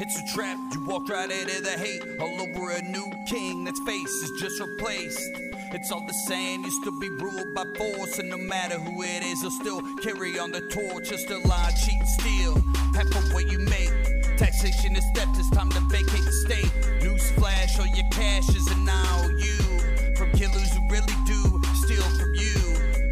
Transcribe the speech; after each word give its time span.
It's 0.00 0.16
a 0.16 0.24
trap, 0.32 0.56
you 0.72 0.86
walked 0.86 1.10
right 1.10 1.28
into 1.28 1.60
the 1.60 1.72
hate. 1.72 2.02
All 2.20 2.40
over 2.40 2.70
a 2.70 2.82
new 2.82 3.10
king 3.26 3.64
that's 3.64 3.80
face 3.80 4.22
is 4.22 4.30
just 4.40 4.60
replaced. 4.60 5.28
It's 5.72 5.90
all 5.90 6.06
the 6.06 6.14
same, 6.14 6.62
you 6.62 6.70
still 6.70 6.98
be 7.00 7.08
ruled 7.08 7.52
by 7.52 7.64
force, 7.76 8.20
and 8.20 8.30
no 8.30 8.38
matter 8.38 8.78
who 8.78 9.02
it 9.02 9.24
is, 9.24 9.42
they'll 9.42 9.50
still 9.50 9.82
carry 9.98 10.38
on 10.38 10.52
the 10.52 10.60
torch. 10.60 11.08
Just 11.10 11.28
a 11.30 11.38
lie, 11.38 11.72
cheat, 11.84 12.00
steal. 12.06 12.62
Half 12.94 13.10
of 13.16 13.32
what 13.34 13.50
you 13.50 13.58
make. 13.58 13.90
Taxation 14.36 14.94
is 14.94 15.04
theft, 15.16 15.36
it's 15.36 15.50
time 15.50 15.70
to 15.70 15.80
vacate 15.90 16.24
the 16.24 16.32
state. 16.32 16.72
Newsflash, 17.00 17.80
all 17.80 17.86
your 17.86 18.08
cash 18.12 18.48
is 18.50 18.68
an 18.68 18.88
IOU. 18.88 20.14
From 20.14 20.30
killers 20.30 20.72
who 20.74 20.88
really 20.88 21.16
do 21.26 21.60
steal 21.74 22.02
from 22.02 22.34
you. 22.34 22.54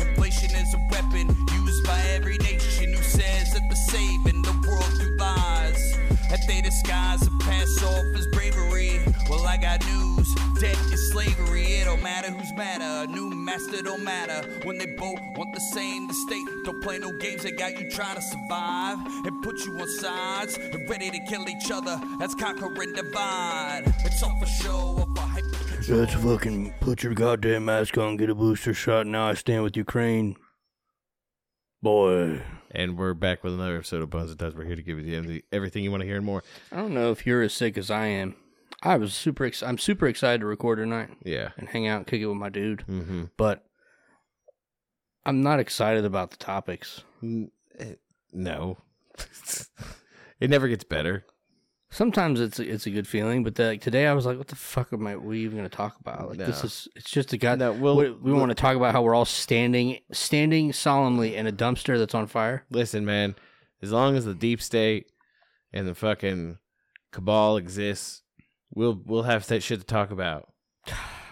Inflation 0.07 0.55
is 0.55 0.73
a 0.73 0.79
weapon 0.93 1.34
used 1.53 1.84
by 1.84 2.00
every 2.14 2.39
nation 2.39 2.93
who 2.93 3.03
says 3.03 3.53
that 3.55 3.62
they're 3.68 3.75
saving 3.75 4.36
they 6.46 6.60
disguise 6.60 7.22
and 7.26 7.40
pass 7.40 7.82
off 7.82 8.04
as 8.14 8.26
bravery. 8.28 9.00
Well, 9.28 9.46
I 9.46 9.56
got 9.56 9.84
news. 9.87 10.28
Debt 10.60 10.78
is 10.92 11.10
slavery. 11.10 11.64
It 11.64 11.84
don't 11.84 12.02
matter 12.02 12.30
who's 12.30 12.52
matter. 12.56 12.84
A 12.84 13.12
new 13.12 13.30
master 13.30 13.82
don't 13.82 14.04
matter. 14.04 14.48
When 14.64 14.78
they 14.78 14.87
both 14.87 15.18
want 15.37 15.54
the 15.54 15.60
same, 15.60 16.09
the 16.09 16.14
state 16.14 16.46
don't 16.64 16.82
play 16.82 16.98
no 16.98 17.12
games. 17.18 17.42
They 17.42 17.51
got 17.52 17.78
you 17.78 17.90
trying 17.90 18.16
to 18.16 18.23
survive 18.23 18.98
and 19.27 19.42
put 19.42 19.64
you 19.64 19.78
on 19.78 19.88
sides 19.88 20.56
and 20.56 20.88
ready 20.88 21.10
to 21.10 21.18
kill 21.28 21.48
each 21.48 21.70
other. 21.70 22.01
That's 22.18 22.34
conquer 22.34 22.73
and 22.82 22.95
divide. 22.95 23.82
It's 24.04 24.23
all 24.23 24.38
for 24.38 24.46
show, 24.46 25.06
hyper 25.16 25.74
control. 25.74 25.98
Let's 25.98 26.15
fucking 26.15 26.74
put 26.80 27.02
your 27.02 27.15
goddamn 27.15 27.66
mask 27.66 27.98
on, 27.98 28.16
get 28.16 28.30
a 28.30 28.34
booster 28.34 28.74
shot. 28.74 29.06
Now 29.06 29.28
I 29.28 29.34
stand 29.34 29.62
with 29.62 29.76
Ukraine. 29.76 30.37
Boy. 31.82 32.42
And 32.77 32.98
we're 32.98 33.15
back 33.15 33.43
with 33.43 33.55
another 33.55 33.77
episode 33.77 34.03
of 34.03 34.11
Bones 34.11 34.29
and 34.30 34.39
Tubs. 34.39 34.55
We're 34.55 34.66
here 34.66 34.77
to 34.77 34.83
give 34.83 34.98
you 35.01 35.21
the, 35.23 35.43
everything 35.51 35.83
you 35.83 35.91
want 35.91 36.03
to 36.03 36.07
hear 36.07 36.19
and 36.19 36.27
more. 36.27 36.43
I 36.71 36.77
don't 36.77 36.93
know 36.93 37.11
if 37.11 37.27
you're 37.27 37.41
as 37.41 37.55
sick 37.55 37.79
as 37.79 37.91
I 37.91 38.05
am. 38.05 38.37
I 38.83 38.97
was 38.99 39.15
super. 39.15 39.47
Ex- 39.47 39.62
I'm 39.62 39.79
super 39.79 40.07
excited 40.07 40.41
to 40.43 40.47
record 40.47 40.77
tonight 40.79 41.09
Yeah. 41.24 41.52
and 41.57 41.71
hang 41.71 41.87
out 41.88 41.96
and 41.96 42.07
kick 42.07 42.21
it 42.21 42.27
with 42.27 42.37
my 42.37 42.51
dude. 42.51 42.85
Mm-hmm. 42.87 43.24
But 43.38 43.65
I'm 45.24 45.41
not 45.41 45.59
excited 45.59 46.05
about 46.05 46.33
the 46.33 46.37
topics. 46.37 47.02
No. 47.23 48.77
it 50.38 50.51
never 50.51 50.68
gets 50.68 50.85
better. 50.85 51.24
Sometimes 51.97 52.43
it's 52.43 52.59
a, 52.59 52.71
it's 52.71 52.85
a 52.87 52.91
good 52.91 53.09
feeling, 53.09 53.43
but 53.43 53.55
the, 53.55 53.65
like 53.69 53.80
today 53.80 54.07
I 54.07 54.13
was 54.13 54.27
like, 54.27 54.37
"What 54.37 54.49
the 54.49 54.55
fuck 54.55 54.93
am 54.93 55.07
I? 55.07 55.16
We 55.16 55.39
even 55.41 55.57
going 55.57 55.66
to 55.71 55.75
talk 55.75 55.99
about? 55.99 56.29
Like 56.29 56.37
this 56.37 56.63
is 56.63 56.89
it's 56.95 57.09
just 57.11 57.33
a 57.33 57.39
guy 57.39 57.55
No, 57.55 57.73
we'll- 57.73 57.97
we, 57.97 58.11
we 58.11 58.33
want 58.35 58.51
to 58.51 58.55
talk 58.55 58.77
about 58.77 58.93
how 58.93 59.01
we're 59.01 59.15
all 59.15 59.25
standing 59.25 60.01
standing 60.13 60.74
solemnly 60.74 61.35
in 61.37 61.47
a 61.47 61.52
dumpster 61.52 61.97
that's 61.99 62.15
on 62.15 62.27
fire. 62.27 62.67
Listen, 62.71 63.07
man, 63.07 63.35
as 63.80 63.93
long 63.93 64.15
as 64.15 64.27
the 64.27 64.34
deep 64.34 64.61
state 64.61 65.06
and 65.72 65.89
the 65.89 65.94
fucking 65.94 66.59
cabal 67.12 67.56
exists, 67.56 68.21
we'll 68.75 69.00
we'll 69.06 69.22
have 69.22 69.47
that 69.47 69.62
shit 69.62 69.81
to 69.81 69.87
talk 69.87 70.11
about. 70.11 70.53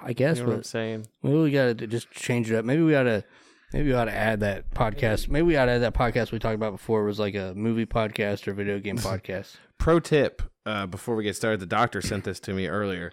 I 0.02 0.14
guess, 0.14 0.38
You 0.38 0.44
know 0.44 0.48
what 0.48 0.54
I'm 0.54 0.58
but 0.60 0.66
saying? 0.66 1.06
maybe 1.22 1.36
we 1.40 1.50
got 1.50 1.76
to 1.76 1.86
just 1.86 2.10
change 2.10 2.50
it 2.50 2.56
up. 2.56 2.64
Maybe 2.64 2.82
we 2.82 2.94
ought 2.94 3.02
to. 3.02 3.22
Maybe 3.74 3.88
we 3.88 3.94
ought 3.94 4.04
to 4.06 4.16
add 4.16 4.40
that 4.40 4.70
podcast. 4.70 5.28
Maybe 5.28 5.42
we 5.42 5.56
ought 5.58 5.66
to 5.66 5.72
add 5.72 5.82
that 5.82 5.94
podcast 5.94 6.32
we 6.32 6.38
talked 6.38 6.54
about 6.54 6.72
before. 6.72 7.02
It 7.02 7.06
was 7.06 7.18
like 7.18 7.34
a 7.34 7.52
movie 7.54 7.84
podcast 7.84 8.48
or 8.48 8.54
video 8.54 8.78
game 8.78 8.96
podcast. 9.10 9.56
Pro 9.78 10.00
tip 10.00 10.42
uh, 10.66 10.86
before 10.86 11.14
we 11.16 11.24
get 11.24 11.36
started, 11.36 11.60
the 11.60 11.66
doctor 11.66 12.00
sent 12.02 12.24
this 12.24 12.40
to 12.40 12.52
me 12.52 12.66
earlier. 12.68 13.12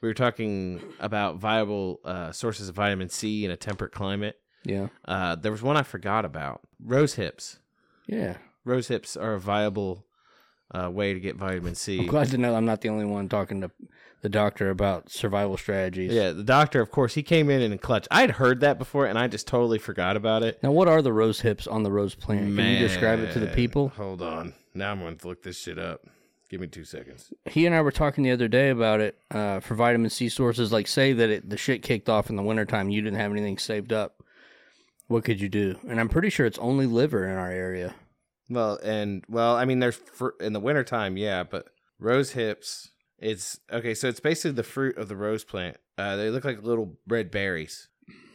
We 0.00 0.08
were 0.08 0.14
talking 0.14 0.80
about 1.00 1.36
viable 1.36 2.00
uh, 2.04 2.32
sources 2.32 2.68
of 2.68 2.74
vitamin 2.76 3.08
C 3.08 3.44
in 3.44 3.50
a 3.50 3.56
temperate 3.56 3.92
climate. 3.92 4.38
Yeah, 4.64 4.88
Uh, 5.06 5.34
there 5.34 5.52
was 5.52 5.62
one 5.62 5.76
I 5.76 5.82
forgot 5.82 6.24
about 6.24 6.60
rose 6.82 7.14
hips. 7.14 7.58
yeah. 8.06 8.36
Rose 8.64 8.88
hips 8.88 9.16
are 9.16 9.32
a 9.34 9.40
viable 9.40 10.04
uh, 10.74 10.90
way 10.90 11.14
to 11.14 11.20
get 11.20 11.36
vitamin 11.36 11.68
I'm 11.70 11.74
C. 11.74 12.04
glad 12.06 12.28
to 12.32 12.38
know 12.38 12.54
I'm 12.54 12.66
not 12.66 12.82
the 12.82 12.90
only 12.90 13.06
one 13.06 13.26
talking 13.30 13.62
to 13.62 13.70
the 14.20 14.28
doctor 14.28 14.68
about 14.68 15.10
survival 15.10 15.56
strategies. 15.56 16.12
Yeah, 16.12 16.32
the 16.32 16.42
doctor, 16.44 16.82
of 16.82 16.90
course, 16.90 17.14
he 17.14 17.22
came 17.22 17.48
in 17.48 17.62
in 17.62 17.72
a 17.72 17.78
clutch. 17.78 18.06
I'd 18.10 18.32
heard 18.32 18.60
that 18.60 18.76
before, 18.78 19.06
and 19.06 19.18
I 19.18 19.26
just 19.26 19.46
totally 19.46 19.78
forgot 19.78 20.16
about 20.16 20.42
it. 20.42 20.62
Now, 20.62 20.72
what 20.72 20.86
are 20.86 21.00
the 21.00 21.12
rose 21.14 21.40
hips 21.40 21.66
on 21.66 21.82
the 21.82 21.90
rose 21.90 22.14
plant? 22.14 22.54
Can 22.54 22.72
you 22.74 22.78
describe 22.78 23.20
it 23.20 23.32
to 23.32 23.38
the 23.40 23.46
people? 23.46 23.88
Hold 23.96 24.20
on. 24.20 24.52
Now 24.74 24.92
I'm 24.92 25.00
going 25.00 25.16
to 25.16 25.26
look 25.28 25.42
this 25.42 25.58
shit 25.58 25.78
up. 25.78 26.02
Give 26.48 26.60
me 26.60 26.66
two 26.66 26.84
seconds. 26.84 27.32
He 27.44 27.66
and 27.66 27.74
I 27.74 27.82
were 27.82 27.92
talking 27.92 28.24
the 28.24 28.30
other 28.30 28.48
day 28.48 28.70
about 28.70 29.00
it 29.00 29.18
uh, 29.30 29.60
for 29.60 29.74
vitamin 29.74 30.10
C 30.10 30.28
sources. 30.30 30.72
Like, 30.72 30.86
say 30.86 31.12
that 31.12 31.28
it, 31.28 31.50
the 31.50 31.58
shit 31.58 31.82
kicked 31.82 32.08
off 32.08 32.30
in 32.30 32.36
the 32.36 32.42
wintertime, 32.42 32.88
you 32.88 33.02
didn't 33.02 33.18
have 33.18 33.30
anything 33.32 33.58
saved 33.58 33.92
up. 33.92 34.22
What 35.08 35.24
could 35.24 35.40
you 35.40 35.48
do? 35.48 35.76
And 35.88 36.00
I'm 36.00 36.08
pretty 36.08 36.30
sure 36.30 36.46
it's 36.46 36.58
only 36.58 36.86
liver 36.86 37.26
in 37.26 37.36
our 37.36 37.50
area. 37.50 37.94
Well, 38.48 38.78
and 38.82 39.24
well, 39.28 39.56
I 39.56 39.66
mean, 39.66 39.78
there's 39.78 39.96
fr- 39.96 40.36
in 40.40 40.54
the 40.54 40.60
wintertime, 40.60 41.16
yeah, 41.18 41.44
but 41.44 41.66
rose 41.98 42.30
hips. 42.30 42.90
It's 43.18 43.58
okay. 43.70 43.94
So 43.94 44.08
it's 44.08 44.20
basically 44.20 44.52
the 44.52 44.62
fruit 44.62 44.96
of 44.96 45.08
the 45.08 45.16
rose 45.16 45.44
plant. 45.44 45.76
Uh, 45.98 46.16
they 46.16 46.30
look 46.30 46.44
like 46.44 46.62
little 46.62 46.96
red 47.06 47.30
berries. 47.30 47.88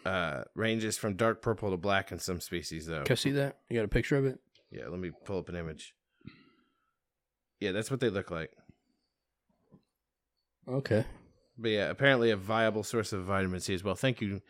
Uh, 0.06 0.44
ranges 0.54 0.98
from 0.98 1.16
dark 1.16 1.42
purple 1.42 1.72
to 1.72 1.78
black 1.78 2.12
in 2.12 2.20
some 2.20 2.42
species, 2.42 2.86
though. 2.86 3.04
Can 3.04 3.14
I 3.14 3.16
see 3.16 3.32
that? 3.32 3.58
You 3.70 3.78
got 3.78 3.86
a 3.86 3.88
picture 3.88 4.18
of 4.18 4.26
it? 4.26 4.38
Yeah, 4.70 4.88
let 4.90 5.00
me 5.00 5.12
pull 5.26 5.40
up 5.40 5.50
an 5.50 5.56
image. 5.56 5.94
Yeah, 7.64 7.72
that's 7.72 7.90
what 7.90 8.00
they 8.02 8.10
look 8.10 8.30
like. 8.32 8.52
Okay. 10.68 11.06
But 11.58 11.72
yeah, 11.72 11.90
apparently 11.90 12.32
a 12.32 12.36
viable 12.38 12.84
source 12.84 13.14
of 13.14 13.24
vitamin 13.26 13.60
C 13.60 13.74
as 13.74 13.84
well. 13.84 13.96
Thank 13.96 14.22
you, 14.22 14.42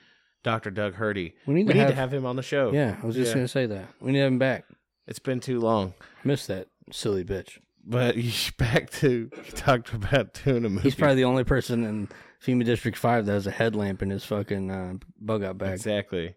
Dr. 0.44 0.72
Doug 0.72 0.96
Hurdy. 0.96 1.34
We 1.46 1.54
need 1.54 1.68
We 1.68 1.74
to 1.74 1.74
need 1.74 1.80
have, 1.82 1.90
to 1.90 1.96
have 1.96 2.14
him 2.14 2.26
on 2.26 2.36
the 2.36 2.44
show. 2.44 2.72
Yeah, 2.72 2.98
I 3.02 3.06
was 3.06 3.16
just 3.16 3.30
Yeah. 3.30 3.34
going 3.36 3.46
to 3.46 3.52
say 3.52 3.66
that. 3.66 3.88
We 4.00 4.12
need 4.12 4.20
to 4.20 4.24
have 4.24 4.32
him 4.32 4.40
back. 4.40 4.66
It's 5.08 5.20
been 5.20 5.40
too 5.40 5.60
long. 5.60 5.94
Missed 6.24 6.48
that 6.48 6.68
silly 6.92 7.24
bitch. 7.24 7.60
But 7.86 8.16
back 8.58 8.90
to 8.92 9.30
he 9.44 9.52
talked 9.52 9.94
about 9.94 10.34
doing 10.46 10.64
a 10.66 10.70
movie. 10.70 10.84
He's 10.84 10.96
probably 10.96 11.16
the 11.18 11.26
only 11.26 11.44
person 11.44 11.84
in 11.84 12.08
FEMA 12.44 12.64
District 12.64 12.98
5 12.98 13.26
that 13.26 13.32
has 13.34 13.48
a 13.48 13.52
headlamp 13.52 14.02
in 14.02 14.10
his 14.10 14.24
fucking 14.24 14.72
uh, 14.72 14.94
bug 15.20 15.44
out 15.44 15.58
bag. 15.58 15.74
exactly. 15.74 16.36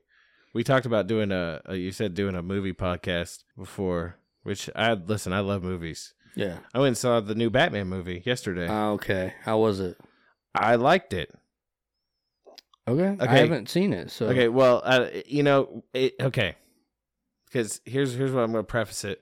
We 0.53 0.65
talked 0.65 0.87
about 0.87 1.07
doing 1.07 1.31
a, 1.33 1.61
a. 1.67 1.77
You 1.77 1.93
said 1.93 2.15
doing 2.15 2.35
a 2.35 2.43
movie 2.43 2.73
podcast 2.73 3.45
before, 3.59 4.17
which 4.43 4.71
I 4.75 4.95
listen. 4.95 5.33
I 5.35 5.41
love 5.41 5.63
movies. 5.63 6.15
Yeah. 6.37 6.59
I 6.75 6.79
went 6.79 6.89
and 6.89 6.99
saw 6.99 7.21
the 7.21 7.35
new 7.35 7.51
Batman 7.51 7.89
movie 7.89 8.23
yesterday. 8.25 8.69
Uh, 8.69 8.91
okay. 8.91 9.35
How 9.43 9.59
was 9.59 9.81
it? 9.81 9.99
I 10.55 10.77
liked 10.77 11.13
it. 11.13 11.35
Okay. 12.89 13.17
I 13.19 13.37
haven't 13.39 13.69
seen 13.69 13.93
it. 13.93 14.11
So 14.13 14.27
Okay, 14.29 14.49
well, 14.49 14.81
uh, 14.85 15.09
you 15.27 15.43
know, 15.43 15.83
it, 15.93 16.15
okay, 16.21 16.55
because 17.47 17.81
here's 17.85 18.15
here's 18.15 18.31
what 18.31 18.43
I'm 18.45 18.53
going 18.53 18.63
to 18.65 18.71
preface 18.71 19.03
it. 19.03 19.21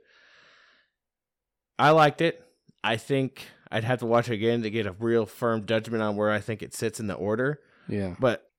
I 1.79 1.91
liked 1.91 2.21
it. 2.21 2.45
I 2.83 2.97
think 2.99 3.47
I'd 3.73 3.85
have 3.85 4.01
to 4.01 4.07
watch 4.07 4.29
it 4.29 4.35
again 4.35 4.63
to 4.63 4.71
get 4.71 4.87
a 4.87 4.93
real 4.93 5.25
firm 5.25 5.65
judgment 5.65 6.03
on 6.03 6.17
where 6.17 6.31
I 6.31 6.41
think 6.41 6.63
it 6.63 6.75
sits 6.75 7.01
in 7.01 7.07
the 7.07 7.15
order, 7.15 7.61
Yeah. 7.89 8.15
but 8.21 8.51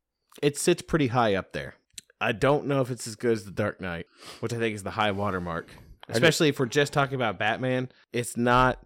it 0.41 0.57
sits 0.57 0.81
pretty 0.81 1.07
high 1.07 1.35
up 1.35 1.53
there. 1.53 1.75
I 2.19 2.31
don't 2.31 2.65
know 2.65 2.81
if 2.81 2.89
it's 2.89 3.05
as 3.05 3.15
good 3.15 3.33
as 3.33 3.45
The 3.45 3.51
Dark 3.51 3.79
Knight, 3.79 4.07
which 4.39 4.53
I 4.53 4.57
think 4.57 4.73
is 4.75 4.83
the 4.83 4.91
high 4.91 5.11
watermark. 5.11 5.67
Especially 6.07 6.49
if 6.49 6.59
we're 6.59 6.67
just 6.67 6.93
talking 6.93 7.15
about 7.15 7.39
Batman, 7.39 7.89
it's 8.13 8.37
not 8.37 8.79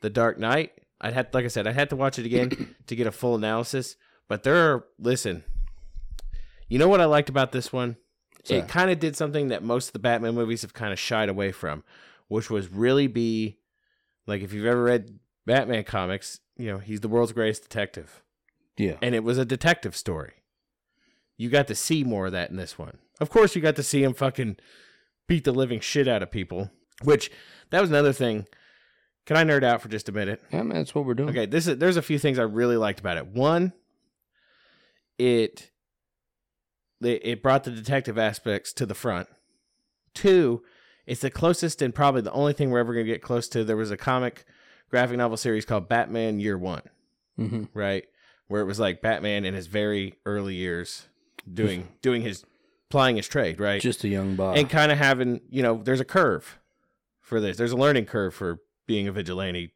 The 0.00 0.10
Dark 0.10 0.38
Knight. 0.38 0.72
I'd 1.00 1.14
have, 1.14 1.28
like 1.32 1.44
I 1.44 1.48
said, 1.48 1.66
I'd 1.66 1.74
have 1.74 1.88
to 1.88 1.96
watch 1.96 2.18
it 2.18 2.26
again 2.26 2.74
to 2.86 2.96
get 2.96 3.06
a 3.06 3.12
full 3.12 3.34
analysis. 3.34 3.96
But 4.28 4.42
there 4.42 4.56
are, 4.56 4.84
listen, 4.98 5.42
you 6.68 6.78
know 6.78 6.88
what 6.88 7.00
I 7.00 7.06
liked 7.06 7.28
about 7.28 7.52
this 7.52 7.72
one? 7.72 7.96
It 8.48 8.68
kind 8.68 8.90
of 8.90 8.98
did 8.98 9.16
something 9.16 9.48
that 9.48 9.62
most 9.62 9.88
of 9.88 9.92
the 9.92 9.98
Batman 9.98 10.34
movies 10.34 10.62
have 10.62 10.72
kind 10.72 10.92
of 10.92 10.98
shied 10.98 11.28
away 11.28 11.52
from, 11.52 11.84
which 12.28 12.48
was 12.48 12.68
really 12.68 13.06
be 13.06 13.58
like 14.26 14.42
if 14.42 14.52
you've 14.52 14.66
ever 14.66 14.82
read 14.82 15.18
Batman 15.46 15.84
comics, 15.84 16.40
you 16.56 16.66
know, 16.66 16.78
he's 16.78 17.00
the 17.00 17.08
world's 17.08 17.32
greatest 17.32 17.62
detective. 17.62 18.22
Yeah. 18.76 18.96
And 19.02 19.14
it 19.14 19.24
was 19.24 19.36
a 19.36 19.44
detective 19.44 19.94
story. 19.94 20.32
You 21.36 21.50
got 21.50 21.66
to 21.68 21.74
see 21.74 22.04
more 22.04 22.26
of 22.26 22.32
that 22.32 22.50
in 22.50 22.56
this 22.56 22.78
one. 22.78 22.98
Of 23.20 23.30
course, 23.30 23.54
you 23.54 23.62
got 23.62 23.76
to 23.76 23.82
see 23.82 24.02
him 24.02 24.14
fucking 24.14 24.56
beat 25.30 25.44
the 25.44 25.52
living 25.52 25.78
shit 25.78 26.08
out 26.08 26.24
of 26.24 26.30
people, 26.32 26.72
which 27.04 27.30
that 27.70 27.80
was 27.80 27.88
another 27.88 28.12
thing. 28.12 28.46
Can 29.26 29.36
I 29.36 29.44
nerd 29.44 29.62
out 29.62 29.80
for 29.80 29.88
just 29.88 30.08
a 30.08 30.12
minute? 30.12 30.42
Yeah, 30.52 30.64
man, 30.64 30.78
that's 30.78 30.92
what 30.92 31.04
we're 31.04 31.14
doing. 31.14 31.28
Okay, 31.30 31.46
this 31.46 31.68
is 31.68 31.78
there's 31.78 31.96
a 31.96 32.02
few 32.02 32.18
things 32.18 32.36
I 32.36 32.42
really 32.42 32.76
liked 32.76 32.98
about 32.98 33.16
it. 33.16 33.28
One, 33.28 33.72
it 35.18 35.70
it 37.00 37.44
brought 37.44 37.62
the 37.62 37.70
detective 37.70 38.18
aspects 38.18 38.72
to 38.72 38.84
the 38.84 38.94
front. 38.94 39.28
Two, 40.14 40.64
it's 41.06 41.20
the 41.20 41.30
closest 41.30 41.80
and 41.80 41.94
probably 41.94 42.22
the 42.22 42.32
only 42.32 42.52
thing 42.52 42.70
we're 42.70 42.80
ever 42.80 42.92
gonna 42.92 43.04
get 43.04 43.22
close 43.22 43.48
to. 43.50 43.62
There 43.62 43.76
was 43.76 43.92
a 43.92 43.96
comic 43.96 44.44
graphic 44.90 45.16
novel 45.16 45.36
series 45.36 45.64
called 45.64 45.88
Batman 45.88 46.40
Year 46.40 46.58
One, 46.58 46.82
hmm 47.36 47.64
right? 47.72 48.04
Where 48.48 48.62
it 48.62 48.66
was 48.66 48.80
like 48.80 49.00
Batman 49.00 49.44
in 49.44 49.54
his 49.54 49.68
very 49.68 50.14
early 50.26 50.56
years 50.56 51.06
doing 51.48 51.86
doing 52.02 52.22
his 52.22 52.44
plying 52.90 53.16
his 53.16 53.26
trade, 53.28 53.60
right? 53.60 53.80
Just 53.80 54.04
a 54.04 54.08
young 54.08 54.34
Bob. 54.36 54.56
and 54.56 54.68
kind 54.68 54.92
of 54.92 54.98
having 54.98 55.40
you 55.48 55.62
know 55.62 55.80
there's 55.82 56.00
a 56.00 56.04
curve 56.04 56.58
for 57.20 57.40
this 57.40 57.56
there's 57.56 57.72
a 57.72 57.76
learning 57.76 58.04
curve 58.06 58.34
for 58.34 58.58
being 58.86 59.06
a 59.06 59.12
vigilante 59.12 59.72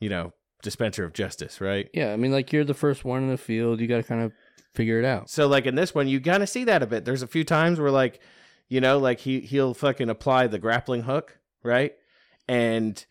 you 0.00 0.08
know 0.08 0.32
dispenser 0.62 1.04
of 1.04 1.12
justice 1.12 1.60
right 1.60 1.88
yeah, 1.94 2.12
I 2.12 2.16
mean, 2.16 2.32
like 2.32 2.52
you're 2.52 2.64
the 2.64 2.74
first 2.74 3.04
one 3.04 3.22
in 3.22 3.28
the 3.30 3.38
field. 3.38 3.80
You 3.80 3.86
got 3.86 3.98
to 3.98 4.02
kind 4.02 4.22
of 4.22 4.32
figure 4.72 4.98
it 4.98 5.04
out. 5.04 5.30
so 5.30 5.46
like 5.46 5.66
in 5.66 5.76
this 5.76 5.94
one 5.94 6.08
you 6.08 6.20
kind 6.20 6.42
of 6.42 6.48
see 6.48 6.64
that 6.64 6.82
a 6.82 6.86
bit 6.86 7.04
there's 7.04 7.22
a 7.22 7.28
few 7.28 7.44
times 7.44 7.78
where 7.78 7.92
like 7.92 8.18
you 8.68 8.80
know 8.80 8.98
like 8.98 9.20
he 9.20 9.38
he'll 9.40 9.72
fucking 9.72 10.10
apply 10.10 10.48
the 10.48 10.58
grappling 10.58 11.02
hook 11.02 11.38
right 11.62 11.94
and 12.48 13.06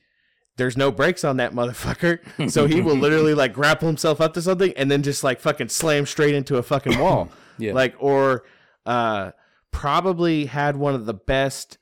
there's 0.58 0.78
no 0.78 0.92
brakes 0.92 1.24
on 1.24 1.38
that 1.38 1.54
motherfucker. 1.54 2.20
So 2.52 2.68
he 2.68 2.82
will 2.82 2.96
literally 2.96 3.34
like 3.34 3.54
grapple 3.54 3.88
himself 3.88 4.22
up 4.22 4.34
to 4.36 4.42
something 4.42 4.74
and 4.78 4.92
then 4.92 5.02
just 5.02 5.24
like 5.24 5.40
fucking 5.40 5.70
slam 5.70 6.06
straight 6.06 6.36
into 6.36 6.58
a 6.58 6.64
fucking 6.64 7.00
wall. 7.00 7.30
Yeah. 7.60 7.74
Like 7.74 7.96
or 8.00 8.44
uh 8.86 9.32
probably 9.72 10.46
had 10.46 10.76
one 10.76 10.94
of 10.96 11.06
the 11.06 11.14
best 11.14 11.78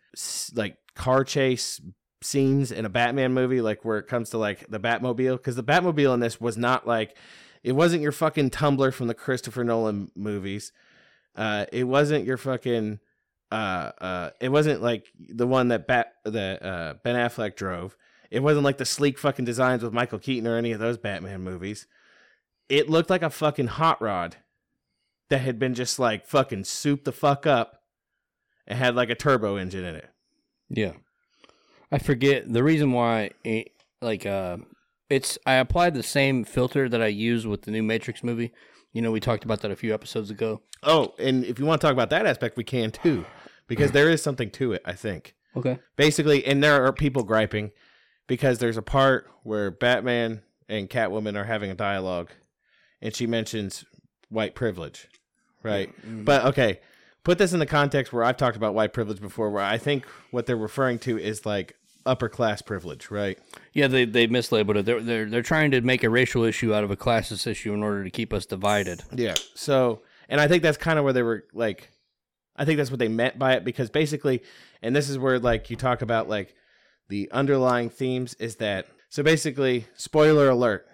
like 0.55 0.77
car 0.95 1.23
chase 1.23 1.81
scenes 2.21 2.71
in 2.71 2.85
a 2.85 2.89
Batman 2.89 3.33
movie 3.33 3.61
like 3.61 3.83
where 3.83 3.97
it 3.97 4.07
comes 4.07 4.29
to 4.29 4.37
like 4.37 4.67
the 4.69 4.79
Batmobile 4.79 5.41
cuz 5.41 5.55
the 5.55 5.63
Batmobile 5.63 6.13
in 6.13 6.19
this 6.19 6.39
was 6.39 6.57
not 6.57 6.87
like 6.87 7.17
it 7.63 7.73
wasn't 7.73 8.01
your 8.01 8.11
fucking 8.11 8.49
tumbler 8.49 8.91
from 8.91 9.07
the 9.07 9.13
Christopher 9.13 9.63
Nolan 9.63 10.11
movies. 10.15 10.71
Uh 11.35 11.65
it 11.71 11.85
wasn't 11.85 12.25
your 12.25 12.37
fucking 12.37 12.99
uh 13.51 13.91
uh 13.99 14.29
it 14.39 14.49
wasn't 14.49 14.81
like 14.81 15.11
the 15.19 15.47
one 15.47 15.69
that 15.69 15.87
Bat 15.87 16.13
that 16.25 16.63
uh 16.63 16.93
Ben 17.03 17.15
Affleck 17.15 17.55
drove. 17.55 17.97
It 18.29 18.41
wasn't 18.41 18.63
like 18.63 18.77
the 18.77 18.85
sleek 18.85 19.17
fucking 19.17 19.45
designs 19.45 19.83
with 19.83 19.91
Michael 19.91 20.19
Keaton 20.19 20.47
or 20.47 20.55
any 20.55 20.71
of 20.71 20.79
those 20.79 20.97
Batman 20.97 21.41
movies. 21.41 21.87
It 22.69 22.89
looked 22.89 23.09
like 23.09 23.23
a 23.23 23.29
fucking 23.29 23.67
hot 23.67 24.01
rod 24.01 24.37
that 25.31 25.39
had 25.39 25.57
been 25.57 25.73
just 25.73 25.97
like 25.97 26.27
fucking 26.27 26.63
souped 26.65 27.05
the 27.05 27.11
fuck 27.11 27.47
up 27.47 27.81
and 28.67 28.77
had 28.77 28.95
like 28.95 29.09
a 29.09 29.15
turbo 29.15 29.55
engine 29.55 29.83
in 29.83 29.95
it. 29.95 30.09
Yeah. 30.69 30.93
I 31.91 31.97
forget 31.97 32.51
the 32.51 32.63
reason 32.63 32.91
why 32.91 33.31
it, 33.43 33.71
like 34.01 34.25
uh 34.25 34.57
it's 35.09 35.37
I 35.45 35.53
applied 35.55 35.93
the 35.93 36.03
same 36.03 36.43
filter 36.45 36.87
that 36.87 37.01
I 37.01 37.07
used 37.07 37.45
with 37.45 37.63
the 37.63 37.71
new 37.71 37.83
Matrix 37.83 38.23
movie. 38.23 38.51
You 38.93 39.01
know, 39.01 39.11
we 39.11 39.19
talked 39.19 39.43
about 39.45 39.61
that 39.61 39.71
a 39.71 39.75
few 39.75 39.93
episodes 39.93 40.29
ago. 40.29 40.61
Oh, 40.83 41.13
and 41.19 41.43
if 41.45 41.59
you 41.59 41.65
want 41.65 41.81
to 41.81 41.87
talk 41.87 41.93
about 41.93 42.09
that 42.11 42.25
aspect, 42.25 42.57
we 42.57 42.63
can 42.63 42.91
too, 42.91 43.25
because 43.67 43.91
there 43.91 44.09
is 44.09 44.21
something 44.21 44.49
to 44.51 44.73
it. 44.73 44.81
I 44.85 44.93
think 44.93 45.35
Okay. 45.55 45.79
basically, 45.95 46.45
and 46.45 46.63
there 46.63 46.85
are 46.85 46.93
people 46.93 47.23
griping 47.23 47.71
because 48.27 48.59
there's 48.59 48.77
a 48.77 48.81
part 48.81 49.27
where 49.43 49.69
Batman 49.71 50.41
and 50.69 50.89
Catwoman 50.89 51.35
are 51.37 51.43
having 51.45 51.71
a 51.71 51.75
dialogue, 51.75 52.31
and 53.01 53.13
she 53.15 53.27
mentions 53.27 53.83
white 54.29 54.55
privilege, 54.55 55.09
right? 55.63 55.89
Mm-hmm. 55.89 56.23
But 56.23 56.45
okay, 56.45 56.79
put 57.23 57.37
this 57.37 57.53
in 57.53 57.59
the 57.59 57.65
context 57.65 58.11
where 58.13 58.23
I've 58.23 58.37
talked 58.37 58.57
about 58.57 58.73
white 58.73 58.93
privilege 58.93 59.21
before, 59.21 59.49
where 59.49 59.63
I 59.63 59.77
think 59.77 60.05
what 60.31 60.45
they're 60.45 60.57
referring 60.57 60.99
to 60.99 61.17
is 61.17 61.45
like 61.45 61.75
upper 62.05 62.29
class 62.29 62.61
privilege, 62.61 63.11
right? 63.11 63.37
Yeah, 63.73 63.87
they 63.87 64.05
they 64.05 64.27
mislabeled 64.27 64.77
it. 64.77 64.85
They're 64.85 65.01
they're 65.01 65.25
they're 65.25 65.41
trying 65.41 65.71
to 65.71 65.81
make 65.81 66.03
a 66.03 66.09
racial 66.09 66.43
issue 66.43 66.73
out 66.73 66.83
of 66.83 66.91
a 66.91 66.97
classist 66.97 67.47
issue 67.47 67.73
in 67.73 67.83
order 67.83 68.03
to 68.03 68.09
keep 68.09 68.33
us 68.33 68.45
divided. 68.45 69.03
Yeah. 69.13 69.35
So, 69.55 70.01
and 70.29 70.39
I 70.41 70.47
think 70.47 70.63
that's 70.63 70.77
kind 70.77 70.97
of 70.97 71.03
where 71.03 71.13
they 71.13 71.23
were 71.23 71.45
like, 71.53 71.89
I 72.55 72.65
think 72.65 72.77
that's 72.77 72.91
what 72.91 72.99
they 72.99 73.07
meant 73.07 73.39
by 73.39 73.53
it 73.53 73.63
because 73.63 73.89
basically, 73.89 74.41
and 74.81 74.95
this 74.95 75.09
is 75.09 75.17
where 75.17 75.39
like 75.39 75.69
you 75.69 75.75
talk 75.75 76.01
about 76.01 76.29
like 76.29 76.55
the 77.09 77.29
underlying 77.31 77.89
themes 77.89 78.33
is 78.35 78.55
that, 78.57 78.87
so 79.09 79.21
basically, 79.21 79.85
spoiler 79.95 80.49
alert, 80.49 80.87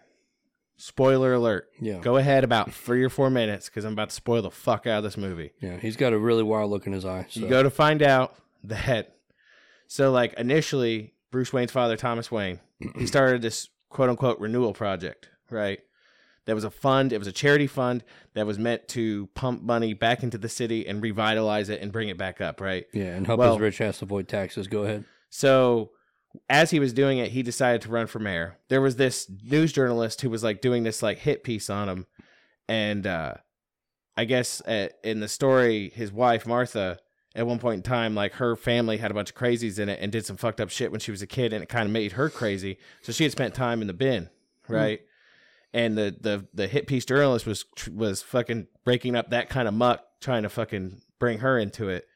spoiler 0.77 1.33
alert. 1.33 1.69
Yeah. 1.81 1.99
Go 1.99 2.17
ahead 2.17 2.43
about 2.43 2.71
three 2.71 3.03
or 3.03 3.09
four 3.09 3.29
minutes 3.29 3.67
because 3.67 3.83
I'm 3.83 3.93
about 3.93 4.09
to 4.09 4.15
spoil 4.15 4.41
the 4.41 4.51
fuck 4.51 4.87
out 4.87 4.99
of 4.99 5.03
this 5.03 5.17
movie. 5.17 5.51
Yeah, 5.59 5.77
he's 5.77 5.95
got 5.97 6.13
a 6.13 6.17
really 6.17 6.43
wild 6.43 6.69
look 6.71 6.87
in 6.87 6.93
his 6.93 7.05
eye. 7.05 7.25
So. 7.29 7.41
You 7.41 7.47
go 7.49 7.63
to 7.63 7.69
find 7.69 8.01
out 8.01 8.35
that, 8.63 9.15
so 9.87 10.11
like 10.11 10.33
initially, 10.33 11.13
Bruce 11.31 11.51
Wayne's 11.51 11.71
father, 11.71 11.97
Thomas 11.97 12.31
Wayne, 12.31 12.59
he 12.95 13.05
started 13.07 13.41
this 13.41 13.69
quote 13.89 14.09
unquote 14.09 14.39
renewal 14.39 14.73
project, 14.73 15.29
right? 15.49 15.79
That 16.45 16.55
was 16.55 16.63
a 16.63 16.71
fund, 16.71 17.11
it 17.11 17.17
was 17.17 17.27
a 17.27 17.33
charity 17.33 17.67
fund 17.67 18.05
that 18.33 18.45
was 18.45 18.57
meant 18.57 18.87
to 18.89 19.27
pump 19.35 19.63
money 19.63 19.93
back 19.93 20.23
into 20.23 20.37
the 20.37 20.47
city 20.47 20.87
and 20.87 21.03
revitalize 21.03 21.67
it 21.67 21.81
and 21.81 21.91
bring 21.91 22.07
it 22.07 22.17
back 22.17 22.39
up, 22.39 22.61
right? 22.61 22.85
yeah, 22.93 23.15
and 23.15 23.25
help 23.27 23.39
Well- 23.39 23.53
his 23.55 23.61
rich 23.61 23.81
ass 23.81 24.01
avoid 24.01 24.27
taxes. 24.29 24.67
Go 24.67 24.83
ahead. 24.83 25.03
So 25.29 25.91
as 26.49 26.71
he 26.71 26.79
was 26.79 26.93
doing 26.93 27.17
it, 27.17 27.31
he 27.31 27.43
decided 27.43 27.81
to 27.81 27.89
run 27.89 28.07
for 28.07 28.19
mayor. 28.19 28.57
There 28.69 28.81
was 28.81 28.95
this 28.95 29.29
news 29.43 29.71
journalist 29.71 30.21
who 30.21 30.29
was 30.29 30.43
like 30.43 30.61
doing 30.61 30.83
this 30.83 31.01
like 31.01 31.19
hit 31.19 31.43
piece 31.43 31.69
on 31.69 31.89
him, 31.89 32.05
and 32.67 33.05
uh, 33.05 33.35
I 34.15 34.25
guess 34.25 34.61
uh, 34.61 34.89
in 35.03 35.19
the 35.19 35.27
story, 35.27 35.91
his 35.95 36.11
wife 36.11 36.45
Martha, 36.45 36.99
at 37.35 37.45
one 37.45 37.59
point 37.59 37.77
in 37.77 37.83
time, 37.83 38.15
like 38.15 38.33
her 38.33 38.55
family 38.55 38.97
had 38.97 39.11
a 39.11 39.13
bunch 39.13 39.29
of 39.29 39.35
crazies 39.35 39.79
in 39.79 39.89
it 39.89 39.99
and 40.01 40.11
did 40.11 40.25
some 40.25 40.37
fucked 40.37 40.59
up 40.59 40.69
shit 40.69 40.91
when 40.91 40.99
she 40.99 41.11
was 41.11 41.21
a 41.21 41.27
kid, 41.27 41.53
and 41.53 41.63
it 41.63 41.69
kind 41.69 41.85
of 41.85 41.91
made 41.91 42.13
her 42.13 42.29
crazy. 42.29 42.77
So 43.01 43.11
she 43.11 43.23
had 43.23 43.31
spent 43.31 43.53
time 43.53 43.81
in 43.81 43.87
the 43.87 43.93
bin, 43.93 44.29
right? 44.67 45.01
And 45.73 45.97
the 45.97 46.15
the 46.19 46.47
the 46.53 46.67
hit 46.67 46.87
piece 46.87 47.05
journalist 47.05 47.45
was 47.45 47.65
was 47.93 48.21
fucking 48.21 48.67
breaking 48.83 49.15
up 49.15 49.29
that 49.29 49.49
kind 49.49 49.67
of 49.67 49.73
muck, 49.73 50.03
trying 50.21 50.43
to 50.43 50.49
fucking 50.49 51.01
bring 51.19 51.39
her 51.39 51.57
into 51.59 51.89
it, 51.89 52.07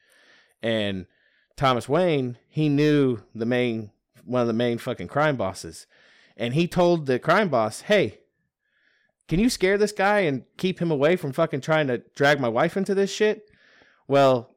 and 0.62 1.06
Thomas 1.56 1.88
Wayne, 1.88 2.38
he 2.48 2.68
knew 2.68 3.18
the 3.34 3.46
main 3.46 3.90
one 4.24 4.40
of 4.40 4.46
the 4.46 4.52
main 4.52 4.78
fucking 4.78 5.08
crime 5.08 5.36
bosses. 5.36 5.86
And 6.36 6.54
he 6.54 6.66
told 6.66 7.06
the 7.06 7.18
crime 7.18 7.48
boss, 7.48 7.82
"Hey, 7.82 8.20
can 9.28 9.38
you 9.38 9.50
scare 9.50 9.78
this 9.78 9.92
guy 9.92 10.20
and 10.20 10.44
keep 10.56 10.80
him 10.80 10.90
away 10.90 11.16
from 11.16 11.32
fucking 11.32 11.60
trying 11.60 11.86
to 11.88 11.98
drag 12.14 12.40
my 12.40 12.48
wife 12.48 12.76
into 12.76 12.94
this 12.94 13.12
shit?" 13.12 13.50
Well, 14.08 14.56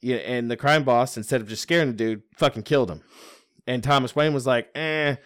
yeah, 0.00 0.16
and 0.16 0.50
the 0.50 0.56
crime 0.56 0.84
boss 0.84 1.16
instead 1.16 1.40
of 1.40 1.48
just 1.48 1.62
scaring 1.62 1.88
the 1.88 1.96
dude, 1.96 2.22
fucking 2.36 2.64
killed 2.64 2.90
him. 2.90 3.02
And 3.66 3.82
Thomas 3.82 4.14
Wayne 4.14 4.34
was 4.34 4.46
like, 4.46 4.68
"Eh, 4.74 5.16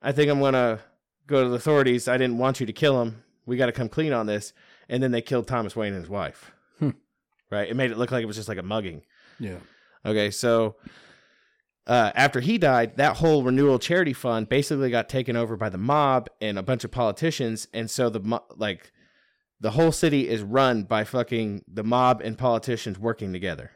I 0.00 0.12
think 0.12 0.30
I'm 0.30 0.38
going 0.38 0.52
to 0.52 0.80
go 1.26 1.42
to 1.42 1.48
the 1.48 1.56
authorities. 1.56 2.08
I 2.08 2.18
didn't 2.18 2.38
want 2.38 2.60
you 2.60 2.66
to 2.66 2.72
kill 2.72 3.00
him. 3.02 3.24
We 3.46 3.56
got 3.56 3.66
to 3.66 3.72
come 3.72 3.88
clean 3.88 4.12
on 4.12 4.26
this." 4.26 4.52
And 4.88 5.02
then 5.02 5.12
they 5.12 5.22
killed 5.22 5.46
Thomas 5.46 5.74
Wayne 5.74 5.94
and 5.94 6.02
his 6.02 6.10
wife. 6.10 6.52
Hmm. 6.78 6.90
Right? 7.50 7.68
It 7.68 7.76
made 7.76 7.90
it 7.90 7.98
look 7.98 8.10
like 8.10 8.22
it 8.22 8.26
was 8.26 8.36
just 8.36 8.48
like 8.48 8.58
a 8.58 8.62
mugging. 8.62 9.02
Yeah. 9.38 9.58
Okay, 10.04 10.30
so 10.30 10.76
uh, 11.86 12.12
after 12.14 12.40
he 12.40 12.58
died, 12.58 12.96
that 12.96 13.16
whole 13.16 13.42
renewal 13.42 13.78
charity 13.78 14.12
fund 14.12 14.48
basically 14.48 14.90
got 14.90 15.08
taken 15.08 15.36
over 15.36 15.56
by 15.56 15.68
the 15.68 15.78
mob 15.78 16.28
and 16.40 16.58
a 16.58 16.62
bunch 16.62 16.84
of 16.84 16.90
politicians, 16.90 17.66
and 17.74 17.90
so 17.90 18.08
the 18.08 18.20
mo- 18.20 18.44
like 18.56 18.92
the 19.60 19.72
whole 19.72 19.92
city 19.92 20.28
is 20.28 20.42
run 20.42 20.84
by 20.84 21.04
fucking 21.04 21.64
the 21.66 21.82
mob 21.82 22.20
and 22.20 22.38
politicians 22.38 22.98
working 22.98 23.32
together. 23.32 23.72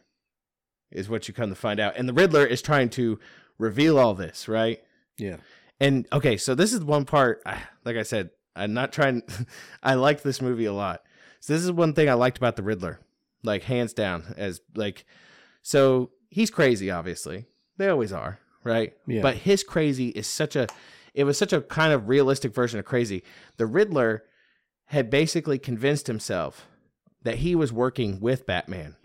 Is 0.93 1.08
what 1.08 1.26
you 1.26 1.35
come 1.35 1.50
to 1.50 1.56
find 1.56 1.81
out, 1.81 1.97
and 1.97 2.08
the 2.08 2.12
Riddler 2.12 2.47
is 2.47 2.62
trying 2.62 2.91
to 2.91 3.19
reveal 3.58 3.99
all 3.99 4.14
this, 4.14 4.47
right? 4.47 4.81
Yeah. 5.19 5.38
And 5.81 6.06
okay, 6.12 6.37
so 6.37 6.55
this 6.55 6.73
is 6.73 6.85
one 6.85 7.05
part. 7.05 7.43
Like 7.85 7.97
I 7.97 8.02
said, 8.02 8.31
I'm 8.55 8.73
not 8.73 8.93
trying. 8.93 9.23
I 9.82 9.94
liked 9.94 10.23
this 10.23 10.41
movie 10.41 10.64
a 10.64 10.73
lot. 10.73 11.02
So 11.41 11.52
this 11.52 11.62
is 11.62 11.73
one 11.73 11.93
thing 11.93 12.09
I 12.09 12.14
liked 12.14 12.38
about 12.38 12.56
the 12.56 12.62
Riddler, 12.62 13.00
like 13.43 13.64
hands 13.64 13.93
down. 13.93 14.35
As 14.37 14.61
like, 14.76 15.05
so 15.62 16.11
he's 16.31 16.50
crazy. 16.50 16.91
Obviously, 16.91 17.47
they 17.78 17.88
always 17.88 18.12
are, 18.12 18.38
right? 18.64 18.94
Yeah. 19.06 19.23
But 19.23 19.37
his 19.37 19.62
crazy 19.62 20.08
is 20.08 20.26
such 20.26 20.56
a. 20.56 20.67
It 21.14 21.25
was 21.25 21.38
such 21.38 21.52
a 21.52 21.62
kind 21.62 21.93
of 21.93 22.08
realistic 22.08 22.55
version 22.55 22.78
of 22.78 22.84
crazy. 22.84 23.23
The 23.56 23.67
Riddler 23.67 24.25
had 24.87 25.09
basically 25.09 25.59
convinced 25.59 26.06
himself 26.06 26.66
that 27.23 27.37
he 27.37 27.54
was 27.54 27.73
working 27.73 28.21
with 28.21 28.47
Batman, 28.47 28.97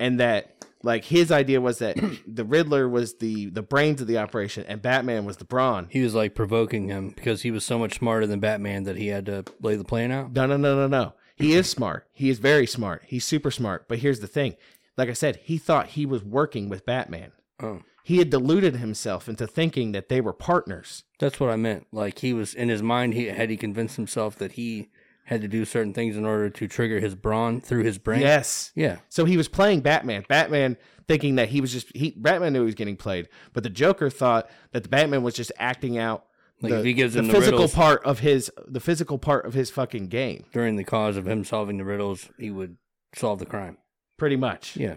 and 0.00 0.18
that 0.20 0.64
like 0.82 1.04
his 1.04 1.30
idea 1.30 1.60
was 1.60 1.78
that 1.78 1.96
the 2.26 2.44
Riddler 2.44 2.88
was 2.88 3.14
the 3.18 3.46
the 3.46 3.62
brains 3.62 4.00
of 4.00 4.06
the 4.06 4.18
operation, 4.18 4.64
and 4.68 4.82
Batman 4.82 5.24
was 5.24 5.36
the 5.36 5.44
brawn. 5.44 5.88
He 5.90 6.02
was 6.02 6.14
like 6.14 6.34
provoking 6.34 6.88
him 6.88 7.10
because 7.10 7.42
he 7.42 7.50
was 7.50 7.64
so 7.64 7.78
much 7.78 7.98
smarter 7.98 8.26
than 8.26 8.40
Batman 8.40 8.84
that 8.84 8.96
he 8.96 9.08
had 9.08 9.26
to 9.26 9.44
lay 9.60 9.76
the 9.76 9.84
plan 9.84 10.10
out. 10.12 10.32
No, 10.32 10.46
no, 10.46 10.56
no, 10.56 10.74
no, 10.74 10.86
no. 10.86 11.14
He 11.36 11.52
is 11.52 11.68
smart. 11.68 12.06
He 12.12 12.30
is 12.30 12.38
very 12.38 12.66
smart. 12.66 13.02
He's 13.06 13.24
super 13.24 13.50
smart. 13.50 13.88
But 13.88 13.98
here's 13.98 14.20
the 14.20 14.26
thing. 14.26 14.56
Like 14.96 15.08
I 15.08 15.14
said, 15.14 15.36
he 15.36 15.58
thought 15.58 15.88
he 15.88 16.06
was 16.06 16.22
working 16.22 16.68
with 16.68 16.86
Batman. 16.86 17.32
Oh. 17.62 17.80
He 18.04 18.18
had 18.18 18.30
deluded 18.30 18.76
himself 18.76 19.28
into 19.28 19.46
thinking 19.46 19.92
that 19.92 20.08
they 20.08 20.20
were 20.20 20.32
partners. 20.32 21.04
That's 21.20 21.38
what 21.38 21.50
I 21.50 21.56
meant. 21.56 21.86
Like 21.92 22.18
he 22.18 22.32
was 22.32 22.52
in 22.52 22.68
his 22.68 22.82
mind, 22.82 23.14
he 23.14 23.26
had 23.26 23.48
he 23.48 23.56
convinced 23.56 23.96
himself 23.96 24.36
that 24.36 24.52
he 24.52 24.88
had 25.26 25.40
to 25.40 25.48
do 25.48 25.64
certain 25.64 25.94
things 25.94 26.16
in 26.16 26.26
order 26.26 26.50
to 26.50 26.66
trigger 26.66 26.98
his 26.98 27.14
brawn 27.14 27.60
through 27.60 27.84
his 27.84 27.98
brain. 27.98 28.20
Yes. 28.20 28.72
Yeah. 28.74 28.98
So 29.08 29.24
he 29.24 29.36
was 29.36 29.46
playing 29.48 29.80
Batman. 29.80 30.24
Batman 30.28 30.76
thinking 31.06 31.36
that 31.36 31.50
he 31.50 31.60
was 31.60 31.72
just 31.72 31.94
he 31.94 32.12
Batman 32.16 32.52
knew 32.52 32.60
he 32.60 32.66
was 32.66 32.74
getting 32.74 32.96
played, 32.96 33.28
but 33.52 33.62
the 33.62 33.70
Joker 33.70 34.10
thought 34.10 34.50
that 34.72 34.82
the 34.82 34.88
Batman 34.88 35.22
was 35.22 35.34
just 35.34 35.52
acting 35.58 35.96
out 35.96 36.24
Like 36.60 36.72
the, 36.72 36.78
if 36.80 36.84
he 36.84 36.92
gives 36.94 37.14
the 37.14 37.20
him 37.20 37.28
the 37.28 37.32
physical 37.34 37.58
riddles 37.58 37.74
part 37.74 38.04
of 38.04 38.18
his 38.18 38.50
the 38.66 38.80
physical 38.80 39.16
part 39.18 39.46
of 39.46 39.54
his 39.54 39.70
fucking 39.70 40.08
game. 40.08 40.44
during 40.52 40.74
the 40.74 40.84
cause 40.84 41.16
of 41.16 41.28
him 41.28 41.44
solving 41.44 41.78
the 41.78 41.84
riddles, 41.84 42.28
he 42.36 42.50
would 42.50 42.76
solve 43.14 43.38
the 43.38 43.46
crime. 43.46 43.78
Pretty 44.18 44.36
much. 44.36 44.76
Yeah, 44.76 44.96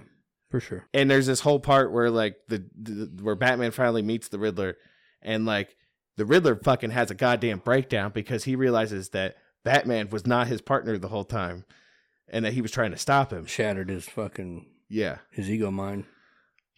for 0.49 0.59
sure. 0.59 0.87
and 0.93 1.09
there's 1.09 1.25
this 1.27 1.39
whole 1.41 1.59
part 1.59 1.91
where 1.91 2.09
like 2.09 2.35
the, 2.47 2.63
the 2.75 3.23
where 3.23 3.35
Batman 3.35 3.71
finally 3.71 4.01
meets 4.01 4.27
the 4.29 4.39
Riddler, 4.39 4.77
and 5.21 5.45
like 5.45 5.75
the 6.17 6.25
Riddler 6.25 6.55
fucking 6.55 6.91
has 6.91 7.11
a 7.11 7.15
goddamn 7.15 7.59
breakdown 7.59 8.11
because 8.13 8.43
he 8.45 8.55
realizes 8.55 9.09
that 9.09 9.35
Batman 9.63 10.09
was 10.09 10.25
not 10.27 10.47
his 10.47 10.61
partner 10.61 10.97
the 10.97 11.07
whole 11.09 11.23
time, 11.25 11.65
and 12.29 12.45
that 12.45 12.53
he 12.53 12.61
was 12.61 12.71
trying 12.71 12.91
to 12.91 12.97
stop 12.97 13.31
him. 13.33 13.45
Shattered 13.45 13.89
his 13.89 14.07
fucking 14.07 14.65
Yeah, 14.89 15.17
his 15.31 15.49
ego 15.49 15.71
mind. 15.71 16.05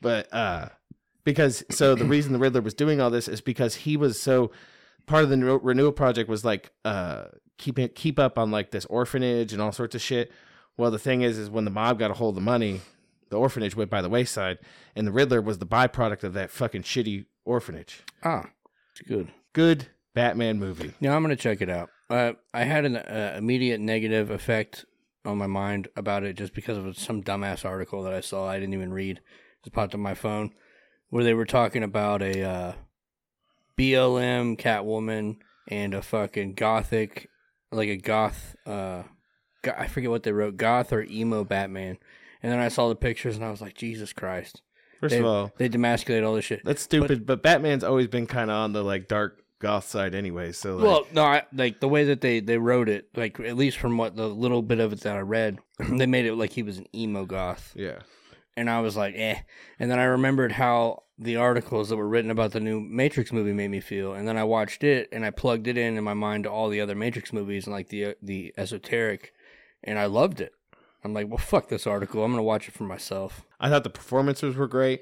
but 0.01 0.31
uh, 0.33 0.69
because 1.23 1.63
so 1.69 1.95
the 1.95 2.05
reason 2.15 2.33
the 2.33 2.39
Riddler 2.39 2.61
was 2.61 2.73
doing 2.73 3.01
all 3.01 3.09
this 3.09 3.27
is 3.27 3.41
because 3.41 3.75
he 3.75 3.97
was 3.97 4.19
so 4.21 4.51
part 5.05 5.23
of 5.23 5.29
the 5.29 5.37
renewal 5.37 5.91
project 5.93 6.29
was 6.29 6.43
like 6.43 6.71
uh 6.83 7.25
keeping 7.57 7.87
keep 7.89 8.19
up 8.19 8.37
on 8.37 8.51
like 8.51 8.71
this 8.71 8.85
orphanage 8.85 9.53
and 9.53 9.61
all 9.61 9.71
sorts 9.71 9.95
of 9.95 10.01
shit. 10.01 10.31
Well, 10.77 10.91
the 10.91 10.99
thing 10.99 11.21
is, 11.23 11.37
is 11.37 11.49
when 11.49 11.65
the 11.65 11.71
mob 11.71 11.97
got 11.97 12.11
a 12.11 12.13
hold 12.13 12.33
of 12.33 12.35
the 12.35 12.41
money, 12.49 12.81
the 13.29 13.37
orphanage 13.37 13.75
went 13.75 13.89
by 13.89 14.01
the 14.01 14.09
wayside, 14.09 14.57
and 14.95 15.05
the 15.07 15.11
Riddler 15.11 15.41
was 15.41 15.57
the 15.59 15.65
byproduct 15.65 16.23
of 16.23 16.33
that 16.33 16.51
fucking 16.51 16.83
shitty 16.83 17.25
orphanage. 17.45 18.03
Ah, 18.23 18.49
It's 18.91 19.07
good. 19.07 19.29
Good 19.53 19.87
Batman 20.13 20.59
movie. 20.59 20.93
Yeah, 20.99 21.15
I'm 21.15 21.21
gonna 21.23 21.35
check 21.35 21.61
it 21.61 21.69
out. 21.69 21.89
Uh, 22.09 22.33
I 22.53 22.63
had 22.63 22.85
an 22.85 22.95
uh, 22.95 23.35
immediate 23.37 23.79
negative 23.81 24.29
effect 24.31 24.85
on 25.25 25.37
my 25.37 25.47
mind 25.47 25.89
about 25.95 26.23
it 26.23 26.37
just 26.37 26.53
because 26.53 26.77
of 26.77 26.97
some 26.97 27.21
dumbass 27.21 27.65
article 27.65 28.01
that 28.03 28.13
I 28.13 28.21
saw. 28.21 28.47
I 28.47 28.59
didn't 28.59 28.73
even 28.75 28.93
read. 28.93 29.19
It 29.65 29.73
popped 29.73 29.93
on 29.93 29.99
my 29.99 30.13
phone 30.13 30.51
where 31.09 31.23
they 31.23 31.33
were 31.33 31.45
talking 31.45 31.83
about 31.83 32.21
a 32.21 32.41
uh, 32.43 32.73
BLM 33.77 34.57
Catwoman 34.59 35.37
and 35.67 35.93
a 35.93 36.01
fucking 36.01 36.53
gothic, 36.53 37.29
like 37.71 37.89
a 37.89 37.97
goth. 37.97 38.55
Uh, 38.65 39.03
go- 39.61 39.75
I 39.77 39.87
forget 39.87 40.09
what 40.09 40.23
they 40.23 40.31
wrote, 40.31 40.57
goth 40.57 40.93
or 40.93 41.03
emo 41.03 41.43
Batman. 41.43 41.97
And 42.43 42.51
then 42.51 42.59
I 42.59 42.67
saw 42.67 42.89
the 42.89 42.95
pictures 42.95 43.35
and 43.35 43.43
I 43.45 43.51
was 43.51 43.61
like, 43.61 43.75
Jesus 43.75 44.13
Christ! 44.13 44.61
First 44.99 45.13
They, 45.13 45.19
of 45.19 45.25
all, 45.25 45.51
they 45.57 45.69
demasculate 45.69 46.25
all 46.25 46.35
this 46.35 46.45
shit. 46.45 46.63
that's 46.65 46.81
stupid. 46.81 47.25
But, 47.25 47.43
Batman's 47.43 47.83
always 47.83 48.07
been 48.07 48.25
kind 48.27 48.49
of 48.49 48.55
on 48.55 48.73
the 48.73 48.83
like 48.83 49.07
dark 49.07 49.43
goth 49.59 49.87
side 49.87 50.15
anyway. 50.15 50.51
So 50.51 50.75
like, 50.77 50.85
Well, 50.85 51.07
no, 51.11 51.23
I, 51.23 51.43
like 51.53 51.79
the 51.79 51.87
way 51.87 52.05
that 52.05 52.21
they 52.21 52.39
they 52.39 52.57
wrote 52.57 52.89
it, 52.89 53.09
like 53.15 53.39
at 53.39 53.55
least 53.57 53.77
from 53.77 53.97
what 53.97 54.15
the 54.15 54.27
little 54.27 54.61
bit 54.61 54.79
of 54.79 54.93
it 54.93 55.01
that 55.01 55.15
I 55.15 55.19
read, 55.21 55.59
they 55.97 56.05
made 56.07 56.25
it 56.25 56.35
like 56.35 56.51
he 56.53 56.63
was 56.63 56.77
an 56.77 56.87
emo 56.95 57.25
goth, 57.25 57.73
yeah, 57.75 57.99
and 58.55 58.69
I 58.69 58.81
was 58.81 58.95
like, 58.97 59.13
eh. 59.15 59.39
And 59.79 59.89
then 59.91 59.99
I 59.99 60.05
remembered 60.05 60.53
how 60.53 61.03
the 61.19 61.35
articles 61.37 61.89
that 61.89 61.95
were 61.97 62.07
written 62.07 62.29
about 62.31 62.51
the 62.51 62.59
new 62.59 62.79
Matrix 62.79 63.31
movie 63.31 63.53
made 63.53 63.69
me 63.69 63.79
feel, 63.79 64.13
and 64.13 64.27
then 64.27 64.37
I 64.37 64.43
watched 64.43 64.83
it 64.83 65.09
and 65.11 65.25
I 65.25 65.29
plugged 65.31 65.67
it 65.67 65.77
in 65.77 65.97
in 65.97 66.03
my 66.03 66.13
mind 66.13 66.43
to 66.45 66.51
all 66.51 66.69
the 66.69 66.81
other 66.81 66.95
Matrix 66.95 67.33
movies 67.33 67.65
and 67.65 67.73
like 67.73 67.89
the 67.89 68.15
the 68.21 68.53
esoteric, 68.57 69.33
and 69.83 69.97
I 69.99 70.05
loved 70.05 70.41
it. 70.41 70.53
I'm 71.03 71.13
like, 71.13 71.27
well, 71.27 71.37
fuck 71.37 71.69
this 71.69 71.87
article. 71.87 72.23
I'm 72.23 72.31
gonna 72.31 72.43
watch 72.43 72.67
it 72.67 72.73
for 72.73 72.83
myself. 72.83 73.45
I 73.59 73.69
thought 73.69 73.83
the 73.83 73.89
performances 73.89 74.55
were 74.55 74.67
great. 74.67 75.01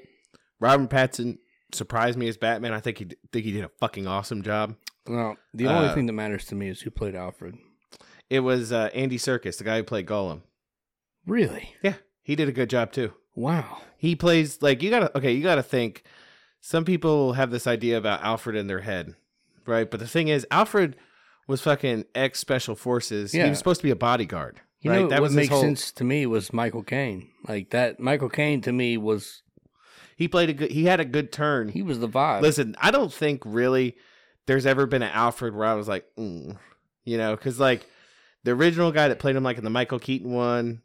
Robin 0.60 0.88
Pattinson 0.88 1.38
surprised 1.74 2.18
me 2.18 2.28
as 2.28 2.36
Batman. 2.36 2.72
I 2.72 2.80
think 2.80 2.98
he 2.98 3.06
think 3.32 3.44
he 3.44 3.52
did 3.52 3.64
a 3.64 3.70
fucking 3.80 4.06
awesome 4.06 4.42
job. 4.42 4.76
No, 5.08 5.36
the 5.54 5.66
only 5.66 5.88
Uh, 5.88 5.94
thing 5.94 6.06
that 6.06 6.12
matters 6.12 6.44
to 6.46 6.54
me 6.54 6.68
is 6.68 6.80
who 6.80 6.90
played 6.90 7.14
Alfred. 7.14 7.56
It 8.28 8.40
was 8.40 8.72
uh, 8.72 8.90
Andy 8.94 9.18
Serkis, 9.18 9.58
the 9.58 9.64
guy 9.64 9.76
who 9.78 9.84
played 9.84 10.06
Gollum. 10.06 10.42
Really? 11.26 11.74
Yeah, 11.82 11.94
he 12.22 12.36
did 12.36 12.48
a 12.48 12.52
good 12.52 12.70
job 12.70 12.92
too. 12.92 13.12
Wow. 13.34 13.78
He 13.96 14.14
plays 14.16 14.62
like 14.62 14.82
you 14.82 14.90
gotta 14.90 15.16
okay, 15.16 15.32
you 15.32 15.42
gotta 15.42 15.62
think. 15.62 16.04
Some 16.60 16.84
people 16.84 17.34
have 17.34 17.50
this 17.52 17.66
idea 17.66 17.96
about 17.96 18.22
Alfred 18.22 18.56
in 18.56 18.66
their 18.66 18.80
head, 18.80 19.14
right? 19.66 19.88
But 19.88 20.00
the 20.00 20.08
thing 20.08 20.28
is, 20.28 20.44
Alfred 20.50 20.96
was 21.46 21.60
fucking 21.60 22.06
ex 22.14 22.40
special 22.40 22.74
forces. 22.74 23.30
He 23.32 23.42
was 23.48 23.58
supposed 23.58 23.80
to 23.80 23.86
be 23.86 23.90
a 23.92 23.96
bodyguard. 23.96 24.60
You 24.80 24.90
right? 24.90 25.00
know 25.02 25.08
that 25.08 25.20
what 25.20 25.22
was 25.22 25.32
his 25.32 25.36
makes 25.36 25.48
whole- 25.50 25.60
sense 25.62 25.92
to 25.92 26.04
me 26.04 26.26
was 26.26 26.52
Michael 26.52 26.82
Caine. 26.82 27.28
Like 27.48 27.70
that, 27.70 27.98
Michael 28.00 28.28
Caine 28.28 28.60
to 28.62 28.72
me 28.72 28.96
was 28.96 29.42
He 30.16 30.28
played 30.28 30.48
a 30.50 30.52
good. 30.52 30.70
He 30.70 30.84
had 30.84 31.00
a 31.00 31.04
good 31.04 31.32
turn. 31.32 31.68
he 31.68 31.82
was 31.82 31.98
the 31.98 32.08
vibe. 32.08 32.42
Listen, 32.42 32.76
I 32.80 32.90
don't 32.90 33.12
think 33.12 33.42
really 33.44 33.96
there's 34.46 34.66
ever 34.66 34.86
been 34.86 35.02
an 35.02 35.10
Alfred 35.12 35.54
where 35.54 35.66
I 35.66 35.74
was 35.74 35.88
like, 35.88 36.04
mm, 36.18 36.56
you 37.04 37.18
know, 37.18 37.34
because 37.36 37.58
like 37.60 37.86
the 38.44 38.52
original 38.52 38.92
guy 38.92 39.08
that 39.08 39.18
played 39.18 39.36
him 39.36 39.42
like 39.44 39.58
in 39.58 39.64
the 39.64 39.70
Michael 39.70 39.98
Keaton 39.98 40.30
one, 40.32 40.82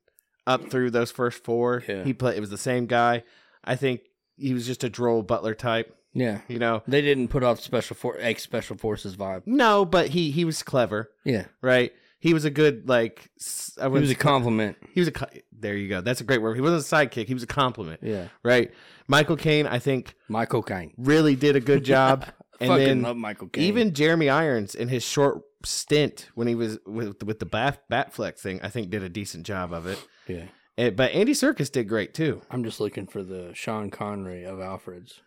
up 0.48 0.70
through 0.72 0.90
those 0.92 1.12
first 1.12 1.44
four, 1.44 1.84
Yeah. 1.88 2.04
he 2.04 2.14
played. 2.14 2.36
It 2.38 2.42
was 2.42 2.50
the 2.50 2.58
same 2.58 2.88
guy. 2.88 3.24
I 3.64 3.76
think 3.76 4.02
he 4.38 4.54
was 4.54 4.66
just 4.66 4.84
a 4.84 4.90
droll 4.90 5.22
butler 5.22 5.54
type. 5.54 5.96
yeah, 6.14 6.40
You 6.48 6.58
know, 6.60 6.82
they 6.88 7.02
didn't 7.02 7.28
put 7.30 7.44
off 7.44 7.60
special 7.62 7.96
for 7.96 8.18
ex 8.20 8.42
special 8.44 8.76
forces 8.78 9.16
vibe. 9.16 9.44
no, 9.46 9.86
but 9.86 10.10
he 10.10 10.32
he 10.32 10.44
was 10.44 10.64
clever, 10.64 11.10
Yeah, 11.24 11.46
right? 11.62 11.94
He 12.22 12.34
was 12.34 12.46
a 12.46 12.50
good 12.50 12.88
like. 12.88 13.30
I 13.82 13.88
it 13.88 13.90
was 13.92 14.10
a 14.12 14.16
compliment. 14.16 14.78
He 14.94 15.02
was 15.02 15.10
a. 15.10 15.14
There 15.52 15.76
you 15.76 15.90
go. 15.90 16.00
That's 16.02 16.22
a 16.22 16.24
great 16.24 16.42
word. 16.42 16.56
He 16.56 16.62
wasn't 16.62 16.82
a 16.82 16.96
sidekick. 16.96 17.26
He 17.28 17.34
was 17.34 17.44
a 17.44 17.48
compliment, 17.48 18.00
Yeah, 18.02 18.28
right? 18.44 18.72
Michael 19.08 19.36
Caine, 19.36 19.68
I 19.68 19.80
think, 19.80 20.16
Michael 20.30 20.64
Caine. 20.64 20.94
really 20.98 21.36
did 21.36 21.56
a 21.56 21.60
good 21.60 21.84
job. 21.84 22.26
and 22.62 22.70
Fucking 22.70 22.86
then 22.86 23.02
love 23.02 23.18
Michael 23.18 23.48
Caine. 23.50 23.64
Even 23.64 23.94
Jeremy 23.94 24.30
Irons 24.30 24.76
in 24.76 24.88
his 24.88 25.04
short 25.04 25.42
stint 25.66 26.30
when 26.36 26.48
he 26.48 26.56
was 26.56 26.78
with 26.86 27.22
with 27.24 27.40
the 27.40 27.46
bat 27.46 27.82
Batfleck 27.92 28.38
thing, 28.38 28.62
I 28.64 28.70
think 28.70 28.90
did 28.92 29.04
a 29.04 29.10
decent 29.10 29.46
job 29.46 29.74
of 29.74 29.88
it. 29.88 29.98
yeah, 30.28 30.46
Eh, 30.78 30.90
but 30.92 31.12
Andy 31.12 31.34
Serkis 31.34 31.72
did 31.72 31.90
great 31.90 32.14
too. 32.14 32.42
I'm 32.52 32.64
just 32.64 32.80
looking 32.80 33.08
for 33.08 33.24
the 33.24 33.52
Sean 33.56 33.90
Connery 33.90 34.44
of 34.46 34.60
Alfred's. 34.62 35.22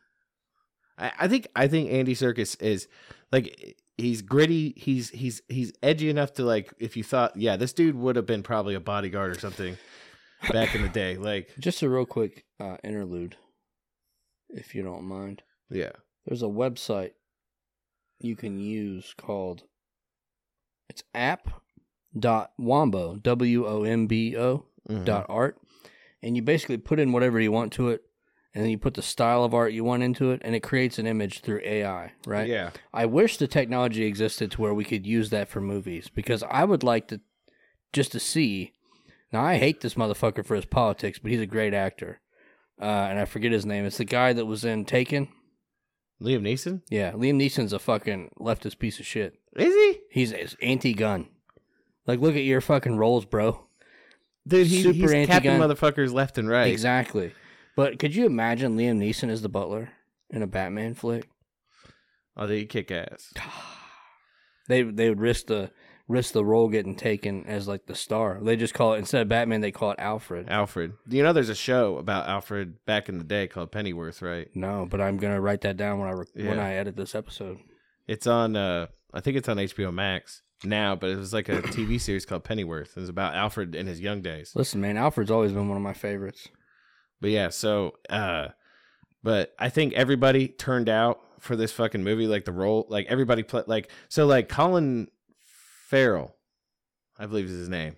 I, 0.99 1.13
I 1.21 1.29
think 1.29 1.49
I 1.57 1.69
think 1.69 1.91
Andy 1.91 2.15
Serkis 2.15 2.61
is 2.63 2.89
like 3.33 3.77
he's 3.99 4.23
gritty. 4.23 4.75
He's 4.77 5.11
he's 5.11 5.43
he's 5.49 5.73
edgy 5.83 6.09
enough 6.11 6.33
to 6.35 6.45
like 6.45 6.73
if 6.79 6.97
you 6.97 7.03
thought 7.05 7.37
yeah 7.37 7.57
this 7.57 7.73
dude 7.73 7.95
would 7.97 8.17
have 8.17 8.27
been 8.27 8.43
probably 8.43 8.75
a 8.75 8.81
bodyguard 8.81 9.31
or 9.37 9.39
something 9.41 9.77
back 10.53 10.75
in 10.75 10.83
the 10.83 10.89
day. 10.89 11.17
Like 11.21 11.51
Just 11.59 11.83
a 11.83 11.89
real 11.89 12.07
quick 12.07 12.45
uh, 12.61 12.77
interlude, 12.85 13.37
if 14.51 14.75
you 14.75 14.83
don't 14.83 15.05
mind. 15.05 15.43
yeah, 15.71 15.93
There's 16.27 16.43
a 16.43 16.47
website 16.47 17.13
you 18.21 18.37
can 18.37 18.59
use 18.59 19.13
called 19.17 19.65
it's 20.89 21.03
app.wombo 22.13 23.17
w 23.23 23.67
o 23.67 23.83
m 23.85 24.07
b 24.07 24.37
o 24.37 24.67
Mhm. 24.89 25.05
dot 25.07 25.27
art 25.31 25.59
and 26.23 26.37
you 26.37 26.43
basically 26.43 26.77
put 26.77 27.01
in 27.01 27.11
whatever 27.13 27.41
you 27.41 27.51
want 27.51 27.73
to 27.73 27.89
it 27.89 28.03
and 28.55 28.63
then 28.63 28.71
you 28.71 28.79
put 28.79 28.95
the 28.95 29.03
style 29.03 29.43
of 29.43 29.53
art 29.53 29.73
you 29.73 29.83
want 29.83 30.03
into 30.03 30.31
it 30.31 30.41
and 30.45 30.55
it 30.55 30.63
creates 30.63 30.99
an 30.99 31.07
image 31.07 31.41
through 31.41 31.61
AI, 31.65 32.13
right? 32.27 32.49
yeah. 32.49 32.71
I 32.93 33.07
wish 33.07 33.37
the 33.37 33.49
technology 33.49 34.05
existed 34.05 34.53
to 34.53 34.61
where 34.63 34.75
we 34.75 34.85
could 34.85 35.07
use 35.07 35.31
that 35.31 35.49
for 35.49 35.61
movies 35.61 36.09
because 36.09 36.45
I 36.49 36.65
would 36.65 36.83
like 36.85 37.09
to 37.09 37.21
just 37.93 38.13
to 38.13 38.21
see. 38.21 38.73
Now 39.33 39.43
I 39.43 39.57
hate 39.57 39.81
this 39.81 39.95
motherfucker 39.95 40.45
for 40.47 40.55
his 40.55 40.67
politics, 40.67 41.19
but 41.19 41.33
he's 41.33 41.41
a 41.41 41.47
great 41.47 41.75
actor. 41.75 42.21
Uh, 42.81 42.85
and 42.85 43.19
I 43.19 43.25
forget 43.25 43.53
his 43.53 43.67
name. 43.67 43.85
It's 43.85 43.99
the 43.99 44.05
guy 44.05 44.33
that 44.33 44.47
was 44.47 44.65
in 44.65 44.85
Taken. 44.85 45.29
Liam 46.23 46.43
Neeson 46.43 46.83
Yeah, 46.89 47.13
Liam 47.13 47.35
Neeson's 47.37 47.73
a 47.73 47.79
fucking 47.79 48.31
leftist 48.39 48.79
piece 48.79 49.01
of 49.01 49.07
shit. 49.07 49.35
is 49.57 49.75
he? 49.75 49.99
He's, 50.11 50.33
he's 50.33 50.57
anti-gun. 50.63 51.29
Like, 52.07 52.21
look 52.21 52.37
at 52.37 52.45
your 52.45 52.61
fucking 52.61 52.97
roles, 52.97 53.25
bro. 53.25 53.67
Dude, 54.47 54.67
he, 54.67 54.83
Super 54.83 54.95
he's 54.95 55.13
anti-gun. 55.13 55.59
motherfuckers 55.61 56.13
left 56.13 56.39
and 56.39 56.49
right. 56.49 56.71
Exactly. 56.71 57.33
But 57.77 57.99
could 57.99 58.15
you 58.15 58.27
imagine 58.27 58.77
Liam 58.77 58.99
Neeson 58.99 59.29
as 59.31 59.43
the 59.43 59.49
butler 59.49 59.91
in 60.31 60.43
a 60.43 60.47
Batman 60.47 60.95
flick? 60.95 61.29
Oh, 62.37 62.47
they 62.47 62.65
kick 62.65 62.91
ass. 62.91 63.33
They 64.67 64.83
they 64.83 65.11
would 65.11 65.21
risk 65.21 65.47
the 65.49 65.71
risk 66.09 66.33
the 66.33 66.43
role 66.45 66.69
getting 66.71 66.97
taken 66.97 67.45
as 67.45 67.69
like 67.69 67.85
the 67.85 67.95
star. 67.95 68.41
They 68.43 68.57
just 68.57 68.73
call 68.73 68.95
it 68.95 68.99
instead 68.99 69.21
of 69.21 69.29
Batman, 69.29 69.61
they 69.61 69.73
call 69.73 69.91
it 69.91 69.99
Alfred. 69.99 70.49
Alfred. 70.49 70.95
You 71.07 71.23
know, 71.23 71.35
there's 71.35 71.51
a 71.51 71.55
show 71.55 71.99
about 71.99 72.29
Alfred 72.29 72.83
back 72.87 73.11
in 73.11 73.19
the 73.19 73.25
day 73.25 73.47
called 73.47 73.73
Pennyworth, 73.73 74.23
right? 74.23 74.49
No, 74.55 74.87
but 74.91 75.03
I'm 75.03 75.19
gonna 75.19 75.41
write 75.41 75.61
that 75.63 75.77
down 75.77 75.99
when 75.99 76.09
I 76.09 76.13
re- 76.13 76.27
when 76.35 76.57
Yeah. 76.57 76.65
I 76.67 76.73
edit 76.77 76.97
this 76.97 77.15
episode. 77.15 77.59
It's 78.07 78.27
on. 78.27 78.57
uh 78.57 78.87
I 79.13 79.21
think 79.21 79.37
it's 79.37 79.49
on 79.51 79.59
HBO 79.59 79.93
Max 79.93 80.41
now, 80.65 80.97
but 80.97 81.11
it 81.11 81.17
was 81.17 81.35
like 81.35 81.51
a 81.51 81.61
TV 81.77 82.01
series 82.01 82.25
called 82.25 82.43
Pennyworth. 82.45 82.97
It 82.97 83.01
was 83.01 83.11
about 83.11 83.35
Alfred 83.35 83.75
in 83.75 83.87
his 83.87 84.01
young 84.01 84.23
days. 84.23 84.53
Listen, 84.55 84.81
man, 84.81 84.97
Alfred's 84.97 85.31
always 85.31 85.53
been 85.53 85.69
one 85.69 85.77
of 85.77 85.83
my 85.83 85.93
favorites. 85.93 86.49
But 87.25 87.31
yeah, 87.31 87.49
so. 87.49 87.95
uh 88.11 88.49
But 89.23 89.55
I 89.59 89.71
think 89.71 89.95
everybody 89.95 90.47
turned 90.47 90.91
out 90.91 91.23
for 91.41 91.57
this 91.57 91.73
fucking 91.73 92.05
movie. 92.05 92.27
Like 92.27 92.45
the 92.45 92.53
role, 92.53 92.85
like 92.91 93.07
everybody 93.07 93.43
played. 93.43 93.67
Like 93.67 93.91
so, 94.11 94.27
like 94.27 94.51
Colin 94.51 95.09
Farrell, 95.89 96.37
I 97.19 97.25
believe 97.25 97.47
is 97.47 97.53
his 97.53 97.71
name, 97.71 97.97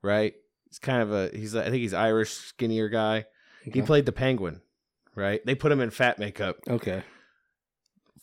right? 0.00 0.32
He's 0.66 0.78
kind 0.78 1.02
of 1.02 1.12
a. 1.12 1.28
He's. 1.36 1.54
I 1.54 1.64
think 1.64 1.82
he's 1.82 1.92
Irish, 1.92 2.30
skinnier 2.30 2.88
guy. 2.88 3.26
He 3.64 3.82
played 3.82 4.06
the 4.06 4.12
Penguin, 4.12 4.62
right? 5.14 5.44
They 5.44 5.54
put 5.54 5.70
him 5.70 5.82
in 5.82 5.90
fat 5.90 6.18
makeup. 6.18 6.56
Okay, 6.66 7.02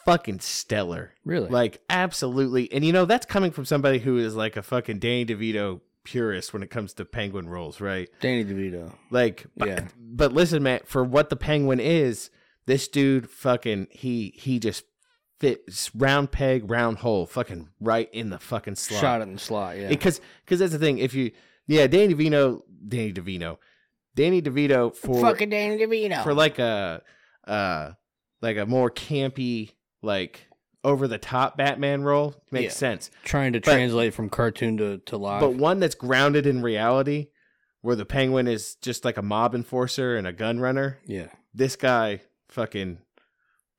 Fucking 0.05 0.39
stellar. 0.39 1.13
really? 1.23 1.49
Like 1.49 1.81
absolutely. 1.87 2.71
And 2.73 2.83
you 2.83 2.93
know, 2.93 3.05
that's 3.05 3.27
coming 3.27 3.51
from 3.51 3.65
somebody 3.65 3.99
who 3.99 4.17
is 4.17 4.35
like 4.35 4.57
a 4.57 4.63
fucking 4.63 4.97
Danny 4.97 5.23
DeVito 5.27 5.81
purist 6.09 6.53
when 6.53 6.63
it 6.63 6.69
comes 6.69 6.93
to 6.93 7.05
penguin 7.05 7.47
roles, 7.49 7.79
right? 7.79 8.09
Danny 8.19 8.43
DeVito. 8.43 8.93
Like 9.11 9.45
but, 9.55 9.67
Yeah. 9.67 9.87
but 9.97 10.33
listen, 10.33 10.63
man, 10.63 10.81
for 10.85 11.03
what 11.03 11.29
the 11.29 11.35
penguin 11.35 11.79
is, 11.79 12.29
this 12.65 12.87
dude 12.87 13.29
fucking 13.29 13.87
he 13.91 14.33
he 14.35 14.59
just 14.59 14.83
fits 15.39 15.93
round 15.95 16.31
peg, 16.31 16.69
round 16.69 16.97
hole, 16.97 17.25
fucking 17.25 17.69
right 17.79 18.09
in 18.13 18.29
the 18.29 18.39
fucking 18.39 18.75
slot. 18.75 19.01
Shot 19.01 19.21
in 19.21 19.33
the 19.33 19.39
slot. 19.39 19.77
Yeah. 19.77 19.89
Because 19.89 20.19
because 20.45 20.59
that's 20.59 20.71
the 20.73 20.79
thing. 20.79 20.97
If 20.97 21.13
you 21.13 21.31
yeah, 21.67 21.87
Danny 21.87 22.13
DeVito 22.13 22.61
Danny 22.87 23.13
DeVito. 23.13 23.57
Danny 24.15 24.41
DeVito 24.41 24.95
for 24.95 25.21
fucking 25.21 25.49
Danny 25.49 25.77
DeVito. 25.77 26.23
for 26.23 26.33
like 26.33 26.59
a 26.59 27.01
uh 27.47 27.91
like 28.41 28.57
a 28.57 28.65
more 28.65 28.89
campy 28.89 29.71
like 30.01 30.47
over 30.83 31.07
the 31.07 31.17
top 31.17 31.57
Batman 31.57 32.03
role 32.03 32.35
makes 32.51 32.73
Yeah. 32.75 32.77
sense. 32.77 33.11
trying 33.23 33.53
to 33.53 33.59
but- 33.59 33.71
translate 33.71 34.13
from 34.13 34.29
cartoon 34.29 34.77
to 34.77 34.97
to 34.99 35.17
live. 35.17 35.41
But 35.41 35.55
one 35.55 35.79
that's 35.79 35.95
grounded 35.95 36.45
in 36.45 36.61
reality 36.61 37.27
where 37.81 37.95
the 37.95 38.05
penguin 38.05 38.47
is 38.47 38.75
just 38.75 39.03
like 39.05 39.17
a 39.17 39.21
mob 39.21 39.55
enforcer 39.55 40.15
and 40.17 40.27
a 40.27 40.33
gun 40.33 40.59
runner, 40.59 40.99
yeah. 41.05 41.27
this 41.53 41.75
guy 41.75 42.21
fucking 42.49 42.99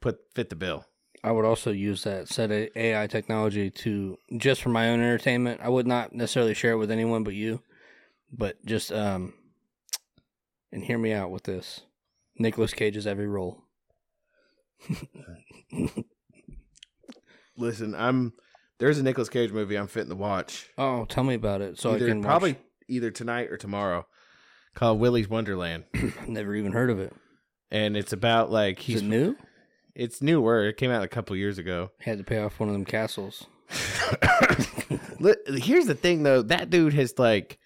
put 0.01 0.19
fit 0.35 0.49
the 0.51 0.57
bill. 0.57 0.85
I 1.23 1.33
would 1.33 1.45
also 1.45 1.71
use 1.71 2.05
that 2.05 2.29
set 2.29 2.51
of 2.51 2.69
AI 2.75 3.07
technology 3.07 3.71
to 3.71 4.17
just 4.39 4.63
for 4.63 4.71
my 4.71 4.89
own 4.89 5.01
entertainment. 5.01 5.61
I 5.63 5.69
would 5.69 5.87
not 5.87 6.15
necessarily 6.15 6.55
share 6.55 6.73
it 6.73 6.79
with 6.79 6.91
anyone 6.91 7.25
but 7.25 7.35
you, 7.35 7.63
but 8.33 8.65
just 8.65 8.91
um, 8.91 9.35
and 10.73 10.83
hear 10.85 10.97
me 10.97 11.13
out 11.13 11.31
with 11.31 11.43
this. 11.43 11.83
Nicolas 12.39 12.73
Cage's 12.73 13.07
every 13.07 13.27
role. 13.27 13.65
Listen, 17.57 17.95
I'm 17.95 18.33
there's 18.79 18.99
a 18.99 19.03
Nicolas 19.03 19.29
Cage 19.29 19.53
movie 19.53 19.77
I'm 19.77 19.87
fitting 19.89 20.11
to 20.11 20.17
watch. 20.17 20.69
Oh, 20.79 21.05
tell 21.05 21.25
me 21.25 21.35
about 21.35 21.61
it. 21.61 21.79
So 21.79 21.95
either, 21.95 22.07
I 22.07 22.09
can 22.09 22.23
probably 22.23 22.53
watch. 22.53 22.63
either 22.89 23.11
tonight 23.11 23.51
or 23.51 23.57
tomorrow. 23.57 24.07
Called 24.75 25.01
Willy's 25.01 25.29
Wonderland, 25.29 25.85
Never 26.29 26.55
even 26.55 26.73
heard 26.73 26.91
of 26.91 26.99
it. 27.01 27.13
and 27.73 27.97
it's 27.97 28.13
about 28.13 28.51
like 28.53 28.79
Is 28.81 28.85
he's 28.87 29.03
it 29.03 29.05
new? 29.07 29.37
it's 29.97 30.23
newer. 30.23 30.65
It 30.69 30.77
came 30.77 30.91
out 30.93 31.03
a 31.03 31.09
couple 31.09 31.35
years 31.37 31.59
ago. 31.59 31.91
Had 32.01 32.19
to 32.19 32.25
pay 32.25 32.39
off 32.39 32.61
one 32.61 32.69
of 32.69 32.73
them 32.73 32.85
castles. 32.85 33.47
Here's 35.49 35.87
the 35.87 35.95
thing, 36.01 36.23
though. 36.23 36.43
That 36.43 36.71
dude 36.71 36.95
has 36.95 37.19
like, 37.19 37.59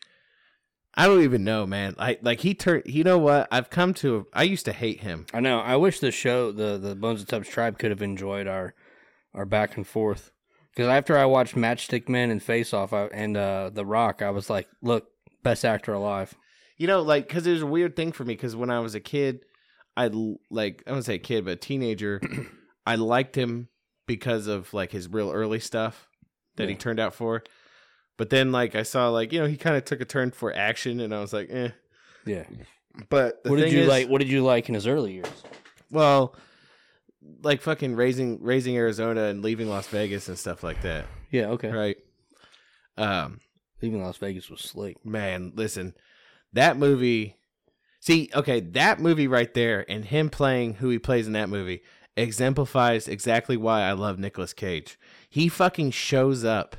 I 0.94 1.06
don't 1.06 1.22
even 1.22 1.44
know, 1.44 1.66
man. 1.66 1.94
Like, 1.98 2.20
like 2.22 2.40
he 2.40 2.54
turned. 2.54 2.84
You 2.86 3.04
know 3.04 3.18
what? 3.18 3.48
I've 3.50 3.70
come 3.70 3.94
to. 3.94 4.26
I 4.32 4.42
used 4.44 4.64
to 4.64 4.72
hate 4.72 5.00
him. 5.00 5.26
I 5.34 5.40
know. 5.40 5.60
I 5.60 5.76
wish 5.76 6.00
the 6.00 6.10
show, 6.10 6.52
the 6.52 6.78
the 6.78 6.94
Bones 6.94 7.20
and 7.20 7.28
Tubs 7.28 7.48
tribe, 7.48 7.78
could 7.78 7.90
have 7.90 8.02
enjoyed 8.02 8.46
our 8.46 8.74
our 9.34 9.44
back 9.44 9.76
and 9.76 9.86
forth. 9.86 10.30
Because 10.70 10.88
after 10.88 11.16
I 11.16 11.24
watched 11.26 11.54
Matchstick 11.54 12.08
Men 12.08 12.30
and 12.30 12.42
Face 12.42 12.74
Off 12.74 12.92
I, 12.92 13.04
and 13.06 13.36
uh, 13.36 13.70
The 13.72 13.86
Rock, 13.86 14.22
I 14.22 14.30
was 14.30 14.50
like, 14.50 14.68
"Look, 14.82 15.06
best 15.42 15.64
actor 15.64 15.92
alive." 15.92 16.34
You 16.76 16.88
know, 16.88 17.02
like, 17.02 17.28
because 17.28 17.44
there's 17.44 17.62
a 17.62 17.66
weird 17.66 17.94
thing 17.94 18.10
for 18.10 18.24
me. 18.24 18.34
Because 18.34 18.56
when 18.56 18.70
I 18.70 18.80
was 18.80 18.94
a 18.96 19.00
kid, 19.00 19.44
I 19.96 20.10
like 20.50 20.82
I 20.86 20.90
wouldn't 20.90 21.06
say 21.06 21.14
a 21.14 21.18
kid, 21.18 21.44
but 21.44 21.52
a 21.52 21.56
teenager. 21.56 22.20
I 22.86 22.96
liked 22.96 23.36
him 23.36 23.68
because 24.06 24.46
of 24.48 24.74
like 24.74 24.90
his 24.90 25.08
real 25.08 25.30
early 25.30 25.60
stuff 25.60 26.08
that 26.56 26.68
he 26.68 26.74
turned 26.74 26.98
out 27.00 27.14
for. 27.14 27.42
But 28.16 28.30
then, 28.30 28.52
like, 28.52 28.74
I 28.74 28.82
saw 28.82 29.08
like 29.10 29.32
you 29.32 29.40
know 29.40 29.46
he 29.46 29.56
kind 29.56 29.76
of 29.76 29.84
took 29.84 30.00
a 30.00 30.04
turn 30.04 30.32
for 30.32 30.52
action, 30.54 30.98
and 31.00 31.14
I 31.14 31.20
was 31.20 31.32
like, 31.32 31.48
eh. 31.50 31.68
Yeah. 32.26 32.44
But 33.10 33.42
the 33.44 33.50
what 33.50 33.56
did 33.60 33.72
you 33.72 33.80
is- 33.82 33.88
like? 33.88 34.08
What 34.08 34.18
did 34.20 34.28
you 34.28 34.42
like 34.42 34.68
in 34.68 34.74
his 34.74 34.86
early 34.86 35.14
years? 35.14 35.42
Well, 35.90 36.34
like 37.42 37.60
fucking 37.62 37.94
raising 37.96 38.42
raising 38.42 38.76
Arizona 38.76 39.24
and 39.24 39.42
leaving 39.42 39.68
Las 39.68 39.86
Vegas 39.88 40.28
and 40.28 40.38
stuff 40.38 40.62
like 40.62 40.82
that, 40.82 41.06
Yeah. 41.30 41.48
Okay. 41.50 41.70
right? 41.70 41.96
Um, 42.96 43.40
Leaving 43.82 44.02
Las 44.02 44.16
Vegas 44.18 44.48
was 44.48 44.60
slick. 44.60 45.04
man, 45.04 45.52
listen, 45.54 45.94
that 46.52 46.76
movie. 46.76 47.36
See, 48.00 48.30
okay, 48.34 48.60
that 48.60 49.00
movie 49.00 49.26
right 49.26 49.52
there, 49.54 49.84
and 49.90 50.04
him 50.04 50.28
playing 50.30 50.74
who 50.74 50.90
he 50.90 50.98
plays 50.98 51.26
in 51.26 51.32
that 51.32 51.48
movie 51.48 51.82
exemplifies 52.16 53.08
exactly 53.08 53.56
why 53.56 53.82
I 53.82 53.92
love 53.92 54.18
Nicolas 54.18 54.52
Cage. 54.52 54.98
He 55.28 55.48
fucking 55.48 55.90
shows 55.92 56.44
up 56.44 56.76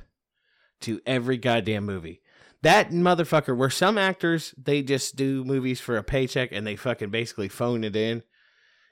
to 0.81 1.01
every 1.05 1.37
goddamn 1.37 1.85
movie. 1.85 2.21
That 2.61 2.91
motherfucker, 2.91 3.55
where 3.57 3.69
some 3.69 3.97
actors 3.97 4.53
they 4.57 4.81
just 4.81 5.15
do 5.15 5.43
movies 5.43 5.79
for 5.79 5.97
a 5.97 6.03
paycheck 6.03 6.51
and 6.51 6.65
they 6.65 6.75
fucking 6.75 7.09
basically 7.09 7.49
phone 7.49 7.83
it 7.83 7.95
in 7.95 8.23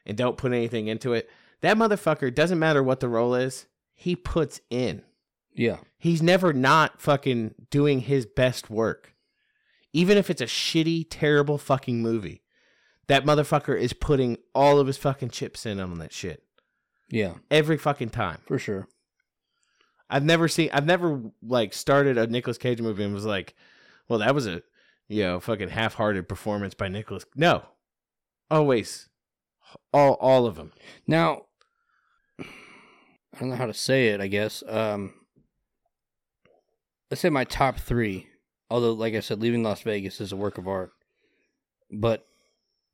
and 0.06 0.18
don't 0.18 0.38
put 0.38 0.52
anything 0.54 0.88
into 0.88 1.14
it. 1.14 1.30
That 1.64 1.78
motherfucker 1.78 2.34
doesn't 2.36 2.60
matter 2.60 2.84
what 2.84 3.00
the 3.00 3.08
role 3.08 3.34
is, 3.34 3.68
he 3.94 4.18
puts 4.18 4.60
in. 4.70 5.02
Yeah. 5.54 5.78
He's 5.98 6.22
never 6.22 6.52
not 6.52 7.02
fucking 7.02 7.56
doing 7.72 8.02
his 8.02 8.26
best 8.26 8.70
work. 8.70 9.16
Even 9.94 10.18
if 10.18 10.30
it's 10.30 10.42
a 10.42 10.46
shitty, 10.46 11.08
terrible 11.10 11.58
fucking 11.58 12.02
movie. 12.02 12.44
That 13.08 13.24
motherfucker 13.24 13.80
is 13.80 13.94
putting 13.94 14.40
all 14.54 14.78
of 14.78 14.88
his 14.88 14.98
fucking 14.98 15.30
chips 15.30 15.66
in 15.66 15.80
on 15.80 15.98
that 16.00 16.12
shit. 16.12 16.44
Yeah. 17.10 17.36
Every 17.50 17.78
fucking 17.78 18.10
time. 18.10 18.40
For 18.46 18.60
sure. 18.60 18.90
I've 20.10 20.26
never 20.26 20.50
seen 20.50 20.70
I've 20.74 20.86
never 20.86 21.22
like 21.42 21.74
started 21.74 22.18
a 22.18 22.28
Nicolas 22.28 22.58
Cage 22.58 22.82
movie 22.82 23.06
and 23.06 23.14
was 23.14 23.26
like, 23.26 23.56
well, 24.10 24.20
that 24.20 24.36
was 24.36 24.48
a 24.48 24.64
you 25.08 25.24
know, 25.24 25.40
fucking 25.40 25.70
half 25.70 25.94
hearted 25.94 26.28
performance 26.28 26.74
by 26.74 26.90
Nicolas. 26.90 27.26
No. 27.38 27.64
Always. 28.52 29.08
All 29.94 30.14
all 30.16 30.46
of 30.46 30.56
them. 30.56 30.74
Now, 31.08 31.44
I 33.34 33.40
don't 33.40 33.50
know 33.50 33.56
how 33.56 33.66
to 33.66 33.74
say 33.74 34.10
it. 34.10 34.22
I 34.22 34.28
guess. 34.28 34.64
Um, 34.68 35.14
let's 37.10 37.22
say 37.22 37.30
my 37.30 37.44
top 37.44 37.78
three. 37.78 38.28
Although, 38.70 38.94
like 38.94 39.14
I 39.14 39.20
said, 39.20 39.42
leaving 39.42 39.64
Las 39.64 39.82
Vegas 39.82 40.20
is 40.20 40.32
a 40.32 40.36
work 40.38 40.58
of 40.58 40.68
art. 40.68 40.92
But 41.92 42.26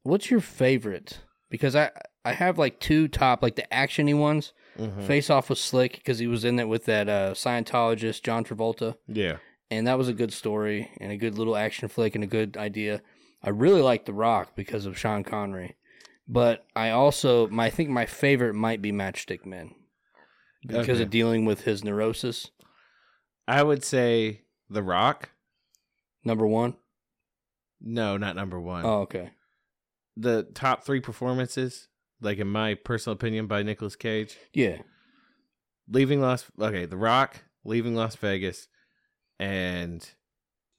what's 0.04 0.30
your 0.30 0.42
favorite? 0.42 1.20
Because 1.50 1.76
I 1.76 1.92
I 2.26 2.34
have 2.34 2.58
like 2.58 2.80
two 2.80 3.08
top 3.08 3.42
like 3.42 3.56
the 3.56 3.66
actiony 3.72 4.18
ones. 4.18 4.54
Mhm. 4.78 5.04
Face 5.04 5.30
Off 5.30 5.50
was 5.50 5.60
slick 5.60 5.94
because 5.96 6.20
he 6.20 6.28
was 6.28 6.46
in 6.46 6.60
it 6.60 6.68
with 6.68 6.86
that 6.86 7.10
uh, 7.10 7.34
Scientologist 7.34 8.22
John 8.24 8.46
Travolta, 8.46 8.96
Yeah. 9.08 9.38
and 9.70 9.86
that 9.88 9.98
was 9.98 10.08
a 10.08 10.14
good 10.14 10.32
story 10.32 10.90
and 11.02 11.12
a 11.12 11.18
good 11.18 11.38
little 11.38 11.58
action 11.58 11.90
flick 11.90 12.16
and 12.16 12.24
a 12.24 12.28
good 12.28 12.56
idea. 12.56 13.02
I 13.44 13.50
really 13.50 13.82
like 13.82 14.06
The 14.06 14.14
Rock 14.14 14.56
because 14.56 14.86
of 14.86 14.98
Sean 14.98 15.24
Connery, 15.24 15.76
but 16.28 16.66
I 16.76 16.92
also 16.92 17.48
my 17.50 17.66
I 17.66 17.70
think 17.70 17.90
my 17.90 18.06
favorite 18.06 18.54
might 18.54 18.82
be 18.82 18.92
Matchstick 18.92 19.46
Men 19.46 19.74
because 20.66 20.90
Okay. 20.90 21.04
of 21.04 21.10
dealing 21.10 21.46
with 21.46 21.62
his 21.62 21.84
neurosis. 21.84 22.52
I 23.48 23.64
would 23.64 23.84
say 23.84 24.44
The 24.70 24.84
Rock. 24.84 25.30
Number 26.24 26.46
one. 26.46 26.76
No, 27.82 28.18
not 28.18 28.36
number 28.36 28.60
one. 28.60 28.86
Oh, 28.86 29.02
okay. 29.02 29.32
the 30.18 30.44
top 30.54 30.84
three 30.84 31.00
performances, 31.00 31.88
like 32.22 32.40
in 32.40 32.48
my 32.48 32.74
personal 32.74 33.14
opinion, 33.14 33.48
by 33.48 33.64
Nicolas 33.64 33.96
Cage. 33.96 34.38
Yeah. 34.54 34.80
Leaving 35.88 36.20
Las 36.22 36.46
okay, 36.60 36.86
The 36.86 36.98
Rock, 36.98 37.38
Leaving 37.64 37.96
Las 37.96 38.16
Vegas, 38.18 38.68
and 39.40 40.08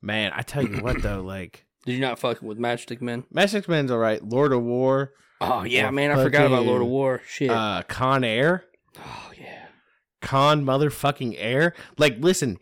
man, 0.02 0.32
I 0.34 0.42
tell 0.42 0.62
you 0.62 0.82
what 0.82 1.00
though, 1.02 1.20
like 1.24 1.64
Did 1.86 1.92
you 1.94 2.00
not 2.00 2.18
fuck 2.18 2.42
with 2.42 2.58
Matchstick 2.58 3.00
Men? 3.00 3.24
Magic 3.32 3.66
Men's 3.68 3.90
all 3.90 3.98
right. 3.98 4.22
Lord 4.22 4.52
of 4.52 4.62
War, 4.62 5.14
Oh 5.40 5.64
yeah, 5.64 5.90
man, 5.90 6.10
I 6.12 6.22
forgot 6.22 6.46
about 6.46 6.66
Lord 6.66 6.82
of 6.82 6.88
War. 6.88 7.22
Shit. 7.26 7.50
uh, 7.50 7.82
Con 7.88 8.22
Air, 8.24 8.64
oh. 8.98 9.29
Con 10.20 10.64
motherfucking 10.64 11.34
Air. 11.38 11.74
Like, 11.98 12.16
listen, 12.20 12.58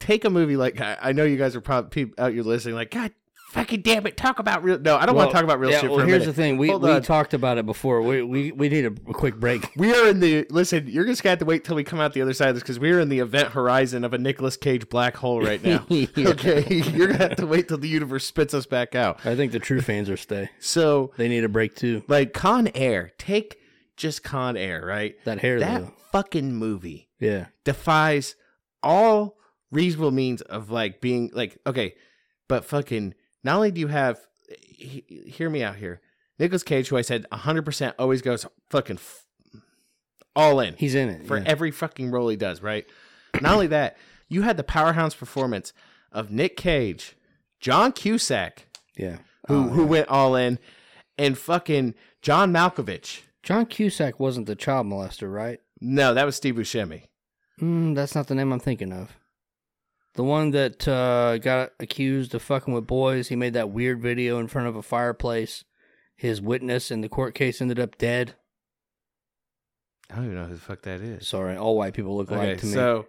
take 0.00 0.24
a 0.24 0.30
movie 0.30 0.56
like 0.56 0.80
I, 0.80 0.98
I 1.00 1.12
know 1.12 1.24
you 1.24 1.36
guys 1.36 1.56
are 1.56 1.60
probably 1.60 2.12
out 2.18 2.32
here 2.32 2.42
listening, 2.42 2.74
like 2.74 2.90
God 2.90 3.12
fucking 3.50 3.80
damn 3.80 4.06
it, 4.06 4.14
talk 4.16 4.38
about 4.38 4.62
real. 4.62 4.78
No, 4.78 4.96
I 4.96 5.06
don't 5.06 5.16
want 5.16 5.30
to 5.30 5.34
talk 5.34 5.42
about 5.42 5.58
real 5.58 5.70
yeah, 5.70 5.80
shit 5.80 5.90
well, 5.90 6.00
for 6.00 6.04
a 6.04 6.06
here's 6.06 6.20
minute. 6.20 6.36
the 6.36 6.42
thing. 6.42 6.58
We 6.58 6.68
Hold 6.68 6.82
we 6.82 6.90
on. 6.90 7.02
talked 7.02 7.32
about 7.34 7.56
it 7.58 7.64
before. 7.66 8.02
We 8.02 8.22
we 8.22 8.52
we 8.52 8.68
need 8.68 8.84
a, 8.84 8.88
a 9.08 9.14
quick 9.14 9.36
break. 9.36 9.66
We 9.76 9.94
are 9.94 10.08
in 10.08 10.20
the 10.20 10.46
listen. 10.50 10.86
You're 10.86 11.04
just 11.06 11.22
gonna 11.22 11.32
have 11.32 11.38
to 11.38 11.44
wait 11.44 11.64
till 11.64 11.76
we 11.76 11.84
come 11.84 12.00
out 12.00 12.12
the 12.12 12.22
other 12.22 12.34
side 12.34 12.48
of 12.50 12.56
this 12.56 12.62
because 12.62 12.78
we 12.78 12.90
are 12.90 13.00
in 13.00 13.08
the 13.08 13.20
event 13.20 13.50
horizon 13.50 14.04
of 14.04 14.12
a 14.12 14.18
Nicolas 14.18 14.56
Cage 14.56 14.88
black 14.88 15.16
hole 15.16 15.40
right 15.40 15.62
now. 15.62 15.86
Yeah. 15.88 16.28
Okay, 16.30 16.64
you're 16.94 17.08
gonna 17.08 17.28
have 17.28 17.36
to 17.36 17.46
wait 17.46 17.68
till 17.68 17.78
the 17.78 17.88
universe 17.88 18.24
spits 18.24 18.54
us 18.54 18.66
back 18.66 18.94
out. 18.94 19.24
I 19.24 19.34
think 19.34 19.52
the 19.52 19.58
true 19.58 19.80
fans 19.80 20.10
are 20.10 20.16
stay. 20.16 20.50
So, 20.58 21.12
They 21.16 21.28
need 21.28 21.44
a 21.44 21.48
break 21.48 21.74
too. 21.74 22.02
like 22.08 22.32
Con 22.32 22.68
Air, 22.74 23.12
take 23.18 23.58
just 23.98 24.22
Con 24.24 24.56
Air, 24.56 24.82
right? 24.86 25.14
That 25.24 25.40
hair 25.40 25.60
That 25.60 25.80
though. 25.82 25.92
fucking 26.12 26.54
movie 26.54 27.08
Yeah. 27.20 27.46
defies 27.64 28.34
all 28.82 29.36
reasonable 29.70 30.10
means 30.12 30.40
of 30.42 30.70
like 30.70 31.00
being 31.02 31.30
like 31.34 31.58
okay, 31.66 31.94
but 32.48 32.64
fucking 32.64 33.14
not 33.44 33.56
only 33.56 33.70
do 33.70 33.80
you 33.80 33.88
have 33.88 34.18
he, 34.50 35.04
hear 35.26 35.50
me 35.50 35.62
out 35.62 35.76
here, 35.76 36.00
Nicolas 36.38 36.62
Cage, 36.62 36.88
who 36.88 36.96
I 36.96 37.02
said 37.02 37.26
100 37.30 37.64
percent 37.66 37.94
always 37.98 38.22
goes 38.22 38.46
fucking 38.70 38.96
f- 38.96 39.26
all 40.36 40.60
in. 40.60 40.74
He's 40.78 40.94
in 40.94 41.08
it. 41.08 41.26
for 41.26 41.36
yeah. 41.38 41.44
every 41.46 41.70
fucking 41.70 42.10
role 42.10 42.28
he 42.28 42.36
does, 42.36 42.62
right? 42.62 42.86
Not 43.42 43.52
only 43.52 43.66
that, 43.68 43.96
you 44.28 44.42
had 44.42 44.56
the 44.56 44.64
powerhouse 44.64 45.14
performance 45.14 45.72
of 46.12 46.30
Nick 46.30 46.56
Cage, 46.56 47.16
John 47.60 47.92
Cusack, 47.92 48.66
yeah. 48.96 49.18
who 49.48 49.56
Oh, 49.56 49.68
who 49.68 49.82
yeah. 49.82 49.88
went 49.88 50.08
all 50.08 50.36
in, 50.36 50.58
and 51.18 51.36
fucking 51.36 51.94
John 52.22 52.52
Malkovich. 52.52 53.22
John 53.42 53.66
Cusack 53.66 54.18
wasn't 54.20 54.46
the 54.46 54.56
child 54.56 54.86
molester, 54.86 55.32
right? 55.32 55.60
No, 55.80 56.12
that 56.14 56.26
was 56.26 56.36
Steve 56.36 56.56
Buscemi. 56.56 57.04
Mm, 57.60 57.94
that's 57.94 58.14
not 58.14 58.26
the 58.26 58.34
name 58.34 58.52
I'm 58.52 58.60
thinking 58.60 58.92
of. 58.92 59.16
The 60.14 60.24
one 60.24 60.50
that 60.50 60.86
uh, 60.88 61.38
got 61.38 61.70
accused 61.78 62.34
of 62.34 62.42
fucking 62.42 62.74
with 62.74 62.86
boys. 62.86 63.28
He 63.28 63.36
made 63.36 63.52
that 63.54 63.70
weird 63.70 64.00
video 64.02 64.38
in 64.38 64.48
front 64.48 64.66
of 64.68 64.74
a 64.76 64.82
fireplace. 64.82 65.64
His 66.16 66.40
witness 66.40 66.90
in 66.90 67.00
the 67.00 67.08
court 67.08 67.34
case 67.34 67.60
ended 67.60 67.78
up 67.78 67.96
dead. 67.98 68.34
I 70.10 70.16
don't 70.16 70.24
even 70.24 70.36
know 70.36 70.46
who 70.46 70.54
the 70.54 70.60
fuck 70.60 70.82
that 70.82 71.00
is. 71.00 71.28
Sorry, 71.28 71.56
all 71.56 71.76
white 71.76 71.94
people 71.94 72.16
look 72.16 72.32
Okay, 72.32 72.46
alike 72.48 72.58
to 72.60 72.66
me. 72.66 72.72
so 72.72 73.06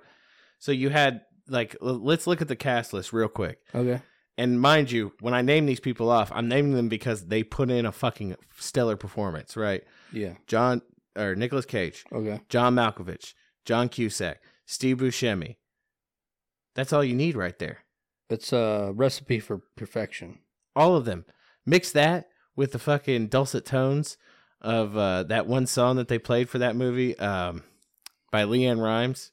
so 0.60 0.72
you 0.72 0.90
had 0.90 1.22
like 1.48 1.76
let's 1.82 2.28
look 2.28 2.42
at 2.42 2.48
the 2.48 2.56
cast 2.56 2.94
list 2.94 3.14
real 3.14 3.28
quick. 3.30 3.60
okay. 3.74 4.02
And 4.38 4.62
mind 4.62 4.90
you, 4.92 5.12
when 5.20 5.34
I 5.34 5.42
name 5.42 5.66
these 5.66 5.82
people 5.82 6.10
off, 6.10 6.32
I'm 6.34 6.48
naming 6.48 6.74
them 6.74 6.88
because 6.88 7.26
they 7.26 7.44
put 7.44 7.70
in 7.70 7.86
a 7.86 7.92
fucking 7.92 8.38
stellar 8.58 8.96
performance, 8.96 9.58
right? 9.58 9.84
Yeah. 10.12 10.34
John 10.48 10.82
or 11.16 11.36
Nicolas 11.36 11.66
Cage, 11.66 12.04
Okay. 12.12 12.42
John 12.50 12.76
Malkovich, 12.76 13.34
John 13.66 13.90
Cusack, 13.90 14.42
Steve 14.66 14.98
Buscemi. 14.98 15.58
That's 16.76 16.94
all 16.94 17.04
you 17.04 17.16
need 17.16 17.36
right 17.36 17.58
there. 17.60 17.80
It's 18.30 18.54
a 18.54 18.92
recipe 18.96 19.40
for 19.40 19.62
perfection. 19.76 20.40
All 20.76 20.96
of 20.96 21.06
them. 21.06 21.26
Mix 21.66 21.92
that 21.92 22.30
with 22.56 22.72
the 22.72 22.80
fucking 22.80 23.28
dulcet 23.28 23.66
tones 23.66 24.18
of 24.62 24.96
uh, 24.96 25.24
that 25.24 25.48
one 25.48 25.66
song 25.66 25.98
that 25.98 26.08
they 26.08 26.20
played 26.20 26.50
for 26.50 26.60
that 26.60 26.76
movie 26.76 27.18
um, 27.20 27.64
by 28.32 28.44
LeAnn 28.44 28.82
Rimes. 28.82 29.32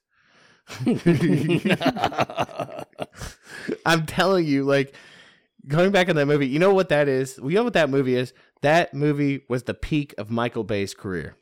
I'm 3.86 4.06
telling 4.06 4.46
you, 4.46 4.64
like 4.64 4.94
going 5.66 5.92
back 5.92 6.08
on 6.08 6.16
that 6.16 6.26
movie, 6.26 6.48
you 6.48 6.58
know 6.58 6.74
what 6.74 6.88
that 6.88 7.08
is? 7.08 7.38
You 7.38 7.50
know 7.50 7.64
what 7.64 7.74
that 7.74 7.90
movie 7.90 8.16
is? 8.16 8.32
That 8.62 8.95
movie 8.95 9.42
was 9.49 9.64
the 9.64 9.75
peak 9.75 10.14
of 10.19 10.31
Michael 10.31 10.64
Bay's 10.64 10.95
career. 10.95 11.37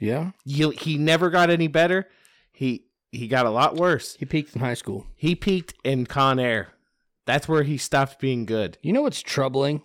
yeah. 0.00 0.32
You, 0.44 0.70
he 0.70 0.98
never 0.98 1.30
got 1.30 1.48
any 1.50 1.68
better. 1.68 2.08
He 2.52 2.84
he 3.12 3.28
got 3.28 3.46
a 3.46 3.50
lot 3.50 3.76
worse. 3.76 4.16
He 4.16 4.24
peaked 4.26 4.54
in 4.54 4.60
high 4.60 4.74
school. 4.74 5.06
He 5.14 5.34
peaked 5.34 5.74
in 5.84 6.06
Con 6.06 6.38
Air. 6.38 6.68
That's 7.24 7.48
where 7.48 7.62
he 7.62 7.76
stopped 7.78 8.18
being 8.20 8.44
good. 8.46 8.78
You 8.82 8.92
know 8.92 9.02
what's 9.02 9.22
troubling? 9.22 9.82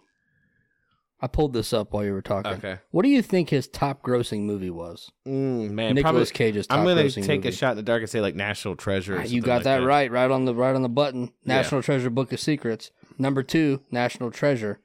I 1.23 1.27
pulled 1.27 1.53
this 1.53 1.71
up 1.71 1.93
while 1.93 2.03
you 2.03 2.13
were 2.13 2.21
talking. 2.23 2.53
Okay. 2.53 2.79
What 2.89 3.03
do 3.03 3.09
you 3.09 3.21
think 3.21 3.49
his 3.51 3.67
top 3.67 4.01
grossing 4.01 4.41
movie 4.41 4.71
was? 4.71 5.11
Mm, 5.27 5.69
man, 5.71 5.93
Nicolas 5.95 6.31
probably, 6.31 6.51
Cage's 6.51 6.65
top 6.67 6.79
I'm 6.79 6.85
gonna 6.85 7.03
grossing 7.03 7.25
take 7.25 7.41
movie. 7.41 7.49
a 7.49 7.51
shot 7.51 7.71
in 7.71 7.77
the 7.77 7.83
dark 7.83 8.01
and 8.01 8.09
say 8.09 8.21
like 8.21 8.35
National 8.35 8.75
Treasure. 8.75 9.19
Ah, 9.19 9.23
you 9.23 9.41
got 9.41 9.57
like 9.57 9.63
that, 9.65 9.83
right, 9.83 10.11
right 10.11 10.31
on 10.31 10.45
the 10.45 10.55
right 10.55 10.73
on 10.75 10.81
the 10.81 10.89
button. 10.89 11.31
Yeah. 11.43 11.57
National 11.57 11.83
Treasure 11.83 12.09
Book 12.09 12.33
of 12.33 12.39
Secrets. 12.39 12.89
Number 13.19 13.43
two, 13.43 13.81
National 13.91 14.31
Treasure. 14.31 14.79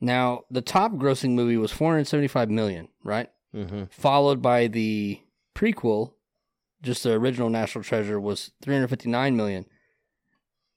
Now, 0.00 0.44
the 0.50 0.60
top 0.60 0.92
grossing 0.92 1.30
movie 1.30 1.56
was 1.56 1.72
475 1.72 2.50
million, 2.50 2.88
right? 3.02 3.30
Mm-hmm. 3.54 3.84
Followed 3.90 4.42
by 4.42 4.66
the 4.66 5.20
prequel, 5.54 6.12
just 6.82 7.02
the 7.02 7.12
original 7.12 7.48
National 7.48 7.82
Treasure 7.82 8.20
was 8.20 8.50
359 8.62 9.36
million. 9.36 9.64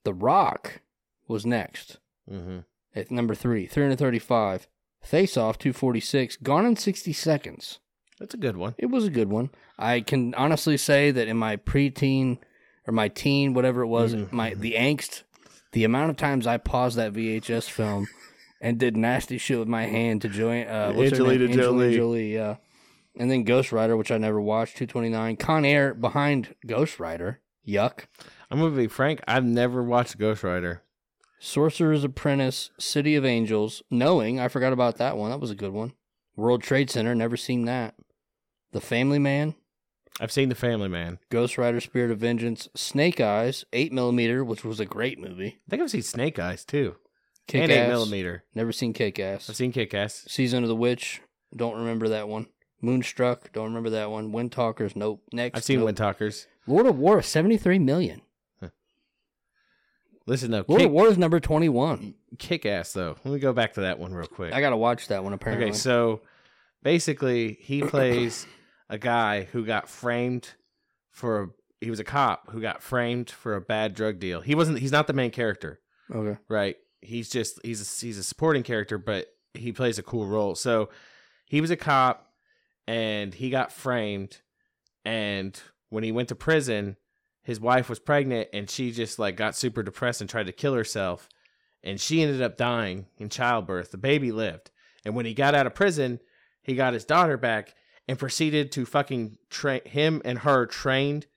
The 0.04 0.14
Rock 0.14 0.82
was 1.28 1.46
next 1.46 1.98
Mm-hmm. 2.32 2.60
at 2.96 3.10
number 3.12 3.34
three, 3.36 3.66
335. 3.66 4.68
Face 5.02 5.36
Off, 5.36 5.58
246. 5.58 6.38
Gone 6.38 6.66
in 6.66 6.76
60 6.76 7.12
seconds. 7.14 7.80
That's 8.20 8.34
a 8.34 8.38
good 8.38 8.56
one. 8.58 8.76
It 8.78 8.88
was 8.88 9.06
a 9.06 9.10
good 9.10 9.30
one. 9.30 9.50
I 9.78 10.02
can 10.02 10.36
honestly 10.36 10.78
say 10.78 11.10
that 11.12 11.28
in 11.28 11.36
my 11.38 11.56
preteen 11.58 12.38
or 12.86 12.92
my 12.94 13.08
teen, 13.08 13.54
whatever 13.54 13.82
it 13.82 13.88
was, 13.88 14.14
Mhm. 14.14 14.32
my 14.32 14.54
the 14.54 14.74
angst, 14.74 15.24
the 15.72 15.84
amount 15.86 16.12
of 16.12 16.18
times 16.18 16.46
I 16.46 16.58
paused 16.58 16.98
that 16.98 17.14
VHS 17.14 17.68
film 17.70 18.08
and 18.62 18.78
did 18.78 18.98
nasty 18.98 19.38
shit 19.38 19.60
with 19.60 19.68
my 19.68 19.86
hand 19.86 20.22
to 20.22 20.30
join 20.30 20.68
uh, 20.68 20.92
what's 20.94 21.12
her 21.12 21.24
name? 21.24 21.32
Angelina 21.32 21.54
Jolie. 21.54 21.96
Jolie, 21.96 22.34
yeah. 22.34 22.56
And 23.18 23.30
then 23.30 23.44
Ghost 23.44 23.72
Rider, 23.72 23.98
which 23.98 24.12
I 24.12 24.18
never 24.18 24.40
watched, 24.40 24.78
229. 24.78 25.38
Con 25.38 25.66
Air 25.66 25.94
behind 25.94 26.56
Ghost 26.66 27.00
Rider. 27.00 27.42
Yuck. 27.68 28.06
I'm 28.50 28.60
gonna 28.60 28.76
be 28.76 28.88
frank. 28.88 29.22
I've 29.28 29.44
never 29.46 29.84
watched 29.84 30.18
Ghost 30.18 30.44
Rider. 30.44 30.84
Sorcerer's 31.40 32.04
Apprentice, 32.04 32.72
City 32.78 33.16
of 33.16 33.24
Angels, 33.26 33.82
Knowing, 33.90 34.40
I 34.40 34.50
forgot 34.50 34.74
about 34.74 34.98
that 34.98 35.18
one. 35.18 35.32
That 35.32 35.40
was 35.40 35.52
a 35.52 35.56
good 35.56 35.72
one. 35.72 35.94
World 36.36 36.62
Trade 36.62 36.90
Center, 36.90 37.16
never 37.16 37.38
seen 37.38 37.66
that. 37.66 37.96
The 38.72 38.82
Family 38.82 39.20
Man, 39.20 39.56
I've 40.20 40.34
seen 40.34 40.50
The 40.50 40.56
Family 40.56 40.90
Man. 40.90 41.20
Ghost 41.30 41.58
Rider 41.58 41.80
Spirit 41.80 42.12
of 42.12 42.20
Vengeance, 42.20 42.68
Snake 42.76 43.22
Eyes, 43.22 43.64
8 43.72 43.94
millimeter, 43.94 44.44
which 44.44 44.66
was 44.66 44.82
a 44.82 44.86
great 44.86 45.18
movie. 45.18 45.60
I 45.66 45.70
think 45.70 45.82
I've 45.82 45.92
seen 45.92 46.02
Snake 46.02 46.38
Eyes 46.38 46.66
too, 46.66 46.98
Kick 47.50 47.64
and 47.64 47.72
Ass, 47.72 47.78
Eight 47.78 47.90
Millimeter. 47.90 48.44
never 48.54 48.72
seen 48.72 48.94
Kick 48.94 49.20
Ass. 49.20 49.50
I've 49.50 49.56
seen 49.56 49.72
Kick 49.72 49.94
Ass. 49.94 50.24
Season 50.28 50.64
of 50.64 50.70
the 50.70 50.76
Witch, 50.76 51.22
don't 51.56 51.78
remember 51.78 52.10
that 52.10 52.30
one. 52.30 52.46
Moonstruck, 52.80 53.52
don't 53.52 53.66
remember 53.66 53.90
that 53.90 54.12
one. 54.12 54.32
Wind 54.32 54.52
Talkers, 54.52 54.96
nope. 54.96 55.24
Next, 55.34 55.58
I've 55.58 55.64
seen 55.64 55.80
nope. 55.80 55.86
Wind 55.86 55.98
Talkers. 55.98 56.48
Lord 56.68 56.86
of 56.86 57.00
War, 57.00 57.22
73 57.24 57.80
million. 57.80 58.22
Listen 60.28 60.52
though, 60.52 60.64
Lord 60.68 60.82
Kick, 60.82 60.86
of 60.86 60.94
War 60.94 61.08
is 61.08 61.18
number 61.18 61.40
21. 61.40 62.14
Kick 62.38 62.68
Ass 62.68 62.94
though. 62.94 63.18
Let 63.26 63.34
me 63.34 63.40
go 63.40 63.52
back 63.52 63.74
to 63.74 63.82
that 63.82 63.98
one 63.98 64.14
real 64.14 64.28
quick. 64.28 64.54
I 64.54 64.62
gotta 64.62 64.78
watch 64.78 65.08
that 65.08 65.24
one 65.24 65.34
apparently. 65.34 65.70
Okay, 65.70 65.76
so 65.76 66.22
basically, 66.84 67.58
he 67.62 67.82
plays 67.82 68.46
a 68.90 69.00
guy 69.00 69.46
who 69.46 69.66
got 69.66 69.90
framed 69.90 70.50
for. 71.10 71.42
A, 71.42 71.48
he 71.82 71.90
was 71.90 72.00
a 72.00 72.04
cop 72.04 72.52
who 72.52 72.62
got 72.62 72.84
framed 72.84 73.32
for 73.32 73.56
a 73.56 73.62
bad 73.62 73.96
drug 73.96 74.20
deal. 74.20 74.42
He 74.42 74.54
wasn't. 74.54 74.78
He's 74.78 74.92
not 74.92 75.08
the 75.08 75.14
main 75.14 75.32
character, 75.32 75.80
okay. 76.14 76.38
right? 76.48 76.76
He's 77.02 77.30
just 77.30 77.60
he's 77.64 77.82
a, 77.82 78.06
he's 78.06 78.18
a 78.18 78.24
supporting 78.24 78.64
character, 78.64 78.98
but 78.98 79.28
he 79.54 79.72
plays 79.72 79.98
a 80.00 80.04
cool 80.04 80.28
role. 80.28 80.56
So 80.56 80.90
he 81.46 81.62
was 81.62 81.72
a 81.72 81.78
cop, 81.78 82.32
and 82.88 83.34
he 83.34 83.50
got 83.50 83.72
framed, 83.72 84.38
and 85.06 85.60
when 85.90 86.04
he 86.04 86.12
went 86.12 86.30
to 86.30 86.36
prison, 86.36 86.98
his 87.44 87.60
wife 87.60 87.90
was 87.90 88.00
pregnant, 88.00 88.50
and 88.54 88.70
she 88.70 88.92
just 88.92 89.20
like 89.20 89.36
got 89.36 89.56
super 89.56 89.82
depressed 89.84 90.22
and 90.22 90.30
tried 90.30 90.46
to 90.48 90.52
kill 90.52 90.74
herself, 90.74 91.30
and 91.84 92.00
she 92.00 92.22
ended 92.22 92.42
up 92.42 92.58
dying 92.58 93.08
in 93.18 93.30
childbirth. 93.30 93.92
The 93.92 93.98
baby 93.98 94.32
lived, 94.32 94.72
and 95.06 95.16
when 95.16 95.26
he 95.26 95.34
got 95.34 95.56
out 95.56 95.68
of 95.68 95.76
prison, 95.76 96.20
he 96.62 96.76
got 96.76 96.94
his 96.94 97.06
daughter 97.06 97.38
back 97.38 97.76
and 98.08 98.20
proceeded 98.20 98.72
to 98.74 98.86
fucking 98.86 99.38
train 99.50 99.82
him 99.86 100.22
and 100.26 100.40
her 100.40 100.66
trained. 100.66 101.28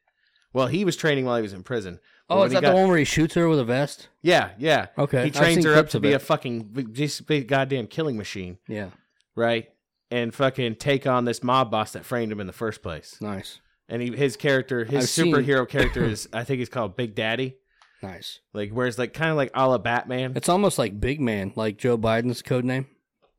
Well, 0.52 0.66
he 0.66 0.84
was 0.84 0.96
training 0.96 1.24
while 1.24 1.36
he 1.36 1.42
was 1.42 1.52
in 1.52 1.62
prison. 1.62 2.00
Oh, 2.30 2.42
is 2.44 2.52
that 2.52 2.62
got- 2.62 2.70
the 2.70 2.76
one 2.76 2.88
where 2.88 2.98
he 2.98 3.04
shoots 3.04 3.34
her 3.34 3.48
with 3.48 3.58
a 3.58 3.64
vest? 3.64 4.08
Yeah, 4.22 4.50
yeah. 4.58 4.86
Okay. 4.96 5.24
He 5.24 5.30
trains 5.30 5.64
her 5.64 5.74
up 5.74 5.88
to 5.90 6.00
be 6.00 6.12
it. 6.12 6.14
a 6.14 6.18
fucking 6.18 6.88
just 6.92 7.26
big 7.26 7.48
goddamn 7.48 7.86
killing 7.88 8.16
machine, 8.16 8.58
Yeah. 8.68 8.90
right? 9.36 9.68
And 10.10 10.34
fucking 10.34 10.76
take 10.76 11.06
on 11.06 11.24
this 11.24 11.42
mob 11.42 11.70
boss 11.70 11.92
that 11.92 12.04
framed 12.04 12.32
him 12.32 12.40
in 12.40 12.46
the 12.46 12.52
first 12.52 12.82
place. 12.82 13.16
Nice. 13.20 13.60
And 13.88 14.00
he, 14.00 14.14
his 14.16 14.36
character, 14.36 14.84
his 14.84 15.04
I've 15.04 15.10
seen- 15.10 15.34
superhero 15.34 15.68
character 15.68 16.04
is, 16.04 16.28
I 16.32 16.44
think 16.44 16.58
he's 16.60 16.68
called 16.68 16.96
Big 16.96 17.14
Daddy. 17.14 17.56
Nice. 18.02 18.40
Like, 18.52 18.70
whereas 18.70 18.98
like 18.98 19.12
kind 19.12 19.30
of 19.30 19.36
like 19.36 19.50
a 19.54 19.68
la 19.68 19.78
Batman. 19.78 20.32
It's 20.36 20.48
almost 20.48 20.78
like 20.78 20.98
Big 21.00 21.20
Man, 21.20 21.52
like 21.56 21.76
Joe 21.78 21.96
Biden's 21.98 22.42
code 22.42 22.64
name. 22.64 22.86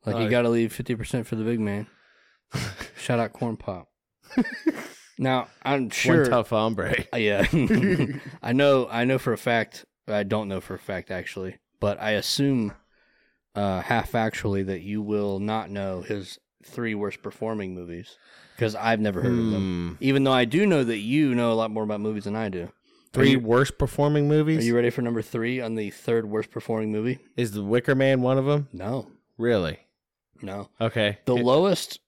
Like 0.05 0.15
Oh, 0.15 0.19
you 0.19 0.29
got 0.29 0.43
to 0.43 0.49
leave 0.49 0.71
fifty 0.73 0.95
percent 0.95 1.27
for 1.27 1.35
the 1.35 1.43
big 1.43 1.59
man. 1.59 1.87
Shout 2.97 3.19
out 3.19 3.33
Corn 3.33 3.57
Pop. 3.57 3.89
now 5.17 5.47
I'm 5.63 5.89
sure. 5.89 6.21
One 6.21 6.29
tough 6.29 6.49
hombre. 6.49 7.05
Uh, 7.13 7.17
yeah, 7.17 7.45
I 8.41 8.53
know. 8.53 8.87
I 8.89 9.05
know 9.05 9.17
for 9.17 9.33
a 9.33 9.37
fact. 9.37 9.85
I 10.07 10.23
don't 10.23 10.47
know 10.47 10.59
for 10.61 10.73
a 10.75 10.79
fact 10.79 11.11
actually, 11.11 11.57
but 11.79 12.01
I 12.01 12.11
assume 12.11 12.73
uh, 13.55 13.81
half 13.81 14.11
factually 14.11 14.65
that 14.65 14.81
you 14.81 15.01
will 15.01 15.39
not 15.39 15.69
know 15.69 16.01
his 16.01 16.39
three 16.63 16.95
worst 16.95 17.21
performing 17.21 17.73
movies 17.75 18.17
because 18.55 18.75
I've 18.75 18.99
never 18.99 19.21
heard 19.21 19.31
of 19.31 19.51
them. 19.51 19.95
Hmm. 19.97 20.03
Even 20.03 20.23
though 20.23 20.31
I 20.33 20.45
do 20.45 20.65
know 20.65 20.83
that 20.83 20.97
you 20.97 21.35
know 21.35 21.51
a 21.51 21.55
lot 21.55 21.71
more 21.71 21.83
about 21.83 22.01
movies 22.01 22.23
than 22.25 22.35
I 22.35 22.49
do. 22.49 22.69
Three 23.13 23.31
you- 23.31 23.39
worst 23.39 23.77
performing 23.77 24.27
movies? 24.27 24.53
Are 24.53 24.57
movies. 24.57 24.67
you 24.67 24.75
ready 24.75 24.89
for 24.89 25.01
number 25.03 25.21
three 25.21 25.61
on 25.61 25.75
the 25.75 25.91
third 25.91 26.25
worst 26.27 26.49
performing 26.51 26.91
movie? 26.91 27.19
is 27.37 27.51
The 27.51 27.63
Wicker 27.63 27.93
Man 27.95 28.21
one 28.21 28.37
of 28.39 28.45
them? 28.45 28.67
No, 28.73 29.07
Really? 29.37 29.79
no. 30.41 30.69
Okay. 30.81 31.19
The 31.25 31.35
lowest, 31.35 31.99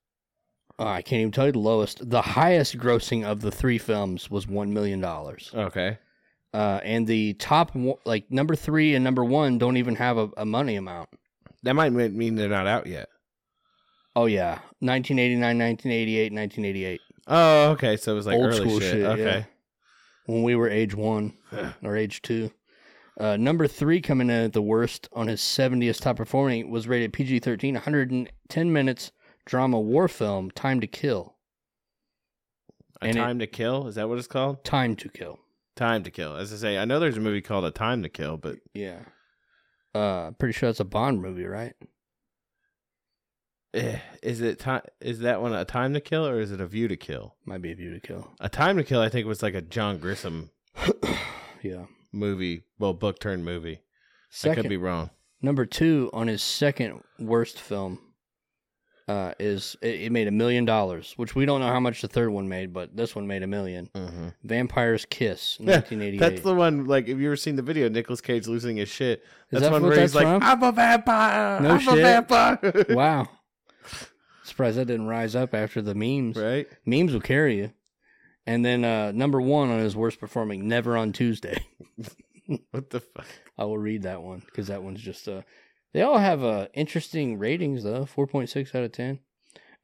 oh, 0.80 0.88
I 0.88 1.02
can't 1.02 1.22
even 1.22 1.32
tell 1.32 1.46
you 1.48 1.52
the 1.54 1.60
lowest. 1.60 2.10
The 2.10 2.22
highest 2.22 2.78
grossing 2.78 3.24
of 3.24 3.42
the 3.42 3.52
three 3.52 3.78
films 3.78 4.30
was 4.30 4.46
$1 4.46 4.70
million. 4.70 5.04
okay. 5.04 5.98
Uh, 6.54 6.80
and 6.84 7.06
the 7.06 7.34
top, 7.34 7.76
one- 7.76 7.98
like 8.06 8.32
number 8.32 8.56
three 8.56 8.96
and 8.96 9.04
number 9.04 9.26
one, 9.26 9.58
don't 9.58 9.76
even 9.78 9.96
have 9.96 10.18
a, 10.18 10.30
a 10.38 10.46
money 10.46 10.76
amount. 10.78 11.10
That 11.64 11.74
might 11.76 11.92
mean 11.92 12.18
mean 12.18 12.36
they're 12.36 12.48
not 12.48 12.68
out 12.68 12.88
yet. 12.88 13.10
Oh, 14.16 14.26
yeah. 14.28 14.60
1989, 14.80 15.42
1988, 15.42 16.32
1988. 16.32 17.02
Oh, 17.28 17.72
okay. 17.72 17.98
So 17.98 18.14
it 18.14 18.16
was 18.16 18.26
like 18.26 18.36
Old 18.38 18.46
early 18.46 18.56
school 18.58 18.80
shit. 18.80 18.92
shit. 18.94 19.06
Okay. 19.06 19.46
When 20.28 20.44
we 20.44 20.56
were 20.56 20.70
age 20.70 20.96
one 20.96 21.34
or 21.84 21.98
age 21.98 22.22
two. 22.22 22.52
Uh, 23.20 23.36
number 23.38 23.68
three 23.68 24.00
coming 24.02 24.30
in 24.30 24.44
at 24.46 24.54
the 24.54 24.62
worst 24.62 25.10
on 25.14 25.28
his 25.28 25.42
70th 25.42 26.00
top 26.02 26.18
performing 26.18 26.70
was 26.70 26.88
rated 26.88 27.12
PG 27.14 27.40
13, 27.40 27.74
110 27.76 28.74
minutes 28.74 29.12
drama 29.46 29.80
war 29.80 30.08
film, 30.08 30.52
Time 30.52 30.80
to 30.82 30.88
Kill. 30.88 31.36
A 33.02 33.06
And 33.06 33.18
it- 33.18 33.20
Time 33.20 33.40
to 33.40 33.48
Kill. 33.48 33.88
Is 33.88 33.96
that 33.96 34.08
what 34.10 34.18
it's 34.18 34.28
called? 34.28 34.64
Time 34.64 34.96
to 34.98 35.10
Kill. 35.10 35.40
Time 35.76 36.04
to 36.04 36.12
Kill. 36.12 36.36
As 36.38 36.54
I 36.54 36.56
say, 36.58 36.78
I 36.78 36.86
know 36.86 37.00
there's 37.00 37.18
a 37.18 37.22
movie 37.22 37.42
called 37.42 37.66
A 37.66 37.72
Time 37.72 38.02
to 38.04 38.10
Kill, 38.10 38.38
but 38.38 38.58
Yeah. 38.74 39.00
Uh, 39.94 40.32
pretty 40.32 40.54
sure 40.54 40.70
it's 40.70 40.80
a 40.80 40.86
Bond 40.86 41.22
movie, 41.22 41.46
right? 41.46 41.74
eh, 43.74 44.00
is 44.24 44.40
it 44.42 44.60
time? 44.60 44.82
Is 45.02 45.20
that 45.20 45.42
one 45.42 45.54
a 45.54 45.66
Time 45.66 45.94
to 45.94 46.00
Kill 46.02 46.26
or 46.26 46.40
is 46.40 46.52
it 46.52 46.62
a 46.62 46.68
View 46.68 46.88
to 46.88 46.96
Kill? 46.98 47.36
Might 47.46 47.62
be 47.62 47.72
a 47.72 47.76
View 47.76 47.94
to 47.94 48.00
Kill. 48.00 48.32
A 48.40 48.48
Time 48.50 48.78
to 48.78 48.84
Kill, 48.84 49.02
I 49.02 49.10
think, 49.10 49.28
was 49.28 49.44
like 49.44 49.54
a 49.54 49.62
John 49.62 50.00
Grisham 50.00 50.50
yeah. 51.62 51.86
movie, 52.12 52.64
well, 52.80 52.94
book 52.94 53.20
turned 53.20 53.44
movie. 53.46 53.82
I 54.44 54.56
could 54.56 54.70
be 54.70 54.78
wrong. 54.78 55.12
number 55.42 55.66
two 55.66 56.10
on 56.14 56.28
his 56.28 56.42
second 56.42 57.02
worst 57.20 57.60
film 57.60 58.00
uh, 59.08 59.34
is 59.40 59.76
it, 59.82 60.02
it 60.02 60.12
made 60.12 60.28
a 60.28 60.32
million 60.32 60.66
dollars, 60.66 61.14
which 61.18 61.36
we 61.36 61.46
don't 61.46 61.60
know 61.60 61.68
how 61.68 61.80
much 61.80 62.02
the 62.02 62.08
third 62.08 62.30
one 62.30 62.48
made, 62.50 62.74
but 62.74 62.96
this 62.96 63.16
one 63.16 63.28
made 63.28 63.44
a 63.44 63.48
1000000 63.48 63.92
Mm-hmm. 63.92 64.28
Vampire's 64.44 65.06
Kiss, 65.06 65.58
Yeah, 65.60 65.76
1988. 65.76 66.20
That's 66.20 66.42
the 66.42 66.54
one. 66.56 66.86
Like, 66.86 67.08
have 67.08 67.20
you 67.20 67.28
ever 67.28 67.36
seen 67.36 67.56
the 67.56 67.62
video? 67.62 67.88
Nicolas 67.90 68.22
Cage 68.22 68.48
losing 68.48 68.78
his 68.78 68.90
shit. 68.90 69.24
That's 69.52 69.64
that 69.64 69.72
one 69.72 69.84
where 69.84 70.00
he's 70.00 70.14
that's 70.14 70.26
like, 70.26 70.42
"I'm 70.44 70.64
a 70.64 70.72
vampire. 70.72 71.60
No 71.62 71.72
I'm 71.72 71.80
shit. 71.80 71.94
a 72.00 72.02
vampire." 72.02 72.86
wow. 72.90 73.28
Surprised 74.44 74.78
that 74.78 74.86
didn't 74.86 75.08
rise 75.08 75.36
up 75.36 75.54
after 75.54 75.82
the 75.82 75.96
memes. 75.96 76.38
right? 76.38 76.68
Memes 76.86 77.14
will 77.14 77.20
carry 77.22 77.58
you. 77.58 77.72
And 78.48 78.64
then 78.64 78.86
uh, 78.86 79.12
number 79.12 79.42
one 79.42 79.70
on 79.72 79.80
his 79.80 79.96
worst 79.96 80.20
performing, 80.20 80.68
Never 80.68 80.96
on 80.98 81.14
Tuesday. 81.14 81.66
What 82.70 82.92
the 82.92 83.00
fuck? 83.00 83.26
I 83.58 83.66
will 83.66 83.80
read 83.80 84.04
that 84.04 84.22
one 84.22 84.44
because 84.46 84.68
that 84.68 84.84
one's 84.84 85.02
just 85.02 85.28
uh 85.28 85.42
they 85.96 86.02
all 86.02 86.18
have 86.18 86.44
uh 86.44 86.68
interesting 86.74 87.40
ratings 87.40 87.86
though. 87.86 88.06
Four 88.06 88.28
point 88.28 88.50
six 88.50 88.76
out 88.76 88.84
of 88.84 88.92
ten. 88.92 89.20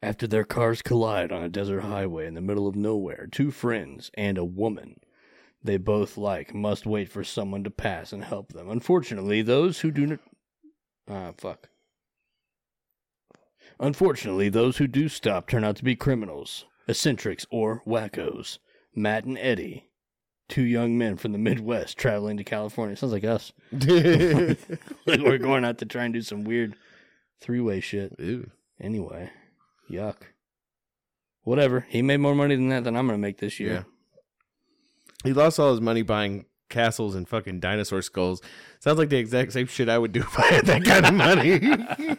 After 0.01 0.27
their 0.27 0.43
cars 0.43 0.81
collide 0.81 1.31
on 1.31 1.41
a 1.41 1.47
desert 1.47 1.83
highway 1.83 2.27
in 2.27 2.33
the 2.33 2.41
middle 2.41 2.67
of 2.67 2.75
nowhere, 2.75 3.29
two 3.31 3.49
friends 3.49 4.11
and 4.15 4.37
a 4.37 4.43
woman 4.43 4.99
they 5.63 5.77
both 5.77 6.17
like 6.17 6.53
must 6.53 6.85
wait 6.85 7.07
for 7.07 7.23
someone 7.23 7.63
to 7.63 7.69
pass 7.69 8.11
and 8.11 8.25
help 8.25 8.51
them. 8.51 8.69
Unfortunately, 8.69 9.41
those 9.41 9.79
who 9.79 9.89
do 9.89 10.05
not 10.05 10.19
ah 11.07 11.31
fuck. 11.37 11.69
Unfortunately, 13.79 14.49
those 14.49 14.79
who 14.79 14.87
do 14.87 15.07
stop 15.07 15.47
turn 15.47 15.63
out 15.63 15.77
to 15.77 15.83
be 15.83 15.95
criminals, 15.95 16.65
eccentrics, 16.89 17.45
or 17.49 17.83
wackos. 17.87 18.57
Matt 18.93 19.23
and 19.23 19.37
Eddie 19.37 19.87
two 20.51 20.63
young 20.63 20.97
men 20.97 21.15
from 21.15 21.31
the 21.31 21.37
Midwest 21.37 21.97
traveling 21.97 22.37
to 22.37 22.43
California. 22.43 22.95
Sounds 22.95 23.13
like 23.13 23.23
us. 23.23 23.53
like 23.71 25.21
we're 25.21 25.37
going 25.37 25.63
out 25.63 25.77
to 25.79 25.85
try 25.85 26.03
and 26.03 26.13
do 26.13 26.21
some 26.21 26.43
weird 26.43 26.75
three 27.39 27.61
way 27.61 27.79
shit. 27.79 28.13
Ooh. 28.19 28.51
Anyway, 28.79 29.31
yuck. 29.89 30.17
Whatever. 31.43 31.87
He 31.89 32.01
made 32.01 32.17
more 32.17 32.35
money 32.35 32.55
than 32.55 32.69
that 32.69 32.83
than 32.83 32.97
I'm 32.97 33.07
gonna 33.07 33.17
make 33.17 33.39
this 33.39 33.59
year. 33.59 33.73
Yeah. 33.73 33.83
He 35.23 35.33
lost 35.33 35.59
all 35.59 35.71
his 35.71 35.81
money 35.81 36.01
buying 36.01 36.45
castles 36.69 37.15
and 37.15 37.27
fucking 37.27 37.61
dinosaur 37.61 38.01
skulls. 38.01 38.41
Sounds 38.79 38.97
like 38.97 39.09
the 39.09 39.17
exact 39.17 39.53
same 39.53 39.67
shit 39.67 39.87
I 39.87 39.97
would 39.97 40.11
do 40.11 40.19
if 40.21 40.37
I 40.37 40.47
had 40.47 40.65
that 40.65 40.83
kind 40.83 41.05
of 41.05 41.13
money. 41.13 42.17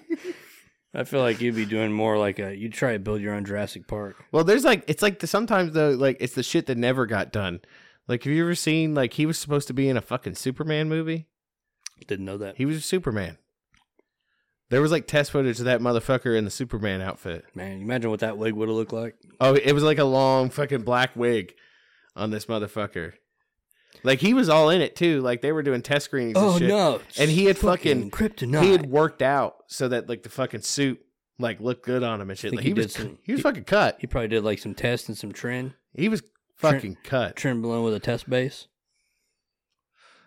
I 0.94 1.04
feel 1.04 1.20
like 1.20 1.40
you'd 1.40 1.54
be 1.54 1.66
doing 1.66 1.92
more 1.92 2.16
like 2.16 2.38
a 2.38 2.56
you'd 2.56 2.72
try 2.72 2.94
to 2.94 2.98
build 2.98 3.20
your 3.20 3.34
own 3.34 3.44
Jurassic 3.44 3.86
Park. 3.86 4.16
well, 4.32 4.44
there's 4.44 4.64
like 4.64 4.84
it's 4.88 5.02
like 5.02 5.18
the, 5.18 5.26
sometimes 5.26 5.72
though 5.74 5.90
like 5.90 6.16
it's 6.20 6.34
the 6.34 6.42
shit 6.42 6.64
that 6.66 6.78
never 6.78 7.04
got 7.04 7.30
done. 7.30 7.60
Like 8.08 8.24
have 8.24 8.32
you 8.32 8.42
ever 8.44 8.54
seen 8.54 8.94
like 8.94 9.14
he 9.14 9.26
was 9.26 9.38
supposed 9.38 9.68
to 9.68 9.74
be 9.74 9.88
in 9.88 9.96
a 9.96 10.00
fucking 10.02 10.34
Superman 10.34 10.88
movie? 10.88 11.26
Didn't 12.06 12.24
know 12.24 12.38
that. 12.38 12.56
He 12.56 12.66
was 12.66 12.84
Superman. 12.84 13.38
There 14.70 14.80
was 14.80 14.90
like 14.90 15.06
test 15.06 15.30
footage 15.30 15.58
of 15.58 15.66
that 15.66 15.80
motherfucker 15.80 16.36
in 16.36 16.44
the 16.44 16.50
Superman 16.50 17.02
outfit. 17.02 17.44
Man, 17.54 17.78
you 17.78 17.84
imagine 17.84 18.10
what 18.10 18.20
that 18.20 18.38
wig 18.38 18.54
would 18.54 18.68
have 18.68 18.76
looked 18.76 18.92
like. 18.92 19.16
Oh, 19.40 19.54
it 19.54 19.72
was 19.72 19.82
like 19.82 19.98
a 19.98 20.04
long 20.04 20.48
fucking 20.50 20.82
black 20.82 21.14
wig 21.14 21.54
on 22.16 22.30
this 22.30 22.46
motherfucker. 22.46 23.12
Like 24.02 24.20
he 24.20 24.34
was 24.34 24.48
all 24.48 24.70
in 24.70 24.80
it 24.80 24.96
too. 24.96 25.20
Like 25.20 25.42
they 25.42 25.52
were 25.52 25.62
doing 25.62 25.82
test 25.82 26.06
screenings. 26.06 26.36
and 26.36 26.46
oh, 26.46 26.58
shit. 26.58 26.70
Oh, 26.70 26.96
no! 26.96 27.00
And 27.18 27.30
he 27.30 27.44
had 27.44 27.58
fucking- 27.58 28.10
kryptonite. 28.10 28.62
He 28.62 28.72
had 28.72 28.86
worked 28.86 29.22
out 29.22 29.56
so 29.68 29.88
that 29.88 30.08
like 30.08 30.22
the 30.22 30.28
fucking 30.28 30.62
suit 30.62 31.00
like 31.38 31.60
looked 31.60 31.84
good 31.84 32.02
on 32.02 32.20
him 32.20 32.30
and 32.30 32.38
shit. 32.38 32.52
Like, 32.54 32.62
he 32.62 32.70
he, 32.70 32.74
was 32.74 32.94
some- 32.94 33.18
he 33.22 33.32
was 33.32 33.40
he- 33.40 33.42
fucking 33.42 33.64
cut. 33.64 33.98
He 34.00 34.06
probably 34.06 34.28
did 34.28 34.42
like 34.42 34.58
some 34.58 34.74
tests 34.74 35.08
and 35.08 35.16
some 35.18 35.32
trend. 35.32 35.74
He 35.94 36.08
was 36.08 36.22
fucking 36.62 36.98
cut. 37.05 37.37
trim 37.37 37.61
below 37.61 37.85
with 37.85 37.94
a 37.94 38.01
test 38.01 38.29
base. 38.29 38.68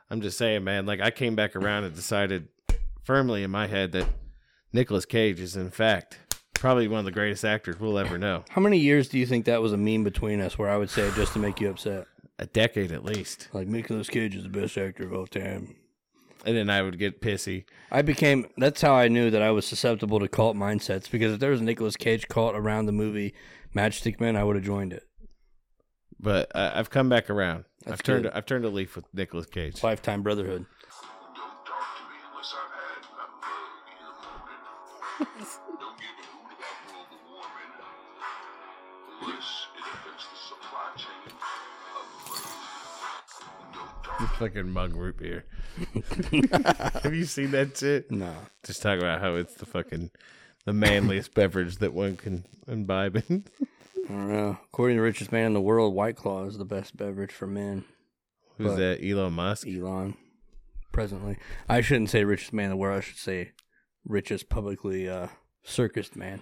I'm 0.09 0.21
just 0.21 0.37
saying, 0.37 0.63
man. 0.63 0.85
Like 0.85 1.01
I 1.01 1.11
came 1.11 1.35
back 1.35 1.55
around 1.55 1.83
and 1.83 1.95
decided 1.95 2.47
firmly 3.03 3.43
in 3.43 3.51
my 3.51 3.67
head 3.67 3.91
that 3.93 4.07
Nicolas 4.71 5.05
Cage 5.05 5.39
is 5.39 5.55
in 5.55 5.71
fact 5.71 6.19
probably 6.53 6.87
one 6.87 6.99
of 6.99 7.05
the 7.05 7.11
greatest 7.11 7.45
actors 7.45 7.79
we'll 7.79 7.99
ever 7.99 8.17
know. 8.17 8.43
How 8.49 8.61
many 8.61 8.77
years 8.77 9.07
do 9.07 9.19
you 9.19 9.25
think 9.25 9.45
that 9.45 9.61
was 9.61 9.73
a 9.73 9.77
meme 9.77 10.03
between 10.03 10.41
us 10.41 10.57
where 10.57 10.69
I 10.69 10.77
would 10.77 10.89
say 10.89 11.03
it 11.03 11.13
just 11.13 11.33
to 11.33 11.39
make 11.39 11.59
you 11.59 11.69
upset? 11.69 12.07
A 12.39 12.45
decade 12.45 12.91
at 12.91 13.05
least. 13.05 13.49
Like 13.53 13.67
Nicolas 13.67 14.09
Cage 14.09 14.35
is 14.35 14.43
the 14.43 14.49
best 14.49 14.77
actor 14.77 15.03
of 15.03 15.13
all 15.13 15.27
time. 15.27 15.75
And 16.45 16.55
then 16.55 16.69
I 16.69 16.81
would 16.81 16.99
get 16.99 17.21
pissy. 17.21 17.65
I 17.91 18.01
became 18.01 18.47
that's 18.57 18.81
how 18.81 18.93
I 18.93 19.07
knew 19.07 19.31
that 19.31 19.41
I 19.41 19.51
was 19.51 19.65
susceptible 19.65 20.19
to 20.19 20.27
cult 20.27 20.55
mindsets 20.55 21.09
because 21.09 21.33
if 21.33 21.39
there 21.39 21.51
was 21.51 21.61
a 21.61 21.63
Nicolas 21.63 21.95
Cage 21.95 22.27
cult 22.27 22.55
around 22.55 22.85
the 22.85 22.91
movie 22.91 23.33
Matchstick 23.75 24.19
Men, 24.19 24.35
I 24.35 24.43
would 24.43 24.55
have 24.55 24.65
joined 24.65 24.93
it. 24.93 25.03
But 26.25 26.53
uh, 26.55 26.71
I've 26.73 26.89
come 26.89 27.07
back 27.07 27.29
around. 27.29 27.65
That's 27.83 27.93
I've 27.93 28.03
turned 28.03 28.23
good. 28.23 28.31
I've 28.33 28.47
turned 28.47 28.65
a 28.65 28.69
leaf 28.69 28.95
with 28.95 29.05
Nicolas 29.13 29.45
Cage. 29.45 29.83
Lifetime 29.83 30.23
brotherhood. 30.23 30.65
Don't 31.35 31.45
talk 31.63 31.97
to 31.97 32.03
me 32.09 32.17
unless 32.31 32.51
I've 32.57 32.71
had 32.73 33.05
my 33.13 33.27
mug 33.45 35.29
in. 35.29 35.45
Don't 35.79 35.97
give 35.99 36.17
a 36.17 36.25
hoot 36.33 36.49
about 36.57 36.77
global 36.89 37.21
warming 37.29 37.73
unless 39.21 39.67
it 39.77 39.85
affects 39.93 40.25
the 40.25 40.37
supply 40.49 40.89
chain 40.97 41.21
of 41.29 42.05
food. 42.25 42.41
Don't 43.75 44.03
talk 44.03 44.17
This 44.19 44.31
fucking 44.39 44.69
mug 44.71 44.95
root 44.95 45.17
beer. 45.17 45.45
Have 47.03 47.13
you 47.13 47.25
seen 47.25 47.51
that 47.51 47.77
shit? 47.77 48.09
No. 48.09 48.33
Just 48.63 48.81
talk 48.81 48.97
about 48.97 49.21
how 49.21 49.35
it's 49.35 49.53
the 49.53 49.67
fucking 49.67 50.09
the 50.65 50.73
manliest 50.73 51.35
beverage 51.35 51.75
that 51.77 51.93
one 51.93 52.17
can 52.17 52.45
imbibe 52.67 53.23
in. 53.29 53.45
I 54.09 54.13
don't 54.13 54.31
know. 54.31 54.57
According 54.65 54.97
to 54.97 55.01
the 55.01 55.05
richest 55.05 55.31
man 55.31 55.47
in 55.47 55.53
the 55.53 55.61
world, 55.61 55.93
White 55.93 56.15
Claw 56.15 56.45
is 56.45 56.57
the 56.57 56.65
best 56.65 56.95
beverage 56.95 57.31
for 57.31 57.47
men. 57.47 57.85
Who's 58.57 58.67
But- 58.67 58.75
that? 58.77 59.03
Elon 59.03 59.33
Musk. 59.33 59.67
Elon, 59.67 60.15
presently. 60.91 61.37
I 61.67 61.81
shouldn't 61.81 62.09
say 62.09 62.23
richest 62.23 62.53
man 62.53 62.65
in 62.65 62.69
the 62.71 62.77
world. 62.77 62.97
I 62.97 63.01
should 63.01 63.17
say 63.17 63.51
richest 64.05 64.49
publicly 64.49 65.09
uh, 65.09 65.27
circused 65.63 66.15
man. 66.15 66.41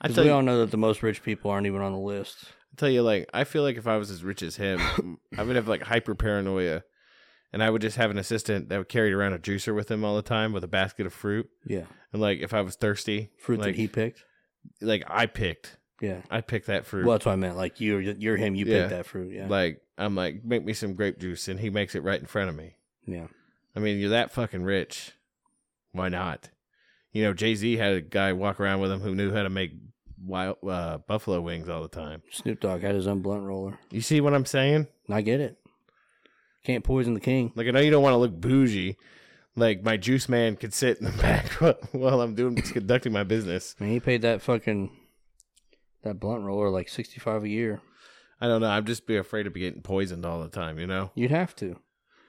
I 0.00 0.08
Because 0.08 0.14
tell 0.16 0.24
we 0.24 0.30
you, 0.30 0.34
all 0.36 0.42
know 0.42 0.58
that 0.60 0.70
the 0.70 0.76
most 0.78 1.02
rich 1.02 1.22
people 1.22 1.50
aren't 1.50 1.66
even 1.66 1.80
on 1.82 1.92
the 1.92 1.98
list. 1.98 2.46
I 2.72 2.74
tell 2.76 2.88
you, 2.88 3.02
like 3.02 3.28
I 3.34 3.44
feel 3.44 3.62
like 3.62 3.76
if 3.76 3.86
I 3.86 3.96
was 3.98 4.10
as 4.10 4.24
rich 4.24 4.42
as 4.42 4.56
him, 4.56 4.80
I 5.38 5.42
would 5.42 5.56
have 5.56 5.68
like 5.68 5.82
hyper 5.82 6.14
paranoia, 6.14 6.82
and 7.52 7.62
I 7.62 7.70
would 7.70 7.82
just 7.82 7.96
have 7.98 8.10
an 8.10 8.18
assistant 8.18 8.68
that 8.70 8.78
would 8.78 8.88
carry 8.88 9.12
around 9.12 9.34
a 9.34 9.38
juicer 9.38 9.74
with 9.74 9.90
him 9.90 10.04
all 10.04 10.16
the 10.16 10.22
time 10.22 10.52
with 10.52 10.64
a 10.64 10.68
basket 10.68 11.06
of 11.06 11.12
fruit. 11.12 11.48
Yeah. 11.66 11.84
And 12.12 12.20
like 12.20 12.40
if 12.40 12.52
I 12.54 12.62
was 12.62 12.74
thirsty, 12.74 13.30
Fruit 13.38 13.60
like, 13.60 13.66
that 13.68 13.76
he 13.76 13.86
picked. 13.88 14.24
like 14.80 15.04
I 15.06 15.26
picked, 15.26 15.76
Yeah. 16.02 16.20
I 16.30 16.42
picked 16.42 16.66
that 16.66 16.84
fruit. 16.84 17.06
Well, 17.06 17.14
that's 17.16 17.24
what 17.24 17.32
I 17.32 17.36
meant. 17.36 17.56
Like 17.56 17.80
you're 17.80 18.00
you're 18.02 18.36
him. 18.36 18.54
You 18.54 18.66
Yeah. 18.66 18.80
picked 18.80 18.90
that 18.90 19.06
fruit. 19.06 19.32
Yeah. 19.32 19.46
Like 19.48 19.80
I'm 19.96 20.14
like, 20.14 20.44
make 20.44 20.64
me 20.64 20.74
some 20.74 20.92
grape 20.94 21.18
juice, 21.18 21.48
and 21.48 21.58
he 21.60 21.70
makes 21.70 21.94
it 21.94 22.02
right 22.02 22.20
in 22.20 22.26
front 22.26 22.50
of 22.50 22.56
me. 22.56 22.74
yeah. 23.06 23.28
I 23.74 23.80
mean, 23.80 23.98
you're 23.98 24.10
that 24.10 24.30
fucking 24.32 24.64
rich. 24.64 25.12
Why 25.92 26.10
not? 26.10 26.50
You 27.12 27.22
know, 27.22 27.32
Jay 27.32 27.54
Z 27.54 27.76
had 27.78 27.92
a 27.94 28.00
guy 28.02 28.32
walk 28.34 28.60
around 28.60 28.80
with 28.80 28.90
him 28.92 29.00
who 29.00 29.14
knew 29.14 29.32
how 29.32 29.42
to 29.44 29.48
make 29.50 29.72
wild 30.22 30.56
uh, 30.68 30.98
buffalo 30.98 31.40
wings 31.40 31.68
all 31.70 31.80
the 31.82 31.88
time. 31.88 32.22
Snoop 32.30 32.60
Dogg 32.60 32.82
had 32.82 32.94
his 32.94 33.06
own 33.06 33.22
blunt 33.22 33.44
roller. 33.44 33.78
You 33.90 34.00
see 34.02 34.20
what 34.20 34.34
I'm 34.34 34.44
saying? 34.44 34.88
And 35.06 35.14
I 35.14 35.20
get 35.22 35.40
it. 35.40 35.58
Can't 36.64 36.84
poison 36.84 37.14
the 37.14 37.20
king. 37.20 37.52
Like, 37.54 37.66
I 37.66 37.70
know 37.70 37.80
you 37.80 37.90
don't 37.90 38.02
want 38.02 38.14
to 38.14 38.18
look 38.18 38.38
bougie. 38.40 38.96
Like, 39.56 39.82
my 39.82 39.96
juice 39.96 40.28
man 40.28 40.56
could 40.56 40.72
sit 40.72 40.98
in 40.98 41.04
the 41.06 41.10
back 41.22 41.46
while 41.92 42.20
I'm 42.20 42.34
doing 42.34 42.56
conducting 42.56 43.12
my 43.12 43.24
business. 43.24 43.74
I 43.80 43.84
mean, 43.84 43.92
he 43.94 44.00
paid 44.00 44.22
that 44.22 44.42
fucking 44.42 44.90
that 46.02 46.20
blunt 46.20 46.42
roller 46.44 46.68
like 46.70 46.88
sixty 46.88 47.20
five 47.20 47.44
a 47.44 47.48
year. 47.48 47.80
I 48.40 48.46
don't 48.48 48.60
know. 48.60 48.68
I'm 48.70 48.84
just 48.84 49.06
be 49.06 49.16
afraid 49.16 49.46
of 49.46 49.54
getting 49.54 49.82
poisoned 49.82 50.26
all 50.26 50.42
the 50.42 50.48
time. 50.48 50.78
You 50.78 50.86
know, 50.86 51.10
You'd 51.14 51.30
have 51.30 51.54
to. 51.56 51.76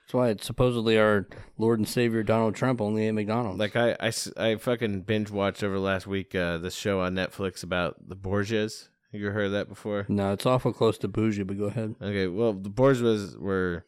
That's 0.05 0.13
why 0.13 0.29
it's 0.29 0.45
supposedly 0.45 0.97
our 0.99 1.27
Lord 1.57 1.79
and 1.79 1.87
Savior 1.87 2.23
Donald 2.23 2.55
Trump 2.55 2.81
only 2.81 3.07
ate 3.07 3.11
McDonald's. 3.13 3.57
like 3.57 3.75
I, 3.75 3.95
I, 3.99 4.11
I 4.37 4.55
fucking 4.57 5.01
binge 5.01 5.31
watched 5.31 5.63
over 5.63 5.79
last 5.79 6.05
week 6.05 6.35
uh, 6.35 6.57
this 6.57 6.75
show 6.75 6.99
on 6.99 7.15
Netflix 7.15 7.63
about 7.63 8.09
the 8.09 8.15
Borgias. 8.15 8.89
You 9.11 9.29
heard 9.31 9.45
of 9.45 9.51
that 9.53 9.69
before? 9.69 10.05
no, 10.09 10.33
it's 10.33 10.45
awful 10.45 10.73
close 10.73 10.97
to 10.99 11.07
bougie, 11.07 11.43
but 11.43 11.57
go 11.57 11.65
ahead. 11.65 11.95
Okay, 12.01 12.27
well, 12.27 12.51
the 12.53 12.69
Borgias 12.69 13.37
were 13.39 13.85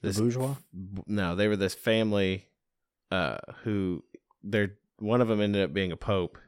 The 0.00 0.08
this 0.08 0.18
bourgeois. 0.20 0.54
no, 1.06 1.36
they 1.36 1.46
were 1.48 1.56
this 1.56 1.74
family 1.74 2.46
uh 3.12 3.36
who 3.64 4.02
they're 4.42 4.72
one 4.98 5.20
of 5.20 5.28
them 5.28 5.40
ended 5.40 5.62
up 5.62 5.72
being 5.74 5.92
a 5.92 5.96
pope 5.96 6.38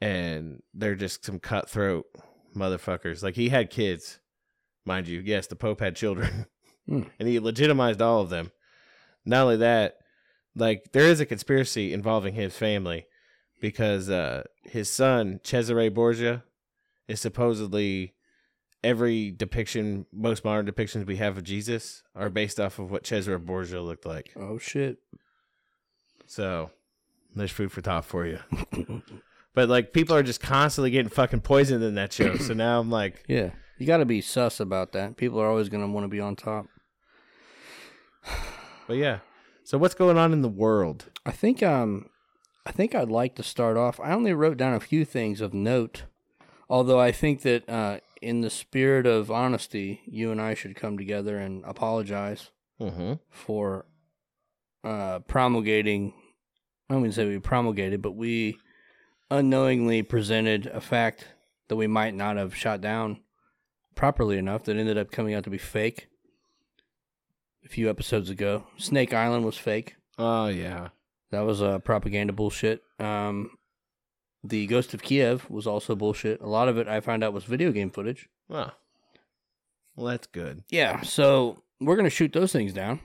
and 0.00 0.62
they're 0.74 0.94
just 0.94 1.24
some 1.24 1.38
cutthroat 1.38 2.06
motherfuckers. 2.54 3.22
Like 3.22 3.34
he 3.34 3.48
had 3.48 3.70
kids, 3.70 4.20
mind 4.84 5.08
you. 5.08 5.20
Yes, 5.24 5.46
the 5.46 5.56
pope 5.56 5.80
had 5.80 5.96
children. 5.96 6.46
Hmm. 6.88 7.02
And 7.18 7.28
he 7.28 7.38
legitimized 7.38 8.00
all 8.00 8.22
of 8.22 8.30
them. 8.30 8.50
Not 9.26 9.42
only 9.42 9.56
that, 9.58 9.98
like 10.56 10.92
there 10.92 11.04
is 11.04 11.20
a 11.20 11.26
conspiracy 11.26 11.92
involving 11.92 12.32
his 12.32 12.56
family 12.56 13.04
because 13.60 14.08
uh 14.08 14.44
his 14.62 14.90
son 14.90 15.40
Cesare 15.44 15.90
Borgia 15.90 16.44
is 17.06 17.20
supposedly 17.20 18.14
every 18.82 19.30
depiction, 19.30 20.06
most 20.12 20.46
modern 20.46 20.66
depictions 20.66 21.06
we 21.06 21.16
have 21.16 21.36
of 21.36 21.44
Jesus 21.44 22.02
are 22.14 22.30
based 22.30 22.58
off 22.58 22.78
of 22.78 22.90
what 22.90 23.06
Cesare 23.06 23.38
Borgia 23.38 23.82
looked 23.82 24.06
like. 24.06 24.32
Oh 24.34 24.56
shit. 24.56 24.96
So 26.26 26.70
there's 27.34 27.50
food 27.50 27.70
for 27.70 27.82
thought 27.82 28.06
for 28.06 28.26
you. 28.26 28.38
but 29.58 29.68
like 29.68 29.92
people 29.92 30.14
are 30.14 30.22
just 30.22 30.40
constantly 30.40 30.92
getting 30.92 31.10
fucking 31.10 31.40
poisoned 31.40 31.82
in 31.82 31.96
that 31.96 32.12
show. 32.12 32.36
So 32.36 32.54
now 32.54 32.78
I'm 32.78 32.90
like, 32.90 33.24
Yeah, 33.26 33.50
you 33.76 33.86
got 33.88 33.96
to 33.96 34.04
be 34.04 34.20
sus 34.20 34.60
about 34.60 34.92
that. 34.92 35.16
People 35.16 35.40
are 35.40 35.48
always 35.48 35.68
gonna 35.68 35.88
want 35.88 36.04
to 36.04 36.08
be 36.08 36.20
on 36.20 36.36
top. 36.36 36.66
but 38.86 38.96
yeah. 38.96 39.18
So 39.64 39.76
what's 39.78 39.94
going 39.94 40.16
on 40.16 40.32
in 40.32 40.42
the 40.42 40.48
world? 40.48 41.06
I 41.26 41.32
think 41.32 41.60
um, 41.62 42.06
I 42.64 42.70
think 42.70 42.94
I'd 42.94 43.08
like 43.10 43.34
to 43.34 43.42
start 43.42 43.76
off. 43.76 43.98
I 44.00 44.12
only 44.12 44.32
wrote 44.32 44.56
down 44.56 44.74
a 44.74 44.80
few 44.80 45.04
things 45.04 45.40
of 45.40 45.52
note, 45.52 46.04
although 46.70 47.00
I 47.00 47.10
think 47.10 47.42
that 47.42 47.68
uh, 47.68 47.98
in 48.22 48.40
the 48.42 48.50
spirit 48.50 49.06
of 49.06 49.28
honesty, 49.30 50.02
you 50.06 50.30
and 50.30 50.40
I 50.40 50.54
should 50.54 50.76
come 50.76 50.96
together 50.96 51.36
and 51.38 51.64
apologize 51.64 52.50
Mm-hmm. 52.80 53.14
for 53.28 53.86
uh, 54.84 55.18
promulgating. 55.26 56.14
I 56.88 56.94
don't 56.94 57.02
mean 57.02 57.10
to 57.10 57.16
say 57.16 57.26
we 57.26 57.40
promulgated, 57.40 58.00
but 58.02 58.12
we 58.12 58.56
unknowingly 59.30 60.02
presented 60.02 60.66
a 60.66 60.80
fact 60.80 61.26
that 61.68 61.76
we 61.76 61.86
might 61.86 62.14
not 62.14 62.36
have 62.36 62.54
shot 62.54 62.80
down 62.80 63.20
properly 63.94 64.38
enough 64.38 64.64
that 64.64 64.76
ended 64.76 64.96
up 64.96 65.10
coming 65.10 65.34
out 65.34 65.44
to 65.44 65.50
be 65.50 65.58
fake. 65.58 66.08
A 67.64 67.68
few 67.68 67.90
episodes 67.90 68.30
ago, 68.30 68.64
Snake 68.76 69.12
Island 69.12 69.44
was 69.44 69.58
fake. 69.58 69.96
Oh 70.18 70.46
yeah. 70.46 70.88
That 71.30 71.40
was 71.40 71.60
uh, 71.60 71.78
propaganda 71.80 72.32
bullshit. 72.32 72.82
Um, 72.98 73.50
the 74.42 74.66
Ghost 74.66 74.94
of 74.94 75.02
Kiev 75.02 75.50
was 75.50 75.66
also 75.66 75.94
bullshit. 75.94 76.40
A 76.40 76.46
lot 76.46 76.68
of 76.68 76.78
it 76.78 76.88
I 76.88 77.00
found 77.00 77.22
out 77.22 77.32
was 77.32 77.44
video 77.44 77.70
game 77.70 77.90
footage. 77.90 78.28
Oh. 78.48 78.70
Well, 79.94 80.06
that's 80.06 80.28
good. 80.28 80.62
Yeah, 80.70 81.02
so 81.02 81.62
we're 81.80 81.96
gonna 81.96 82.08
shoot 82.08 82.32
those 82.32 82.52
things 82.52 82.72
down, 82.72 83.00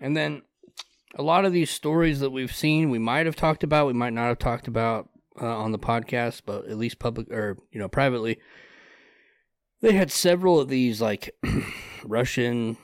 and 0.00 0.16
then 0.16 0.42
a 1.14 1.22
lot 1.22 1.44
of 1.44 1.52
these 1.52 1.70
stories 1.70 2.20
that 2.20 2.30
we've 2.30 2.54
seen, 2.54 2.90
we 2.90 2.98
might 2.98 3.26
have 3.26 3.36
talked 3.36 3.64
about, 3.64 3.86
we 3.86 3.94
might 3.94 4.12
not 4.12 4.28
have 4.28 4.38
talked 4.38 4.68
about 4.68 5.08
uh, 5.40 5.46
on 5.46 5.72
the 5.72 5.78
podcast, 5.78 6.42
but 6.46 6.66
at 6.66 6.78
least 6.78 6.98
public 6.98 7.30
or 7.30 7.56
you 7.70 7.78
know 7.78 7.88
privately, 7.88 8.38
they 9.80 9.92
had 9.92 10.10
several 10.10 10.60
of 10.60 10.68
these 10.68 11.00
like 11.00 11.34
Russian 12.04 12.76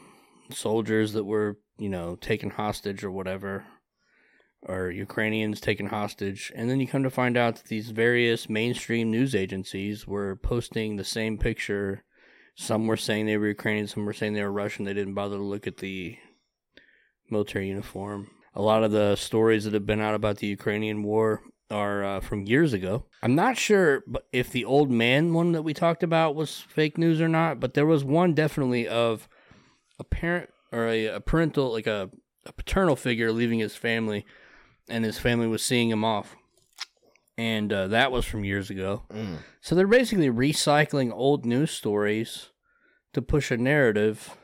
soldiers 0.51 1.13
that 1.13 1.25
were, 1.25 1.59
you 1.79 1.89
know, 1.89 2.17
taken 2.17 2.51
hostage 2.51 3.05
or 3.05 3.11
whatever, 3.11 3.65
or 4.63 4.91
Ukrainians 4.91 5.61
taken 5.61 5.87
hostage. 5.87 6.53
And 6.55 6.71
then 6.71 6.81
you 6.81 6.87
come 6.87 7.03
to 7.03 7.11
find 7.11 7.37
out 7.37 7.57
that 7.57 7.67
these 7.67 7.91
various 7.91 8.49
mainstream 8.49 9.11
news 9.11 9.35
agencies 9.35 10.07
were 10.07 10.37
posting 10.37 10.97
the 10.97 11.05
same 11.05 11.39
picture. 11.39 12.05
Some 12.55 12.87
were 12.87 12.97
saying 12.97 13.27
they 13.27 13.37
were 13.37 13.49
Ukrainian, 13.49 13.87
some 13.87 14.07
were 14.07 14.13
saying 14.13 14.33
they 14.33 14.43
were 14.43 14.53
Russian. 14.53 14.85
They 14.85 14.95
didn't 14.95 15.15
bother 15.15 15.37
to 15.37 15.43
look 15.43 15.67
at 15.67 15.79
the 15.79 16.17
military 17.31 17.69
uniform. 17.69 18.31
A 18.55 18.63
lot 18.63 18.85
of 18.85 18.91
the 18.91 19.17
stories 19.17 19.65
that 19.65 19.75
have 19.75 19.85
been 19.85 20.01
out 20.01 20.15
about 20.15 20.39
the 20.39 20.47
Ukrainian 20.47 21.03
war 21.03 21.43
are 21.71 22.05
uh, 22.05 22.21
from 22.21 22.47
years 22.47 22.73
ago. 22.73 23.05
I'm 23.23 23.35
not 23.35 23.57
sure 23.57 24.05
if 24.33 24.51
the 24.51 24.65
old 24.65 24.91
man 24.91 25.35
one 25.35 25.53
that 25.53 25.63
we 25.63 25.75
talked 25.75 26.03
about 26.03 26.35
was 26.35 26.61
fake 26.61 26.97
news 26.97 27.21
or 27.21 27.29
not, 27.29 27.61
but 27.61 27.75
there 27.75 27.87
was 27.87 28.05
one 28.05 28.35
definitely 28.35 28.87
of 28.87 29.29
a 29.99 30.05
parent 30.05 30.51
or 30.73 30.87
a, 30.87 31.07
a 31.07 31.21
parental, 31.21 31.73
like 31.73 31.87
a, 31.87 32.11
a 32.45 32.53
paternal 32.53 32.97
figure 32.97 33.33
leaving 33.33 33.59
his 33.59 33.77
family, 33.77 34.25
and 34.89 35.05
his 35.05 35.19
family 35.19 35.47
was 35.47 35.63
seeing 35.63 35.91
him 35.91 36.05
off. 36.05 36.37
And 37.39 37.73
uh, 37.73 37.89
that 37.89 38.13
was 38.13 38.25
from 38.25 38.45
years 38.45 38.71
ago. 38.71 39.03
Mm. 39.11 39.39
So 39.61 39.75
they're 39.75 39.87
basically 39.87 40.31
recycling 40.31 41.13
old 41.13 41.45
news 41.45 41.71
stories 41.71 42.51
to 43.13 43.21
push 43.21 43.51
a 43.51 43.57
narrative. 43.57 44.37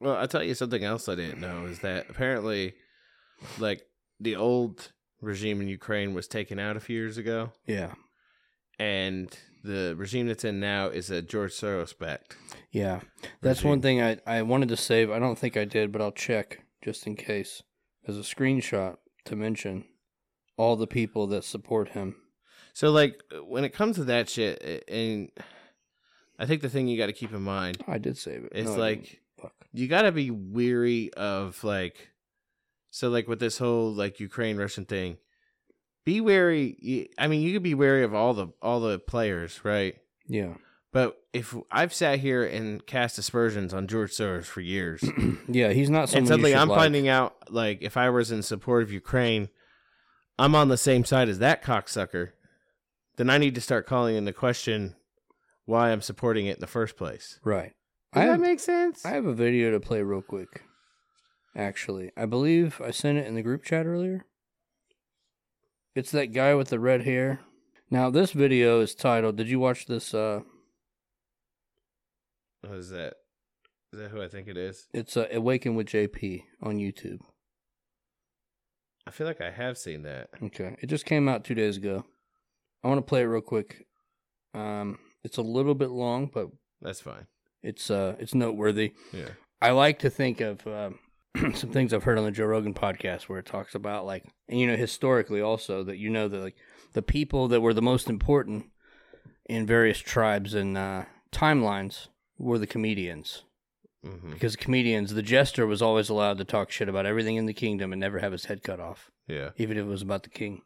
Well, 0.00 0.16
I'll 0.16 0.28
tell 0.28 0.42
you 0.42 0.54
something 0.54 0.82
else 0.82 1.08
I 1.08 1.14
didn't 1.14 1.40
know 1.40 1.66
is 1.66 1.80
that 1.80 2.08
apparently, 2.08 2.74
like, 3.58 3.82
the 4.18 4.36
old 4.36 4.92
regime 5.20 5.60
in 5.60 5.68
Ukraine 5.68 6.14
was 6.14 6.28
taken 6.28 6.58
out 6.58 6.76
a 6.76 6.80
few 6.80 6.96
years 6.98 7.16
ago, 7.18 7.52
Yeah. 7.66 7.94
and 8.78 9.36
the 9.62 9.94
regime 9.96 10.26
that's 10.26 10.44
in 10.44 10.60
now 10.60 10.88
is 10.88 11.10
a 11.10 11.22
George 11.22 11.52
Soros 11.52 11.96
backed. 11.98 12.36
Yeah. 12.70 13.00
That's 13.40 13.64
one 13.64 13.80
thing 13.80 14.02
I, 14.02 14.18
I 14.26 14.42
wanted 14.42 14.68
to 14.70 14.76
save. 14.76 15.10
I 15.10 15.18
don't 15.18 15.38
think 15.38 15.56
I 15.56 15.64
did, 15.64 15.90
but 15.92 16.02
I'll 16.02 16.12
check 16.12 16.60
just 16.84 17.06
in 17.06 17.16
case 17.16 17.62
as 18.06 18.18
a 18.18 18.22
screenshot 18.22 18.96
to 19.24 19.36
mention 19.36 19.84
all 20.58 20.76
the 20.76 20.86
people 20.86 21.26
that 21.28 21.44
support 21.44 21.90
him. 21.90 22.16
So, 22.74 22.90
like, 22.90 23.22
when 23.46 23.64
it 23.64 23.72
comes 23.72 23.96
to 23.96 24.04
that 24.04 24.28
shit, 24.28 24.84
and 24.88 25.30
I 26.38 26.44
think 26.46 26.60
the 26.60 26.68
thing 26.68 26.88
you 26.88 26.98
got 26.98 27.06
to 27.06 27.12
keep 27.12 27.32
in 27.32 27.42
mind 27.42 27.82
I 27.86 27.98
did 27.98 28.18
save 28.18 28.44
it. 28.44 28.52
it. 28.54 28.58
is 28.66 28.70
No, 28.70 28.76
like 28.76 29.20
you 29.72 29.88
got 29.88 30.02
to 30.02 30.12
be 30.12 30.30
weary 30.30 31.10
of 31.14 31.62
like, 31.64 32.10
so 32.94 33.08
like 33.08 33.26
with 33.26 33.40
this 33.40 33.58
whole 33.58 33.92
like 33.92 34.20
Ukraine 34.20 34.56
Russian 34.56 34.84
thing, 34.84 35.16
be 36.04 36.20
wary. 36.20 37.10
I 37.18 37.26
mean, 37.26 37.42
you 37.42 37.52
could 37.52 37.64
be 37.64 37.74
wary 37.74 38.04
of 38.04 38.14
all 38.14 38.34
the 38.34 38.48
all 38.62 38.78
the 38.78 39.00
players, 39.00 39.64
right? 39.64 39.96
Yeah. 40.28 40.54
But 40.92 41.16
if 41.32 41.56
I've 41.72 41.92
sat 41.92 42.20
here 42.20 42.44
and 42.44 42.86
cast 42.86 43.18
aspersions 43.18 43.74
on 43.74 43.88
George 43.88 44.12
Soros 44.12 44.44
for 44.44 44.60
years, 44.60 45.02
Yeah, 45.48 45.72
he's 45.72 45.90
not 45.90 46.14
and 46.14 46.28
suddenly 46.28 46.54
I'm 46.54 46.68
like. 46.68 46.78
finding 46.78 47.08
out 47.08 47.34
like 47.50 47.82
if 47.82 47.96
I 47.96 48.10
was 48.10 48.30
in 48.30 48.44
support 48.44 48.84
of 48.84 48.92
Ukraine, 48.92 49.48
I'm 50.38 50.54
on 50.54 50.68
the 50.68 50.76
same 50.76 51.04
side 51.04 51.28
as 51.28 51.40
that 51.40 51.64
cocksucker, 51.64 52.30
then 53.16 53.28
I 53.28 53.38
need 53.38 53.56
to 53.56 53.60
start 53.60 53.88
calling 53.88 54.14
into 54.14 54.32
question 54.32 54.94
why 55.64 55.90
I'm 55.90 56.00
supporting 56.00 56.46
it 56.46 56.58
in 56.58 56.60
the 56.60 56.68
first 56.68 56.96
place. 56.96 57.40
Right. 57.42 57.72
Does 58.12 58.22
I 58.22 58.26
that 58.26 58.30
have, 58.30 58.40
make 58.40 58.60
sense? 58.60 59.04
I 59.04 59.10
have 59.14 59.26
a 59.26 59.34
video 59.34 59.72
to 59.72 59.80
play 59.80 60.00
real 60.00 60.22
quick. 60.22 60.62
Actually, 61.56 62.10
I 62.16 62.26
believe 62.26 62.80
I 62.84 62.90
sent 62.90 63.18
it 63.18 63.26
in 63.26 63.34
the 63.34 63.42
group 63.42 63.62
chat 63.64 63.86
earlier. 63.86 64.24
It's 65.94 66.10
that 66.10 66.32
guy 66.32 66.54
with 66.54 66.68
the 66.68 66.80
red 66.80 67.02
hair. 67.02 67.40
Now, 67.90 68.10
this 68.10 68.32
video 68.32 68.80
is 68.80 68.94
titled. 68.94 69.36
Did 69.36 69.48
you 69.48 69.60
watch 69.60 69.86
this? 69.86 70.12
Uh, 70.12 70.40
What 72.62 72.78
is 72.78 72.90
that? 72.90 73.14
Is 73.92 74.00
that 74.00 74.10
who 74.10 74.20
I 74.20 74.26
think 74.28 74.48
it 74.48 74.56
is? 74.56 74.88
it's 74.92 75.16
uh, 75.16 75.28
Awaken 75.32 75.76
with 75.76 75.86
JP 75.86 76.42
on 76.60 76.78
YouTube. 76.78 77.20
I 79.06 79.10
feel 79.12 79.26
like 79.26 79.40
I 79.40 79.50
have 79.50 79.78
seen 79.78 80.02
that. 80.02 80.30
Okay, 80.42 80.74
it 80.80 80.86
just 80.86 81.04
came 81.04 81.28
out 81.28 81.44
two 81.44 81.54
days 81.54 81.76
ago. 81.76 82.04
I 82.82 82.88
want 82.88 82.98
to 82.98 83.02
play 83.08 83.20
it 83.20 83.24
real 83.26 83.40
quick. 83.42 83.86
Um, 84.54 84.98
it's 85.22 85.36
a 85.36 85.42
little 85.42 85.74
bit 85.74 85.90
long, 85.90 86.28
but 86.32 86.48
That's 86.82 87.00
fine. 87.00 87.26
it's 87.62 87.90
uh, 87.90 88.16
it's 88.18 88.34
noteworthy. 88.34 88.94
Yeah. 89.12 89.28
I 89.62 89.70
like 89.70 90.00
to 90.00 90.10
think 90.10 90.40
of 90.40 90.66
um, 90.66 90.98
some 91.54 91.70
things 91.70 91.92
I've 91.92 92.04
heard 92.04 92.18
on 92.18 92.24
the 92.24 92.30
Joe 92.30 92.46
Rogan 92.46 92.74
podcast 92.74 93.22
where 93.24 93.38
it 93.38 93.46
talks 93.46 93.74
about 93.74 94.06
like, 94.06 94.24
and 94.48 94.58
you 94.60 94.66
know, 94.66 94.76
historically 94.76 95.40
also 95.40 95.82
that 95.84 95.98
you 95.98 96.10
know 96.10 96.28
that 96.28 96.38
like 96.38 96.56
the 96.92 97.02
people 97.02 97.48
that 97.48 97.60
were 97.60 97.74
the 97.74 97.82
most 97.82 98.08
important 98.08 98.66
in 99.46 99.66
various 99.66 99.98
tribes 99.98 100.54
and 100.54 100.78
uh, 100.78 101.04
timelines 101.32 102.08
were 102.38 102.58
the 102.58 102.66
comedians 102.66 103.42
hmm 104.04 104.30
because 104.32 104.54
comedians, 104.56 105.14
the 105.14 105.22
jester 105.22 105.66
was 105.66 105.80
always 105.80 106.08
allowed 106.10 106.36
to 106.38 106.44
talk 106.44 106.70
shit 106.70 106.88
about 106.90 107.06
everything 107.06 107.36
in 107.36 107.46
the 107.46 107.54
kingdom 107.54 107.90
and 107.92 107.98
never 108.00 108.18
have 108.18 108.32
his 108.32 108.44
head 108.46 108.62
cut 108.62 108.78
off, 108.78 109.10
Yeah. 109.26 109.50
even 109.56 109.78
if 109.78 109.84
it 109.84 109.88
was 109.88 110.02
about 110.02 110.24
the 110.24 110.28
king. 110.28 110.60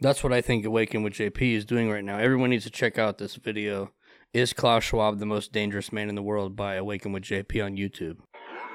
That's 0.00 0.22
what 0.24 0.32
I 0.32 0.40
think 0.40 0.64
Awaken 0.66 1.02
with 1.04 1.14
JP 1.14 1.40
is 1.54 1.64
doing 1.64 1.88
right 1.88 2.02
now. 2.04 2.18
Everyone 2.18 2.50
needs 2.50 2.64
to 2.64 2.70
check 2.70 2.98
out 2.98 3.18
this 3.18 3.36
video. 3.36 3.92
Is 4.34 4.52
Klaus 4.52 4.82
Schwab 4.84 5.18
the 5.20 5.24
most 5.26 5.52
dangerous 5.52 5.92
man 5.92 6.08
in 6.08 6.16
the 6.16 6.22
world 6.22 6.56
by 6.56 6.74
Awaken 6.74 7.12
with 7.12 7.22
JP 7.22 7.64
on 7.64 7.76
YouTube? 7.76 8.16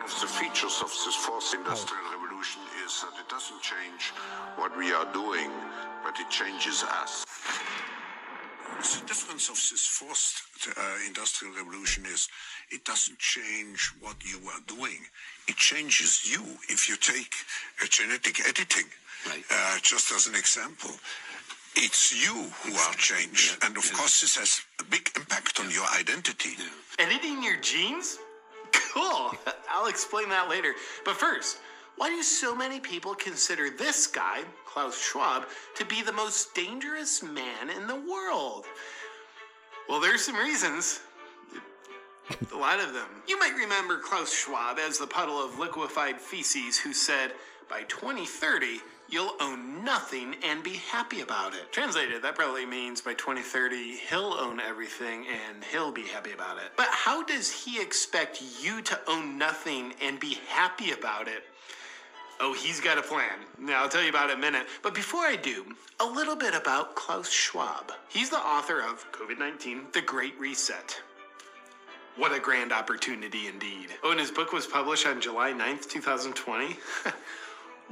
One 0.02 0.10
of 0.10 0.20
the 0.20 0.26
features 0.26 0.82
of 0.82 0.90
this 0.90 1.16
fourth 1.16 1.54
industrial 1.54 2.04
revolution 2.12 2.60
is 2.84 3.02
that 3.02 3.14
it 3.22 3.30
doesn't 3.30 3.62
change 3.62 4.10
what 4.56 4.76
we 4.76 4.92
are 4.92 5.06
doing, 5.14 5.52
but 6.04 6.20
it 6.20 6.28
changes 6.28 6.84
us. 6.84 7.24
The 8.82 9.06
difference 9.06 9.48
of 9.50 9.58
this 9.58 9.86
fourth 9.86 10.42
uh, 10.76 10.82
industrial 11.06 11.54
revolution 11.54 12.08
is 12.08 12.28
it 12.72 12.84
doesn't 12.84 13.20
change 13.20 13.94
what 14.00 14.16
you 14.26 14.40
are 14.50 14.62
doing. 14.66 15.06
It 15.48 15.58
changes 15.58 16.26
you. 16.26 16.42
If 16.68 16.90
you 16.90 16.96
take 16.98 17.36
uh, 17.80 17.86
genetic 17.88 18.40
editing, 18.50 18.90
uh, 19.30 19.78
just 19.84 20.12
as 20.14 20.26
an 20.26 20.34
example, 20.34 20.90
it's 21.76 22.12
you 22.12 22.50
who 22.64 22.74
are 22.74 22.94
changed. 22.96 23.64
And 23.64 23.78
of 23.78 23.94
course, 23.94 24.22
this 24.22 24.36
has 24.38 24.62
a 24.80 24.84
big 24.84 25.12
impact 25.16 25.60
on 25.60 25.70
your 25.70 25.86
identity. 25.96 26.58
Editing 26.98 27.44
your 27.44 27.58
genes? 27.58 28.18
Cool. 28.74 29.34
I'll 29.70 29.88
explain 29.88 30.30
that 30.30 30.50
later. 30.50 30.74
But 31.06 31.16
first, 31.16 31.60
why 31.98 32.10
do 32.10 32.24
so 32.24 32.56
many 32.56 32.80
people 32.80 33.14
consider 33.14 33.70
this 33.70 34.08
guy, 34.08 34.42
Klaus 34.66 35.00
Schwab, 35.00 35.46
to 35.76 35.86
be 35.86 36.02
the 36.02 36.14
most 36.14 36.56
dangerous 36.56 37.22
man 37.22 37.70
in 37.70 37.88
the 37.88 37.96
world? 37.96 38.66
Well, 39.88 40.00
there's 40.00 40.26
some 40.26 40.36
reasons. 40.36 41.02
A 42.54 42.58
lot 42.58 42.80
of 42.80 42.94
them. 42.94 43.08
You 43.28 43.38
might 43.38 43.56
remember 43.56 44.00
Klaus 44.00 44.34
Schwab 44.34 44.80
as 44.80 44.98
the 44.98 45.08
puddle 45.08 45.44
of 45.44 45.60
liquefied 45.60 46.20
feces 46.20 46.80
who 46.80 46.94
said, 46.94 47.34
by 47.70 47.84
2030, 47.84 48.80
you'll 49.12 49.36
own 49.40 49.84
nothing 49.84 50.36
and 50.44 50.64
be 50.64 50.76
happy 50.90 51.22
about 51.22 51.54
it. 51.54 51.72
Translated, 51.72 52.22
that 52.24 52.36
probably 52.36 52.66
means 52.66 53.02
by 53.02 53.14
2030, 53.14 53.98
he'll 54.10 54.34
own 54.40 54.60
everything 54.60 55.26
and 55.28 55.64
he'll 55.72 55.92
be 55.92 56.08
happy 56.08 56.32
about 56.32 56.58
it. 56.58 56.72
But 56.78 56.88
how 56.90 57.22
does 57.24 57.52
he 57.52 57.82
expect 57.82 58.42
you 58.62 58.82
to 58.82 59.00
own 59.08 59.38
nothing 59.38 59.94
and 60.02 60.20
be 60.20 60.38
happy 60.48 60.92
about 60.92 61.28
it? 61.28 61.44
Oh, 62.40 62.54
he's 62.54 62.80
got 62.80 62.98
a 62.98 63.04
plan. 63.04 63.38
Now, 63.60 63.84
I'll 63.84 63.90
tell 63.90 64.02
you 64.02 64.10
about 64.10 64.30
it 64.30 64.34
in 64.34 64.40
a 64.40 64.42
minute. 64.42 64.66
But 64.82 64.96
before 64.96 65.22
I 65.22 65.36
do, 65.36 65.76
a 66.00 66.06
little 66.06 66.36
bit 66.36 66.56
about 66.56 66.96
Klaus 66.96 67.30
Schwab. 67.30 67.92
He's 68.10 68.32
the 68.32 68.38
author 68.38 68.82
of 68.82 69.06
COVID 69.12 69.38
19 69.38 69.84
The 69.94 70.02
Great 70.02 70.40
Reset. 70.40 71.00
What 72.18 72.36
a 72.36 72.40
grand 72.40 72.74
opportunity 72.74 73.48
indeed. 73.48 73.90
Oh, 74.04 74.12
and 74.12 74.20
his 74.20 74.32
book 74.32 74.54
was 74.54 74.66
published 74.66 75.06
on 75.06 75.22
July 75.22 75.52
9th, 75.54 75.88
2020. 75.88 76.78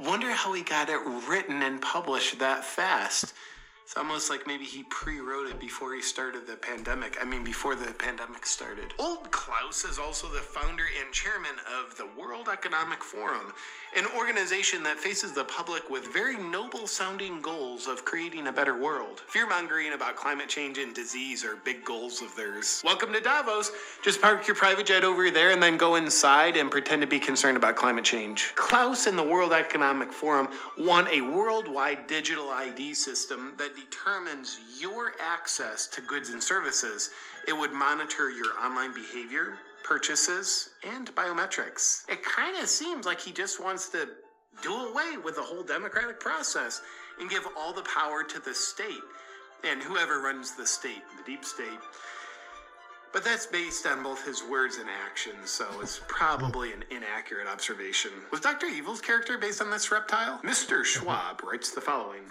Wonder 0.04 0.30
how 0.32 0.54
he 0.54 0.62
got 0.62 0.88
it 0.88 1.00
written 1.28 1.62
and 1.62 1.80
published 1.82 2.38
that 2.38 2.64
fast. 2.64 3.34
It's 3.90 3.96
almost 3.96 4.30
like 4.30 4.46
maybe 4.46 4.62
he 4.62 4.84
pre 4.84 5.18
wrote 5.18 5.48
it 5.48 5.58
before 5.58 5.96
he 5.96 6.00
started 6.00 6.46
the 6.46 6.54
pandemic. 6.54 7.18
I 7.20 7.24
mean, 7.24 7.42
before 7.42 7.74
the 7.74 7.92
pandemic 7.94 8.46
started. 8.46 8.94
Old 9.00 9.28
Klaus 9.32 9.84
is 9.84 9.98
also 9.98 10.28
the 10.28 10.38
founder 10.38 10.84
and 11.02 11.12
chairman 11.12 11.56
of 11.82 11.96
the 11.96 12.06
World 12.16 12.48
Economic 12.48 13.02
Forum, 13.02 13.52
an 13.96 14.04
organization 14.16 14.84
that 14.84 14.96
faces 14.96 15.32
the 15.32 15.42
public 15.42 15.90
with 15.90 16.06
very 16.12 16.36
noble 16.36 16.86
sounding 16.86 17.40
goals 17.40 17.88
of 17.88 18.04
creating 18.04 18.46
a 18.46 18.52
better 18.52 18.78
world. 18.78 19.22
Fear 19.26 19.48
mongering 19.48 19.92
about 19.92 20.14
climate 20.14 20.48
change 20.48 20.78
and 20.78 20.94
disease 20.94 21.44
are 21.44 21.56
big 21.56 21.84
goals 21.84 22.22
of 22.22 22.32
theirs. 22.36 22.80
Welcome 22.84 23.12
to 23.12 23.20
Davos. 23.20 23.72
Just 24.04 24.22
park 24.22 24.46
your 24.46 24.54
private 24.54 24.86
jet 24.86 25.02
over 25.02 25.32
there 25.32 25.50
and 25.50 25.60
then 25.60 25.76
go 25.76 25.96
inside 25.96 26.56
and 26.56 26.70
pretend 26.70 27.02
to 27.02 27.08
be 27.08 27.18
concerned 27.18 27.56
about 27.56 27.74
climate 27.74 28.04
change. 28.04 28.52
Klaus 28.54 29.08
and 29.08 29.18
the 29.18 29.24
World 29.24 29.52
Economic 29.52 30.12
Forum 30.12 30.46
want 30.78 31.08
a 31.08 31.22
worldwide 31.22 32.06
digital 32.06 32.50
ID 32.50 32.94
system 32.94 33.54
that 33.58 33.79
determines 33.84 34.58
your 34.78 35.12
access 35.20 35.86
to 35.88 36.00
goods 36.02 36.30
and 36.30 36.42
services. 36.42 37.10
It 37.46 37.52
would 37.52 37.72
monitor 37.72 38.30
your 38.30 38.58
online 38.58 38.92
behavior, 38.94 39.58
purchases, 39.84 40.70
and 40.84 41.14
biometrics. 41.14 42.08
It 42.08 42.22
kind 42.22 42.56
of 42.56 42.68
seems 42.68 43.06
like 43.06 43.20
he 43.20 43.32
just 43.32 43.62
wants 43.62 43.88
to 43.90 44.08
do 44.62 44.72
away 44.72 45.16
with 45.22 45.36
the 45.36 45.42
whole 45.42 45.62
democratic 45.62 46.20
process 46.20 46.82
and 47.20 47.30
give 47.30 47.46
all 47.56 47.72
the 47.72 47.82
power 47.82 48.22
to 48.24 48.40
the 48.40 48.54
state 48.54 49.02
and 49.64 49.82
whoever 49.82 50.20
runs 50.20 50.54
the 50.54 50.66
state, 50.66 51.02
the 51.16 51.30
deep 51.30 51.44
state. 51.44 51.78
But 53.12 53.24
that's 53.24 53.46
based 53.46 53.86
on 53.86 54.02
both 54.02 54.24
his 54.24 54.42
words 54.44 54.76
and 54.76 54.88
actions, 54.88 55.50
so 55.50 55.66
it's 55.82 56.00
probably 56.06 56.72
an 56.72 56.84
inaccurate 56.90 57.48
observation. 57.48 58.12
Was 58.30 58.40
Dr. 58.40 58.66
Evil's 58.66 59.00
character 59.00 59.36
based 59.36 59.60
on 59.60 59.70
this 59.70 59.90
reptile? 59.90 60.40
Mr. 60.44 60.84
Schwab 60.84 61.42
writes 61.42 61.72
the 61.72 61.80
following. 61.80 62.22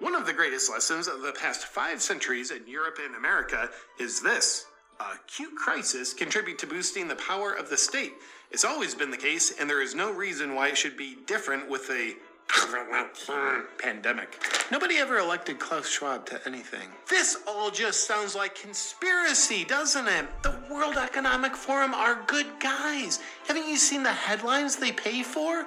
One 0.00 0.14
of 0.14 0.26
the 0.26 0.32
greatest 0.32 0.70
lessons 0.70 1.06
of 1.08 1.22
the 1.22 1.32
past 1.32 1.66
five 1.66 2.02
centuries 2.02 2.50
in 2.50 2.66
Europe 2.66 2.98
and 3.04 3.14
America 3.14 3.70
is 3.98 4.20
this. 4.20 4.66
Acute 5.00 5.54
crisis 5.56 6.12
contribute 6.12 6.58
to 6.58 6.66
boosting 6.66 7.08
the 7.08 7.16
power 7.16 7.52
of 7.52 7.70
the 7.70 7.76
state. 7.76 8.12
It's 8.50 8.64
always 8.64 8.94
been 8.94 9.10
the 9.10 9.16
case, 9.16 9.54
and 9.58 9.68
there 9.68 9.82
is 9.82 9.94
no 9.94 10.12
reason 10.12 10.54
why 10.54 10.68
it 10.68 10.78
should 10.78 10.96
be 10.96 11.16
different 11.26 11.68
with 11.68 11.90
a 11.90 12.14
pandemic. 13.78 14.40
Nobody 14.70 14.96
ever 14.96 15.18
elected 15.18 15.58
Klaus 15.58 15.88
Schwab 15.88 16.26
to 16.26 16.40
anything. 16.46 16.88
This 17.08 17.38
all 17.48 17.70
just 17.70 18.06
sounds 18.06 18.34
like 18.34 18.54
conspiracy, 18.54 19.64
doesn't 19.64 20.06
it? 20.06 20.26
The 20.42 20.56
World 20.70 20.96
Economic 20.96 21.56
Forum 21.56 21.94
are 21.94 22.22
good 22.26 22.46
guys. 22.60 23.20
Haven't 23.46 23.68
you 23.68 23.76
seen 23.76 24.02
the 24.02 24.12
headlines 24.12 24.76
they 24.76 24.92
pay 24.92 25.22
for? 25.22 25.64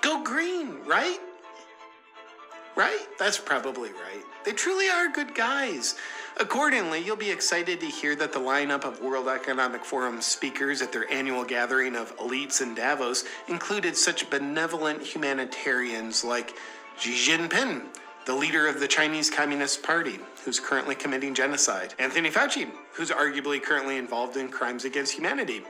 Go 0.00 0.22
green, 0.22 0.78
right? 0.86 1.18
Right? 2.76 3.06
That's 3.18 3.38
probably 3.38 3.90
right. 3.90 4.24
They 4.44 4.52
truly 4.52 4.88
are 4.88 5.08
good 5.08 5.34
guys. 5.34 5.94
Accordingly, 6.38 7.00
you'll 7.00 7.16
be 7.16 7.30
excited 7.30 7.78
to 7.80 7.86
hear 7.86 8.16
that 8.16 8.32
the 8.32 8.40
lineup 8.40 8.84
of 8.84 9.00
World 9.00 9.28
Economic 9.28 9.84
Forum 9.84 10.20
speakers 10.20 10.82
at 10.82 10.92
their 10.92 11.10
annual 11.10 11.44
gathering 11.44 11.94
of 11.94 12.16
elites 12.18 12.60
in 12.60 12.74
Davos 12.74 13.24
included 13.46 13.96
such 13.96 14.28
benevolent 14.28 15.00
humanitarians 15.00 16.24
like 16.24 16.56
Xi 16.98 17.12
Jinping, 17.12 17.84
the 18.26 18.34
leader 18.34 18.66
of 18.66 18.80
the 18.80 18.88
Chinese 18.88 19.30
Communist 19.30 19.82
Party, 19.82 20.18
who's 20.44 20.58
currently 20.58 20.96
committing 20.96 21.34
genocide, 21.34 21.94
Anthony 21.98 22.30
Fauci, 22.30 22.68
who's 22.92 23.10
arguably 23.10 23.62
currently 23.62 23.98
involved 23.98 24.36
in 24.36 24.48
crimes 24.48 24.84
against 24.84 25.12
humanity, 25.12 25.62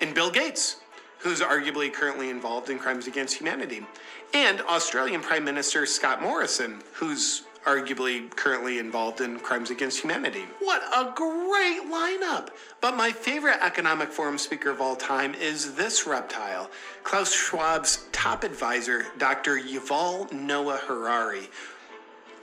and 0.00 0.14
Bill 0.14 0.30
Gates, 0.30 0.76
who's 1.18 1.40
arguably 1.40 1.92
currently 1.92 2.30
involved 2.30 2.70
in 2.70 2.78
crimes 2.78 3.06
against 3.06 3.36
humanity, 3.36 3.86
and 4.34 4.60
Australian 4.62 5.20
Prime 5.20 5.44
Minister 5.44 5.86
Scott 5.86 6.22
Morrison, 6.22 6.80
who's 6.94 7.42
arguably 7.64 8.30
currently 8.34 8.78
involved 8.78 9.20
in 9.20 9.38
crimes 9.40 9.70
against 9.70 10.00
humanity. 10.00 10.44
What 10.60 10.82
a 10.96 11.12
great 11.14 11.82
lineup! 11.90 12.48
But 12.80 12.96
my 12.96 13.10
favorite 13.10 13.58
economic 13.60 14.10
forum 14.10 14.38
speaker 14.38 14.70
of 14.70 14.80
all 14.80 14.96
time 14.96 15.34
is 15.34 15.74
this 15.74 16.06
reptile, 16.06 16.70
Klaus 17.02 17.34
Schwab's 17.34 18.06
top 18.12 18.44
advisor, 18.44 19.06
Dr. 19.18 19.58
Yuval 19.58 20.32
Noah 20.32 20.80
Harari. 20.86 21.50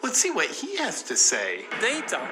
Let's 0.03 0.19
see 0.19 0.31
what 0.31 0.47
he 0.47 0.77
has 0.77 1.01
to 1.03 1.15
say. 1.15 1.65
data 1.81 2.27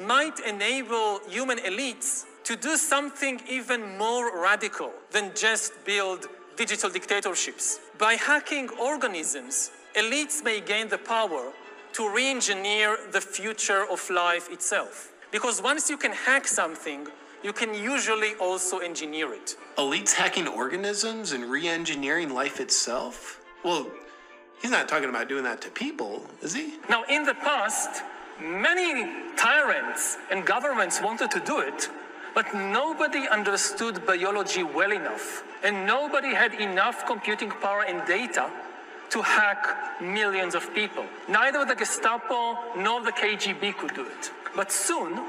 might 0.00 0.40
enable 0.40 1.20
human 1.28 1.58
elites 1.58 2.24
to 2.44 2.56
do 2.56 2.76
something 2.76 3.40
even 3.48 3.96
more 3.98 4.42
radical 4.42 4.92
than 5.10 5.32
just 5.34 5.72
build 5.84 6.28
digital 6.56 6.90
dictatorships. 6.90 7.80
By 7.98 8.14
hacking 8.14 8.68
organisms, 8.80 9.70
elites 9.96 10.44
may 10.44 10.60
gain 10.60 10.88
the 10.88 10.98
power 10.98 11.52
to 11.94 12.14
re 12.14 12.30
engineer 12.30 12.98
the 13.12 13.20
future 13.20 13.86
of 13.90 14.08
life 14.10 14.50
itself. 14.50 15.12
Because 15.30 15.62
once 15.62 15.88
you 15.88 15.96
can 15.96 16.12
hack 16.12 16.46
something, 16.46 17.06
you 17.42 17.52
can 17.52 17.74
usually 17.74 18.34
also 18.40 18.78
engineer 18.78 19.32
it. 19.34 19.56
Elites 19.78 20.12
hacking 20.12 20.46
organisms 20.46 21.32
and 21.32 21.44
re 21.50 21.66
engineering 21.66 22.30
life 22.32 22.60
itself? 22.60 23.40
Well, 23.64 23.90
he's 24.60 24.70
not 24.70 24.88
talking 24.88 25.08
about 25.08 25.28
doing 25.28 25.44
that 25.44 25.60
to 25.62 25.70
people, 25.70 26.24
is 26.42 26.54
he? 26.54 26.74
Now, 26.88 27.04
in 27.08 27.24
the 27.24 27.34
past, 27.34 28.02
many 28.40 29.10
tyrants 29.36 30.16
and 30.30 30.44
governments 30.44 31.00
wanted 31.02 31.30
to 31.32 31.40
do 31.40 31.60
it, 31.60 31.88
but 32.34 32.52
nobody 32.54 33.28
understood 33.28 34.04
biology 34.06 34.62
well 34.62 34.92
enough, 34.92 35.44
and 35.62 35.86
nobody 35.86 36.34
had 36.34 36.54
enough 36.54 37.06
computing 37.06 37.50
power 37.50 37.82
and 37.82 38.06
data 38.06 38.50
to 39.10 39.22
hack 39.22 40.00
millions 40.02 40.54
of 40.54 40.74
people. 40.74 41.04
Neither 41.28 41.64
the 41.64 41.74
Gestapo 41.74 42.58
nor 42.76 43.02
the 43.02 43.12
KGB 43.12 43.76
could 43.76 43.94
do 43.94 44.06
it. 44.06 44.32
But 44.56 44.72
soon, 44.72 45.22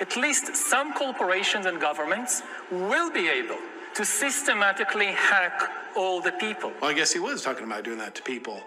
at 0.00 0.16
least 0.16 0.54
some 0.54 0.92
corporations 0.94 1.66
and 1.66 1.80
governments 1.80 2.42
will 2.70 3.10
be 3.10 3.28
able 3.28 3.58
to 3.94 4.04
systematically 4.04 5.06
hack 5.06 5.70
all 5.96 6.20
the 6.20 6.32
people. 6.32 6.72
Well, 6.80 6.90
I 6.90 6.94
guess 6.94 7.12
he 7.12 7.18
was 7.18 7.42
talking 7.42 7.64
about 7.64 7.84
doing 7.84 7.98
that 7.98 8.14
to 8.14 8.22
people. 8.22 8.60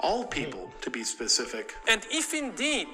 All 0.00 0.24
people, 0.24 0.70
to 0.80 0.90
be 0.90 1.04
specific. 1.04 1.76
And 1.86 2.04
if 2.10 2.34
indeed 2.34 2.88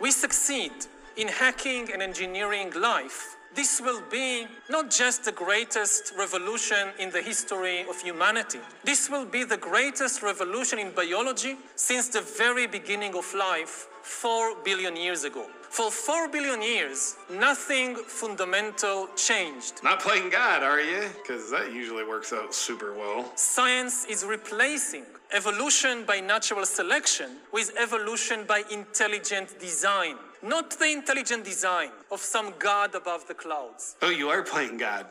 we 0.00 0.10
succeed 0.10 0.72
in 1.16 1.28
hacking 1.28 1.92
and 1.92 2.00
engineering 2.00 2.72
life, 2.74 3.35
this 3.56 3.80
will 3.80 4.02
be 4.10 4.46
not 4.68 4.90
just 4.90 5.24
the 5.24 5.32
greatest 5.32 6.12
revolution 6.16 6.92
in 6.98 7.10
the 7.10 7.22
history 7.22 7.80
of 7.88 8.00
humanity. 8.00 8.60
This 8.84 9.08
will 9.10 9.24
be 9.24 9.44
the 9.44 9.56
greatest 9.56 10.22
revolution 10.22 10.78
in 10.78 10.92
biology 10.92 11.56
since 11.74 12.08
the 12.08 12.20
very 12.20 12.66
beginning 12.66 13.16
of 13.16 13.32
life, 13.34 13.88
4 14.02 14.56
billion 14.62 14.94
years 14.94 15.24
ago. 15.24 15.46
For 15.70 15.90
4 15.90 16.28
billion 16.28 16.62
years, 16.62 17.16
nothing 17.30 17.96
fundamental 17.96 19.08
changed. 19.16 19.82
Not 19.82 20.00
playing 20.00 20.30
God, 20.30 20.62
are 20.62 20.80
you? 20.80 21.08
Because 21.16 21.50
that 21.50 21.72
usually 21.72 22.04
works 22.04 22.32
out 22.32 22.54
super 22.54 22.94
well. 22.94 23.32
Science 23.34 24.04
is 24.04 24.24
replacing 24.24 25.04
evolution 25.32 26.04
by 26.04 26.20
natural 26.20 26.64
selection 26.64 27.38
with 27.52 27.74
evolution 27.78 28.44
by 28.46 28.62
intelligent 28.70 29.58
design. 29.58 30.16
Not 30.46 30.78
the 30.78 30.92
intelligent 30.92 31.44
design 31.44 31.90
of 32.12 32.20
some 32.20 32.54
god 32.60 32.94
above 32.94 33.26
the 33.26 33.34
clouds. 33.34 33.96
Oh, 34.00 34.10
you 34.10 34.28
are 34.28 34.44
playing 34.44 34.76
God. 34.76 35.06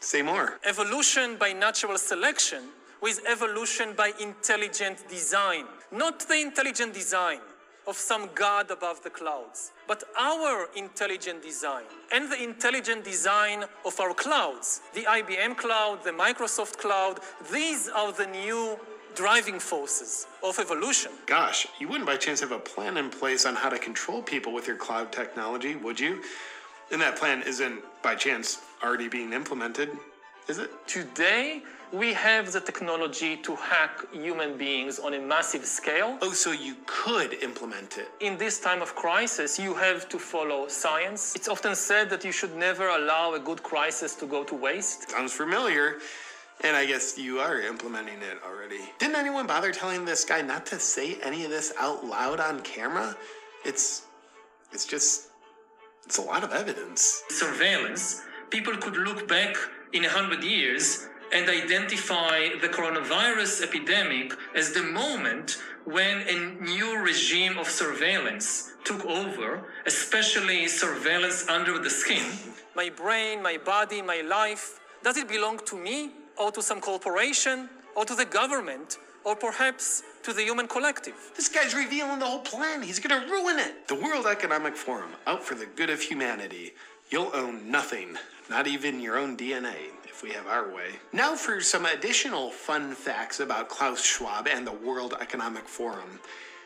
Say 0.00 0.20
more. 0.20 0.58
Evolution 0.64 1.36
by 1.36 1.52
natural 1.52 1.96
selection 1.96 2.64
with 3.00 3.20
evolution 3.24 3.94
by 3.96 4.10
intelligent 4.20 5.08
design. 5.08 5.66
Not 5.92 6.18
the 6.26 6.40
intelligent 6.40 6.92
design 6.92 7.38
of 7.86 7.96
some 7.96 8.30
god 8.34 8.72
above 8.72 9.00
the 9.04 9.10
clouds, 9.10 9.70
but 9.86 10.02
our 10.18 10.66
intelligent 10.74 11.42
design 11.42 11.84
and 12.12 12.32
the 12.32 12.42
intelligent 12.42 13.04
design 13.04 13.64
of 13.84 14.00
our 14.00 14.12
clouds. 14.12 14.80
The 14.92 15.02
IBM 15.02 15.56
cloud, 15.56 16.02
the 16.02 16.10
Microsoft 16.10 16.78
cloud, 16.78 17.20
these 17.52 17.88
are 17.88 18.10
the 18.10 18.26
new 18.26 18.76
driving 19.14 19.58
forces 19.58 20.26
of 20.42 20.58
evolution. 20.58 21.12
Gosh, 21.26 21.66
you 21.78 21.88
wouldn't 21.88 22.06
by 22.06 22.16
chance 22.16 22.40
have 22.40 22.52
a 22.52 22.58
plan 22.58 22.96
in 22.96 23.10
place 23.10 23.46
on 23.46 23.54
how 23.54 23.68
to 23.68 23.78
control 23.78 24.22
people 24.22 24.52
with 24.52 24.66
your 24.66 24.76
cloud 24.76 25.12
technology, 25.12 25.76
would 25.76 25.98
you? 25.98 26.22
And 26.92 27.00
that 27.00 27.16
plan 27.16 27.42
isn't 27.42 27.80
by 28.02 28.14
chance 28.14 28.60
already 28.82 29.08
being 29.08 29.32
implemented, 29.32 29.90
is 30.48 30.58
it? 30.58 30.70
Today, 30.86 31.62
we 31.92 32.12
have 32.12 32.52
the 32.52 32.60
technology 32.60 33.36
to 33.36 33.54
hack 33.56 34.04
human 34.12 34.58
beings 34.58 34.98
on 34.98 35.14
a 35.14 35.20
massive 35.20 35.64
scale. 35.64 36.18
Oh, 36.20 36.32
so 36.32 36.50
you 36.50 36.76
could 36.86 37.34
implement 37.34 37.98
it. 37.98 38.08
In 38.20 38.36
this 38.36 38.60
time 38.60 38.82
of 38.82 38.94
crisis, 38.94 39.58
you 39.58 39.74
have 39.74 40.08
to 40.08 40.18
follow 40.18 40.68
science. 40.68 41.34
It's 41.36 41.48
often 41.48 41.74
said 41.74 42.10
that 42.10 42.24
you 42.24 42.32
should 42.32 42.54
never 42.56 42.88
allow 42.88 43.34
a 43.34 43.38
good 43.38 43.62
crisis 43.62 44.14
to 44.16 44.26
go 44.26 44.44
to 44.44 44.54
waste. 44.54 45.10
Sounds 45.10 45.32
familiar. 45.32 45.98
And 46.62 46.76
I 46.76 46.86
guess 46.86 47.18
you 47.18 47.40
are 47.40 47.60
implementing 47.60 48.22
it 48.22 48.38
already. 48.46 48.80
Didn't 48.98 49.16
anyone 49.16 49.46
bother 49.46 49.72
telling 49.72 50.04
this 50.04 50.24
guy 50.24 50.40
not 50.40 50.64
to 50.66 50.78
say 50.78 51.18
any 51.22 51.44
of 51.44 51.50
this 51.50 51.72
out 51.78 52.04
loud 52.04 52.40
on 52.40 52.60
camera? 52.60 53.16
It's 53.64 54.06
it's 54.72 54.86
just 54.86 55.30
it's 56.06 56.18
a 56.18 56.22
lot 56.22 56.44
of 56.44 56.52
evidence. 56.52 57.22
Surveillance, 57.30 58.22
people 58.50 58.76
could 58.76 58.96
look 58.96 59.26
back 59.28 59.56
in 59.92 60.04
a 60.04 60.08
hundred 60.08 60.42
years 60.44 61.08
and 61.32 61.48
identify 61.48 62.48
the 62.60 62.68
coronavirus 62.68 63.62
epidemic 63.62 64.32
as 64.54 64.72
the 64.72 64.82
moment 64.82 65.58
when 65.84 66.22
a 66.28 66.62
new 66.62 66.98
regime 66.98 67.58
of 67.58 67.68
surveillance 67.68 68.72
took 68.84 69.04
over, 69.06 69.64
especially 69.86 70.68
surveillance 70.68 71.48
under 71.48 71.78
the 71.78 71.90
skin. 71.90 72.24
My 72.76 72.90
brain, 72.90 73.42
my 73.42 73.56
body, 73.56 74.02
my 74.02 74.20
life, 74.20 74.80
does 75.02 75.16
it 75.16 75.28
belong 75.28 75.58
to 75.66 75.76
me 75.76 76.10
or 76.38 76.50
to 76.52 76.62
some 76.62 76.80
corporation 76.80 77.68
or 77.94 78.04
to 78.04 78.14
the 78.14 78.24
government 78.24 78.98
or 79.24 79.34
perhaps 79.36 80.02
to 80.22 80.32
the 80.32 80.42
human 80.42 80.68
collective? 80.68 81.14
This 81.36 81.48
guy's 81.48 81.74
revealing 81.74 82.18
the 82.18 82.26
whole 82.26 82.40
plan. 82.40 82.82
He's 82.82 82.98
gonna 82.98 83.26
ruin 83.26 83.58
it. 83.58 83.88
The 83.88 83.94
World 83.94 84.26
Economic 84.26 84.76
Forum, 84.76 85.10
out 85.26 85.42
for 85.42 85.54
the 85.54 85.66
good 85.66 85.90
of 85.90 86.00
humanity. 86.00 86.74
You'll 87.10 87.30
own 87.34 87.70
nothing, 87.70 88.16
not 88.50 88.66
even 88.66 89.00
your 89.00 89.18
own 89.18 89.36
DNA, 89.36 89.92
if 90.04 90.22
we 90.22 90.30
have 90.30 90.46
our 90.46 90.68
way. 90.74 90.90
Now 91.12 91.34
for 91.34 91.60
some 91.60 91.86
additional 91.86 92.50
fun 92.50 92.94
facts 92.94 93.40
about 93.40 93.68
Klaus 93.68 94.04
Schwab 94.04 94.48
and 94.48 94.66
the 94.66 94.72
World 94.72 95.14
Economic 95.20 95.68
Forum. 95.68 96.20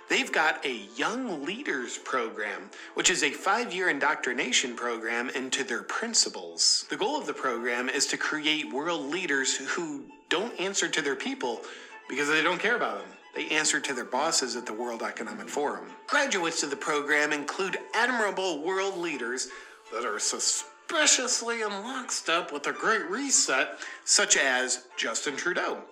They've 0.09 0.32
got 0.32 0.64
a 0.64 0.80
Young 0.96 1.44
Leaders 1.44 1.98
Program, 1.98 2.70
which 2.94 3.11
is 3.11 3.22
a 3.22 3.30
five 3.30 3.74
year 3.74 3.90
indoctrination 3.90 4.74
program 4.74 5.28
into 5.30 5.64
their 5.64 5.82
principles. 5.82 6.86
The 6.88 6.96
goal 6.96 7.18
of 7.18 7.26
the 7.26 7.34
program 7.34 7.90
is 7.90 8.06
to 8.06 8.16
create 8.16 8.72
world 8.72 9.06
leaders 9.06 9.56
who 9.56 10.04
don't 10.30 10.59
answer 10.59 10.88
to 10.88 11.02
their 11.02 11.16
people 11.16 11.61
because 12.09 12.28
they 12.28 12.42
don't 12.42 12.61
care 12.61 12.76
about 12.76 12.98
them. 12.98 13.09
They 13.34 13.48
answer 13.48 13.80
to 13.80 13.92
their 13.92 14.06
bosses 14.06 14.56
at 14.56 14.64
the 14.64 14.72
World 14.72 15.02
Economic 15.02 15.48
Forum. 15.48 15.90
Graduates 16.06 16.62
of 16.62 16.70
the 16.70 16.76
program 16.76 17.32
include 17.32 17.78
admirable 17.94 18.62
world 18.62 18.96
leaders 18.96 19.48
that 19.92 20.06
are 20.06 20.18
suspiciously 20.18 21.61
in 21.61 21.68
lockstep 21.68 22.50
with 22.50 22.62
the 22.62 22.72
Great 22.72 23.09
Reset, 23.11 23.78
such 24.04 24.38
as 24.38 24.86
Justin 24.96 25.36
Trudeau, 25.36 25.82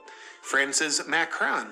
Francis 0.40 1.06
Macron, 1.06 1.68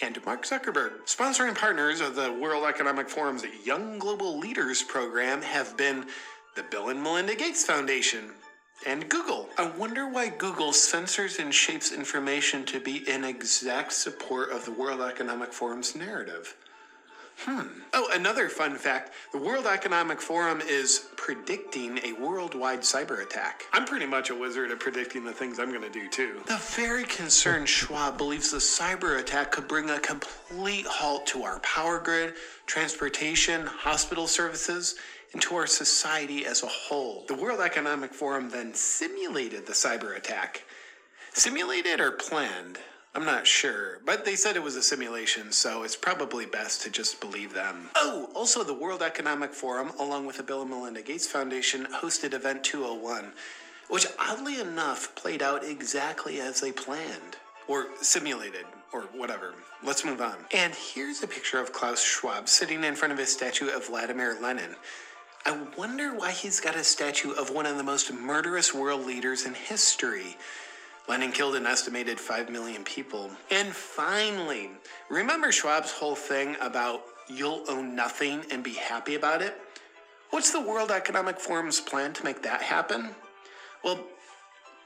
and 0.00 0.24
Mark 0.24 0.44
Zuckerberg. 0.44 1.06
Sponsoring 1.06 1.56
partners 1.56 2.00
of 2.00 2.14
the 2.14 2.32
World 2.32 2.64
Economic 2.64 3.08
Forum's 3.08 3.44
Young 3.64 3.98
Global 3.98 4.38
Leaders 4.38 4.82
program 4.82 5.42
have 5.42 5.76
been 5.76 6.06
the 6.54 6.62
Bill 6.64 6.88
and 6.90 7.02
Melinda 7.02 7.34
Gates 7.34 7.64
Foundation 7.64 8.30
and 8.86 9.08
Google. 9.08 9.48
I 9.56 9.68
wonder 9.70 10.08
why 10.08 10.28
Google 10.28 10.72
censors 10.72 11.38
and 11.38 11.54
shapes 11.54 11.92
information 11.92 12.64
to 12.66 12.80
be 12.80 13.08
in 13.08 13.24
exact 13.24 13.92
support 13.92 14.50
of 14.50 14.64
the 14.64 14.72
World 14.72 15.00
Economic 15.00 15.52
Forum's 15.52 15.96
narrative. 15.96 16.54
Hmm. 17.38 17.68
Oh, 17.92 18.08
another 18.12 18.48
fun 18.48 18.76
fact 18.76 19.12
the 19.30 19.38
World 19.38 19.66
Economic 19.66 20.20
Forum 20.20 20.60
is 20.66 21.06
predicting 21.16 21.98
a 22.04 22.12
worldwide 22.14 22.80
cyber 22.80 23.22
attack. 23.22 23.64
I'm 23.72 23.84
pretty 23.84 24.06
much 24.06 24.30
a 24.30 24.34
wizard 24.34 24.70
at 24.70 24.80
predicting 24.80 25.24
the 25.24 25.32
things 25.32 25.58
I'm 25.58 25.70
going 25.70 25.82
to 25.82 25.90
do 25.90 26.08
too. 26.08 26.40
The 26.46 26.56
very 26.56 27.04
concerned 27.04 27.68
Schwab 27.68 28.16
believes 28.16 28.50
the 28.50 28.58
cyber 28.58 29.20
attack 29.20 29.52
could 29.52 29.68
bring 29.68 29.90
a 29.90 30.00
complete 30.00 30.86
halt 30.86 31.26
to 31.28 31.42
our 31.44 31.60
power 31.60 32.00
grid, 32.00 32.34
transportation, 32.66 33.66
hospital 33.66 34.26
services, 34.26 34.96
and 35.32 35.42
to 35.42 35.56
our 35.56 35.66
society 35.66 36.46
as 36.46 36.62
a 36.62 36.68
whole. 36.68 37.24
The 37.28 37.34
World 37.34 37.60
Economic 37.60 38.14
Forum 38.14 38.48
then 38.48 38.72
simulated 38.74 39.66
the 39.66 39.72
cyber 39.72 40.16
attack. 40.16 40.64
Simulated 41.34 42.00
or 42.00 42.12
planned? 42.12 42.78
I'm 43.16 43.24
not 43.24 43.46
sure, 43.46 43.98
but 44.04 44.26
they 44.26 44.36
said 44.36 44.56
it 44.56 44.62
was 44.62 44.76
a 44.76 44.82
simulation, 44.82 45.50
so 45.50 45.84
it's 45.84 45.96
probably 45.96 46.44
best 46.44 46.82
to 46.82 46.90
just 46.90 47.18
believe 47.18 47.54
them. 47.54 47.88
Oh, 47.94 48.28
also, 48.34 48.62
the 48.62 48.74
World 48.74 49.00
Economic 49.02 49.54
Forum, 49.54 49.92
along 49.98 50.26
with 50.26 50.36
the 50.36 50.42
Bill 50.42 50.60
and 50.60 50.70
Melinda 50.70 51.00
Gates 51.00 51.26
Foundation, 51.26 51.86
hosted 51.86 52.34
Event 52.34 52.62
201, 52.62 53.32
which 53.88 54.06
oddly 54.18 54.60
enough 54.60 55.14
played 55.14 55.40
out 55.40 55.64
exactly 55.64 56.42
as 56.42 56.60
they 56.60 56.72
planned. 56.72 57.38
Or 57.68 57.86
simulated, 58.02 58.66
or 58.92 59.04
whatever. 59.14 59.54
Let's 59.82 60.04
move 60.04 60.20
on. 60.20 60.36
And 60.52 60.74
here's 60.74 61.22
a 61.22 61.26
picture 61.26 61.58
of 61.58 61.72
Klaus 61.72 62.04
Schwab 62.04 62.50
sitting 62.50 62.84
in 62.84 62.94
front 62.94 63.12
of 63.12 63.18
his 63.18 63.32
statue 63.32 63.70
of 63.70 63.86
Vladimir 63.86 64.36
Lenin. 64.42 64.76
I 65.46 65.58
wonder 65.78 66.14
why 66.14 66.32
he's 66.32 66.60
got 66.60 66.76
a 66.76 66.84
statue 66.84 67.30
of 67.30 67.48
one 67.48 67.64
of 67.64 67.78
the 67.78 67.82
most 67.82 68.12
murderous 68.12 68.74
world 68.74 69.06
leaders 69.06 69.46
in 69.46 69.54
history. 69.54 70.36
Lenin 71.08 71.30
killed 71.30 71.54
an 71.54 71.66
estimated 71.66 72.18
5 72.18 72.50
million 72.50 72.82
people. 72.84 73.30
And 73.50 73.68
finally, 73.68 74.70
remember 75.08 75.52
Schwab's 75.52 75.92
whole 75.92 76.16
thing 76.16 76.56
about 76.60 77.02
you'll 77.28 77.64
own 77.68 77.94
nothing 77.94 78.44
and 78.50 78.62
be 78.62 78.74
happy 78.74 79.14
about 79.14 79.42
it? 79.42 79.56
What's 80.30 80.50
the 80.50 80.60
World 80.60 80.90
Economic 80.90 81.38
Forum's 81.38 81.80
plan 81.80 82.12
to 82.14 82.24
make 82.24 82.42
that 82.42 82.60
happen? 82.60 83.14
Well, 83.84 84.00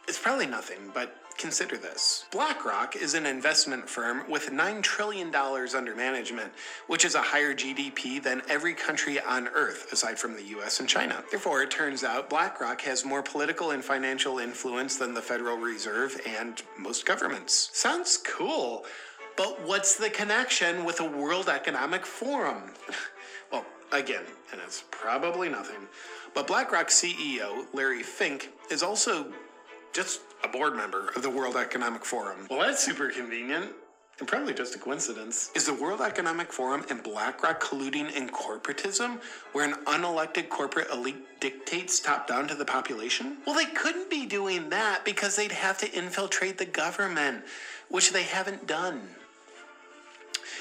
it's 0.06 0.18
probably 0.18 0.46
nothing, 0.46 0.90
but 0.92 1.16
consider 1.40 1.78
this. 1.78 2.26
BlackRock 2.30 2.96
is 2.96 3.14
an 3.14 3.24
investment 3.24 3.88
firm 3.88 4.28
with 4.28 4.50
$9 4.50 4.82
trillion 4.82 5.34
under 5.34 5.96
management, 5.96 6.52
which 6.86 7.04
is 7.04 7.14
a 7.14 7.22
higher 7.22 7.54
GDP 7.54 8.22
than 8.22 8.42
every 8.48 8.74
country 8.74 9.18
on 9.20 9.48
earth, 9.48 9.90
aside 9.92 10.18
from 10.18 10.34
the 10.36 10.42
US 10.58 10.80
and 10.80 10.88
China. 10.88 11.24
Therefore, 11.30 11.62
it 11.62 11.70
turns 11.70 12.04
out 12.04 12.28
BlackRock 12.28 12.82
has 12.82 13.04
more 13.04 13.22
political 13.22 13.70
and 13.70 13.82
financial 13.82 14.38
influence 14.38 14.96
than 14.96 15.14
the 15.14 15.22
Federal 15.22 15.56
Reserve 15.56 16.20
and 16.26 16.62
most 16.78 17.06
governments. 17.06 17.70
Sounds 17.72 18.18
cool. 18.18 18.84
But 19.36 19.62
what's 19.66 19.96
the 19.96 20.10
connection 20.10 20.84
with 20.84 20.98
the 20.98 21.08
World 21.08 21.48
Economic 21.48 22.04
Forum? 22.04 22.74
well, 23.52 23.64
again, 23.92 24.24
and 24.52 24.60
it's 24.64 24.84
probably 24.90 25.48
nothing. 25.48 25.88
But 26.34 26.46
BlackRock 26.46 26.88
CEO 26.88 27.64
Larry 27.72 28.02
Fink 28.02 28.50
is 28.70 28.82
also 28.82 29.32
just 29.92 30.20
a 30.44 30.48
board 30.48 30.76
member 30.76 31.08
of 31.16 31.22
the 31.22 31.30
World 31.30 31.56
Economic 31.56 32.04
Forum. 32.04 32.46
Well, 32.50 32.60
that's 32.60 32.82
super 32.82 33.08
convenient. 33.08 33.72
And 34.18 34.28
probably 34.28 34.52
just 34.52 34.74
a 34.74 34.78
coincidence. 34.78 35.50
Is 35.54 35.64
the 35.64 35.72
World 35.72 36.02
Economic 36.02 36.52
Forum 36.52 36.84
and 36.90 37.02
BlackRock 37.02 37.62
colluding 37.62 38.14
in 38.14 38.28
corporatism, 38.28 39.18
where 39.52 39.66
an 39.66 39.82
unelected 39.86 40.50
corporate 40.50 40.90
elite 40.92 41.40
dictates 41.40 42.00
top 42.00 42.26
down 42.26 42.46
to 42.48 42.54
the 42.54 42.66
population? 42.66 43.38
Well, 43.46 43.56
they 43.56 43.64
couldn't 43.64 44.10
be 44.10 44.26
doing 44.26 44.68
that 44.68 45.06
because 45.06 45.36
they'd 45.36 45.52
have 45.52 45.78
to 45.78 45.90
infiltrate 45.90 46.58
the 46.58 46.66
government, 46.66 47.44
which 47.88 48.12
they 48.12 48.24
haven't 48.24 48.66
done. 48.66 49.08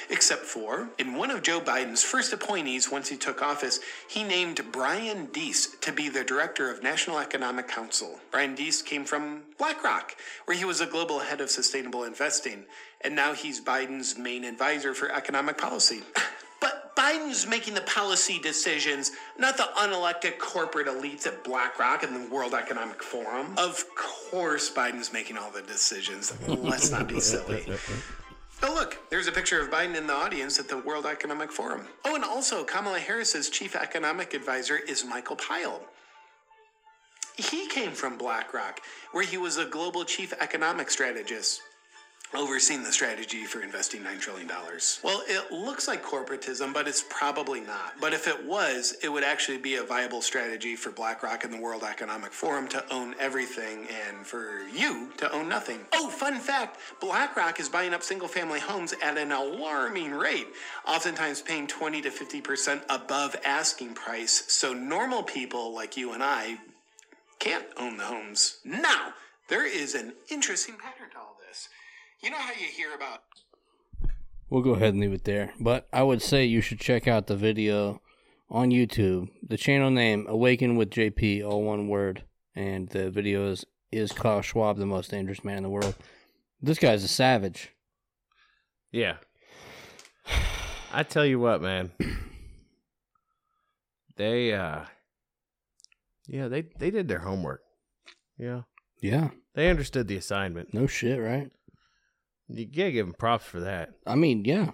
Except 0.09 0.43
for, 0.43 0.89
in 0.97 1.15
one 1.15 1.31
of 1.31 1.41
Joe 1.43 1.61
Biden's 1.61 2.03
first 2.03 2.33
appointees 2.33 2.91
once 2.91 3.09
he 3.09 3.17
took 3.17 3.41
office, 3.41 3.79
he 4.07 4.23
named 4.23 4.61
Brian 4.71 5.27
Deese 5.27 5.75
to 5.81 5.91
be 5.91 6.09
the 6.09 6.23
director 6.23 6.71
of 6.71 6.83
National 6.83 7.19
Economic 7.19 7.67
Council. 7.67 8.19
Brian 8.31 8.55
Deese 8.55 8.81
came 8.81 9.05
from 9.05 9.43
BlackRock, 9.57 10.15
where 10.45 10.57
he 10.57 10.65
was 10.65 10.81
a 10.81 10.85
global 10.85 11.19
head 11.19 11.41
of 11.41 11.49
sustainable 11.49 12.03
investing, 12.03 12.65
and 13.01 13.15
now 13.15 13.33
he's 13.33 13.61
Biden's 13.61 14.17
main 14.17 14.43
advisor 14.43 14.93
for 14.93 15.11
economic 15.11 15.57
policy. 15.57 16.01
But 16.59 16.95
Biden's 16.95 17.47
making 17.47 17.73
the 17.73 17.81
policy 17.81 18.39
decisions, 18.39 19.11
not 19.37 19.55
the 19.57 19.69
unelected 19.77 20.37
corporate 20.39 20.87
elites 20.87 21.25
at 21.25 21.43
BlackRock 21.43 22.03
and 22.03 22.13
the 22.13 22.29
World 22.29 22.53
Economic 22.53 23.01
Forum. 23.01 23.53
Of 23.57 23.85
course, 23.95 24.69
Biden's 24.69 25.13
making 25.13 25.37
all 25.37 25.51
the 25.51 25.61
decisions. 25.61 26.33
Let's 26.47 26.91
not 26.91 27.07
be 27.07 27.19
silly. 27.19 27.65
Oh, 28.61 28.73
look, 28.73 28.97
there's 29.09 29.27
a 29.27 29.31
picture 29.31 29.61
of 29.61 29.69
Biden 29.69 29.95
in 29.95 30.05
the 30.05 30.13
audience 30.13 30.59
at 30.59 30.67
the 30.67 30.77
World 30.79 31.05
Economic 31.05 31.49
Forum. 31.49 31.87
Oh, 32.03 32.15
and 32.15 32.25
also, 32.25 32.65
Kamala 32.65 32.99
Harris's 32.99 33.49
chief 33.49 33.73
economic 33.73 34.33
advisor 34.33 34.75
is 34.75 35.05
Michael 35.05 35.37
Pyle. 35.37 35.81
He 37.37 37.67
came 37.67 37.91
from 37.91 38.17
BlackRock, 38.17 38.81
where 39.13 39.23
he 39.23 39.37
was 39.37 39.57
a 39.57 39.65
global 39.65 40.03
chief 40.03 40.33
economic 40.41 40.91
strategist, 40.91 41.61
overseeing 42.35 42.83
the 42.83 42.91
strategy 42.91 43.45
for 43.45 43.61
investing 43.61 44.01
$9 44.01 44.19
trillion. 44.19 44.49
Well, 45.03 45.23
it 45.27 45.51
looks 45.51 45.87
like 45.87 46.03
corporatism, 46.03 46.73
but 46.73 46.87
it's 46.87 47.03
probably 47.09 47.59
not. 47.61 47.93
But 47.99 48.13
if 48.13 48.27
it 48.27 48.45
was, 48.45 48.95
it 49.01 49.09
would 49.09 49.23
actually 49.23 49.57
be 49.57 49.75
a 49.75 49.83
viable 49.83 50.21
strategy 50.21 50.75
for 50.75 50.91
BlackRock 50.91 51.43
and 51.43 51.53
the 51.53 51.59
World 51.59 51.83
Economic 51.83 52.31
Forum 52.31 52.67
to 52.69 52.83
own 52.93 53.15
everything 53.19 53.87
and 54.07 54.25
for 54.25 54.61
you 54.73 55.09
to 55.17 55.31
own 55.31 55.49
nothing. 55.49 55.79
Oh, 55.93 56.09
fun 56.09 56.39
fact 56.39 56.77
BlackRock 57.01 57.59
is 57.59 57.69
buying 57.69 57.93
up 57.93 58.03
single 58.03 58.27
family 58.27 58.59
homes 58.59 58.93
at 59.01 59.17
an 59.17 59.31
alarming 59.31 60.11
rate, 60.11 60.47
oftentimes 60.87 61.41
paying 61.41 61.67
20 61.67 62.01
to 62.03 62.09
50% 62.09 62.81
above 62.89 63.35
asking 63.43 63.93
price. 63.95 64.43
So 64.47 64.73
normal 64.73 65.23
people 65.23 65.73
like 65.73 65.97
you 65.97 66.13
and 66.13 66.23
I 66.23 66.57
can't 67.39 67.65
own 67.77 67.97
the 67.97 68.03
homes. 68.03 68.59
Now, 68.63 69.13
there 69.47 69.65
is 69.65 69.95
an 69.95 70.13
interesting 70.29 70.75
pattern 70.75 71.09
to 71.11 71.17
all 71.17 71.35
this. 71.38 71.38
You 72.21 72.29
know 72.31 72.37
how 72.37 72.51
you 72.51 72.67
hear 72.67 72.93
about 72.95 73.23
We'll 74.49 74.63
go 74.63 74.71
ahead 74.73 74.93
and 74.93 74.99
leave 74.99 75.13
it 75.13 75.25
there. 75.25 75.53
But 75.59 75.87
I 75.93 76.01
would 76.01 76.21
say 76.23 76.43
you 76.43 76.59
should 76.61 76.79
check 76.79 77.07
out 77.07 77.27
the 77.27 77.35
video 77.35 78.01
on 78.49 78.71
YouTube. 78.71 79.29
The 79.47 79.57
channel 79.57 79.91
name 79.91 80.25
Awaken 80.27 80.75
with 80.75 80.89
JP, 80.89 81.45
all 81.47 81.61
one 81.63 81.87
word, 81.87 82.23
and 82.55 82.89
the 82.89 83.11
video 83.11 83.51
is 83.51 83.65
is 83.91 84.11
Klaus 84.11 84.45
Schwab 84.45 84.77
the 84.77 84.85
most 84.87 85.11
dangerous 85.11 85.43
man 85.43 85.57
in 85.57 85.63
the 85.63 85.69
world? 85.69 85.95
This 86.61 86.79
guy's 86.79 87.03
a 87.03 87.07
savage. 87.07 87.69
Yeah. 88.91 89.17
I 90.91 91.03
tell 91.03 91.25
you 91.25 91.39
what, 91.39 91.61
man. 91.61 91.91
They 94.17 94.53
uh 94.53 94.85
Yeah, 96.27 96.47
they 96.47 96.63
they 96.79 96.89
did 96.91 97.07
their 97.07 97.19
homework. 97.19 97.61
Yeah. 98.37 98.63
Yeah, 99.01 99.29
They 99.53 99.69
understood 99.69 100.07
the 100.09 100.17
assignment. 100.17 100.73
no 100.73 100.85
shit, 100.85 101.21
right? 101.21 101.51
You 102.49 102.65
gotta 102.65 102.91
give 102.91 103.05
them 103.05 103.15
props 103.17 103.45
for 103.45 103.59
that. 103.61 103.91
I 104.07 104.15
mean, 104.15 104.43
yeah. 104.45 104.71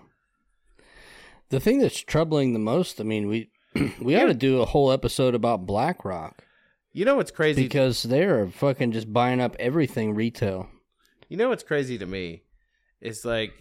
The 1.50 1.60
thing 1.60 1.80
that's 1.80 2.00
troubling 2.00 2.54
the 2.54 2.60
most, 2.60 3.00
I 3.00 3.04
mean, 3.04 3.28
we 3.28 3.50
we 4.02 4.16
ought 4.16 4.28
to 4.28 4.34
do 4.34 4.62
a 4.62 4.66
whole 4.66 4.92
episode 4.92 5.36
about 5.36 5.66
BlackRock 5.66 6.44
You 6.94 7.06
know 7.06 7.16
what's 7.16 7.32
crazy? 7.32 7.64
because 7.64 8.04
they're 8.04 8.48
fucking 8.48 8.94
just 8.94 9.12
buying 9.12 9.42
up 9.42 9.56
everything 9.60 10.16
retail. 10.16 10.70
You 11.28 11.38
know 11.38 11.50
what's 11.50 11.64
crazy 11.64 11.98
to 11.98 12.06
me 12.06 12.44
It's 13.02 13.26
like, 13.26 13.52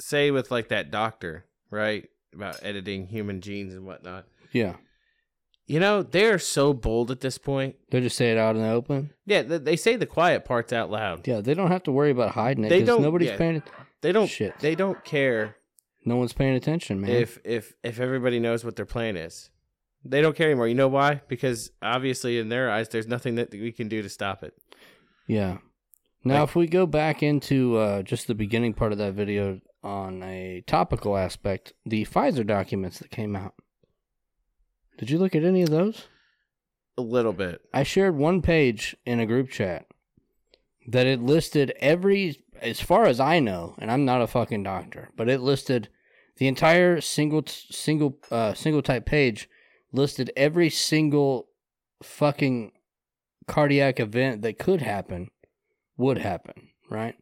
say 0.00 0.30
with 0.30 0.50
like 0.50 0.68
that 0.68 0.90
doctor, 0.90 1.44
right, 1.70 2.08
about 2.34 2.58
editing 2.62 3.06
human 3.06 3.40
genes 3.40 3.74
and 3.74 3.84
whatnot. 3.86 4.26
Yeah, 4.52 4.76
You 5.70 5.78
know, 5.78 6.02
they're 6.02 6.40
so 6.40 6.72
bold 6.74 7.12
at 7.12 7.20
this 7.20 7.38
point. 7.38 7.76
they 7.90 8.00
just 8.00 8.16
say 8.16 8.32
it 8.32 8.38
out 8.38 8.56
in 8.56 8.62
the 8.62 8.68
open. 8.70 9.10
Yeah, 9.24 9.42
th- 9.44 9.62
they 9.62 9.76
say 9.76 9.94
the 9.94 10.04
quiet 10.04 10.44
parts 10.44 10.72
out 10.72 10.90
loud. 10.90 11.28
Yeah, 11.28 11.40
they 11.40 11.54
don't 11.54 11.70
have 11.70 11.84
to 11.84 11.92
worry 11.92 12.10
about 12.10 12.30
hiding 12.32 12.64
it 12.64 12.70
They 12.70 12.80
because 12.80 12.88
don't- 12.96 13.02
nobody's 13.02 13.28
yeah. 13.28 13.36
paying. 13.36 13.62
They 14.00 14.10
don't. 14.10 14.26
Shit. 14.26 14.58
They 14.58 14.74
don't 14.74 15.04
care 15.04 15.54
No 16.04 16.16
one's 16.16 16.32
paying 16.32 16.54
attention, 16.56 17.00
man. 17.00 17.10
if 17.10 17.38
if 17.44 17.74
if 17.84 18.00
everybody 18.00 18.40
knows 18.40 18.64
what 18.64 18.74
their 18.74 18.84
plan 18.86 19.16
is. 19.16 19.50
They 20.04 20.20
don't 20.22 20.34
care 20.34 20.46
anymore. 20.48 20.66
You 20.66 20.74
know 20.74 20.88
why? 20.88 21.20
Because 21.28 21.70
obviously, 21.82 22.38
in 22.38 22.48
their 22.48 22.68
eyes, 22.70 22.88
there's 22.88 23.06
nothing 23.06 23.36
that 23.36 23.52
we 23.52 23.70
can 23.70 23.86
do 23.88 24.02
to 24.02 24.08
stop 24.08 24.42
it. 24.42 24.54
yeah. 25.28 25.58
Now, 26.24 26.42
if 26.42 26.54
we 26.56 26.66
go 26.66 26.84
back 26.84 27.22
into 27.22 27.76
uh, 27.76 28.02
just 28.02 28.26
the 28.26 28.34
beginning 28.34 28.74
part 28.74 28.92
of 28.92 28.98
that 28.98 29.14
video 29.14 29.60
on 29.84 30.22
a 30.22 30.62
topical 30.66 31.16
aspect, 31.16 31.72
the 31.86 32.04
Pfizer 32.06 32.46
documents 32.46 32.98
that 32.98 33.10
came 33.10 33.36
out. 33.36 33.54
Did 35.00 35.08
you 35.08 35.18
look 35.18 35.34
at 35.34 35.44
any 35.44 35.62
of 35.62 35.70
those? 35.70 36.08
A 36.98 37.00
little 37.00 37.32
bit. 37.32 37.62
I 37.72 37.84
shared 37.84 38.16
one 38.16 38.42
page 38.42 38.94
in 39.06 39.18
a 39.18 39.24
group 39.24 39.48
chat 39.48 39.86
that 40.86 41.06
it 41.06 41.22
listed 41.22 41.72
every, 41.80 42.44
as 42.60 42.82
far 42.82 43.06
as 43.06 43.18
I 43.18 43.40
know, 43.40 43.74
and 43.78 43.90
I'm 43.90 44.04
not 44.04 44.20
a 44.20 44.26
fucking 44.26 44.62
doctor, 44.62 45.08
but 45.16 45.30
it 45.30 45.40
listed 45.40 45.88
the 46.36 46.46
entire 46.46 47.00
single 47.00 47.44
single 47.46 48.18
uh, 48.30 48.52
single 48.52 48.82
type 48.82 49.06
page 49.06 49.48
listed 49.90 50.30
every 50.36 50.68
single 50.68 51.48
fucking 52.02 52.72
cardiac 53.48 54.00
event 54.00 54.42
that 54.42 54.58
could 54.58 54.82
happen 54.82 55.30
would 55.96 56.18
happen, 56.18 56.68
right? 56.90 57.14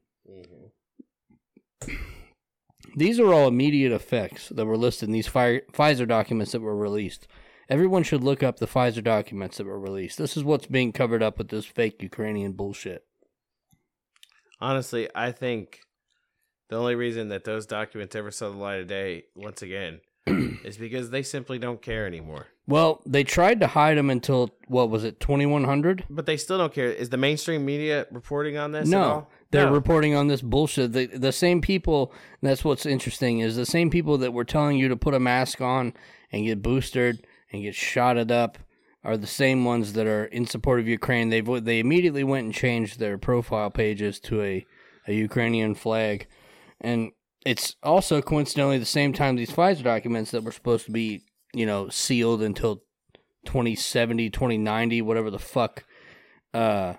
These 2.97 3.21
are 3.21 3.33
all 3.33 3.47
immediate 3.47 3.93
effects 3.93 4.49
that 4.49 4.67
were 4.67 4.77
listed 4.77 5.09
in 5.09 5.13
these 5.13 5.29
Fi- 5.29 5.63
Pfizer 5.73 6.09
documents 6.09 6.51
that 6.51 6.61
were 6.61 6.77
released. 6.77 7.29
Everyone 7.69 8.03
should 8.03 8.25
look 8.25 8.43
up 8.43 8.59
the 8.59 8.67
Pfizer 8.67 9.05
documents 9.05 9.59
that 9.59 9.67
were 9.67 9.79
released. 9.79 10.17
This 10.17 10.37
is 10.37 10.45
what's 10.45 10.67
being 10.67 10.91
covered 10.93 11.23
up 11.23 11.37
with 11.37 11.49
this 11.49 11.67
fake 11.67 12.03
Ukrainian 12.03 12.53
bullshit. 12.53 13.05
Honestly, 14.61 15.09
I 15.15 15.33
think 15.33 15.81
the 16.71 16.77
only 16.77 16.95
reason 16.95 17.29
that 17.29 17.45
those 17.45 17.67
documents 17.67 18.17
ever 18.17 18.31
saw 18.31 18.51
the 18.51 18.57
light 18.57 18.81
of 18.81 18.87
day, 18.87 19.25
once 19.37 19.61
again, 19.63 20.01
is 20.27 20.79
because 20.79 21.11
they 21.11 21.23
simply 21.23 21.59
don't 21.59 21.81
care 21.83 22.07
anymore. 22.07 22.47
Well, 22.67 23.01
they 23.07 23.25
tried 23.25 23.61
to 23.61 23.67
hide 23.67 23.97
them 23.97 24.11
until 24.11 24.51
what 24.67 24.91
was 24.91 25.05
it, 25.05 25.21
2100? 25.21 26.05
But 26.11 26.27
they 26.27 26.37
still 26.37 26.59
don't 26.59 26.73
care. 26.73 26.89
Is 26.91 27.09
the 27.11 27.17
mainstream 27.17 27.65
media 27.65 28.07
reporting 28.11 28.57
on 28.59 28.73
this? 28.73 28.89
at 28.89 28.91
No, 28.91 29.03
all? 29.03 29.31
they're 29.51 29.67
No. 29.67 29.73
reporting 29.73 30.15
on 30.15 30.29
this 30.29 30.43
bullshit. 30.43 30.93
The, 30.93 31.07
the 31.07 31.33
same 31.33 31.61
people, 31.63 32.13
that's 32.43 32.65
what's 32.65 32.85
interesting, 32.85 33.41
is 33.41 33.57
the 33.57 33.65
same 33.67 33.89
people 33.91 34.19
that 34.19 34.33
were 34.33 34.45
telling 34.45 34.77
you 34.79 34.89
to 34.89 34.97
put 34.97 35.15
a 35.15 35.21
mask 35.21 35.61
on 35.63 35.95
and 36.33 36.45
get 36.45 36.61
boosted 36.63 37.27
and 37.53 37.63
get 37.63 37.75
shotted 37.75 38.31
up 38.31 38.59
are 39.05 39.17
the 39.17 39.27
same 39.27 39.65
ones 39.65 39.93
that 39.95 40.07
are 40.07 40.25
in 40.27 40.47
support 40.47 40.81
of 40.81 40.89
Ukraine. 40.89 41.31
They 41.31 41.41
they 41.41 41.79
immediately 41.79 42.25
went 42.25 42.47
and 42.47 42.55
changed 42.55 42.99
their 42.99 43.19
profile 43.19 43.71
pages 43.71 44.21
to 44.21 44.43
a, 44.43 44.67
a 45.07 45.13
Ukrainian 45.13 45.75
flag. 45.75 46.27
And 46.81 47.13
it's 47.47 47.77
also 47.83 48.21
coincidentally 48.21 48.79
the 48.79 48.85
same 48.85 49.13
time 49.13 49.37
these 49.37 49.51
Pfizer 49.51 49.83
documents 49.83 50.31
that 50.33 50.45
were 50.45 50.53
supposed 50.53 50.87
to 50.87 50.93
be, 50.93 51.23
you 51.55 51.67
know, 51.67 51.89
sealed 51.89 52.43
until 52.43 52.83
2070, 53.47 54.31
2090, 54.31 55.03
whatever 55.03 55.31
the 55.31 55.39
fuck, 55.39 55.85
uh, 56.53 56.95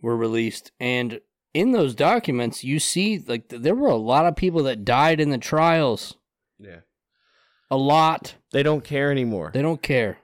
were 0.00 0.16
released. 0.16 0.72
And 0.80 1.20
in 1.54 1.72
those 1.72 1.94
documents, 1.94 2.64
you 2.64 2.78
see, 2.78 3.18
like, 3.26 3.48
th- 3.48 3.62
there 3.62 3.74
were 3.74 3.88
a 3.88 3.96
lot 3.96 4.26
of 4.26 4.36
people 4.36 4.64
that 4.64 4.84
died 4.84 5.20
in 5.20 5.30
the 5.30 5.38
trials. 5.38 6.16
Yeah. 6.58 6.80
A 7.72 7.76
lot. 7.78 8.34
They 8.52 8.62
don't 8.62 8.84
care 8.84 9.10
anymore. 9.10 9.50
They 9.54 9.62
don't 9.62 9.80
care. 9.80 10.18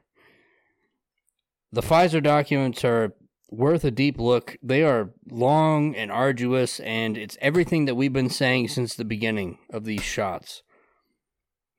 The 1.73 1.81
Pfizer 1.81 2.23
documents 2.23 2.85
are 2.85 3.15
worth 3.51 3.85
a 3.85 3.91
deep 3.91 4.19
look. 4.19 4.59
They 4.63 4.83
are 4.83 5.15
long 5.31 5.97
and 5.97 6.13
arduous, 6.13 6.79
and 6.81 7.17
it's 7.17 7.39
everything 7.41 7.87
that 7.87 7.95
we've 7.95 8.13
been 8.13 8.29
saying 8.29 8.69
since 8.69 8.95
the 8.95 9.05
beginning 9.07 9.57
of 9.73 9.85
these 9.85 10.03
shots. 10.03 10.63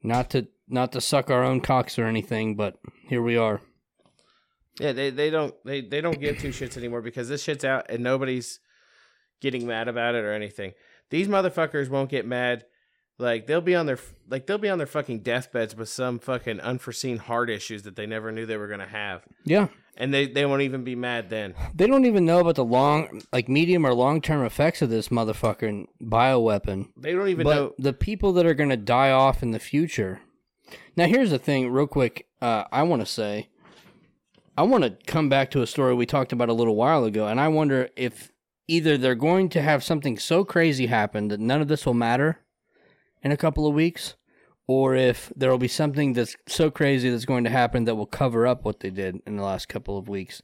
Not 0.02 0.32
to 0.32 0.48
not 0.68 0.92
to 0.94 1.02
suck 1.02 1.30
our 1.30 1.44
own 1.44 1.62
cocks 1.62 2.00
or 2.00 2.06
anything, 2.06 2.56
but 2.56 2.80
here 3.08 3.22
we 3.22 3.38
are. 3.38 3.62
Yeah, 4.80 4.94
they, 4.94 5.12
they 5.12 5.30
don't 5.30 5.54
they, 5.66 5.82
they 5.82 6.02
don't 6.02 6.20
give 6.20 6.40
two 6.40 6.50
shits 6.50 6.78
anymore 6.78 7.04
because 7.04 7.30
this 7.30 7.44
shit's 7.44 7.64
out 7.64 7.92
and 7.92 8.02
nobody's 8.02 8.60
getting 9.40 9.68
mad 9.68 9.88
about 9.88 10.16
it 10.16 10.26
or 10.26 10.34
anything. 10.34 10.74
These 11.12 11.28
motherfuckers 11.28 11.90
won't 11.90 12.10
get 12.10 12.26
mad. 12.26 12.66
Like 13.20 13.48
they'll 13.48 13.60
be 13.62 13.76
on 13.76 13.86
their 13.86 14.00
like 14.30 14.48
they'll 14.48 14.58
be 14.58 14.70
on 14.70 14.78
their 14.78 14.88
fucking 14.88 15.20
deathbeds 15.24 15.76
with 15.76 15.90
some 15.90 16.20
fucking 16.20 16.62
unforeseen 16.62 17.18
heart 17.18 17.50
issues 17.50 17.84
that 17.84 17.96
they 17.98 18.06
never 18.06 18.32
knew 18.32 18.46
they 18.46 18.56
were 18.58 18.70
gonna 18.70 18.88
have, 18.88 19.24
Yeah. 19.44 19.68
and 19.98 20.14
they 20.14 20.26
they 20.26 20.46
won't 20.46 20.62
even 20.62 20.86
be 20.86 20.96
mad 20.96 21.30
then. 21.30 21.54
They 21.76 21.86
don't 21.86 22.06
even 22.06 22.26
know 22.26 22.40
about 22.40 22.56
the 22.56 22.64
long, 22.64 23.22
like 23.34 23.50
medium 23.50 23.86
or 23.86 23.94
long 23.94 24.22
term 24.22 24.46
effects 24.46 24.82
of 24.82 24.90
this 24.90 25.10
motherfucking 25.10 25.88
bioweapon. 26.02 26.88
They 26.96 27.12
don't 27.12 27.28
even 27.28 27.44
but 27.44 27.56
know. 27.56 27.74
the 27.78 27.92
people 27.94 28.32
that 28.34 28.46
are 28.46 28.54
going 28.54 28.70
to 28.70 28.78
die 28.78 29.12
off 29.12 29.44
in 29.44 29.52
the 29.52 29.60
future. 29.60 30.22
Now, 30.96 31.06
here's 31.08 31.32
the 31.32 31.40
thing, 31.40 31.70
real 31.72 31.88
quick. 31.88 32.28
Uh, 32.42 32.64
I 32.72 32.84
want 32.84 33.02
to 33.02 33.06
say, 33.06 33.50
I 34.58 34.64
want 34.64 34.84
to 34.86 34.98
come 35.08 35.28
back 35.28 35.52
to 35.52 35.62
a 35.62 35.68
story 35.68 35.94
we 35.94 36.06
talked 36.06 36.32
about 36.32 36.48
a 36.50 36.54
little 36.54 36.76
while 36.76 37.04
ago, 37.04 37.28
and 37.28 37.40
I 37.40 37.48
wonder 37.50 37.90
if 37.98 38.32
either 38.68 38.98
they're 38.98 39.16
going 39.16 39.50
to 39.50 39.62
have 39.62 39.84
something 39.84 40.18
so 40.18 40.46
crazy 40.46 40.86
happen 40.88 41.28
that 41.30 41.40
none 41.40 41.60
of 41.62 41.68
this 41.68 41.86
will 41.86 41.94
matter 41.94 42.40
in 43.24 43.32
a 43.32 43.38
couple 43.38 43.68
of 43.68 43.74
weeks, 43.74 44.16
or 44.68 44.96
if 44.96 45.32
there 45.36 45.50
will 45.50 45.58
be 45.58 45.68
something 45.68 46.14
that's 46.14 46.36
so 46.48 46.70
crazy 46.72 47.10
that's 47.10 47.26
going 47.26 47.44
to 47.44 47.50
happen 47.50 47.86
that 47.86 47.96
will 47.96 48.06
cover 48.06 48.46
up 48.48 48.64
what 48.64 48.80
they 48.80 48.90
did 48.90 49.22
in 49.26 49.36
the 49.36 49.44
last 49.44 49.68
couple 49.68 49.98
of 49.98 50.08
weeks. 50.08 50.42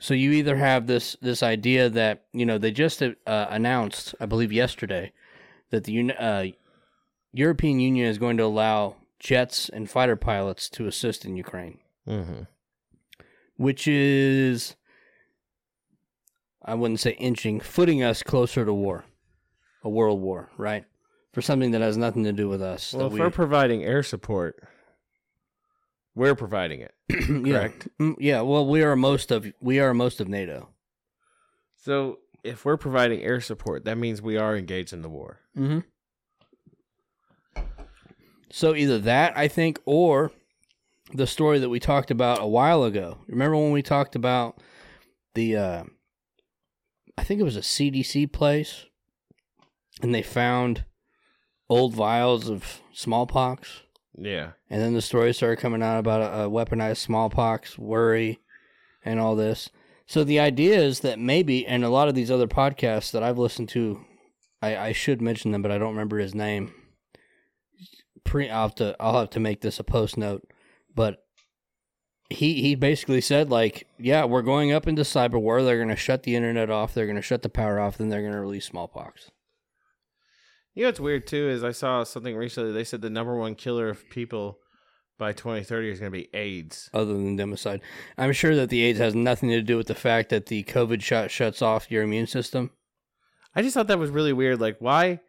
So 0.00 0.14
you 0.14 0.32
either 0.32 0.56
have 0.56 0.86
this 0.86 1.16
this 1.20 1.42
idea 1.42 1.88
that 1.90 2.24
you 2.32 2.46
know 2.46 2.56
they 2.58 2.70
just 2.70 3.02
uh, 3.02 3.12
announced, 3.26 4.14
I 4.18 4.26
believe 4.26 4.52
yesterday, 4.52 5.12
that 5.70 5.84
the 5.84 6.12
uh, 6.12 6.46
European 7.32 7.80
Union 7.80 8.06
is 8.08 8.18
going 8.18 8.36
to 8.38 8.44
allow 8.44 8.96
jets 9.18 9.68
and 9.68 9.90
fighter 9.90 10.16
pilots 10.16 10.68
to 10.70 10.86
assist 10.86 11.26
in 11.26 11.36
Ukraine, 11.36 11.78
Mhm. 12.08 12.46
which 13.56 13.86
is, 13.86 14.74
I 16.64 16.74
wouldn't 16.74 17.00
say 17.00 17.12
inching, 17.12 17.60
footing 17.60 18.02
us 18.02 18.22
closer 18.22 18.64
to 18.64 18.72
war, 18.72 19.04
a 19.82 19.90
world 19.90 20.20
war, 20.22 20.50
right? 20.56 20.84
For 21.32 21.42
something 21.42 21.70
that 21.70 21.80
has 21.80 21.96
nothing 21.96 22.24
to 22.24 22.32
do 22.32 22.48
with 22.48 22.60
us. 22.60 22.92
Well, 22.92 23.06
if 23.06 23.12
we're 23.12 23.30
providing 23.30 23.84
air 23.84 24.02
support, 24.02 24.66
we're 26.14 26.34
providing 26.34 26.80
it. 26.80 26.94
yeah. 27.08 27.52
correct. 27.52 27.88
Mm, 28.00 28.16
yeah, 28.18 28.40
well, 28.40 28.66
we 28.66 28.82
are 28.82 28.96
most 28.96 29.30
of 29.30 29.46
we 29.60 29.78
are 29.78 29.94
most 29.94 30.20
of 30.20 30.28
NATO. 30.28 30.70
So 31.76 32.18
if 32.42 32.64
we're 32.64 32.76
providing 32.76 33.22
air 33.22 33.40
support, 33.40 33.84
that 33.84 33.96
means 33.96 34.20
we 34.20 34.36
are 34.36 34.56
engaged 34.56 34.92
in 34.92 35.02
the 35.02 35.08
war. 35.08 35.40
Mm-hmm. 35.56 35.80
So 38.52 38.74
either 38.74 38.98
that, 38.98 39.36
I 39.36 39.48
think, 39.48 39.78
or 39.84 40.32
the 41.12 41.26
story 41.26 41.58
that 41.58 41.68
we 41.68 41.80
talked 41.80 42.10
about 42.10 42.42
a 42.42 42.46
while 42.46 42.84
ago. 42.84 43.18
Remember 43.28 43.56
when 43.56 43.72
we 43.72 43.82
talked 43.82 44.14
about 44.16 44.60
the, 45.34 45.56
uh, 45.56 45.84
I 47.16 47.24
think 47.24 47.40
it 47.40 47.44
was 47.44 47.56
a 47.56 47.60
CDC 47.60 48.32
place, 48.32 48.86
and 50.02 50.14
they 50.14 50.22
found 50.22 50.84
old 51.70 51.94
vials 51.94 52.50
of 52.50 52.80
smallpox, 52.92 53.82
Yeah. 54.18 54.50
and 54.68 54.82
then 54.82 54.92
the 54.92 55.00
story 55.00 55.32
started 55.32 55.60
coming 55.60 55.82
out 55.82 55.98
about 55.98 56.20
a, 56.20 56.42
a 56.44 56.50
weaponized 56.50 56.98
smallpox 56.98 57.78
worry 57.78 58.40
and 59.04 59.18
all 59.18 59.34
this. 59.36 59.70
So 60.06 60.24
the 60.24 60.40
idea 60.40 60.78
is 60.80 61.00
that 61.00 61.18
maybe, 61.18 61.64
and 61.66 61.84
a 61.84 61.88
lot 61.88 62.08
of 62.08 62.14
these 62.16 62.30
other 62.30 62.48
podcasts 62.48 63.12
that 63.12 63.22
I've 63.22 63.38
listened 63.38 63.68
to, 63.70 64.04
I, 64.60 64.76
I 64.76 64.92
should 64.92 65.22
mention 65.22 65.52
them, 65.52 65.62
but 65.62 65.70
I 65.70 65.78
don't 65.78 65.92
remember 65.92 66.18
his 66.18 66.34
name. 66.34 66.74
Pre, 68.24 68.50
I'll 68.50 68.62
have 68.62 68.74
to, 68.76 68.96
I'll 69.00 69.20
have 69.20 69.30
to 69.30 69.40
make 69.40 69.60
this 69.60 69.78
a 69.78 69.84
post 69.84 70.18
note, 70.18 70.42
but 70.94 71.24
he 72.28 72.60
he 72.60 72.74
basically 72.74 73.20
said 73.20 73.50
like, 73.50 73.86
yeah, 73.98 74.24
we're 74.24 74.42
going 74.42 74.70
up 74.72 74.86
into 74.86 75.02
cyber 75.02 75.40
war. 75.40 75.62
They're 75.62 75.76
going 75.78 75.88
to 75.88 75.96
shut 75.96 76.22
the 76.24 76.36
internet 76.36 76.70
off. 76.70 76.92
They're 76.94 77.06
going 77.06 77.16
to 77.16 77.22
shut 77.22 77.42
the 77.42 77.48
power 77.48 77.80
off. 77.80 77.96
Then 77.98 78.08
they're 78.08 78.20
going 78.20 78.34
to 78.34 78.40
release 78.40 78.66
smallpox. 78.66 79.30
You 80.74 80.84
know 80.84 80.88
what's 80.88 81.00
weird 81.00 81.26
too 81.26 81.48
is 81.48 81.64
I 81.64 81.72
saw 81.72 82.04
something 82.04 82.36
recently. 82.36 82.72
They 82.72 82.84
said 82.84 83.00
the 83.02 83.10
number 83.10 83.36
one 83.36 83.54
killer 83.54 83.88
of 83.88 84.08
people 84.10 84.58
by 85.18 85.32
2030 85.32 85.90
is 85.90 86.00
going 86.00 86.12
to 86.12 86.18
be 86.18 86.28
AIDS. 86.32 86.88
other 86.94 87.12
than 87.12 87.36
democide. 87.36 87.80
I'm 88.16 88.32
sure 88.32 88.54
that 88.56 88.70
the 88.70 88.82
AIDS 88.82 88.98
has 88.98 89.14
nothing 89.14 89.50
to 89.50 89.62
do 89.62 89.76
with 89.76 89.88
the 89.88 89.94
fact 89.94 90.30
that 90.30 90.46
the 90.46 90.62
COVID 90.64 91.02
shot 91.02 91.30
shuts 91.30 91.60
off 91.60 91.90
your 91.90 92.02
immune 92.02 92.26
system. 92.26 92.70
I 93.54 93.62
just 93.62 93.74
thought 93.74 93.88
that 93.88 93.98
was 93.98 94.10
really 94.10 94.32
weird. 94.32 94.60
Like, 94.60 94.76
why? 94.78 95.20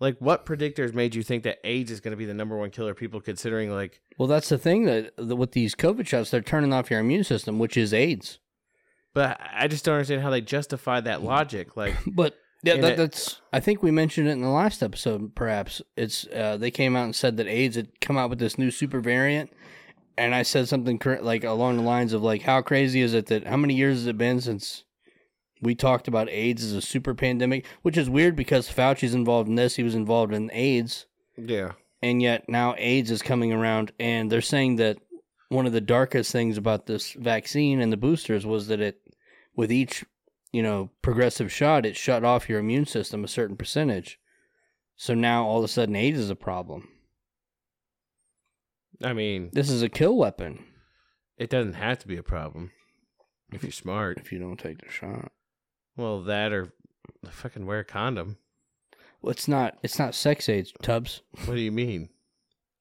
Like, 0.00 0.16
what 0.18 0.44
predictors 0.46 0.94
made 0.94 1.14
you 1.14 1.22
think 1.22 1.44
that 1.44 1.58
AIDS 1.62 1.92
is 1.92 2.00
going 2.00 2.10
to 2.12 2.16
be 2.16 2.24
the 2.24 2.34
number 2.34 2.56
one 2.56 2.70
killer 2.70 2.90
of 2.92 2.96
people? 2.96 3.20
Considering, 3.20 3.70
like, 3.70 4.00
Well, 4.18 4.26
that's 4.26 4.48
the 4.48 4.58
thing 4.58 4.86
that, 4.86 5.12
that 5.16 5.36
with 5.36 5.52
these 5.52 5.76
COVID 5.76 6.08
shots, 6.08 6.30
they're 6.30 6.40
turning 6.40 6.72
off 6.72 6.90
your 6.90 6.98
immune 6.98 7.22
system, 7.24 7.60
which 7.60 7.76
is 7.76 7.94
AIDS. 7.94 8.40
but 9.14 9.38
I 9.54 9.68
just 9.68 9.84
don't 9.84 9.94
understand 9.96 10.22
how 10.22 10.30
they 10.30 10.40
justify 10.40 11.00
that 11.02 11.22
logic. 11.22 11.76
Like, 11.76 11.94
But 12.06 12.34
yeah, 12.62 12.76
that, 12.80 12.96
that's. 12.96 13.40
I 13.52 13.60
think 13.60 13.82
we 13.82 13.90
mentioned 13.90 14.28
it 14.28 14.32
in 14.32 14.42
the 14.42 14.48
last 14.48 14.82
episode. 14.82 15.34
Perhaps 15.34 15.82
it's 15.96 16.26
uh, 16.28 16.56
they 16.56 16.70
came 16.70 16.96
out 16.96 17.04
and 17.04 17.16
said 17.16 17.36
that 17.36 17.46
AIDS 17.46 17.76
had 17.76 18.00
come 18.00 18.16
out 18.16 18.30
with 18.30 18.38
this 18.38 18.58
new 18.58 18.70
super 18.70 19.00
variant, 19.00 19.50
and 20.16 20.34
I 20.34 20.42
said 20.42 20.68
something 20.68 20.98
cor- 20.98 21.20
like 21.20 21.44
along 21.44 21.76
the 21.76 21.82
lines 21.82 22.12
of 22.12 22.22
like, 22.22 22.42
how 22.42 22.62
crazy 22.62 23.00
is 23.00 23.14
it 23.14 23.26
that 23.26 23.46
how 23.46 23.56
many 23.56 23.74
years 23.74 23.98
has 23.98 24.06
it 24.06 24.18
been 24.18 24.40
since 24.40 24.84
we 25.60 25.74
talked 25.74 26.08
about 26.08 26.28
AIDS 26.30 26.64
as 26.64 26.72
a 26.72 26.82
super 26.82 27.14
pandemic? 27.14 27.66
Which 27.82 27.96
is 27.96 28.08
weird 28.08 28.36
because 28.36 28.68
Fauci's 28.68 29.14
involved 29.14 29.48
in 29.48 29.56
this. 29.56 29.76
He 29.76 29.82
was 29.82 29.94
involved 29.94 30.32
in 30.32 30.50
AIDS. 30.52 31.06
yeah, 31.36 31.72
and 32.02 32.20
yet 32.22 32.48
now 32.48 32.74
AIDS 32.78 33.10
is 33.10 33.22
coming 33.22 33.52
around, 33.52 33.92
and 33.98 34.30
they're 34.30 34.40
saying 34.40 34.76
that 34.76 34.98
one 35.48 35.66
of 35.66 35.72
the 35.72 35.80
darkest 35.80 36.32
things 36.32 36.56
about 36.56 36.86
this 36.86 37.12
vaccine 37.12 37.80
and 37.80 37.92
the 37.92 37.96
boosters 37.96 38.46
was 38.46 38.68
that 38.68 38.80
it, 38.80 39.00
with 39.54 39.70
each, 39.70 40.04
you 40.52 40.62
know, 40.62 40.90
progressive 41.02 41.50
shot, 41.52 41.86
it 41.86 41.96
shut 41.96 42.24
off 42.24 42.48
your 42.48 42.58
immune 42.60 42.86
system 42.86 43.24
a 43.24 43.28
certain 43.28 43.56
percentage. 43.56 44.18
So 44.96 45.14
now 45.14 45.44
all 45.44 45.58
of 45.58 45.64
a 45.64 45.68
sudden 45.68 45.96
AIDS 45.96 46.18
is 46.18 46.30
a 46.30 46.36
problem. 46.36 46.88
I 49.02 49.12
mean, 49.12 49.50
This 49.52 49.70
is 49.70 49.82
a 49.82 49.88
kill 49.88 50.16
weapon. 50.16 50.64
it 51.36 51.50
doesn't 51.50 51.72
have 51.74 51.98
to 52.00 52.08
be 52.08 52.16
a 52.16 52.22
problem. 52.22 52.70
If 53.52 53.62
you're 53.62 53.72
smart. 53.72 54.18
if 54.18 54.32
you 54.32 54.38
don't 54.38 54.58
take 54.58 54.78
the 54.78 54.90
shot. 54.90 55.32
Well, 55.96 56.22
that 56.22 56.52
or 56.52 56.72
fucking 57.28 57.66
wear 57.66 57.80
a 57.80 57.84
condom. 57.84 58.38
Well, 59.20 59.30
it's 59.30 59.46
not. 59.46 59.76
It's 59.82 59.98
not 59.98 60.14
sex 60.14 60.48
AIDS, 60.48 60.72
Tubs. 60.82 61.20
What 61.44 61.54
do 61.54 61.60
you 61.60 61.70
mean? 61.72 62.08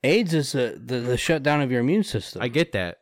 AIDS 0.03 0.34
is 0.34 0.55
a, 0.55 0.76
the 0.78 0.99
the 0.99 1.17
shutdown 1.17 1.61
of 1.61 1.72
your 1.72 1.82
immune 1.82 2.03
system. 2.03 2.41
I 2.41 2.47
get 2.47 2.72
that. 2.72 3.01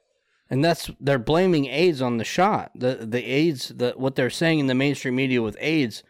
And 0.49 0.65
that's 0.65 0.89
they're 0.99 1.19
blaming 1.19 1.65
AIDS 1.65 2.01
on 2.01 2.17
the 2.17 2.23
shot. 2.23 2.71
The 2.75 2.95
the 2.95 3.23
AIDS 3.23 3.69
the 3.69 3.93
what 3.95 4.15
they're 4.15 4.29
saying 4.29 4.59
in 4.59 4.67
the 4.67 4.73
mainstream 4.73 5.15
media 5.15 5.41
with 5.41 5.55
AIDS 5.59 6.03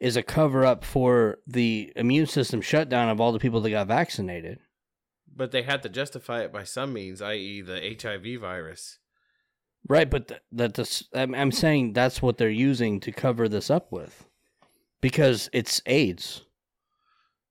is 0.00 0.16
a 0.16 0.22
cover 0.22 0.64
up 0.64 0.82
for 0.84 1.38
the 1.46 1.92
immune 1.94 2.26
system 2.26 2.60
shutdown 2.60 3.08
of 3.08 3.20
all 3.20 3.32
the 3.32 3.38
people 3.38 3.60
that 3.60 3.70
got 3.70 3.86
vaccinated. 3.86 4.58
But 5.34 5.52
they 5.52 5.62
had 5.62 5.82
to 5.82 5.88
justify 5.88 6.40
it 6.40 6.52
by 6.52 6.64
some 6.64 6.92
means, 6.92 7.22
i.e., 7.22 7.62
the 7.62 7.96
HIV 8.02 8.40
virus. 8.40 8.98
Right, 9.88 10.10
but 10.10 10.28
th- 10.28 10.40
that 10.52 10.74
this 10.74 11.04
I'm, 11.14 11.34
I'm 11.34 11.52
saying 11.52 11.92
that's 11.92 12.22
what 12.22 12.38
they're 12.38 12.50
using 12.50 13.00
to 13.00 13.12
cover 13.12 13.48
this 13.48 13.70
up 13.70 13.92
with. 13.92 14.26
Because 15.00 15.50
it's 15.52 15.80
AIDS. 15.86 16.42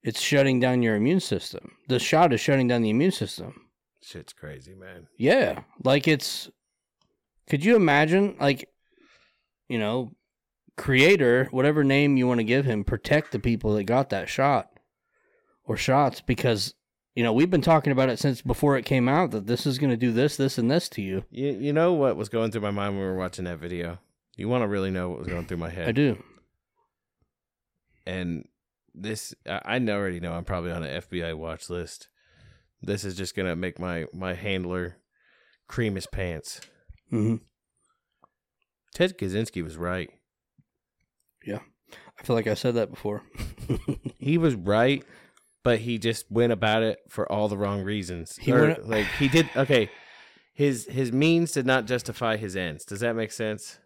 It's 0.03 0.21
shutting 0.21 0.59
down 0.59 0.81
your 0.81 0.95
immune 0.95 1.19
system. 1.19 1.77
The 1.87 1.99
shot 1.99 2.33
is 2.33 2.41
shutting 2.41 2.67
down 2.67 2.81
the 2.81 2.89
immune 2.89 3.11
system. 3.11 3.67
Shit's 4.03 4.33
crazy, 4.33 4.73
man. 4.73 5.07
Yeah, 5.17 5.63
like 5.83 6.07
it's. 6.07 6.49
Could 7.49 7.65
you 7.65 7.75
imagine, 7.75 8.37
like, 8.39 8.69
you 9.67 9.77
know, 9.77 10.11
creator, 10.77 11.47
whatever 11.51 11.83
name 11.83 12.17
you 12.17 12.27
want 12.27 12.39
to 12.39 12.45
give 12.45 12.65
him, 12.65 12.83
protect 12.83 13.31
the 13.31 13.39
people 13.39 13.75
that 13.75 13.83
got 13.83 14.09
that 14.09 14.29
shot 14.29 14.69
or 15.65 15.77
shots 15.77 16.21
because 16.21 16.73
you 17.15 17.23
know 17.23 17.33
we've 17.33 17.51
been 17.51 17.61
talking 17.61 17.91
about 17.91 18.09
it 18.09 18.19
since 18.19 18.41
before 18.41 18.77
it 18.77 18.85
came 18.85 19.07
out 19.07 19.31
that 19.31 19.47
this 19.47 19.65
is 19.65 19.77
going 19.77 19.89
to 19.89 19.97
do 19.97 20.11
this, 20.11 20.37
this, 20.37 20.57
and 20.57 20.71
this 20.71 20.89
to 20.89 21.01
you. 21.01 21.23
You, 21.29 21.51
you 21.51 21.73
know 21.73 21.93
what 21.93 22.15
was 22.15 22.29
going 22.29 22.51
through 22.51 22.61
my 22.61 22.71
mind 22.71 22.95
when 22.95 23.03
we 23.03 23.11
were 23.11 23.17
watching 23.17 23.45
that 23.45 23.59
video? 23.59 23.99
You 24.35 24.47
want 24.47 24.63
to 24.63 24.67
really 24.67 24.91
know 24.91 25.09
what 25.09 25.19
was 25.19 25.27
going 25.27 25.45
through 25.45 25.57
my 25.57 25.69
head? 25.69 25.87
I 25.87 25.91
do. 25.91 26.21
And 28.05 28.47
this, 28.95 29.35
I 29.45 29.61
I 29.65 29.77
already 29.77 30.19
know 30.19 30.33
I'm 30.33 30.45
probably 30.45 30.71
on 30.71 30.83
an 30.83 31.01
FBI 31.01 31.37
watch 31.37 31.69
list. 31.69 32.07
This 32.81 33.03
is 33.03 33.15
just 33.15 33.35
gonna 33.35 33.55
make 33.55 33.79
my 33.79 34.05
my 34.13 34.33
handler 34.33 34.97
cream 35.67 35.95
his 35.95 36.07
pants. 36.07 36.61
hmm 37.09 37.35
Ted 38.93 39.17
Kaczynski 39.17 39.63
was 39.63 39.77
right. 39.77 40.09
Yeah, 41.45 41.59
I 42.19 42.23
feel 42.23 42.35
like 42.35 42.47
I 42.47 42.53
said 42.55 42.75
that 42.75 42.89
before. 42.89 43.23
He 44.19 44.37
was 44.37 44.53
right, 44.53 45.03
but 45.63 45.79
he 45.79 45.97
just 45.97 46.29
went 46.31 46.53
about 46.53 46.83
it 46.83 46.99
for 47.09 47.29
all 47.31 47.47
the 47.47 47.57
wrong 47.57 47.81
reasons. 47.81 48.37
He 48.37 48.51
Or, 48.51 48.67
went- 48.67 48.87
like 48.87 49.07
he 49.17 49.27
did. 49.29 49.49
Okay, 49.55 49.89
his 50.53 50.85
his 50.85 51.11
means 51.11 51.53
did 51.53 51.65
not 51.65 51.85
justify 51.87 52.37
his 52.37 52.55
ends. 52.55 52.85
Does 52.85 52.99
that 52.99 53.15
make 53.15 53.31
sense? 53.31 53.79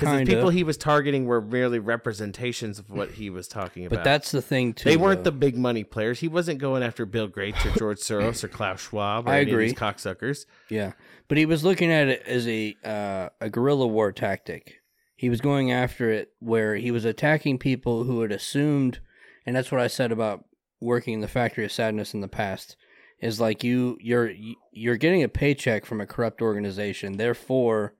Because 0.00 0.18
the 0.20 0.34
people 0.34 0.50
he 0.50 0.64
was 0.64 0.76
targeting 0.76 1.26
were 1.26 1.40
merely 1.40 1.78
representations 1.78 2.78
of 2.78 2.90
what 2.90 3.12
he 3.12 3.30
was 3.30 3.48
talking 3.48 3.86
about. 3.86 3.96
but 3.96 4.04
that's 4.04 4.30
the 4.30 4.42
thing 4.42 4.74
too. 4.74 4.88
they 4.88 4.96
weren't 4.96 5.24
though. 5.24 5.30
the 5.30 5.36
big 5.36 5.56
money 5.56 5.84
players. 5.84 6.20
He 6.20 6.28
wasn't 6.28 6.58
going 6.58 6.82
after 6.82 7.06
Bill 7.06 7.28
Gates 7.28 7.64
or 7.66 7.70
George 7.72 7.98
Soros 7.98 8.42
or 8.44 8.48
Klaus 8.48 8.80
Schwab 8.80 9.26
or 9.26 9.30
I 9.30 9.40
any 9.40 9.52
of 9.52 9.58
these 9.58 9.72
agree. 9.72 9.86
cocksuckers. 9.86 10.46
Yeah, 10.68 10.92
but 11.28 11.38
he 11.38 11.46
was 11.46 11.64
looking 11.64 11.90
at 11.90 12.08
it 12.08 12.22
as 12.26 12.46
a 12.48 12.76
uh, 12.84 13.28
a 13.40 13.50
guerrilla 13.50 13.86
war 13.86 14.12
tactic. 14.12 14.80
He 15.16 15.28
was 15.28 15.40
going 15.40 15.72
after 15.72 16.10
it 16.10 16.32
where 16.38 16.76
he 16.76 16.90
was 16.90 17.04
attacking 17.04 17.58
people 17.58 18.04
who 18.04 18.20
had 18.22 18.30
assumed, 18.30 19.00
and 19.44 19.56
that's 19.56 19.72
what 19.72 19.80
I 19.80 19.88
said 19.88 20.12
about 20.12 20.44
working 20.80 21.14
in 21.14 21.20
the 21.20 21.28
factory 21.28 21.64
of 21.64 21.72
sadness 21.72 22.14
in 22.14 22.20
the 22.20 22.28
past. 22.28 22.76
Is 23.20 23.40
like 23.40 23.64
you 23.64 23.98
you're 24.00 24.30
you're 24.70 24.96
getting 24.96 25.24
a 25.24 25.28
paycheck 25.28 25.84
from 25.84 26.00
a 26.00 26.06
corrupt 26.06 26.40
organization, 26.40 27.16
therefore 27.16 27.94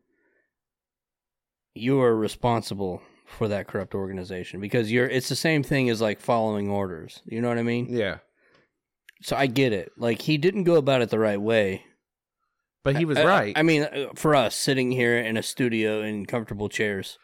you 1.79 2.01
are 2.01 2.16
responsible 2.16 3.03
for 3.26 3.49
that 3.49 3.66
corrupt 3.68 3.95
organization 3.95 4.61
because 4.61 4.91
you're 4.91 5.07
it's 5.07 5.29
the 5.29 5.37
same 5.37 5.62
thing 5.62 5.91
as 5.91 6.01
like 6.01 6.20
following 6.20 6.68
orders. 6.70 7.22
You 7.26 7.41
know 7.43 7.49
what 7.49 7.59
I 7.59 7.62
mean? 7.62 7.87
Yeah, 7.91 8.18
So 9.22 9.37
I 9.37 9.47
get 9.47 9.72
it. 9.72 9.93
Like 9.97 10.22
he 10.22 10.39
didn't 10.39 10.64
go 10.64 10.76
about 10.76 11.03
it 11.03 11.11
the 11.11 11.18
right 11.18 11.41
way. 11.41 11.85
but 12.85 12.97
he 12.97 13.05
was 13.05 13.18
I- 13.18 13.22
I- 13.22 13.26
right. 13.26 13.59
I, 13.59 13.62
mean, 13.62 13.83
uh, 13.83 14.07
for 14.14 14.35
us 14.35 14.55
sitting 14.55 14.91
here 14.93 15.18
in 15.18 15.37
a 15.37 15.43
studio 15.43 16.01
in 16.03 16.24
comfortable 16.26 16.68
chairs, 16.68 17.18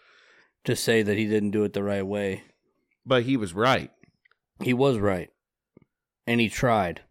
to 0.64 0.74
say 0.76 1.02
that 1.02 1.16
he 1.18 1.26
didn't 1.26 1.50
do 1.52 1.64
it 1.64 1.72
the 1.74 1.82
right 1.82 2.06
way, 2.06 2.42
but 3.06 3.22
he 3.24 3.36
was 3.36 3.52
right. 3.54 3.90
he 4.62 4.72
was 4.74 4.98
right, 4.98 5.30
and 6.26 6.40
he 6.40 6.48
tried. 6.48 7.02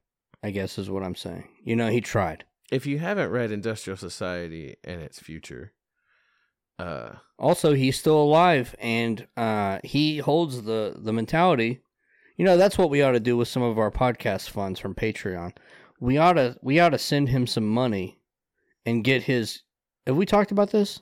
I 0.44 0.50
guess 0.52 0.78
is 0.78 0.90
what 0.90 1.04
I'm 1.04 1.16
saying. 1.16 1.48
You 1.64 1.76
know, 1.76 1.90
he 1.90 2.02
tried. 2.02 2.44
If 2.72 2.86
you 2.86 3.00
haven't 3.00 3.30
read 3.30 3.52
Industrial 3.52 3.96
Society 3.96 4.76
and 4.84 5.02
its 5.02 5.20
future, 5.20 5.72
uh, 6.80 7.14
Also, 7.44 7.74
he's 7.74 8.00
still 8.00 8.22
alive, 8.22 8.74
and 8.80 9.28
uh, 9.36 9.80
he 9.84 10.20
holds 10.20 10.64
the 10.64 10.96
the 10.98 11.12
mentality. 11.12 11.82
You 12.38 12.46
know, 12.46 12.56
that's 12.56 12.78
what 12.78 12.90
we 12.90 13.02
ought 13.02 13.12
to 13.12 13.20
do 13.20 13.36
with 13.36 13.50
some 13.50 13.62
of 13.62 13.78
our 13.78 13.92
podcast 13.92 14.50
funds 14.50 14.80
from 14.80 14.96
Patreon. 14.96 15.52
We 16.00 16.18
ought 16.18 16.34
to 16.34 16.58
we 16.62 16.80
ought 16.80 16.90
to 16.90 16.98
send 16.98 17.30
him 17.30 17.46
some 17.46 17.68
money 17.68 18.18
and 18.86 19.04
get 19.04 19.24
his. 19.24 19.62
Have 20.08 20.16
we 20.16 20.26
talked 20.26 20.52
about 20.52 20.72
this? 20.72 21.02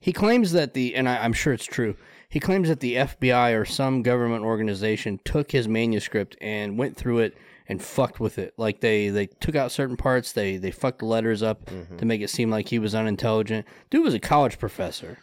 He 0.00 0.12
claims 0.12 0.52
that 0.52 0.74
the, 0.74 0.94
and 0.94 1.08
I, 1.08 1.18
I'm 1.18 1.32
sure 1.34 1.52
it's 1.52 1.66
true. 1.66 1.94
He 2.28 2.40
claims 2.40 2.68
that 2.68 2.80
the 2.80 2.94
FBI 2.94 3.58
or 3.58 3.64
some 3.64 4.02
government 4.02 4.44
organization 4.44 5.18
took 5.24 5.50
his 5.50 5.68
manuscript 5.68 6.36
and 6.40 6.78
went 6.78 6.96
through 6.96 7.18
it 7.18 7.36
and 7.68 7.82
fucked 7.82 8.20
with 8.20 8.38
it. 8.38 8.52
Like 8.58 8.80
they 8.80 9.08
they 9.08 9.26
took 9.26 9.56
out 9.56 9.72
certain 9.72 9.96
parts, 9.96 10.32
they 10.32 10.58
they 10.58 10.70
fucked 10.70 11.00
the 11.00 11.06
letters 11.06 11.42
up 11.42 11.68
to 11.98 12.04
make 12.04 12.20
it 12.20 12.28
seem 12.30 12.50
like 12.50 12.68
he 12.68 12.78
was 12.78 12.94
unintelligent. 12.94 13.66
Dude 13.90 14.04
was 14.04 14.14
a 14.14 14.20
college 14.20 14.58
professor, 14.58 15.18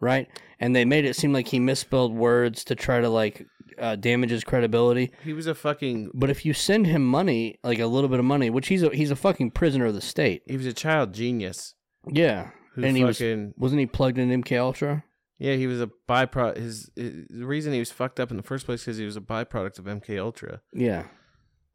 right? 0.00 0.28
And 0.60 0.74
they 0.74 0.84
made 0.84 1.04
it 1.04 1.16
seem 1.16 1.32
like 1.32 1.48
he 1.48 1.58
misspelled 1.60 2.14
words 2.14 2.64
to 2.64 2.74
try 2.74 3.00
to 3.00 3.08
like 3.08 3.46
uh, 3.78 3.96
damage 3.96 4.30
his 4.30 4.44
credibility. 4.44 5.12
he 5.22 5.32
was 5.32 5.46
a 5.46 5.54
fucking 5.54 6.10
But 6.14 6.30
if 6.30 6.44
you 6.44 6.52
send 6.52 6.86
him 6.86 7.06
money, 7.06 7.58
like 7.62 7.78
a 7.78 7.86
little 7.86 8.08
bit 8.08 8.18
of 8.18 8.24
money, 8.24 8.50
which 8.50 8.68
he's 8.68 8.82
a 8.82 8.90
he's 8.90 9.10
a 9.10 9.16
fucking 9.16 9.52
prisoner 9.52 9.86
of 9.86 9.94
the 9.94 10.00
state. 10.00 10.42
he 10.46 10.56
was 10.56 10.66
a 10.66 10.72
child 10.72 11.12
genius. 11.14 11.74
Yeah, 12.06 12.50
and 12.76 12.96
he 12.96 13.04
was 13.04 13.20
wasn't 13.56 13.80
he 13.80 13.86
plugged 13.86 14.18
in 14.18 14.42
MK 14.42 14.58
Ultra? 14.58 15.04
yeah, 15.38 15.54
he 15.54 15.66
was 15.68 15.80
a 15.80 15.90
byproduct. 16.08 16.56
His, 16.56 16.90
his 16.96 17.26
the 17.28 17.46
reason 17.46 17.72
he 17.72 17.78
was 17.78 17.92
fucked 17.92 18.18
up 18.18 18.30
in 18.30 18.36
the 18.36 18.42
first 18.42 18.66
place 18.66 18.82
because 18.82 18.96
he 18.96 19.04
was 19.04 19.16
a 19.16 19.20
byproduct 19.20 19.78
of 19.78 19.84
MK 19.84 20.18
Ultra. 20.20 20.60
Yeah. 20.72 21.04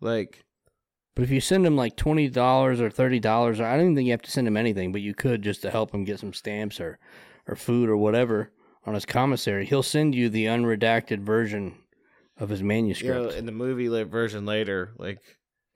Like 0.01 0.43
But 1.15 1.23
if 1.23 1.29
you 1.31 1.39
send 1.39 1.65
him 1.65 1.77
like 1.77 1.95
twenty 1.95 2.27
dollars 2.27 2.81
or 2.81 2.89
thirty 2.89 3.19
dollars, 3.19 3.61
I 3.61 3.71
don't 3.73 3.81
even 3.81 3.95
think 3.95 4.07
you 4.07 4.11
have 4.11 4.21
to 4.23 4.31
send 4.31 4.47
him 4.47 4.57
anything, 4.57 4.91
but 4.91 5.01
you 5.01 5.13
could 5.13 5.41
just 5.41 5.61
to 5.61 5.71
help 5.71 5.93
him 5.93 6.03
get 6.03 6.19
some 6.19 6.33
stamps 6.33 6.81
or, 6.81 6.99
or 7.47 7.55
food 7.55 7.89
or 7.89 7.97
whatever 7.97 8.51
on 8.85 8.93
his 8.93 9.05
commissary. 9.05 9.65
He'll 9.65 9.83
send 9.83 10.13
you 10.15 10.29
the 10.29 10.45
unredacted 10.45 11.19
version 11.19 11.75
of 12.37 12.49
his 12.49 12.63
manuscript. 12.63 13.15
you 13.15 13.23
know, 13.23 13.29
in 13.29 13.45
the 13.45 13.51
movie 13.51 13.87
version 14.03 14.45
later, 14.45 14.93
like 14.97 15.19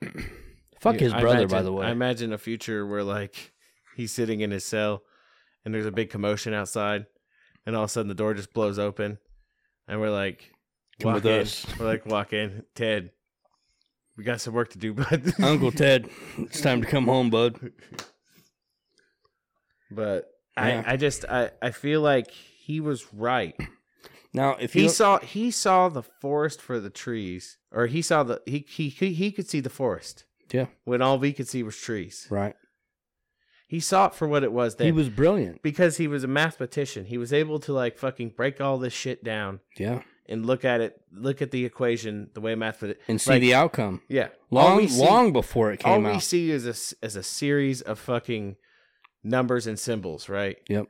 Fuck 0.79 0.95
you- 0.95 0.99
his 1.09 1.13
brother, 1.13 1.47
by 1.47 1.61
the 1.61 1.71
way. 1.71 1.85
I 1.87 1.91
imagine 1.91 2.33
a 2.33 2.37
future 2.37 2.85
where 2.85 3.03
like 3.03 3.53
he's 3.95 4.11
sitting 4.11 4.41
in 4.41 4.51
his 4.51 4.65
cell 4.65 5.03
and 5.65 5.73
there's 5.73 5.85
a 5.85 5.91
big 5.91 6.09
commotion 6.09 6.53
outside, 6.53 7.05
and 7.65 7.75
all 7.75 7.83
of 7.83 7.89
a 7.89 7.91
sudden 7.91 8.07
the 8.07 8.15
door 8.15 8.33
just 8.33 8.53
blows 8.53 8.79
open, 8.79 9.17
and 9.87 9.99
we're 9.99 10.09
like, 10.11 10.51
Come 11.01 11.13
walk 11.13 11.23
with 11.23 11.25
in. 11.25 11.41
us. 11.41 11.65
We're 11.79 11.85
like, 11.87 12.05
walk 12.05 12.31
in, 12.33 12.63
Ted. 12.73 13.11
We 14.15 14.23
got 14.23 14.39
some 14.41 14.53
work 14.53 14.69
to 14.71 14.77
do, 14.77 14.93
bud. 14.95 15.33
Uncle 15.41 15.71
Ted, 15.71 16.09
it's 16.37 16.61
time 16.61 16.81
to 16.81 16.87
come 16.87 17.05
home, 17.05 17.29
bud. 17.29 17.71
But 19.91 20.29
Yeah. 20.57 20.83
I, 20.85 20.93
I 20.93 20.97
just 20.97 21.25
I, 21.25 21.51
I 21.61 21.71
feel 21.71 22.01
like 22.01 22.31
he 22.31 22.79
was 22.79 23.13
right. 23.13 23.55
Now, 24.33 24.55
if 24.59 24.73
He 24.73 24.87
saw 24.89 25.19
he 25.19 25.51
saw 25.51 25.89
the 25.89 26.03
forest 26.03 26.61
for 26.61 26.79
the 26.79 26.89
trees, 26.89 27.57
or 27.71 27.87
he 27.87 28.01
saw 28.01 28.23
the 28.23 28.41
he 28.45 28.65
he 28.67 28.89
he, 28.89 29.13
he 29.13 29.31
could 29.31 29.49
see 29.49 29.59
the 29.61 29.69
forest 29.69 30.25
yeah, 30.51 30.67
when 30.83 31.01
all 31.01 31.17
we 31.17 31.33
could 31.33 31.47
see 31.47 31.63
was 31.63 31.77
trees. 31.77 32.27
right, 32.29 32.55
He 33.67 33.79
saw 33.79 34.07
it 34.07 34.13
for 34.15 34.27
what 34.27 34.43
it 34.43 34.51
was. 34.51 34.75
Then 34.75 34.85
he 34.87 34.91
was 34.91 35.09
brilliant. 35.09 35.61
because 35.61 35.97
he 35.97 36.07
was 36.07 36.23
a 36.23 36.27
mathematician. 36.27 37.05
He 37.05 37.17
was 37.17 37.33
able 37.33 37.59
to 37.61 37.73
like 37.73 37.97
fucking 37.97 38.29
break 38.37 38.61
all 38.61 38.77
this 38.77 38.93
shit 38.93 39.23
down 39.23 39.59
Yeah, 39.77 40.03
and 40.27 40.45
look 40.45 40.63
at 40.63 40.81
it, 40.81 41.01
look 41.11 41.41
at 41.41 41.51
the 41.51 41.65
equation 41.65 42.29
the 42.33 42.41
way 42.41 42.53
math. 42.55 42.83
and 43.07 43.19
see 43.19 43.31
like, 43.31 43.41
the 43.41 43.53
outcome 43.53 44.01
yeah. 44.07 44.27
Long, 44.51 44.87
see- 44.87 45.03
long 45.03 45.33
before 45.33 45.71
it 45.71 45.79
came 45.79 45.91
all 45.91 46.01
came 46.01 46.13
we 46.15 46.19
see 46.19 46.51
is 46.51 46.65
a 46.67 46.69
s- 46.71 46.93
is 47.01 47.15
a 47.15 47.23
series 47.23 47.81
of 47.81 47.97
fucking 47.99 48.55
numbers 49.27 49.67
and 49.67 49.77
symbols, 49.77 50.29
right? 50.29 50.57
Yep. 50.69 50.87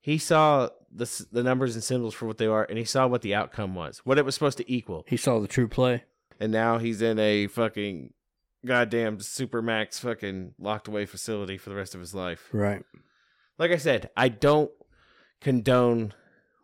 He 0.00 0.18
saw 0.18 0.70
the 0.90 1.26
the 1.30 1.42
numbers 1.42 1.74
and 1.74 1.84
symbols 1.84 2.14
for 2.14 2.26
what 2.26 2.38
they 2.38 2.46
are, 2.46 2.64
and 2.64 2.78
he 2.78 2.84
saw 2.84 3.06
what 3.06 3.22
the 3.22 3.34
outcome 3.34 3.74
was, 3.74 3.98
what 4.04 4.18
it 4.18 4.24
was 4.24 4.34
supposed 4.34 4.58
to 4.58 4.72
equal. 4.72 5.04
He 5.08 5.16
saw 5.16 5.38
the 5.38 5.48
true 5.48 5.68
play. 5.68 6.04
And 6.40 6.52
now 6.52 6.78
he's 6.78 7.02
in 7.02 7.18
a 7.18 7.48
fucking 7.48 8.12
goddamn 8.64 9.18
supermax 9.18 10.00
fucking 10.00 10.54
locked 10.58 10.88
away 10.88 11.06
facility 11.06 11.58
for 11.58 11.70
the 11.70 11.76
rest 11.76 11.94
of 11.94 12.00
his 12.00 12.14
life. 12.14 12.48
Right. 12.52 12.84
Like 13.58 13.72
I 13.72 13.76
said, 13.76 14.10
I 14.16 14.28
don't 14.28 14.70
condone 15.40 16.14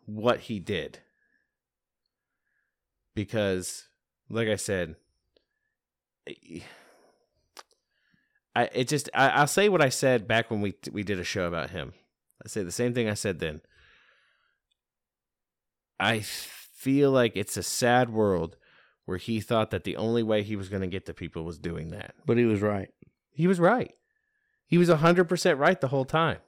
what 0.05 0.41
he 0.41 0.59
did 0.59 0.99
because, 3.13 3.87
like 4.29 4.47
I 4.47 4.55
said, 4.55 4.95
I 8.55 8.69
it 8.73 8.87
just 8.87 9.09
I, 9.13 9.29
I'll 9.29 9.47
say 9.47 9.69
what 9.69 9.81
I 9.81 9.89
said 9.89 10.27
back 10.27 10.49
when 10.49 10.61
we 10.61 10.75
we 10.91 11.03
did 11.03 11.19
a 11.19 11.23
show 11.23 11.45
about 11.45 11.71
him. 11.71 11.93
I 12.43 12.47
say 12.47 12.63
the 12.63 12.71
same 12.71 12.93
thing 12.93 13.09
I 13.09 13.13
said 13.13 13.39
then. 13.39 13.61
I 15.99 16.19
feel 16.19 17.11
like 17.11 17.35
it's 17.35 17.57
a 17.57 17.63
sad 17.63 18.09
world 18.09 18.57
where 19.05 19.17
he 19.17 19.39
thought 19.39 19.71
that 19.71 19.83
the 19.83 19.97
only 19.97 20.23
way 20.23 20.43
he 20.43 20.55
was 20.55 20.69
going 20.69 20.81
to 20.81 20.87
get 20.87 21.05
to 21.05 21.13
people 21.13 21.43
was 21.43 21.57
doing 21.57 21.89
that. 21.91 22.15
But 22.25 22.37
he 22.37 22.45
was 22.45 22.61
right. 22.61 22.89
He 23.31 23.47
was 23.47 23.59
right. 23.59 23.93
He 24.67 24.77
was 24.77 24.89
100% 24.89 25.59
right 25.59 25.79
the 25.79 25.87
whole 25.87 26.05
time. 26.05 26.39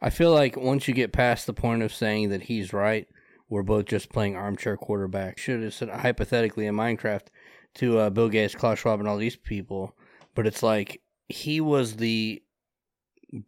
I 0.00 0.10
feel 0.10 0.32
like 0.32 0.56
once 0.56 0.88
you 0.88 0.94
get 0.94 1.12
past 1.12 1.46
the 1.46 1.52
point 1.52 1.82
of 1.82 1.94
saying 1.94 2.30
that 2.30 2.42
he's 2.42 2.72
right, 2.72 3.06
we're 3.48 3.62
both 3.62 3.86
just 3.86 4.10
playing 4.10 4.36
armchair 4.36 4.76
quarterback. 4.76 5.38
Should 5.38 5.62
have 5.62 5.74
said 5.74 5.88
hypothetically 5.88 6.66
in 6.66 6.74
Minecraft 6.74 7.26
to 7.76 7.98
uh, 7.98 8.10
Bill 8.10 8.28
Gates, 8.28 8.54
Klaus 8.54 8.80
Schwab, 8.80 9.00
and 9.00 9.08
all 9.08 9.16
these 9.16 9.36
people, 9.36 9.96
but 10.34 10.46
it's 10.46 10.62
like 10.62 11.00
he 11.28 11.60
was 11.60 11.96
the 11.96 12.42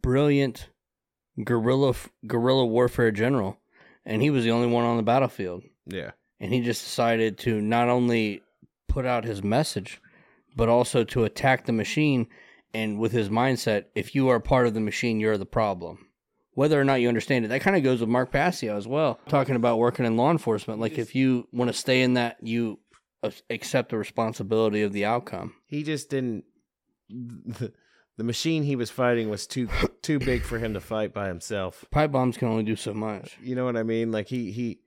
brilliant 0.01 0.69
guerrilla 1.43 1.93
guerrilla 2.25 2.65
warfare 2.65 3.11
general, 3.11 3.59
and 4.05 4.21
he 4.21 4.29
was 4.29 4.43
the 4.43 4.51
only 4.51 4.67
one 4.67 4.85
on 4.85 4.97
the 4.97 5.03
battlefield. 5.03 5.63
Yeah. 5.85 6.11
And 6.39 6.53
he 6.53 6.61
just 6.61 6.83
decided 6.83 7.37
to 7.39 7.61
not 7.61 7.89
only 7.89 8.41
put 8.87 9.05
out 9.05 9.23
his 9.23 9.43
message, 9.43 10.01
but 10.55 10.69
also 10.69 11.03
to 11.05 11.23
attack 11.23 11.65
the 11.65 11.71
machine. 11.71 12.27
And 12.73 12.99
with 12.99 13.11
his 13.11 13.29
mindset, 13.29 13.85
if 13.95 14.15
you 14.15 14.29
are 14.29 14.39
part 14.39 14.65
of 14.67 14.73
the 14.73 14.79
machine, 14.79 15.19
you're 15.19 15.37
the 15.37 15.45
problem 15.45 16.07
whether 16.55 16.79
or 16.79 16.83
not 16.83 17.01
you 17.01 17.07
understand 17.07 17.45
it. 17.45 17.49
That 17.49 17.61
kind 17.61 17.75
of 17.75 17.83
goes 17.83 17.99
with 17.99 18.09
Mark 18.09 18.31
Passio 18.31 18.77
as 18.77 18.87
well, 18.87 19.19
talking 19.27 19.55
about 19.55 19.79
working 19.79 20.05
in 20.05 20.17
law 20.17 20.31
enforcement. 20.31 20.79
Like 20.79 20.97
if 20.97 21.15
you 21.15 21.47
want 21.51 21.69
to 21.69 21.77
stay 21.77 22.01
in 22.01 22.13
that, 22.13 22.37
you 22.41 22.79
accept 23.49 23.89
the 23.89 23.97
responsibility 23.97 24.81
of 24.81 24.93
the 24.93 25.05
outcome. 25.05 25.55
He 25.65 25.83
just 25.83 26.09
didn't. 26.09 26.45
The, 27.13 27.73
the 28.17 28.23
machine 28.23 28.63
he 28.63 28.75
was 28.75 28.89
fighting 28.89 29.29
was 29.29 29.47
too 29.47 29.69
too 30.01 30.19
big 30.19 30.43
for 30.43 30.59
him 30.59 30.73
to 30.73 30.79
fight 30.79 31.13
by 31.13 31.27
himself. 31.27 31.85
Pipe 31.91 32.11
bombs 32.11 32.37
can 32.37 32.47
only 32.47 32.63
do 32.63 32.75
so 32.75 32.93
much. 32.93 33.37
You 33.41 33.55
know 33.55 33.65
what 33.65 33.77
I 33.77 33.83
mean? 33.83 34.11
Like 34.11 34.27
he 34.27 34.51
he, 34.51 34.79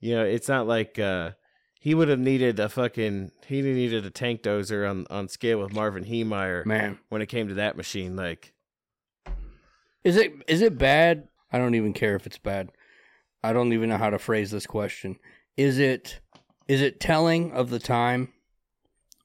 you 0.00 0.14
know, 0.14 0.24
it's 0.24 0.48
not 0.48 0.66
like 0.66 0.98
uh 0.98 1.32
he 1.80 1.94
would 1.94 2.08
have 2.08 2.18
needed 2.18 2.58
a 2.58 2.68
fucking 2.68 3.32
he 3.46 3.62
needed 3.62 4.04
a 4.04 4.10
tank 4.10 4.42
dozer 4.42 4.88
on 4.88 5.06
on 5.10 5.28
scale 5.28 5.60
with 5.60 5.72
Marvin 5.72 6.04
Heemeyer 6.04 6.64
Man, 6.66 6.98
when 7.08 7.22
it 7.22 7.26
came 7.26 7.48
to 7.48 7.54
that 7.54 7.76
machine. 7.76 8.16
Like 8.16 8.54
is 10.04 10.16
it 10.16 10.32
is 10.46 10.62
it 10.62 10.78
bad? 10.78 11.28
I 11.52 11.58
don't 11.58 11.74
even 11.74 11.92
care 11.92 12.14
if 12.14 12.26
it's 12.26 12.38
bad. 12.38 12.70
I 13.42 13.52
don't 13.52 13.72
even 13.72 13.88
know 13.88 13.96
how 13.98 14.10
to 14.10 14.18
phrase 14.18 14.50
this 14.50 14.66
question. 14.66 15.16
Is 15.56 15.78
it 15.78 16.20
is 16.66 16.80
it 16.80 17.00
telling 17.00 17.52
of 17.52 17.70
the 17.70 17.78
time 17.78 18.32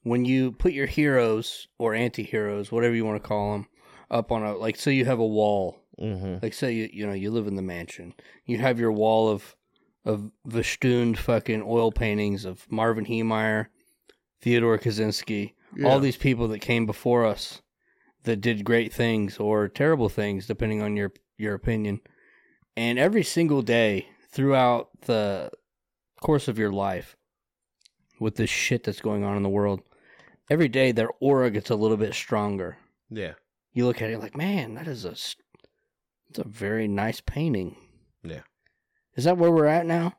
when 0.03 0.25
you 0.25 0.51
put 0.51 0.73
your 0.73 0.85
heroes 0.85 1.67
or 1.77 1.93
anti-heroes, 1.93 2.71
whatever 2.71 2.93
you 2.93 3.05
want 3.05 3.21
to 3.21 3.27
call 3.27 3.53
them, 3.53 3.67
up 4.11 4.31
on 4.31 4.43
a 4.43 4.55
like 4.55 4.75
say 4.75 4.93
you 4.93 5.05
have 5.05 5.19
a 5.19 5.25
wall. 5.25 5.79
mm-hmm. 5.99 6.37
Like 6.41 6.53
say 6.53 6.73
you 6.73 6.89
you 6.91 7.07
know 7.07 7.13
you 7.13 7.31
live 7.31 7.47
in 7.47 7.55
the 7.55 7.61
mansion. 7.61 8.13
You 8.45 8.59
have 8.59 8.79
your 8.79 8.91
wall 8.91 9.29
of 9.29 9.55
of 10.05 10.31
Vestund 10.47 11.17
fucking 11.17 11.63
oil 11.65 11.91
paintings 11.91 12.45
of 12.45 12.69
Marvin 12.69 13.05
Heemeyer, 13.05 13.67
Theodore 14.41 14.77
Kaczynski, 14.77 15.53
all 15.83 15.99
these 15.99 16.17
people 16.17 16.47
that 16.49 16.59
came 16.59 16.85
before 16.85 17.25
us 17.25 17.61
that 18.23 18.41
did 18.41 18.63
great 18.65 18.93
things 18.93 19.37
or 19.37 19.67
terrible 19.67 20.09
things 20.09 20.45
depending 20.45 20.81
on 20.81 20.95
your 20.95 21.13
your 21.37 21.55
opinion. 21.55 22.01
And 22.75 22.99
every 22.99 23.23
single 23.23 23.61
day 23.61 24.07
throughout 24.29 24.89
the 25.01 25.51
course 26.21 26.47
of 26.47 26.57
your 26.57 26.71
life 26.71 27.15
with 28.19 28.35
this 28.35 28.49
shit 28.49 28.83
that's 28.83 29.01
going 29.01 29.23
on 29.23 29.37
in 29.37 29.43
the 29.43 29.49
world, 29.49 29.81
every 30.49 30.67
day 30.67 30.91
their 30.91 31.09
aura 31.19 31.49
gets 31.51 31.69
a 31.69 31.75
little 31.75 31.97
bit 31.97 32.13
stronger. 32.13 32.77
yeah 33.09 33.33
You 33.73 33.85
look 33.85 34.01
at 34.01 34.09
it 34.09 34.19
like, 34.19 34.35
man, 34.37 34.75
that 34.75 34.87
is 34.87 35.05
a, 35.05 35.11
it's 35.11 35.35
a 36.37 36.47
very 36.47 36.87
nice 36.87 37.21
painting. 37.21 37.75
yeah 38.23 38.41
Is 39.15 39.23
that 39.25 39.37
where 39.37 39.51
we're 39.51 39.65
at 39.65 39.85
now? 39.85 40.13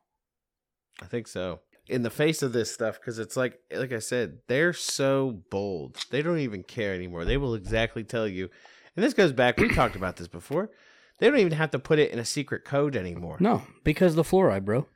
I 1.02 1.06
think 1.06 1.26
so. 1.28 1.60
In 1.86 2.02
the 2.02 2.10
face 2.10 2.40
of 2.42 2.52
this 2.52 2.72
stuff, 2.72 2.98
because 2.98 3.18
it's 3.18 3.36
like, 3.36 3.58
like 3.74 3.92
I 3.92 3.98
said, 3.98 4.38
they're 4.48 4.72
so 4.72 5.42
bold. 5.50 5.98
They 6.10 6.22
don't 6.22 6.38
even 6.38 6.62
care 6.62 6.94
anymore. 6.94 7.24
They 7.26 7.36
will 7.36 7.54
exactly 7.54 8.04
tell 8.04 8.26
you. 8.26 8.48
And 8.96 9.04
this 9.04 9.12
goes 9.12 9.32
back. 9.32 9.58
We 9.58 9.68
talked 9.68 9.96
about 9.96 10.16
this 10.16 10.28
before. 10.28 10.70
They 11.18 11.28
don't 11.28 11.40
even 11.40 11.52
have 11.52 11.72
to 11.72 11.78
put 11.78 11.98
it 11.98 12.10
in 12.10 12.18
a 12.18 12.24
secret 12.24 12.64
code 12.64 12.96
anymore. 12.96 13.36
No, 13.38 13.64
because 13.82 14.14
the 14.14 14.22
fluoride, 14.22 14.64
bro. 14.64 14.86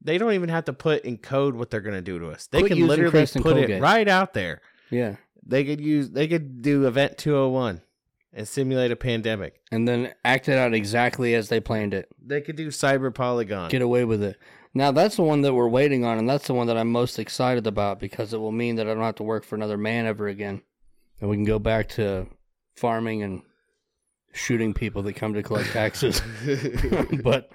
They 0.00 0.18
don't 0.18 0.32
even 0.32 0.48
have 0.48 0.64
to 0.66 0.72
put 0.72 1.04
in 1.04 1.18
code 1.18 1.54
what 1.54 1.70
they're 1.70 1.80
going 1.80 1.96
to 1.96 2.02
do 2.02 2.18
to 2.18 2.28
us. 2.28 2.46
They 2.46 2.60
Quit 2.60 2.72
can 2.72 2.86
literally 2.86 3.26
put 3.26 3.56
it 3.56 3.80
right 3.80 4.08
out 4.08 4.32
there. 4.32 4.62
Yeah. 4.90 5.16
They 5.44 5.64
could 5.64 5.80
use. 5.80 6.10
They 6.10 6.28
could 6.28 6.62
do 6.62 6.86
Event 6.86 7.18
201 7.18 7.80
and 8.32 8.46
simulate 8.46 8.90
a 8.90 8.96
pandemic. 8.96 9.60
And 9.72 9.88
then 9.88 10.12
act 10.24 10.48
it 10.48 10.58
out 10.58 10.74
exactly 10.74 11.34
as 11.34 11.48
they 11.48 11.60
planned 11.60 11.94
it. 11.94 12.08
They 12.24 12.40
could 12.40 12.56
do 12.56 12.68
Cyber 12.68 13.12
Polygon. 13.12 13.70
Get 13.70 13.82
away 13.82 14.04
with 14.04 14.22
it. 14.22 14.38
Now 14.74 14.92
that's 14.92 15.16
the 15.16 15.22
one 15.22 15.40
that 15.42 15.54
we're 15.54 15.68
waiting 15.68 16.04
on, 16.04 16.18
and 16.18 16.28
that's 16.28 16.46
the 16.46 16.54
one 16.54 16.66
that 16.66 16.76
I'm 16.76 16.92
most 16.92 17.18
excited 17.18 17.66
about 17.66 17.98
because 17.98 18.32
it 18.32 18.38
will 18.38 18.52
mean 18.52 18.76
that 18.76 18.86
I 18.86 18.94
don't 18.94 19.02
have 19.02 19.16
to 19.16 19.22
work 19.22 19.44
for 19.44 19.56
another 19.56 19.78
man 19.78 20.06
ever 20.06 20.28
again, 20.28 20.62
and 21.20 21.30
we 21.30 21.36
can 21.36 21.44
go 21.44 21.58
back 21.58 21.88
to 21.90 22.26
farming 22.76 23.22
and 23.22 23.42
shooting 24.32 24.74
people 24.74 25.02
that 25.02 25.14
come 25.14 25.34
to 25.34 25.42
collect 25.42 25.70
taxes. 25.70 26.20
but 27.22 27.50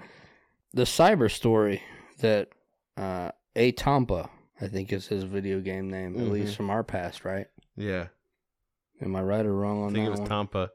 the 0.72 0.82
cyber 0.82 1.30
story 1.30 1.82
that 2.18 2.48
uh, 2.96 3.30
A 3.56 3.72
Tampa, 3.72 4.30
I 4.60 4.68
think 4.68 4.92
is 4.92 5.06
his 5.06 5.24
video 5.24 5.60
game 5.60 5.90
name, 5.90 6.16
at 6.16 6.28
least 6.30 6.56
from 6.56 6.70
our 6.70 6.82
past, 6.84 7.24
right? 7.24 7.46
yeah, 7.76 8.08
Am 9.02 9.16
I 9.16 9.22
right 9.22 9.44
or 9.44 9.54
wrong 9.54 9.82
I 9.82 9.86
on 9.86 9.92
think 9.92 10.04
that 10.04 10.08
it 10.08 10.10
was 10.10 10.20
one? 10.20 10.28
Tampa. 10.28 10.70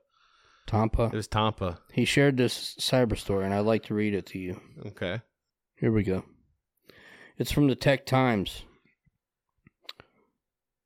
Tampa. 0.68 1.04
It 1.06 1.14
was 1.14 1.28
Tampa. 1.28 1.80
He 1.92 2.06
shared 2.06 2.38
this 2.38 2.76
cyber 2.80 3.18
story, 3.18 3.46
and 3.46 3.54
I'd 3.54 3.62
like 3.66 3.84
to 3.86 3.94
read 3.96 4.14
it 4.14 4.26
to 4.28 4.40
you. 4.40 4.60
Okay. 4.88 5.22
Here 5.78 5.92
we 5.92 6.04
go. 6.04 6.24
It's 7.38 7.52
from 7.52 7.68
the 7.68 7.76
Tech 7.76 8.06
Times. 8.06 8.64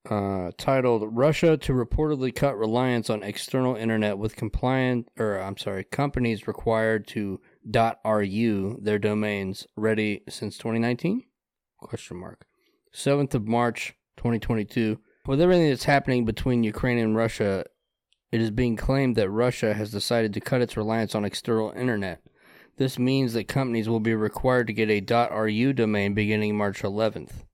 Uh, 0.10 0.52
titled 0.58 1.16
Russia 1.16 1.56
to 1.56 1.72
reportedly 1.72 2.36
cut 2.36 2.58
reliance 2.58 3.10
on 3.10 3.24
external 3.24 3.78
internet 3.78 4.18
with 4.18 4.36
compliant 4.36 5.08
or 5.18 5.38
I'm 5.38 5.56
sorry, 5.58 5.86
companies 5.86 6.46
required 6.46 7.08
to 7.08 7.40
.ru 7.72 8.78
their 8.82 9.00
domains 9.00 9.68
ready 9.76 10.22
since 10.30 10.58
2019? 10.58 11.24
Question 11.78 12.18
mark. 12.18 12.46
7th 12.94 13.34
of 13.34 13.48
March 13.48 13.96
2022. 14.18 15.00
With 15.26 15.42
everything 15.42 15.70
that's 15.70 15.86
happening 15.86 16.26
between 16.26 16.64
Ukraine 16.64 16.98
and 16.98 17.16
Russia, 17.16 17.66
it 18.32 18.42
is 18.42 18.52
being 18.52 18.76
claimed 18.76 19.16
that 19.16 19.30
Russia 19.30 19.74
has 19.74 19.92
decided 19.92 20.34
to 20.34 20.42
cut 20.42 20.62
its 20.62 20.76
reliance 20.76 21.16
on 21.16 21.26
external 21.26 21.72
internet. 21.72 22.22
This 22.78 22.98
means 22.98 23.34
that 23.34 23.48
companies 23.48 23.88
will 23.88 24.00
be 24.00 24.16
required 24.16 24.68
to 24.68 24.74
get 24.74 24.90
a 24.90 25.30
.ru 25.32 25.74
domain 25.74 26.14
beginning 26.14 26.58
March 26.58 26.82
11th. 26.82 27.46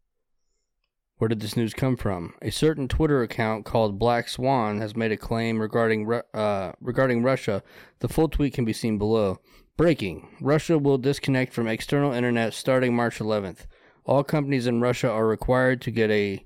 Where 1.18 1.28
did 1.28 1.42
this 1.42 1.58
news 1.58 1.74
come 1.74 1.98
from? 1.98 2.34
A 2.42 2.50
certain 2.50 2.88
Twitter 2.88 3.22
account 3.22 3.66
called 3.66 4.00
Black 4.00 4.30
Swan 4.30 4.80
has 4.80 4.96
made 4.96 5.12
a 5.12 5.18
claim 5.18 5.60
regarding 5.60 6.10
uh, 6.34 6.72
regarding 6.80 7.24
Russia. 7.24 7.62
The 8.00 8.08
full 8.08 8.30
tweet 8.30 8.54
can 8.54 8.64
be 8.64 8.72
seen 8.72 8.98
below. 8.98 9.42
Breaking: 9.80 10.28
Russia 10.42 10.78
will 10.78 10.98
disconnect 10.98 11.54
from 11.54 11.70
external 11.70 12.12
internet 12.12 12.54
starting 12.54 12.94
March 12.94 13.20
11th. 13.20 13.60
All 14.04 14.26
companies 14.26 14.68
in 14.68 14.82
Russia 14.82 15.10
are 15.10 15.26
required 15.26 15.80
to 15.84 15.90
get 15.90 16.12
a 16.12 16.46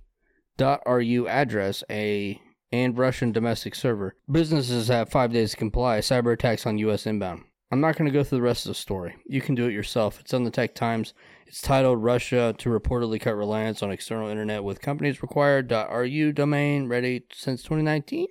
.ru 0.60 1.28
address, 1.28 1.84
a 1.90 2.40
and 2.72 2.96
Russian 2.96 3.32
domestic 3.32 3.74
server. 3.74 4.16
Businesses 4.32 4.88
have 4.90 5.10
five 5.10 5.34
days 5.34 5.50
to 5.50 5.58
comply. 5.58 5.98
Cyber 5.98 6.32
attacks 6.32 6.68
on 6.68 6.78
U.S. 6.78 7.08
inbound. 7.08 7.46
I'm 7.72 7.82
not 7.82 7.96
going 7.96 8.06
to 8.06 8.14
go 8.14 8.24
through 8.24 8.38
the 8.38 8.44
rest 8.44 8.68
of 8.68 8.70
the 8.70 8.76
story. 8.76 9.16
You 9.26 9.42
can 9.42 9.56
do 9.56 9.66
it 9.66 9.74
yourself. 9.74 10.20
It's 10.20 10.36
on 10.36 10.44
the 10.44 10.52
Tech 10.52 10.76
Times. 10.76 11.16
It's 11.48 11.60
titled 11.60 12.04
Russia 12.04 12.54
to 12.60 12.70
reportedly 12.70 13.20
cut 13.20 13.36
reliance 13.36 13.82
on 13.82 13.90
external 13.90 14.30
internet 14.30 14.64
with 14.64 14.80
companies 14.80 15.24
required 15.24 15.72
.ru 15.72 16.32
domain 16.34 16.88
ready 16.88 17.26
since 17.34 17.64
2019? 17.64 18.28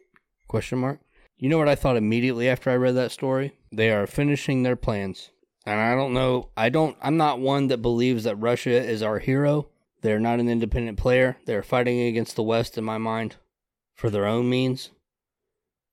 Question 0.46 0.78
mark. 0.78 1.00
You 1.43 1.49
know 1.49 1.59
what 1.59 1.68
I 1.68 1.74
thought 1.74 1.97
immediately 1.97 2.49
after 2.49 2.70
I 2.70 2.76
read 2.76 2.95
that 2.95 3.11
story? 3.11 3.57
They 3.72 3.90
are 3.90 4.07
finishing 4.07 4.62
their 4.62 4.76
plans. 4.76 5.30
And 5.66 5.80
I 5.80 5.97
don't 5.97 6.14
know, 6.14 6.51
I 6.57 6.68
don't 6.68 6.97
I'm 7.03 7.16
not 7.16 7.40
one 7.40 7.66
that 7.66 7.82
believes 7.82 8.22
that 8.22 8.36
Russia 8.36 8.70
is 8.70 9.03
our 9.03 9.18
hero. 9.18 9.68
They're 10.03 10.20
not 10.20 10.38
an 10.38 10.49
independent 10.49 10.99
player. 10.99 11.38
They're 11.45 11.64
fighting 11.64 11.99
against 11.99 12.36
the 12.36 12.45
West 12.45 12.78
in 12.78 12.84
my 12.84 12.97
mind 12.97 13.38
for 13.93 14.09
their 14.09 14.24
own 14.24 14.49
means. 14.49 14.90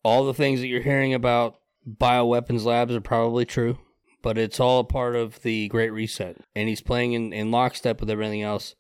All 0.04 0.24
the 0.24 0.36
things 0.36 0.60
that 0.60 0.68
you're 0.68 0.84
hearing 0.84 1.16
about 1.16 1.56
bioweapons 1.84 2.64
labs 2.64 2.94
are 2.94 3.02
probably 3.02 3.46
true, 3.46 3.80
but 4.22 4.38
it's 4.38 4.60
all 4.60 4.82
a 4.82 4.84
part 4.84 5.16
of 5.16 5.42
the 5.42 5.68
Great 5.70 5.90
Reset. 5.90 6.38
And 6.56 6.70
he's 6.70 6.82
playing 6.82 7.14
in, 7.14 7.34
in 7.34 7.50
lockstep 7.50 8.00
with 8.00 8.12
everything 8.12 8.44
else. 8.44 8.76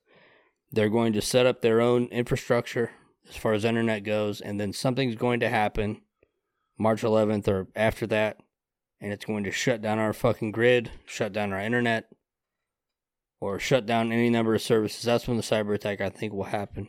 They're 0.71 0.89
going 0.89 1.13
to 1.13 1.21
set 1.23 1.47
up 1.47 1.63
their 1.63 1.81
own 1.81 2.05
infrastructure 2.09 2.91
as 3.27 3.37
far 3.37 3.53
as 3.53 3.65
internet 3.65 4.03
goes, 4.03 4.39
and 4.39 4.59
then 4.59 4.71
something's 4.71 5.15
going 5.15 5.39
to 5.39 5.49
happen 5.49 6.01
March 6.79 7.01
11th 7.01 7.47
or 7.47 7.67
after 7.75 8.07
that, 8.07 8.37
and 9.01 9.11
it's 9.13 9.25
going 9.25 9.43
to 9.43 9.51
shut 9.51 9.81
down 9.81 9.99
our 9.99 10.13
fucking 10.13 10.51
grid, 10.51 10.89
shut 11.05 11.33
down 11.33 11.53
our 11.53 11.59
internet, 11.59 12.05
or 13.41 13.59
shut 13.59 13.85
down 13.85 14.11
any 14.11 14.29
number 14.29 14.55
of 14.55 14.61
services. 14.61 15.03
That's 15.03 15.27
when 15.27 15.37
the 15.37 15.43
cyber 15.43 15.75
attack, 15.75 16.01
I 16.01 16.09
think, 16.09 16.33
will 16.33 16.45
happen. 16.45 16.87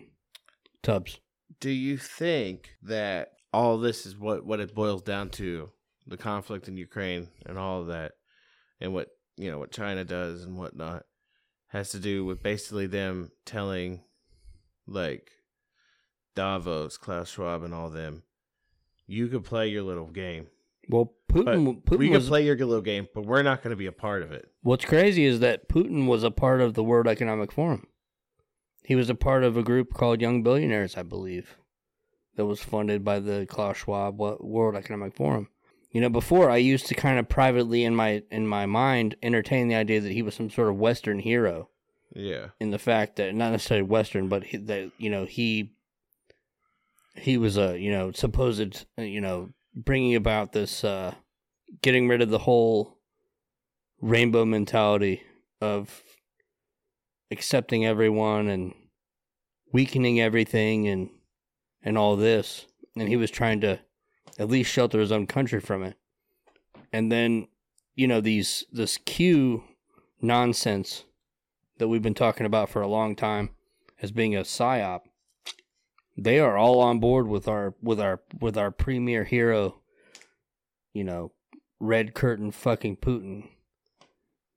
Tubs. 0.83 1.21
Do 1.61 1.71
you 1.71 1.99
think 1.99 2.71
that 2.83 3.33
all 3.53 3.79
this 3.79 4.07
is 4.07 4.17
what 4.17 4.47
what 4.47 4.61
it 4.61 4.75
boils 4.75 5.03
down 5.03 5.31
to 5.31 5.71
the 6.07 6.17
conflict 6.17 6.69
in 6.69 6.77
Ukraine 6.77 7.29
and 7.45 7.59
all 7.59 7.83
of 7.83 7.89
that, 7.89 8.13
and 8.81 8.95
what 8.95 9.09
you 9.37 9.51
know 9.51 9.59
what 9.59 9.73
China 9.73 10.05
does 10.05 10.45
and 10.45 10.57
whatnot, 10.57 11.05
has 11.69 11.91
to 11.91 11.99
do 11.99 12.25
with 12.25 12.43
basically 12.43 12.87
them 12.87 13.31
telling, 13.45 14.03
like, 14.87 15.31
Davos, 16.35 16.97
Klaus 16.97 17.31
Schwab, 17.31 17.63
and 17.63 17.75
all 17.75 17.91
them, 17.91 18.23
you 19.11 19.29
could 19.29 19.45
play 19.45 19.69
your 19.69 19.83
little 19.83 20.07
game. 20.07 20.47
Well, 20.89 21.13
Putin. 21.31 21.83
Putin 21.83 21.99
we 21.99 22.11
was, 22.11 22.25
could 22.25 22.29
play 22.29 22.45
your 22.45 22.57
little 22.57 22.81
game, 22.81 23.09
but 23.15 23.27
we're 23.27 23.43
not 23.43 23.63
going 23.63 23.71
to 23.71 23.77
be 23.77 23.87
a 23.87 23.93
part 23.93 24.23
of 24.23 24.33
it. 24.33 24.49
What's 24.63 24.85
crazy 24.85 25.25
is 25.25 25.41
that 25.41 25.69
Putin 25.69 26.07
was 26.07 26.23
a 26.23 26.31
part 26.31 26.61
of 26.61 26.75
the 26.75 26.85
World 26.85 27.07
Economic 27.07 27.53
Forum. 27.53 27.87
He 28.85 28.95
was 28.95 29.11
a 29.11 29.15
part 29.15 29.45
of 29.45 29.57
a 29.57 29.63
group 29.63 29.93
called 29.93 30.21
Young 30.21 30.43
Billionaires, 30.43 30.97
I 30.97 31.03
believe, 31.03 31.57
that 32.37 32.47
was 32.47 32.63
funded 32.63 33.05
by 33.05 33.21
the 33.21 33.47
Klaus 33.49 33.79
Schwab 33.79 34.19
World 34.19 34.75
Economic 34.75 35.15
Forum. 35.15 35.49
You 35.91 36.01
know, 36.01 36.09
before 36.09 36.49
I 36.49 36.57
used 36.59 36.87
to 36.87 36.95
kind 36.95 37.19
of 37.19 37.29
privately 37.29 37.85
in 37.85 37.97
my 37.97 38.23
in 38.31 38.47
my 38.47 38.67
mind 38.67 39.17
entertain 39.23 39.67
the 39.67 39.75
idea 39.75 40.01
that 40.01 40.13
he 40.13 40.23
was 40.23 40.37
some 40.37 40.51
sort 40.51 40.69
of 40.69 40.79
Western 40.79 41.19
hero. 41.19 41.69
Yeah. 42.13 42.49
in 42.59 42.71
the 42.71 42.79
fact 42.79 43.17
that 43.17 43.37
not 43.37 43.53
necessarily 43.53 43.87
Western, 43.87 44.27
but 44.27 44.43
he, 44.43 44.57
that 44.57 44.91
you 44.99 45.11
know 45.11 45.27
he 45.27 45.75
he 47.15 47.37
was 47.37 47.57
a 47.57 47.79
you 47.79 47.91
know 47.91 48.13
supposed 48.13 48.87
uh, 48.99 49.03
you 49.03 49.21
know 49.21 49.51
bringing 49.75 50.15
about 50.15 50.53
this 50.53 50.85
uh, 50.85 51.15
getting 51.83 52.09
rid 52.09 52.23
of 52.23 52.31
the 52.31 52.39
whole 52.39 52.99
rainbow 54.01 54.45
mentality 54.45 55.23
of 55.61 56.03
accepting 57.31 57.87
everyone 57.87 58.49
and 58.49 58.75
weakening 59.73 60.21
everything 60.21 60.89
and 60.89 61.11
and 61.83 61.97
all 61.97 62.17
this, 62.17 62.67
and 62.97 63.09
he 63.09 63.17
was 63.17 63.31
trying 63.31 63.61
to 63.61 63.81
at 64.39 64.51
least 64.51 64.71
shelter 64.71 65.01
his 65.01 65.13
own 65.13 65.27
country 65.27 65.61
from 65.61 65.83
it, 65.83 65.97
and 66.93 67.11
then 67.11 67.49
you 67.95 68.07
know 68.07 68.21
these 68.21 68.65
this 68.73 68.99
Q 68.99 69.65
nonsense 70.21 71.05
that 71.79 71.89
we've 71.89 72.03
been 72.03 72.15
talking 72.15 72.47
about 72.47 72.69
for 72.69 72.83
a 72.83 72.89
long 72.89 73.17
time 73.17 73.51
as 74.03 74.13
being 74.13 74.37
a 74.37 74.41
psyop, 74.41 75.01
they 76.21 76.39
are 76.39 76.59
all 76.59 76.81
on 76.81 77.01
board 77.01 77.27
with 77.27 77.49
our 77.49 77.75
with 77.83 77.99
our 77.99 78.21
with 78.39 78.57
our 78.59 78.71
premier 78.71 79.25
hero, 79.25 79.81
you 80.93 81.03
know, 81.03 81.33
red 81.81 82.15
curtain 82.15 82.51
fucking 82.51 82.99
Putin. 82.99 83.49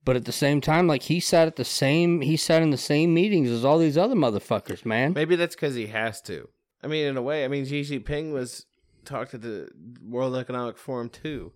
But 0.04 0.16
at 0.16 0.26
the 0.26 0.32
same 0.32 0.60
time, 0.60 0.86
like 0.86 1.04
he 1.04 1.18
sat 1.20 1.48
at 1.48 1.56
the 1.56 1.64
same 1.64 2.20
he 2.20 2.36
sat 2.36 2.62
in 2.62 2.70
the 2.70 2.76
same 2.76 3.14
meetings 3.14 3.48
as 3.48 3.64
all 3.64 3.78
these 3.78 3.96
other 3.96 4.14
motherfuckers, 4.14 4.84
man. 4.84 5.14
Maybe 5.14 5.36
that's 5.36 5.54
because 5.54 5.74
he 5.74 5.86
has 5.86 6.20
to. 6.22 6.50
I 6.82 6.86
mean, 6.86 7.06
in 7.06 7.16
a 7.16 7.22
way, 7.22 7.46
I 7.46 7.48
mean, 7.48 7.64
Xi 7.64 7.80
Jinping 7.80 8.34
was 8.34 8.66
talked 9.06 9.32
at 9.32 9.40
the 9.40 9.70
World 10.06 10.36
Economic 10.36 10.76
Forum 10.76 11.08
too. 11.08 11.52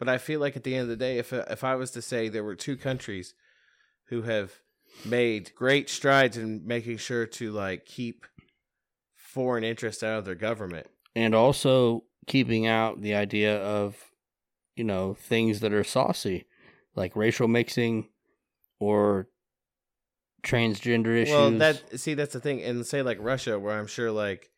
But 0.00 0.08
I 0.08 0.18
feel 0.18 0.40
like 0.40 0.56
at 0.56 0.64
the 0.64 0.74
end 0.74 0.82
of 0.82 0.88
the 0.88 0.96
day, 0.96 1.18
if 1.18 1.32
if 1.32 1.62
I 1.62 1.76
was 1.76 1.92
to 1.92 2.02
say 2.02 2.28
there 2.28 2.42
were 2.42 2.56
two 2.56 2.76
countries 2.76 3.34
who 4.06 4.22
have 4.22 4.54
made 5.04 5.52
great 5.54 5.88
strides 5.88 6.36
in 6.36 6.66
making 6.66 6.96
sure 6.96 7.26
to 7.26 7.52
like 7.52 7.86
keep 7.86 8.26
foreign 9.34 9.64
interests 9.64 10.02
out 10.02 10.18
of 10.18 10.24
their 10.24 10.34
government, 10.34 10.86
And 11.14 11.34
also 11.34 12.04
keeping 12.26 12.66
out 12.66 13.00
the 13.00 13.14
idea 13.14 13.56
of, 13.62 13.96
you 14.76 14.84
know, 14.84 15.14
things 15.14 15.60
that 15.60 15.72
are 15.72 15.84
saucy, 15.84 16.46
like 16.94 17.14
racial 17.16 17.48
mixing 17.48 18.08
or 18.78 19.28
transgender 20.42 21.14
issues. 21.20 21.34
well, 21.34 21.50
that 21.52 22.00
see 22.00 22.14
that's 22.14 22.32
the 22.32 22.40
thing, 22.40 22.62
and 22.62 22.86
say 22.86 23.02
like 23.02 23.18
Russia, 23.20 23.58
where 23.58 23.78
I'm 23.78 23.86
sure 23.86 24.10
like 24.10 24.50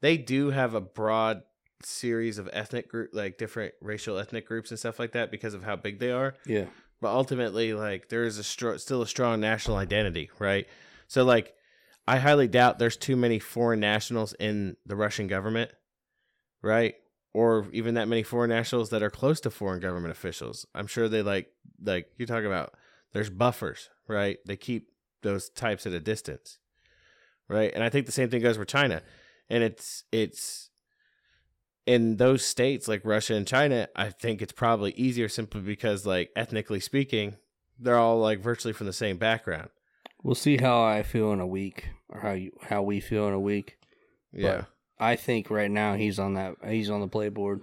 they 0.00 0.16
do 0.16 0.50
have 0.50 0.74
a 0.74 0.80
broad 0.80 1.42
series 1.82 2.38
of 2.38 2.48
ethnic 2.52 2.88
group, 2.88 3.10
like 3.12 3.38
different 3.38 3.74
racial 3.80 4.18
ethnic 4.18 4.46
groups 4.46 4.70
and 4.70 4.78
stuff 4.78 4.98
like 4.98 5.12
that, 5.12 5.30
because 5.30 5.54
of 5.54 5.64
how 5.64 5.76
big 5.76 5.98
they 5.98 6.10
are. 6.10 6.34
yeah. 6.46 6.66
but 7.00 7.08
ultimately 7.12 7.74
like 7.74 8.08
there 8.08 8.24
is 8.24 8.38
a 8.38 8.44
str- 8.44 8.76
still 8.76 9.02
a 9.02 9.06
strong 9.06 9.40
national 9.40 9.76
identity 9.76 10.30
right 10.38 10.66
so 11.08 11.22
like 11.24 11.52
i 12.06 12.18
highly 12.18 12.48
doubt 12.48 12.78
there's 12.78 12.96
too 12.96 13.16
many 13.16 13.38
foreign 13.38 13.80
nationals 13.80 14.34
in 14.38 14.76
the 14.86 14.96
russian 14.96 15.26
government 15.26 15.70
right? 16.66 16.94
Or 17.32 17.66
even 17.72 17.94
that 17.94 18.08
many 18.08 18.22
foreign 18.22 18.50
nationals 18.50 18.90
that 18.90 19.02
are 19.02 19.10
close 19.10 19.40
to 19.40 19.50
foreign 19.50 19.80
government 19.80 20.10
officials. 20.10 20.66
I'm 20.74 20.86
sure 20.86 21.08
they 21.08 21.22
like 21.22 21.48
like 21.82 22.08
you're 22.16 22.26
talking 22.26 22.46
about 22.46 22.74
there's 23.12 23.30
buffers 23.30 23.88
right? 24.08 24.38
They 24.46 24.56
keep 24.56 24.88
those 25.22 25.48
types 25.48 25.86
at 25.86 25.92
a 25.92 26.00
distance 26.00 26.58
right? 27.48 27.72
And 27.72 27.84
i 27.84 27.88
think 27.88 28.06
the 28.06 28.12
same 28.12 28.28
thing 28.28 28.42
goes 28.42 28.56
for 28.56 28.64
china. 28.64 29.02
And 29.48 29.62
it's 29.62 30.04
it's 30.10 30.70
in 31.86 32.16
those 32.16 32.44
states 32.44 32.88
like 32.88 33.02
Russia 33.04 33.34
and 33.34 33.46
China, 33.46 33.86
I 33.94 34.10
think 34.10 34.42
it's 34.42 34.52
probably 34.52 34.90
easier 34.92 35.28
simply 35.28 35.60
because 35.60 36.04
like 36.04 36.30
ethnically 36.34 36.80
speaking, 36.80 37.36
they're 37.78 37.96
all 37.96 38.18
like 38.18 38.40
virtually 38.40 38.72
from 38.72 38.88
the 38.88 38.92
same 38.92 39.18
background. 39.18 39.68
We'll 40.22 40.34
see 40.34 40.56
how 40.56 40.82
I 40.82 41.02
feel 41.02 41.32
in 41.32 41.40
a 41.40 41.46
week 41.46 41.88
or 42.08 42.20
how 42.20 42.32
you 42.32 42.52
how 42.62 42.82
we 42.82 43.00
feel 43.00 43.28
in 43.28 43.34
a 43.34 43.40
week. 43.40 43.78
Yeah. 44.32 44.64
I 44.98 45.16
think 45.16 45.50
right 45.50 45.70
now 45.70 45.94
he's 45.94 46.18
on 46.18 46.34
that 46.34 46.56
he's 46.66 46.90
on 46.90 47.00
the 47.00 47.08
playboard. 47.08 47.60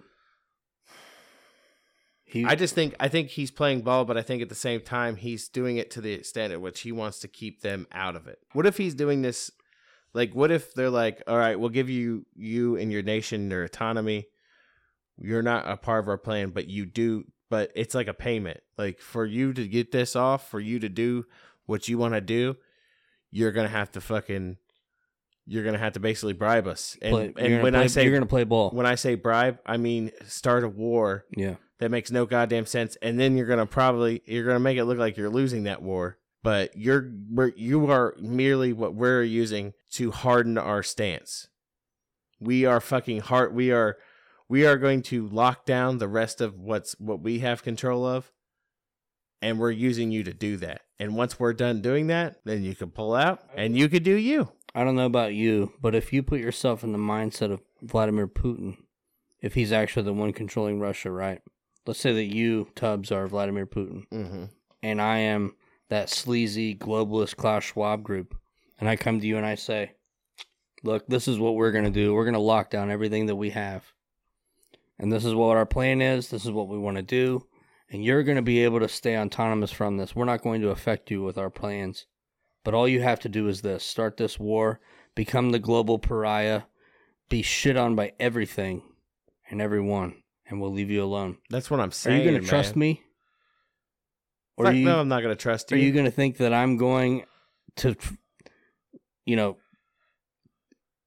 He 2.23 2.45
I 2.45 2.55
just 2.55 2.75
think 2.75 2.95
I 2.99 3.09
think 3.09 3.29
he's 3.29 3.51
playing 3.51 3.81
ball, 3.81 4.05
but 4.05 4.17
I 4.17 4.21
think 4.21 4.41
at 4.41 4.49
the 4.49 4.55
same 4.55 4.81
time 4.81 5.15
he's 5.15 5.47
doing 5.47 5.77
it 5.77 5.91
to 5.91 6.01
the 6.01 6.13
extent 6.13 6.53
at 6.53 6.61
which 6.61 6.81
he 6.81 6.91
wants 6.91 7.19
to 7.19 7.27
keep 7.27 7.61
them 7.61 7.87
out 7.91 8.15
of 8.15 8.27
it. 8.27 8.39
What 8.53 8.65
if 8.65 8.77
he's 8.77 8.95
doing 8.95 9.21
this 9.21 9.51
like 10.13 10.33
what 10.33 10.51
if 10.51 10.73
they're 10.73 10.89
like, 10.89 11.23
All 11.27 11.37
right, 11.37 11.59
we'll 11.59 11.69
give 11.69 11.89
you 11.89 12.25
you 12.35 12.75
and 12.75 12.91
your 12.91 13.03
nation 13.03 13.49
their 13.49 13.63
autonomy. 13.63 14.27
You're 15.17 15.43
not 15.43 15.69
a 15.69 15.77
part 15.77 16.03
of 16.03 16.09
our 16.09 16.17
plan, 16.17 16.51
but 16.51 16.67
you 16.67 16.85
do 16.85 17.25
but 17.49 17.71
it's 17.75 17.93
like 17.93 18.07
a 18.07 18.15
payment. 18.15 18.61
Like 18.77 18.99
for 18.99 19.25
you 19.25 19.53
to 19.53 19.67
get 19.67 19.91
this 19.91 20.15
off, 20.15 20.49
for 20.49 20.59
you 20.59 20.79
to 20.79 20.89
do 20.89 21.25
what 21.65 21.87
you 21.87 21.97
want 21.97 22.13
to 22.13 22.21
do, 22.21 22.55
you're 23.31 23.51
gonna 23.51 23.67
have 23.67 23.91
to 23.93 24.01
fucking 24.01 24.57
you're 25.45 25.63
gonna 25.63 25.77
have 25.77 25.93
to 25.93 25.99
basically 25.99 26.33
bribe 26.33 26.67
us. 26.67 26.97
And, 27.01 27.11
play, 27.11 27.45
and 27.45 27.63
when 27.63 27.73
play, 27.73 27.83
I 27.83 27.87
say 27.87 28.03
you're 28.03 28.13
gonna 28.13 28.25
play 28.25 28.43
ball. 28.43 28.69
when 28.71 28.85
I 28.85 28.95
say 28.95 29.15
bribe, 29.15 29.59
I 29.65 29.77
mean 29.77 30.11
start 30.25 30.63
a 30.63 30.69
war 30.69 31.25
yeah. 31.35 31.55
that 31.79 31.89
makes 31.89 32.11
no 32.11 32.25
goddamn 32.25 32.65
sense 32.65 32.95
and 33.01 33.19
then 33.19 33.37
you're 33.37 33.47
gonna 33.47 33.65
probably 33.65 34.21
you're 34.25 34.45
gonna 34.45 34.59
make 34.59 34.77
it 34.77 34.85
look 34.85 34.97
like 34.97 35.17
you're 35.17 35.29
losing 35.29 35.63
that 35.63 35.81
war 35.81 36.17
but 36.43 36.75
you're 36.75 37.11
we're, 37.31 37.51
you 37.55 37.89
are 37.89 38.15
merely 38.19 38.73
what 38.73 38.93
we're 38.93 39.23
using 39.23 39.73
to 39.91 40.11
harden 40.11 40.57
our 40.57 40.83
stance 40.83 41.47
we 42.39 42.65
are 42.65 42.79
fucking 42.79 43.21
hard 43.21 43.55
we 43.55 43.71
are 43.71 43.97
we 44.49 44.65
are 44.65 44.77
going 44.77 45.01
to 45.01 45.27
lock 45.29 45.65
down 45.65 45.97
the 45.97 46.07
rest 46.07 46.41
of 46.41 46.59
what's 46.59 46.93
what 46.99 47.21
we 47.21 47.39
have 47.39 47.63
control 47.63 48.05
of 48.05 48.31
and 49.41 49.59
we're 49.59 49.71
using 49.71 50.11
you 50.11 50.23
to 50.23 50.33
do 50.33 50.57
that 50.57 50.81
and 50.99 51.15
once 51.15 51.39
we're 51.39 51.53
done 51.53 51.81
doing 51.81 52.07
that 52.07 52.37
then 52.45 52.63
you 52.63 52.75
can 52.75 52.89
pull 52.89 53.13
out 53.13 53.41
and 53.55 53.77
you 53.77 53.89
could 53.89 54.03
do 54.03 54.15
you 54.15 54.49
I 54.75 54.83
don't 54.83 54.95
know 54.95 55.05
about 55.05 55.35
you, 55.35 55.73
but 55.79 55.93
if 55.93 56.11
you 56.11 56.23
put 56.23 56.39
yourself 56.39 56.83
in 56.83 56.93
the 56.93 56.97
mindset 56.97 57.51
of 57.51 57.61
Vladimir 57.83 58.27
Putin, 58.27 58.77
if 59.39 59.53
he's 59.53 59.71
actually 59.71 60.03
the 60.03 60.13
one 60.13 60.33
controlling 60.33 60.79
Russia, 60.79 61.11
right? 61.11 61.41
Let's 61.85 61.99
say 61.99 62.13
that 62.13 62.33
you, 62.33 62.69
Tubs, 62.75 63.11
are 63.11 63.27
Vladimir 63.27 63.67
Putin, 63.67 64.07
mm-hmm. 64.09 64.45
and 64.81 65.01
I 65.01 65.19
am 65.19 65.55
that 65.89 66.09
sleazy 66.09 66.73
globalist 66.75 67.35
Klaus 67.35 67.65
Schwab 67.65 68.01
group, 68.01 68.35
and 68.79 68.89
I 68.89 68.95
come 68.95 69.19
to 69.19 69.27
you 69.27 69.37
and 69.37 69.45
I 69.45 69.55
say, 69.55 69.91
look, 70.81 71.05
this 71.07 71.27
is 71.27 71.37
what 71.37 71.53
we're 71.53 71.71
going 71.71 71.85
to 71.85 71.91
do. 71.91 72.13
We're 72.13 72.25
going 72.25 72.33
to 72.33 72.39
lock 72.39 72.71
down 72.71 72.89
everything 72.89 73.27
that 73.27 73.35
we 73.35 73.51
have. 73.51 73.83
And 74.97 75.11
this 75.11 75.23
is 75.23 75.35
what 75.35 75.57
our 75.57 75.65
plan 75.65 76.01
is. 76.01 76.29
This 76.29 76.45
is 76.45 76.51
what 76.51 76.67
we 76.67 76.79
want 76.79 76.97
to 76.97 77.03
do. 77.03 77.45
And 77.89 78.03
you're 78.03 78.23
going 78.23 78.37
to 78.37 78.41
be 78.41 78.63
able 78.63 78.79
to 78.79 78.87
stay 78.87 79.17
autonomous 79.17 79.71
from 79.71 79.97
this. 79.97 80.15
We're 80.15 80.25
not 80.25 80.41
going 80.41 80.61
to 80.61 80.69
affect 80.69 81.11
you 81.11 81.21
with 81.21 81.37
our 81.37 81.49
plans. 81.49 82.07
But 82.63 82.73
all 82.73 82.87
you 82.87 83.01
have 83.01 83.19
to 83.21 83.29
do 83.29 83.47
is 83.47 83.61
this 83.61 83.83
start 83.83 84.17
this 84.17 84.39
war, 84.39 84.79
become 85.15 85.51
the 85.51 85.59
global 85.59 85.99
pariah, 85.99 86.63
be 87.29 87.41
shit 87.41 87.77
on 87.77 87.95
by 87.95 88.13
everything 88.19 88.83
and 89.49 89.61
everyone, 89.61 90.15
and 90.47 90.61
we'll 90.61 90.71
leave 90.71 90.89
you 90.89 91.03
alone. 91.03 91.37
that's 91.49 91.69
what 91.69 91.79
i'm 91.79 91.91
saying. 91.91 92.21
Are 92.21 92.23
you 92.23 92.31
going 92.31 92.41
to 92.41 92.47
trust 92.47 92.75
me? 92.75 93.03
Or 94.55 94.71
you, 94.71 94.85
no 94.85 94.99
i'm 94.99 95.09
not 95.09 95.23
going 95.23 95.35
to 95.35 95.41
trust 95.41 95.71
you. 95.71 95.77
are 95.77 95.79
you 95.79 95.91
going 95.91 96.05
to 96.05 96.11
think 96.11 96.37
that 96.37 96.53
I'm 96.53 96.77
going 96.77 97.25
to, 97.77 97.95
you 99.25 99.35
know, 99.35 99.57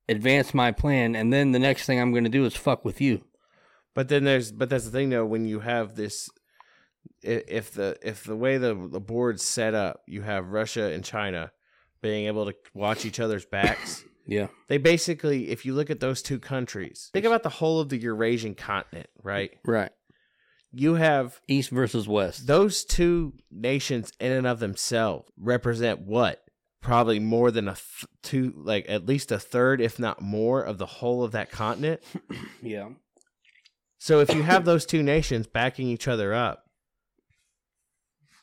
advance 0.09 0.53
my 0.53 0.73
plan, 0.73 1.17
and 1.17 1.33
then 1.33 1.53
the 1.53 1.59
next 1.59 1.87
thing 1.87 2.01
I'm 2.01 2.13
going 2.13 2.25
to 2.25 2.31
do 2.31 2.45
is 2.45 2.55
fuck 2.55 2.85
with 2.85 3.01
you? 3.01 3.25
But 3.95 4.09
then 4.09 4.25
there's 4.25 4.53
but 4.53 4.69
that's 4.69 4.85
the 4.85 4.91
thing 4.91 5.09
though 5.09 5.25
when 5.25 5.47
you 5.47 5.61
have 5.61 5.95
this 5.95 6.29
if 7.27 7.73
the 7.73 7.97
if 8.03 8.25
the 8.25 8.37
way 8.37 8.59
the 8.59 8.75
the 8.75 9.01
board's 9.01 9.43
set 9.43 9.75
up, 9.75 10.03
you 10.07 10.23
have 10.23 10.49
Russia 10.49 10.93
and 10.93 11.05
China 11.05 11.53
being 12.03 12.27
able 12.27 12.47
to 12.47 12.55
watch 12.75 13.05
each 13.05 13.21
other's 13.21 13.45
backs. 13.47 14.05
Yeah. 14.29 14.49
they 14.67 14.79
basically 14.79 15.51
if 15.51 15.65
you 15.65 15.73
look 15.73 15.89
at 15.89 16.01
those 16.01 16.21
two 16.21 16.41
countries, 16.41 17.11
think 17.13 17.25
about 17.25 17.45
the 17.45 17.49
whole 17.49 17.79
of 17.79 17.91
the 17.91 17.97
Eurasian 17.97 18.57
continent, 18.57 19.09
right? 19.23 19.53
Right. 19.65 19.93
You 20.73 20.95
have 20.95 21.41
East 21.47 21.71
versus 21.71 22.09
West. 22.09 22.49
those 22.49 22.85
two 22.85 23.35
nations 23.53 24.13
in 24.19 24.33
and 24.33 24.45
of 24.45 24.59
themselves 24.59 25.29
represent 25.39 26.01
what? 26.01 26.43
Probably 26.83 27.21
more 27.21 27.53
than 27.53 27.69
a 27.69 27.75
th- 27.75 28.07
two 28.25 28.53
like 28.57 28.87
at 28.89 29.07
least 29.07 29.31
a 29.31 29.39
third 29.39 29.81
if 29.81 30.01
not 30.01 30.21
more 30.21 30.61
of 30.61 30.79
the 30.79 30.87
whole 30.87 31.23
of 31.23 31.31
that 31.31 31.53
continent. 31.53 32.03
yeah. 32.63 32.89
So 33.99 34.19
if 34.19 34.35
you 34.35 34.43
have 34.43 34.65
those 34.65 34.85
two 34.87 35.05
nations 35.05 35.47
backing 35.47 35.87
each 35.87 36.09
other 36.09 36.35
up, 36.35 36.65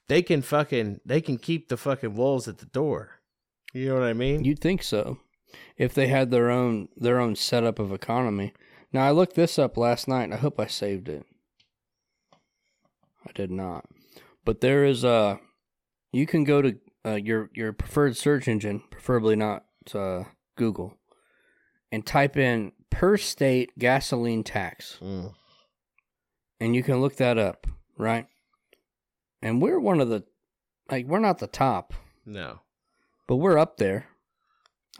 they 0.08 0.22
can 0.22 0.42
fucking 0.42 1.00
they 1.06 1.22
can 1.22 1.38
keep 1.38 1.70
the 1.70 1.78
fucking 1.78 2.16
wolves 2.16 2.48
at 2.48 2.58
the 2.60 2.66
door. 2.68 3.20
You 3.74 3.90
know 3.90 3.96
what 3.96 4.04
I 4.04 4.14
mean? 4.14 4.44
You'd 4.44 4.60
think 4.60 4.84
so, 4.84 5.18
if 5.78 5.94
they 5.94 6.08
had 6.08 6.30
their 6.32 6.50
own 6.52 6.90
their 6.96 7.20
own 7.20 7.36
setup 7.36 7.80
of 7.80 7.92
economy. 7.92 8.54
Now 8.92 9.06
I 9.08 9.12
looked 9.12 9.36
this 9.36 9.58
up 9.58 9.76
last 9.78 10.08
night. 10.08 10.26
and 10.26 10.34
I 10.34 10.38
hope 10.38 10.60
I 10.60 10.68
saved 10.68 11.10
it. 11.10 11.26
I 13.28 13.32
did 13.34 13.52
not, 13.52 13.86
but 14.46 14.62
there 14.62 14.86
is 14.86 15.04
a. 15.04 15.40
You 16.12 16.28
can 16.28 16.44
go 16.44 16.62
to 16.62 16.76
uh, 17.06 17.16
your 17.16 17.50
your 17.56 17.74
preferred 17.74 18.18
search 18.18 18.48
engine, 18.48 18.84
preferably 18.92 19.36
not 19.36 19.66
uh, 19.96 20.24
Google, 20.58 20.98
and 21.92 22.06
type 22.06 22.38
in 22.38 22.74
per 22.90 23.18
state 23.18 23.72
gasoline 23.80 24.44
tax, 24.44 24.98
Mm. 25.02 25.34
and 26.60 26.76
you 26.76 26.84
can 26.84 27.02
look 27.02 27.16
that 27.16 27.38
up, 27.38 27.66
right? 27.98 28.28
And 29.44 29.62
we're 29.62 29.80
one 29.80 30.00
of 30.02 30.10
the, 30.10 30.24
like, 30.90 31.06
we're 31.06 31.20
not 31.20 31.38
the 31.40 31.48
top, 31.48 31.94
No. 32.26 32.62
but 33.28 33.36
we're 33.36 33.58
up 33.60 33.78
there. 33.78 34.08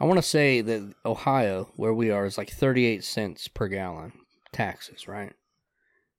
I 0.00 0.04
want 0.04 0.18
to 0.18 0.22
say 0.22 0.60
that 0.60 0.92
Ohio, 1.04 1.70
where 1.76 1.94
we 1.94 2.10
are, 2.10 2.26
is 2.26 2.36
like 2.38 2.50
38 2.50 3.02
cents 3.04 3.48
per 3.48 3.68
gallon 3.68 4.12
taxes, 4.52 5.08
right? 5.08 5.32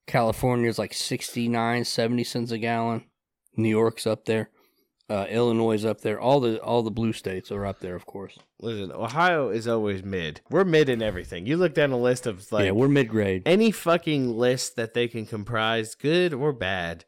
California 0.08 0.70
is 0.70 0.80
like 0.80 0.94
69, 0.94 1.84
70 1.86 2.24
cents 2.24 2.52
a 2.52 2.58
gallon. 2.58 3.06
New 3.58 3.70
York's 3.70 4.06
up 4.08 4.26
there. 4.26 4.50
Uh, 5.10 5.26
Illinois 5.30 5.74
is 5.74 5.86
up 5.86 6.02
there. 6.02 6.20
All 6.20 6.40
the 6.40 6.60
all 6.62 6.82
the 6.82 6.90
blue 6.90 7.14
states 7.14 7.52
are 7.52 7.64
up 7.66 7.80
there, 7.80 7.96
of 7.96 8.08
course. 8.08 8.40
Listen, 8.60 8.92
Ohio 8.92 9.50
is 9.50 9.68
always 9.68 10.04
mid. 10.04 10.42
We're 10.50 10.64
mid 10.66 10.90
in 10.90 11.04
everything. 11.04 11.46
You 11.46 11.58
look 11.58 11.76
down 11.76 11.92
a 11.92 11.98
list 11.98 12.26
of 12.26 12.52
like 12.52 12.66
yeah, 12.66 12.72
we're 12.72 12.88
mid 12.88 13.10
grade. 13.10 13.44
any 13.46 13.70
fucking 13.70 14.36
list 14.36 14.76
that 14.78 14.96
they 14.96 15.08
can 15.08 15.28
comprise, 15.28 15.94
good 15.94 16.34
or 16.34 16.52
bad, 16.54 17.06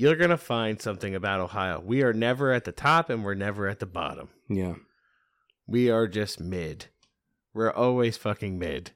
you're 0.00 0.16
gonna 0.16 0.38
find 0.38 0.80
something 0.80 1.14
about 1.14 1.40
Ohio. 1.40 1.78
We 1.84 2.02
are 2.02 2.14
never 2.14 2.52
at 2.52 2.64
the 2.64 2.72
top 2.72 3.10
and 3.10 3.22
we're 3.22 3.34
never 3.34 3.68
at 3.68 3.80
the 3.80 3.86
bottom. 3.86 4.28
Yeah. 4.48 4.74
We 5.66 5.90
are 5.90 6.08
just 6.08 6.40
mid. 6.40 6.86
We're 7.52 7.70
always 7.72 8.16
fucking 8.16 8.58
mid. 8.58 8.92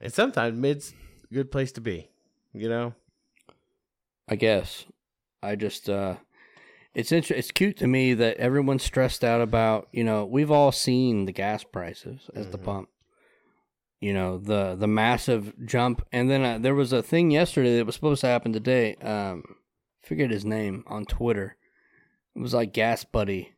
And 0.00 0.12
sometimes 0.12 0.58
mid's 0.58 0.92
a 1.30 1.34
good 1.34 1.50
place 1.50 1.72
to 1.72 1.80
be. 1.80 2.10
You 2.52 2.68
know? 2.68 2.94
I 4.28 4.36
guess. 4.36 4.84
I 5.42 5.56
just 5.56 5.88
uh 5.88 6.16
it's 6.94 7.12
inter- 7.12 7.34
it's 7.34 7.50
cute 7.50 7.76
to 7.78 7.86
me 7.86 8.12
that 8.14 8.36
everyone's 8.38 8.82
stressed 8.82 9.22
out 9.24 9.40
about, 9.40 9.88
you 9.92 10.04
know, 10.04 10.24
we've 10.24 10.50
all 10.50 10.72
seen 10.72 11.24
the 11.26 11.32
gas 11.32 11.64
prices 11.64 12.28
at 12.34 12.52
the 12.52 12.58
Mhm. 12.58 12.64
pump. 12.64 12.88
You 14.00 14.12
know, 14.12 14.38
the 14.38 14.76
the 14.78 14.86
massive 14.86 15.54
jump 15.64 16.06
and 16.12 16.30
then 16.30 16.42
uh, 16.44 16.58
there 16.58 16.74
was 16.74 16.92
a 16.92 17.02
thing 17.02 17.30
yesterday 17.30 17.76
that 17.76 17.86
was 17.86 17.94
supposed 17.94 18.20
to 18.20 18.26
happen 18.26 18.52
today. 18.52 18.94
Um 18.96 19.42
I 20.04 20.06
forget 20.06 20.30
his 20.30 20.44
name 20.44 20.84
on 20.86 21.04
Twitter. 21.04 21.56
It 22.34 22.40
was 22.40 22.54
like 22.54 22.72
Gas 22.72 23.04
Buddy. 23.04 23.54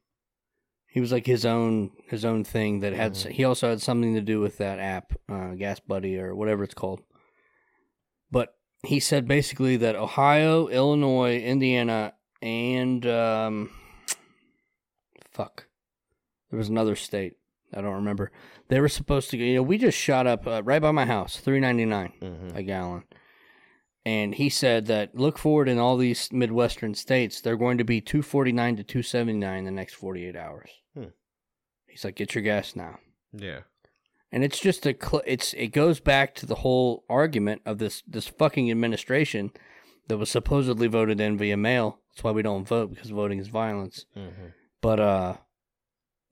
He 0.86 1.00
was 1.00 1.12
like 1.12 1.26
his 1.26 1.44
own 1.44 1.90
his 2.08 2.24
own 2.24 2.44
thing 2.44 2.80
that 2.80 2.92
had 2.92 3.12
s 3.12 3.24
he 3.24 3.44
also 3.44 3.68
had 3.68 3.82
something 3.82 4.14
to 4.14 4.20
do 4.20 4.40
with 4.40 4.58
that 4.58 4.78
app, 4.78 5.12
uh, 5.28 5.54
Gas 5.54 5.80
Buddy 5.80 6.18
or 6.18 6.34
whatever 6.34 6.64
it's 6.64 6.74
called. 6.74 7.02
But 8.30 8.56
he 8.86 9.00
said 9.00 9.26
basically 9.26 9.76
that 9.78 9.96
Ohio, 9.96 10.68
Illinois, 10.68 11.38
Indiana, 11.38 12.14
and 12.40 13.04
um, 13.06 13.70
fuck, 15.30 15.66
there 16.50 16.58
was 16.58 16.68
another 16.68 16.96
state 16.96 17.34
I 17.74 17.80
don't 17.80 17.94
remember. 17.94 18.30
They 18.68 18.80
were 18.80 18.88
supposed 18.88 19.30
to. 19.30 19.38
Go 19.38 19.44
you 19.44 19.54
know, 19.54 19.62
we 19.62 19.78
just 19.78 19.96
shot 19.98 20.26
up 20.26 20.46
uh, 20.46 20.62
right 20.62 20.82
by 20.82 20.90
my 20.90 21.06
house, 21.06 21.38
three 21.38 21.60
ninety 21.60 21.84
nine 21.84 22.12
Mm-hmm. 22.22 22.56
a 22.56 22.62
gallon. 22.62 23.04
And 24.04 24.34
he 24.34 24.48
said 24.48 24.86
that 24.86 25.14
look 25.14 25.36
forward 25.38 25.68
in 25.68 25.78
all 25.78 25.96
these 25.96 26.32
midwestern 26.32 26.94
states, 26.94 27.40
they're 27.40 27.56
going 27.58 27.78
to 27.78 27.84
be 27.84 28.00
two 28.00 28.22
forty 28.22 28.52
nine 28.52 28.76
to 28.76 28.82
two 28.84 29.02
seventy 29.02 29.38
nine 29.38 29.58
in 29.60 29.64
the 29.64 29.70
next 29.70 29.94
forty 29.94 30.24
eight 30.26 30.36
hours. 30.36 30.70
Hmm. 30.94 31.04
He's 31.86 32.04
like, 32.04 32.14
get 32.16 32.34
your 32.34 32.42
gas 32.44 32.74
now 32.76 32.98
Yeah. 33.32 33.60
and 34.32 34.44
it's 34.44 34.60
just 34.60 34.86
a 34.86 34.94
cl- 34.98 35.22
it's 35.26 35.52
it 35.54 35.68
goes 35.68 36.00
back 36.00 36.34
to 36.36 36.46
the 36.46 36.56
whole 36.56 37.04
argument 37.10 37.62
of 37.66 37.78
this 37.78 38.02
this 38.06 38.28
fucking 38.28 38.70
administration 38.70 39.50
that 40.08 40.16
was 40.18 40.30
supposedly 40.30 40.86
voted 40.86 41.20
in 41.20 41.36
via 41.36 41.56
mail. 41.56 41.98
That's 42.10 42.24
why 42.24 42.30
we 42.30 42.42
don't 42.42 42.66
vote 42.68 42.90
because 42.94 43.10
voting 43.10 43.38
is 43.40 43.48
violence. 43.48 44.06
Mm-hmm. 44.16 44.46
But 44.80 45.00
uh, 45.00 45.36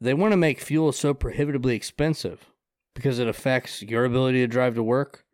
they 0.00 0.14
want 0.14 0.32
to 0.32 0.36
make 0.36 0.60
fuel 0.60 0.92
so 0.92 1.14
prohibitively 1.14 1.74
expensive 1.74 2.46
because 2.94 3.18
it 3.18 3.28
affects 3.28 3.82
your 3.82 4.04
ability 4.04 4.40
to 4.40 4.46
drive 4.46 4.74
to 4.74 4.82
work. 4.82 5.24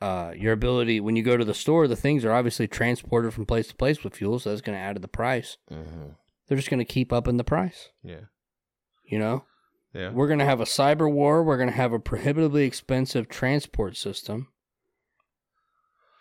Uh, 0.00 0.32
your 0.36 0.52
ability 0.52 1.00
when 1.00 1.16
you 1.16 1.24
go 1.24 1.36
to 1.36 1.44
the 1.44 1.54
store, 1.54 1.88
the 1.88 1.96
things 1.96 2.24
are 2.24 2.32
obviously 2.32 2.68
transported 2.68 3.34
from 3.34 3.44
place 3.44 3.66
to 3.66 3.74
place 3.74 4.04
with 4.04 4.14
fuel, 4.14 4.38
so 4.38 4.50
that's 4.50 4.60
going 4.60 4.78
to 4.78 4.82
add 4.82 4.94
to 4.94 5.00
the 5.00 5.08
price. 5.08 5.56
Mm-hmm. 5.72 6.10
They're 6.46 6.56
just 6.56 6.70
going 6.70 6.78
to 6.78 6.84
keep 6.84 7.12
up 7.12 7.26
in 7.26 7.36
the 7.36 7.44
price. 7.44 7.88
Yeah. 8.02 8.26
You 9.04 9.18
know. 9.18 9.44
Yeah. 9.92 10.10
We're 10.10 10.28
going 10.28 10.38
to 10.38 10.44
have 10.44 10.60
a 10.60 10.64
cyber 10.64 11.10
war. 11.10 11.42
We're 11.42 11.56
going 11.56 11.70
to 11.70 11.74
have 11.74 11.92
a 11.92 11.98
prohibitively 11.98 12.64
expensive 12.64 13.28
transport 13.28 13.96
system. 13.96 14.48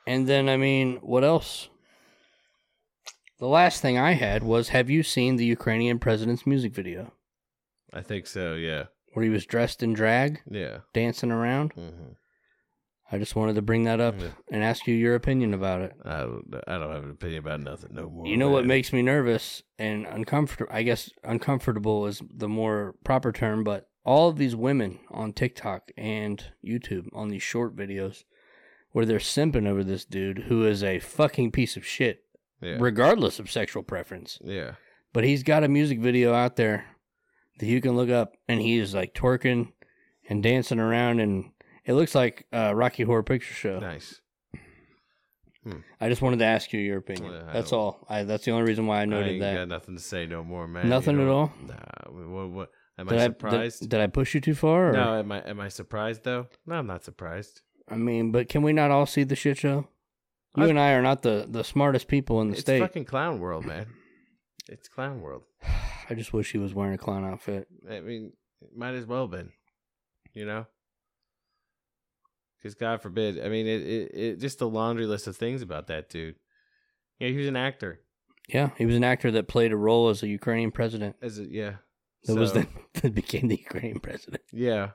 And 0.08 0.26
then, 0.26 0.50
I 0.50 0.58
mean, 0.58 0.98
what 1.02 1.24
else? 1.24 1.70
The 3.40 3.48
last 3.48 3.82
thing 3.82 3.98
I 3.98 4.14
had 4.14 4.42
was 4.42 4.70
Have 4.70 4.90
you 4.90 5.04
seen 5.04 5.36
the 5.36 5.46
Ukrainian 5.46 6.00
president's 6.00 6.48
music 6.48 6.74
video 6.74 7.14
I 7.98 8.02
think 8.02 8.28
so, 8.28 8.54
yeah. 8.54 8.86
where 9.14 9.24
he 9.24 9.30
was 9.32 9.46
dressed 9.46 9.82
in 9.84 9.94
drag, 9.94 10.42
Yeah. 10.50 10.80
dancing 10.94 11.32
around? 11.32 11.74
Mm-hmm. 11.76 12.12
I 13.12 13.18
just 13.18 13.36
wanted 13.38 13.56
to 13.56 13.62
bring 13.62 13.86
that 13.86 14.02
up 14.02 14.20
Yeah. 14.20 14.32
and 14.52 14.64
ask 14.64 14.86
you 14.86 14.94
your 14.94 15.16
opinion 15.16 15.54
about 15.54 15.82
it. 15.82 15.94
I 16.04 16.20
don't, 16.20 16.44
I 16.68 16.78
don't 16.78 16.92
have 16.94 17.04
an 17.06 17.12
opinion 17.12 17.40
about 17.40 17.62
nothing 17.62 17.92
no 17.94 18.10
more. 18.10 18.28
You 18.28 18.36
know 18.38 18.50
what 18.50 18.64
man. 18.64 18.68
makes 18.68 18.92
me 18.92 19.02
nervous 19.02 19.64
and 19.80 20.06
uncomfortable? 20.06 20.72
I 20.74 20.84
guess 20.84 21.10
uncomfortable 21.24 22.06
is 22.06 22.22
the 22.30 22.50
more 22.50 22.96
proper 23.06 23.32
term, 23.32 23.64
but 23.64 23.90
all 24.06 24.28
of 24.30 24.38
these 24.38 24.56
women 24.56 25.00
on 25.10 25.32
TikTok 25.34 25.90
and 25.98 26.44
YouTube 26.66 27.08
on 27.14 27.30
these 27.30 27.44
short 27.44 27.76
videos 27.76 28.24
where 28.92 29.06
they're 29.06 29.20
simping 29.20 29.68
over 29.68 29.84
this 29.84 30.04
dude 30.06 30.40
who 30.50 30.66
is 30.66 30.84
a 30.84 31.00
fucking 31.00 31.52
piece 31.52 31.78
of 31.78 31.86
shit, 31.86 32.24
Yeah. 32.62 32.78
regardless 32.80 33.40
of 33.40 33.50
sexual 33.50 33.84
preference. 33.84 34.38
yeah. 34.44 34.76
But 35.14 35.24
he's 35.24 35.44
got 35.44 35.64
a 35.64 35.68
music 35.70 36.00
video 36.00 36.34
out 36.34 36.58
there 36.58 36.86
that 37.60 37.66
you 37.66 37.82
can 37.82 37.96
look 37.96 38.10
up, 38.10 38.36
and 38.48 38.62
he's 38.62 38.94
like 38.94 39.14
twerking 39.14 39.72
and 40.30 40.42
dancing 40.44 40.80
around, 40.80 41.20
and 41.20 41.52
it 41.86 41.94
looks 41.94 42.14
like 42.16 42.46
uh, 42.54 42.74
Rocky 42.76 43.04
Horror 43.04 43.24
Picture 43.24 43.54
Show. 43.54 43.80
Nice. 43.80 44.22
I 46.00 46.08
just 46.08 46.22
wanted 46.22 46.40
to 46.40 46.46
ask 46.46 46.72
you 46.72 46.80
your 46.80 46.98
opinion. 46.98 47.34
I 47.50 47.52
that's 47.54 47.72
don't- 47.72 47.80
all. 47.80 48.06
I, 48.10 48.24
that's 48.24 48.46
the 48.46 48.52
only 48.52 48.64
reason 48.70 48.88
why 48.88 49.00
I 49.00 49.02
I 49.02 49.06
noted 49.06 49.32
ain't 49.32 49.42
that. 49.42 49.56
got 49.56 49.68
nothing 49.68 49.98
to 49.98 50.02
say 50.02 50.26
no 50.26 50.42
more, 50.44 50.66
man. 50.66 50.88
Nothing 50.88 51.18
You 51.18 51.24
at 51.24 51.28
all? 51.28 51.52
Nah. 51.68 51.76
What, 52.10 52.50
what, 52.52 52.72
am 52.98 53.08
Did 53.08 53.18
I 53.20 53.22
I, 53.24 53.26
surprised? 53.26 53.80
did, 53.82 53.90
did 53.90 54.00
I 54.00 54.08
push 54.08 54.34
you 54.34 54.40
too 54.40 54.56
far? 54.56 54.90
Or? 54.90 54.94
no, 54.94 55.20
am 55.20 55.30
I 55.32 55.40
am 55.42 55.60
I 55.60 55.68
surprised 55.68 56.24
though? 56.24 56.48
No, 56.66 56.76
I'm 56.76 56.88
not 56.88 57.04
surprised. 57.04 57.62
I 57.90 57.96
mean, 57.96 58.32
but 58.32 58.48
can 58.48 58.62
we 58.62 58.72
not 58.72 58.92
all 58.92 59.06
see 59.06 59.24
the 59.26 59.36
shit 59.36 59.58
show? 59.58 59.90
You 60.56 60.64
I- 60.64 60.68
and 60.70 60.80
I 60.80 60.92
are 60.94 61.02
not 61.02 61.22
the, 61.24 61.46
the 61.50 61.64
smartest 61.66 62.08
people 62.08 62.40
in 62.40 62.48
the 62.48 62.54
It's 62.54 62.62
state. 62.62 62.80
fucking 62.80 63.04
clown 63.06 63.40
world, 63.40 63.66
man. 63.66 63.88
It's 64.70 64.88
clown 64.88 65.22
world. 65.22 65.44
I 66.10 66.14
just 66.14 66.34
wish 66.34 66.52
he 66.52 66.58
was 66.58 66.74
wearing 66.74 66.94
a 66.94 66.98
clown 66.98 67.26
outfit. 67.26 67.68
I 67.90 68.00
mean, 68.00 68.34
it 68.62 68.70
might 68.76 68.96
as 68.96 69.06
well 69.06 69.28
been, 69.28 69.52
you 70.34 70.46
know. 70.46 70.66
Because 72.58 72.76
God 72.76 73.02
forbid, 73.02 73.44
I 73.44 73.50
mean, 73.50 73.68
it, 73.68 73.82
it 73.82 74.12
it 74.14 74.40
just 74.40 74.62
a 74.62 74.66
laundry 74.66 75.06
list 75.06 75.28
of 75.28 75.38
things 75.38 75.62
about 75.62 75.88
that 75.88 76.10
dude. 76.10 76.36
Yeah, 77.20 77.30
he 77.30 77.38
was 77.38 77.48
an 77.48 77.56
actor. 77.56 78.02
Yeah, 78.48 78.70
he 78.78 78.86
was 78.86 78.96
an 78.96 79.04
actor 79.04 79.30
that 79.32 79.48
played 79.48 79.72
a 79.74 79.78
role 79.78 80.10
as 80.10 80.24
a 80.24 80.28
Ukrainian 80.28 80.72
president. 80.72 81.18
As 81.22 81.38
a, 81.40 81.44
yeah, 81.44 81.76
That 82.26 82.36
was 82.36 82.54
the, 82.54 82.66
that 83.02 83.14
became 83.14 83.48
the 83.50 83.58
Ukrainian 83.58 84.00
president. 84.00 84.42
yeah, 84.54 84.92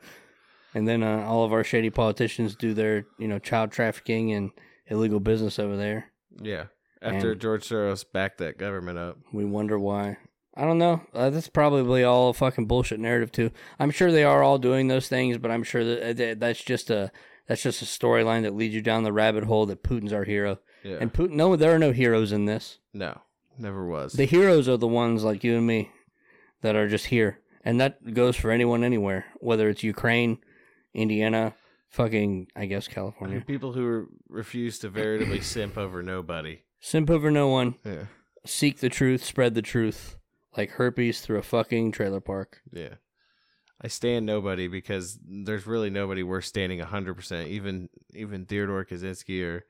And 0.75 0.89
then 0.89 1.03
uh, 1.03 1.25
all 1.27 1.45
of 1.45 1.53
our 1.53 1.63
shady 1.63 1.91
politicians 1.91 2.57
do 2.57 2.73
their, 2.73 3.05
you 3.19 3.29
know, 3.29 3.39
child 3.39 3.71
trafficking 3.71 4.33
and 4.33 4.51
illegal 4.87 5.21
business 5.21 5.59
over 5.59 5.77
there. 5.77 6.13
yeah. 6.41 6.65
After 7.03 7.33
And- 7.33 7.41
George 7.41 7.69
Soros 7.69 8.05
backed 8.11 8.39
that 8.39 8.59
government 8.59 8.99
up. 8.99 9.19
We 9.33 9.45
wonder 9.45 9.79
why. 9.79 10.19
I 10.55 10.63
don't 10.65 10.79
know. 10.79 11.01
Uh, 11.15 11.31
that's 11.31 11.49
probably 11.49 12.05
all 12.05 12.29
a 12.29 12.35
fucking 12.35 12.67
bullshit 12.67 13.01
narrative 13.01 13.33
too. 13.33 13.51
I'm 13.79 13.91
sure 13.91 14.13
they 14.13 14.25
are 14.25 14.43
all 14.43 14.59
doing 14.59 14.89
those 14.89 15.09
things, 15.09 15.39
but 15.39 15.51
I'm 15.51 15.63
sure 15.63 15.83
that 15.85 16.17
that 16.19 16.41
that's 16.41 16.63
just 16.63 16.91
a 16.91 17.11
that's 17.49 17.63
just 17.63 17.81
a 17.83 17.87
storyline 17.87 18.43
that 18.43 18.55
leads 18.55 18.75
you 18.75 18.83
down 18.83 19.03
the 19.03 19.13
rabbit 19.13 19.45
hole 19.45 19.67
that 19.67 19.83
Putin's 19.83 20.13
our 20.13 20.25
hero. 20.25 20.59
Yeah, 20.85 20.99
And 21.01 21.13
Putin, 21.13 21.33
no, 21.33 21.57
there 21.57 21.75
are 21.75 21.79
no 21.79 21.93
heroes 21.93 22.33
in 22.33 22.45
this. 22.45 22.79
no, 22.93 23.21
never 23.59 23.87
was. 23.87 24.13
The 24.13 24.25
heroes 24.27 24.69
are 24.69 24.77
the 24.77 24.87
ones 24.89 25.25
like 25.25 25.43
you 25.43 25.57
and 25.57 25.67
me 25.67 25.91
that 26.61 26.77
are 26.77 26.89
just 26.89 27.07
here, 27.07 27.41
and 27.65 27.81
that 27.81 28.13
goes 28.15 28.37
for 28.37 28.51
anyone 28.51 28.85
anywhere, 28.85 29.25
whether 29.41 29.69
it's 29.71 29.83
Ukraine, 29.83 30.39
Indiana, 30.95 31.55
fucking 31.89 32.49
I 32.55 32.67
guess 32.67 32.89
California. 32.89 33.41
People 33.47 33.73
who 33.73 34.09
refuse 34.29 34.79
to 34.81 34.89
veritably 34.91 35.41
simp 35.41 35.79
over 35.79 36.03
nobody. 36.03 36.61
Simp 36.85 37.09
over 37.09 37.31
no 37.31 37.49
one. 37.49 37.77
Yeah, 37.85 38.07
Seek 38.45 38.81
the 38.81 38.89
truth. 38.91 39.25
Spread 39.25 39.55
the 39.55 39.63
truth. 39.63 40.17
Like 40.57 40.71
herpes 40.73 41.21
through 41.23 41.39
a 41.39 41.43
fucking 41.43 41.93
trailer 41.93 42.21
park. 42.21 42.61
yeah. 42.73 42.95
I 43.85 43.89
stand 43.89 44.27
nobody 44.27 44.69
because 44.69 45.19
there's 45.27 45.67
really 45.67 45.91
nobody 45.91 46.23
worth 46.23 46.45
standing 46.45 46.79
100%. 46.79 47.49
Even 47.49 47.89
even 48.15 48.45
Theodore 48.47 48.85
Kaczynski 48.85 49.43
or, 49.45 49.65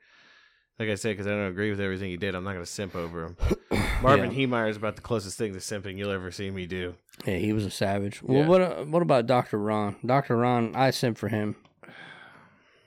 like 0.77 0.89
I 0.89 0.93
said, 0.95 1.13
because 1.13 1.25
I 1.25 1.31
don't 1.31 1.47
agree 1.47 1.71
with 1.71 1.79
everything 1.79 2.09
he 2.11 2.17
did, 2.17 2.35
I'm 2.35 2.43
not 2.43 2.53
going 2.53 2.63
to 2.63 2.71
simp 2.71 2.95
over 2.95 3.25
him. 3.25 3.37
Marvin 4.03 4.29
Heemeyer 4.29 4.69
is 4.69 4.77
about 4.77 4.97
the 4.97 5.01
closest 5.01 5.35
thing 5.39 5.53
to 5.53 5.59
simping 5.59 5.97
you'll 5.97 6.11
ever 6.11 6.29
see 6.29 6.51
me 6.51 6.67
do. 6.67 6.93
Yeah, 7.25 7.37
he 7.37 7.53
was 7.53 7.65
a 7.65 7.71
savage. 7.71 8.21
Well, 8.21 8.41
Yeah. 8.41 8.47
what 8.47 8.61
uh, 8.61 8.83
what 8.83 9.01
about 9.01 9.25
Doctor 9.25 9.57
Ron? 9.57 9.95
Doctor 10.05 10.37
Ron, 10.37 10.75
I 10.75 10.91
sent 10.91 11.17
for 11.17 11.29
him. 11.29 11.55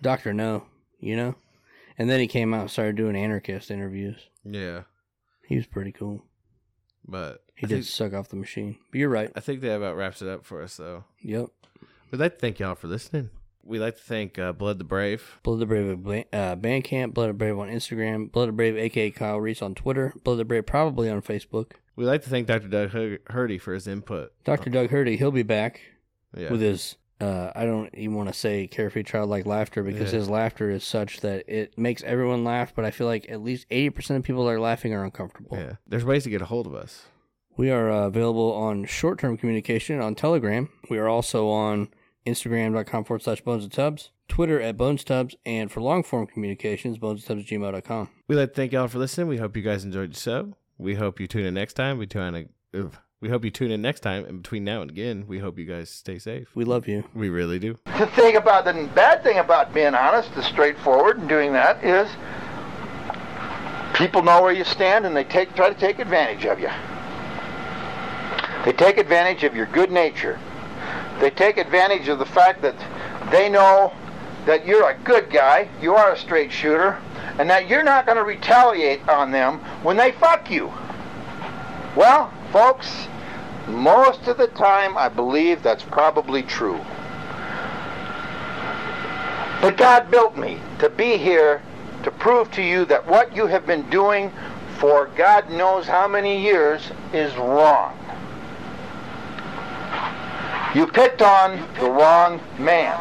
Doctor 0.00 0.32
No, 0.32 0.66
you 1.00 1.16
know, 1.16 1.34
and 1.98 2.08
then 2.10 2.20
he 2.20 2.26
came 2.26 2.52
out 2.54 2.62
and 2.62 2.70
started 2.70 2.96
doing 2.96 3.16
anarchist 3.16 3.70
interviews. 3.70 4.18
Yeah, 4.44 4.82
He 5.46 5.56
was 5.56 5.66
pretty 5.66 5.92
cool. 5.92 6.24
but 7.06 7.42
He 7.54 7.66
I 7.66 7.68
did 7.68 7.74
think, 7.76 7.84
suck 7.86 8.12
off 8.14 8.28
the 8.28 8.36
machine. 8.36 8.76
But 8.90 8.98
you're 9.00 9.08
right. 9.08 9.30
I 9.34 9.40
think 9.40 9.60
that 9.62 9.76
about 9.76 9.96
wraps 9.96 10.22
it 10.22 10.28
up 10.28 10.44
for 10.44 10.62
us, 10.62 10.76
though. 10.76 11.04
Yep. 11.22 11.48
We'd 12.10 12.20
like 12.20 12.34
to 12.34 12.38
thank 12.38 12.58
y'all 12.58 12.74
for 12.74 12.86
listening. 12.88 13.30
We'd 13.64 13.80
like 13.80 13.96
to 13.96 14.02
thank 14.02 14.38
uh, 14.38 14.52
Blooded 14.52 14.78
the 14.78 14.84
Brave. 14.84 15.40
Blooded 15.42 15.62
the 15.62 15.96
Brave 15.96 16.30
at 16.32 16.38
uh, 16.38 16.56
Bandcamp, 16.56 17.14
Blooded 17.14 17.34
the 17.34 17.38
Brave 17.38 17.58
on 17.58 17.68
Instagram, 17.68 18.30
Blooded 18.30 18.52
the 18.54 18.56
Brave, 18.56 18.76
aka 18.76 19.10
Kyle 19.10 19.40
Reese 19.40 19.60
on 19.60 19.74
Twitter, 19.74 20.14
Blooded 20.22 20.40
the 20.40 20.44
Brave 20.44 20.66
probably 20.66 21.10
on 21.10 21.20
Facebook. 21.20 21.72
We'd 21.96 22.06
like 22.06 22.22
to 22.22 22.30
thank 22.30 22.46
Dr. 22.46 22.68
Doug 22.68 22.90
Hur- 22.90 23.18
Hurdy 23.28 23.58
for 23.58 23.74
his 23.74 23.88
input. 23.88 24.32
Dr. 24.44 24.70
Doug 24.70 24.90
Hurdy, 24.90 25.16
he'll 25.16 25.32
be 25.32 25.42
back 25.42 25.80
Yeah. 26.36 26.52
with 26.52 26.60
his. 26.60 26.96
Uh, 27.20 27.50
I 27.54 27.64
don't 27.64 27.88
even 27.94 28.14
want 28.14 28.28
to 28.28 28.34
say 28.34 28.66
carefree 28.66 29.02
childlike 29.04 29.46
laughter 29.46 29.82
because 29.82 30.12
Yeah. 30.12 30.18
his 30.18 30.28
laughter 30.28 30.68
is 30.70 30.84
such 30.84 31.20
that 31.20 31.44
it 31.48 31.78
makes 31.78 32.02
everyone 32.02 32.44
laugh. 32.44 32.74
But 32.74 32.84
I 32.84 32.90
feel 32.90 33.06
like 33.06 33.26
at 33.30 33.42
least 33.42 33.66
eighty 33.70 33.88
percent 33.90 34.18
of 34.18 34.24
people 34.24 34.44
that 34.44 34.50
are 34.52 34.60
laughing 34.60 34.92
are 34.92 35.02
uncomfortable. 35.04 35.56
yeah. 35.56 35.76
There's 35.86 36.04
ways 36.04 36.24
to 36.24 36.30
get 36.30 36.42
a 36.42 36.46
hold 36.46 36.66
of 36.66 36.74
us. 36.74 37.06
We 37.56 37.70
are 37.70 37.90
uh, 37.90 38.06
available 38.08 38.52
on 38.52 38.84
short 38.84 39.18
term 39.18 39.38
communication 39.38 39.98
on 39.98 40.14
Telegram. 40.14 40.68
We 40.90 40.98
are 40.98 41.08
also 41.08 41.48
on 41.48 41.88
Instagram.com 42.26 43.04
forward 43.04 43.22
slash 43.22 43.40
Bones 43.40 43.62
and 43.64 43.72
Tubs, 43.72 44.10
Twitter 44.28 44.60
at 44.60 44.76
Bones 44.76 45.02
Tubs, 45.04 45.36
and 45.46 45.72
for 45.72 45.80
long 45.80 46.02
form 46.02 46.26
communications, 46.26 46.98
bonestubbs@gmail.com. 46.98 48.10
We'd 48.28 48.36
like 48.36 48.50
to 48.50 48.54
thank 48.54 48.72
y'all 48.72 48.88
for 48.88 48.98
listening. 48.98 49.28
We 49.28 49.38
hope 49.38 49.56
you 49.56 49.62
guys 49.62 49.84
enjoyed 49.84 50.12
the 50.12 50.20
show. 50.20 50.54
We 50.76 50.96
hope 50.96 51.18
you 51.18 51.26
tune 51.26 51.46
in 51.46 51.54
next 51.54 51.74
time. 51.74 51.96
We 51.96 52.06
tune 52.06 52.34
in. 52.34 52.48
ugh. 52.74 52.94
We 53.26 53.30
hope 53.30 53.44
you 53.44 53.50
tune 53.50 53.72
in 53.72 53.82
next 53.82 54.00
time. 54.02 54.24
And 54.24 54.40
between 54.40 54.62
now 54.62 54.82
and 54.82 54.88
again, 54.88 55.24
we 55.26 55.40
hope 55.40 55.58
you 55.58 55.64
guys 55.64 55.90
stay 55.90 56.20
safe. 56.20 56.46
We 56.54 56.64
love 56.64 56.86
you. 56.86 57.02
We 57.12 57.28
really 57.28 57.58
do. 57.58 57.76
The 57.98 58.06
thing 58.06 58.36
about 58.36 58.64
the 58.64 58.88
bad 58.94 59.24
thing 59.24 59.38
about 59.38 59.74
being 59.74 59.96
honest, 59.96 60.32
the 60.36 60.44
straightforward, 60.44 61.18
and 61.18 61.28
doing 61.28 61.52
that 61.52 61.82
is 61.82 62.08
people 63.96 64.22
know 64.22 64.42
where 64.42 64.52
you 64.52 64.62
stand 64.62 65.06
and 65.06 65.16
they 65.16 65.24
take 65.24 65.56
try 65.56 65.68
to 65.68 65.74
take 65.74 65.98
advantage 65.98 66.44
of 66.44 66.60
you. 66.60 66.70
They 68.64 68.72
take 68.72 68.96
advantage 68.96 69.42
of 69.42 69.56
your 69.56 69.66
good 69.66 69.90
nature. 69.90 70.38
They 71.18 71.30
take 71.30 71.56
advantage 71.56 72.06
of 72.06 72.20
the 72.20 72.26
fact 72.26 72.62
that 72.62 72.76
they 73.32 73.48
know 73.48 73.92
that 74.44 74.64
you're 74.64 74.88
a 74.88 74.96
good 74.98 75.30
guy, 75.30 75.68
you 75.82 75.96
are 75.96 76.12
a 76.12 76.16
straight 76.16 76.52
shooter, 76.52 76.96
and 77.40 77.50
that 77.50 77.68
you're 77.68 77.82
not 77.82 78.06
going 78.06 78.18
to 78.18 78.22
retaliate 78.22 79.08
on 79.08 79.32
them 79.32 79.58
when 79.82 79.96
they 79.96 80.12
fuck 80.12 80.48
you. 80.48 80.72
Well, 81.96 82.32
folks, 82.52 83.08
most 83.68 84.28
of 84.28 84.36
the 84.38 84.46
time 84.48 84.96
I 84.96 85.08
believe 85.08 85.62
that's 85.62 85.82
probably 85.82 86.42
true. 86.42 86.80
But 89.60 89.76
God 89.76 90.10
built 90.10 90.36
me 90.36 90.60
to 90.78 90.88
be 90.88 91.16
here 91.16 91.62
to 92.02 92.10
prove 92.10 92.50
to 92.52 92.62
you 92.62 92.84
that 92.84 93.06
what 93.06 93.34
you 93.34 93.46
have 93.46 93.66
been 93.66 93.88
doing 93.90 94.30
for 94.78 95.06
God 95.16 95.50
knows 95.50 95.86
how 95.86 96.06
many 96.06 96.40
years 96.40 96.90
is 97.12 97.34
wrong. 97.36 97.98
You 100.74 100.86
picked 100.86 101.22
on 101.22 101.66
the 101.80 101.90
wrong 101.90 102.40
man. 102.58 102.98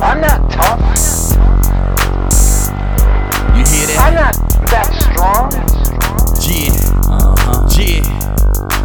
I'm 0.00 0.20
not 0.20 0.50
tough. 0.50 1.25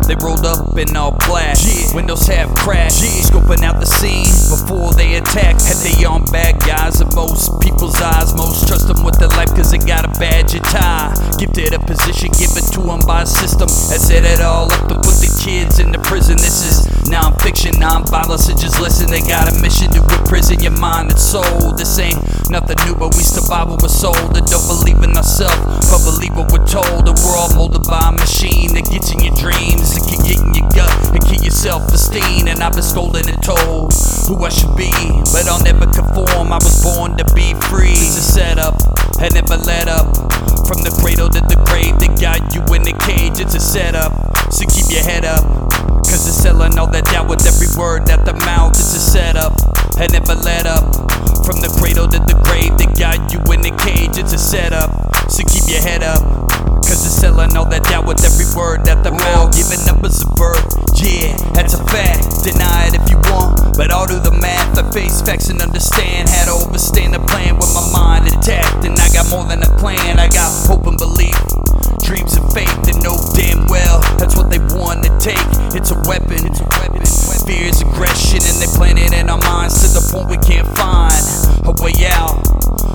They 0.07 0.15
rolled 0.15 0.45
up 0.45 0.77
in 0.77 0.95
all 0.95 1.17
black. 1.27 1.57
Yeah. 1.63 1.95
Windows 1.95 2.27
half 2.27 2.53
cracked. 2.55 3.01
Yeah. 3.01 3.23
Scoping 3.27 3.63
out 3.63 3.79
the 3.79 3.85
scene 3.85 4.27
before 4.49 4.93
they 4.93 5.15
attack. 5.15 5.61
Had 5.61 5.77
they 5.83 6.03
on 6.05 6.25
bad 6.31 6.59
guys 6.59 7.01
in 7.01 7.07
most 7.15 7.61
people's 7.61 7.99
eyes. 8.01 8.33
Most 8.35 8.67
trust 8.67 8.87
them 8.87 9.03
with 9.03 9.19
their 9.19 9.29
life 9.29 9.53
cause 9.55 9.71
they 9.71 9.77
got 9.77 10.05
a 10.05 10.11
badge 10.19 10.53
and 10.53 10.65
tie. 10.65 11.13
Gifted 11.37 11.73
a 11.73 11.79
position 11.79 12.29
given 12.37 12.63
to 12.75 12.81
them 12.81 13.01
by 13.07 13.23
a 13.23 13.25
system. 13.25 13.69
That 13.89 14.01
set 14.01 14.25
it 14.25 14.41
all 14.41 14.71
up 14.71 14.87
to 14.89 14.95
put 14.95 15.17
the 15.21 15.31
kids 15.43 15.79
into 15.79 15.99
prison. 16.01 16.37
This 16.37 16.65
is 16.65 17.09
non-fiction, 17.09 17.79
non-violence. 17.79 18.45
So 18.45 18.53
just 18.53 18.79
listen, 18.79 19.09
they 19.09 19.21
got 19.21 19.51
a 19.51 19.55
mission 19.61 19.91
to 19.91 20.01
imprison 20.01 20.59
your 20.61 20.75
mind 20.79 21.11
and 21.11 21.19
soul. 21.19 21.73
This 21.75 21.99
ain't 21.99 22.19
nothing 22.49 22.77
new, 22.85 22.95
but 22.95 23.15
we 23.15 23.23
survive 23.23 23.69
what 23.69 23.81
we're 23.81 23.91
sold. 23.91 24.35
And 24.37 24.45
don't 24.47 24.67
believe 24.67 25.01
in 25.03 25.15
ourselves, 25.15 25.87
but 25.91 26.03
believe 26.03 26.35
what 26.35 26.51
we're 26.51 26.65
told. 26.65 27.07
And 27.07 27.17
we're 27.19 27.37
all 27.37 27.53
molded 27.55 27.83
by 27.87 28.09
a 28.09 28.11
machine 28.11 28.73
that 28.75 28.89
gets 28.89 29.11
in 29.11 29.19
your 29.19 29.35
dreams. 29.35 30.00
It 30.01 30.09
can 30.09 30.21
get 30.25 30.39
in 30.41 30.53
your 30.53 30.69
gut 30.73 30.91
and 31.13 31.21
keep 31.25 31.41
your 31.41 31.51
self-esteem. 31.51 32.47
And 32.47 32.61
I've 32.61 32.73
been 32.73 32.83
scolded 32.83 33.29
and 33.29 33.41
told 33.43 33.93
who 34.27 34.43
I 34.43 34.49
should 34.49 34.75
be, 34.75 34.91
but 35.31 35.47
I'll 35.47 35.63
never 35.63 35.85
conform. 35.85 36.51
I 36.51 36.57
was 36.57 36.81
born 36.83 37.17
to 37.17 37.25
be 37.33 37.53
free. 37.69 37.93
It's 37.93 38.17
a 38.17 38.21
setup, 38.21 38.75
I 39.19 39.29
never 39.33 39.57
let 39.57 39.87
up. 39.87 40.07
From 40.67 40.83
the 40.83 40.91
cradle 41.01 41.29
to 41.29 41.41
the 41.41 41.59
grave, 41.67 41.99
they 41.99 42.07
got 42.21 42.55
you 42.55 42.61
in 42.73 42.83
the 42.83 42.95
cage. 43.03 43.39
It's 43.39 43.55
a 43.55 43.59
setup, 43.59 44.13
so 44.51 44.65
keep 44.65 44.87
your 44.89 45.03
head 45.03 45.25
up. 45.25 45.90
Cause 46.11 46.27
they're 46.27 46.51
selling 46.51 46.75
all 46.75 46.91
that 46.91 47.07
doubt 47.07 47.31
with 47.31 47.39
every 47.47 47.71
word 47.79 48.11
at 48.11 48.27
the 48.27 48.35
mouth. 48.43 48.75
It's 48.75 48.91
a 48.91 48.99
setup, 48.99 49.55
and 49.95 50.11
never 50.11 50.35
let 50.35 50.67
up. 50.67 50.83
From 51.47 51.63
the 51.63 51.71
cradle 51.79 52.03
to 52.03 52.19
the 52.19 52.35
grave, 52.43 52.75
they 52.75 52.91
got 52.99 53.31
you 53.31 53.39
in 53.55 53.63
the 53.63 53.71
cage. 53.79 54.19
It's 54.19 54.35
a 54.35 54.37
setup, 54.37 54.91
so 55.31 55.39
keep 55.47 55.71
your 55.71 55.79
head 55.79 56.03
up. 56.03 56.19
Cause 56.83 57.07
they're 57.07 57.31
selling 57.31 57.55
all 57.55 57.63
that 57.71 57.87
doubt 57.87 58.03
with 58.03 58.19
every 58.27 58.43
word 58.59 58.83
at 58.91 59.07
the 59.07 59.15
mouth. 59.15 59.55
Giving 59.55 59.87
up 59.87 60.03
is 60.03 60.19
a 60.19 60.27
birth, 60.35 60.67
yeah, 60.99 61.31
that's 61.55 61.79
a 61.79 61.81
fact. 61.87 62.43
Deny 62.43 62.91
it 62.91 62.99
if 62.99 63.07
you 63.07 63.15
want, 63.31 63.79
but 63.79 63.87
I'll 63.87 64.03
do 64.03 64.19
the 64.19 64.35
math. 64.35 64.75
I 64.75 64.83
face 64.91 65.23
facts 65.23 65.47
and 65.47 65.63
understand. 65.63 66.27
Had 66.27 66.51
to 66.51 66.59
overstand 66.59 67.15
the 67.15 67.23
plan 67.23 67.55
with 67.55 67.71
my 67.71 67.87
mind 67.87 68.27
intact. 68.27 68.83
And 68.83 68.99
I 68.99 69.07
got 69.15 69.31
more 69.31 69.47
than 69.47 69.63
a 69.63 69.71
plan, 69.79 70.19
I 70.19 70.27
got 70.27 70.51
hope 70.67 70.91
and 70.91 70.99
belief. 70.99 71.39
Dreams 72.03 72.35
and 72.35 72.47
faith, 72.53 72.87
and 72.87 73.01
know 73.03 73.17
damn 73.33 73.67
well 73.67 74.01
that's 74.17 74.35
what 74.35 74.49
they 74.49 74.59
want 74.75 75.03
to 75.03 75.11
take. 75.19 75.37
It's 75.73 75.91
a 75.91 75.99
weapon, 76.07 76.45
it's 76.45 76.59
a 76.59 76.67
weapon. 76.79 77.01
Fears, 77.41 77.81
aggression, 77.81 78.39
and 78.47 78.61
they 78.61 78.69
plant 78.77 78.99
it 78.99 79.13
in 79.13 79.29
our 79.29 79.39
minds 79.39 79.81
to 79.81 79.87
the 79.91 80.03
point 80.13 80.29
we 80.29 80.37
can't 80.37 80.67
find 80.77 81.25
a 81.65 81.73
way 81.83 81.91
out, 82.07 82.37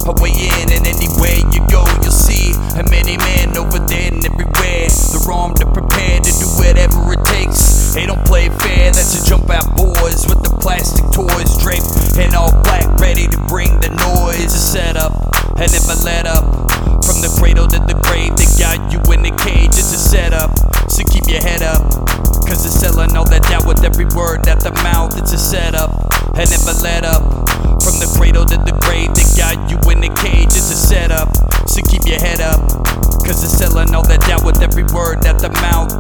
a 0.07 0.15
way 0.23 0.35
in. 0.35 0.73
And 0.73 0.87
anywhere 0.87 1.41
you 1.53 1.61
go, 1.71 1.85
you'll 2.03 2.15
see 2.15 2.53
a 2.79 2.85
many 2.91 3.17
men 3.17 3.57
over 3.57 3.79
there 3.79 4.13
and 4.13 4.25
everywhere. 4.25 4.89
They're 4.89 5.33
armed 5.33 5.61
and 5.63 5.73
prepared 5.73 6.25
to 6.25 6.33
do 6.37 6.47
whatever 6.61 7.13
it 7.13 7.25
takes. 7.27 7.95
They 7.95 8.07
don't 8.07 8.25
play 8.27 8.49
fair, 8.49 8.93
that's 8.93 9.17
a 9.17 9.25
jump 9.25 9.49
out 9.51 9.77
boys 9.77 10.27
with 10.29 10.43
the 10.45 10.53
plastic 10.61 11.05
toys 11.13 11.57
draped 11.63 11.89
in 12.19 12.35
all 12.35 12.53
black, 12.63 12.85
ready 13.01 13.27
to 13.27 13.39
bring 13.49 13.73
the 13.81 13.89
noise. 13.89 14.53
A 14.53 14.59
setup, 14.59 15.13
I 15.57 15.67
never 15.67 15.97
let 16.05 16.27
up. 16.27 16.45
From 17.07 17.23
the 17.23 17.33
cradle 17.39 17.67
to 17.69 17.79
the 17.79 17.97
grave, 18.05 18.37
they 18.37 18.49
got 18.61 18.93
you 18.93 19.01
in 19.15 19.23
the 19.23 19.33
cage. 19.43 19.73
It's 19.79 19.95
a 19.95 19.99
setup, 19.99 20.53
so 20.91 21.05
keep 21.09 21.29
your 21.29 21.41
head 21.41 21.63
up. 21.63 21.81
Cause 22.47 22.63
they're 22.63 22.79
selling 22.91 23.17
all 23.17 23.25
that 23.27 23.43
doubt 23.51 23.67
with 23.67 23.83
every 23.83 24.07
word 24.15 24.47
at 24.47 24.61
the 24.61 24.73
mouth. 24.85 25.17
It's 25.19 25.33
a 25.33 25.39
setup, 25.39 25.91
I 26.35 26.45
never 26.45 26.77
let 26.83 27.05
up. 27.05 27.23
From 27.83 27.99
the 28.03 28.11
cradle 28.19 28.45
to 28.45 28.57
the 28.59 28.75
grave, 28.85 29.15
they 29.15 29.27
got 29.39 29.57
you 29.71 29.76
you 29.85 29.91
in 29.91 30.01
the 30.01 30.09
cage, 30.23 30.47
it's 30.47 30.71
a 30.71 30.77
setup. 30.77 31.29
So 31.69 31.81
keep 31.83 32.07
your 32.07 32.21
head 32.21 32.41
up, 32.41 32.61
cause 33.25 33.43
it's 33.43 33.57
selling 33.59 33.95
all 33.95 34.07
that 34.07 34.21
doubt 34.21 34.45
with 34.45 34.63
every 34.63 34.85
word 34.85 35.25
at 35.27 35.39
the 35.39 35.51
mouth. 35.51 35.93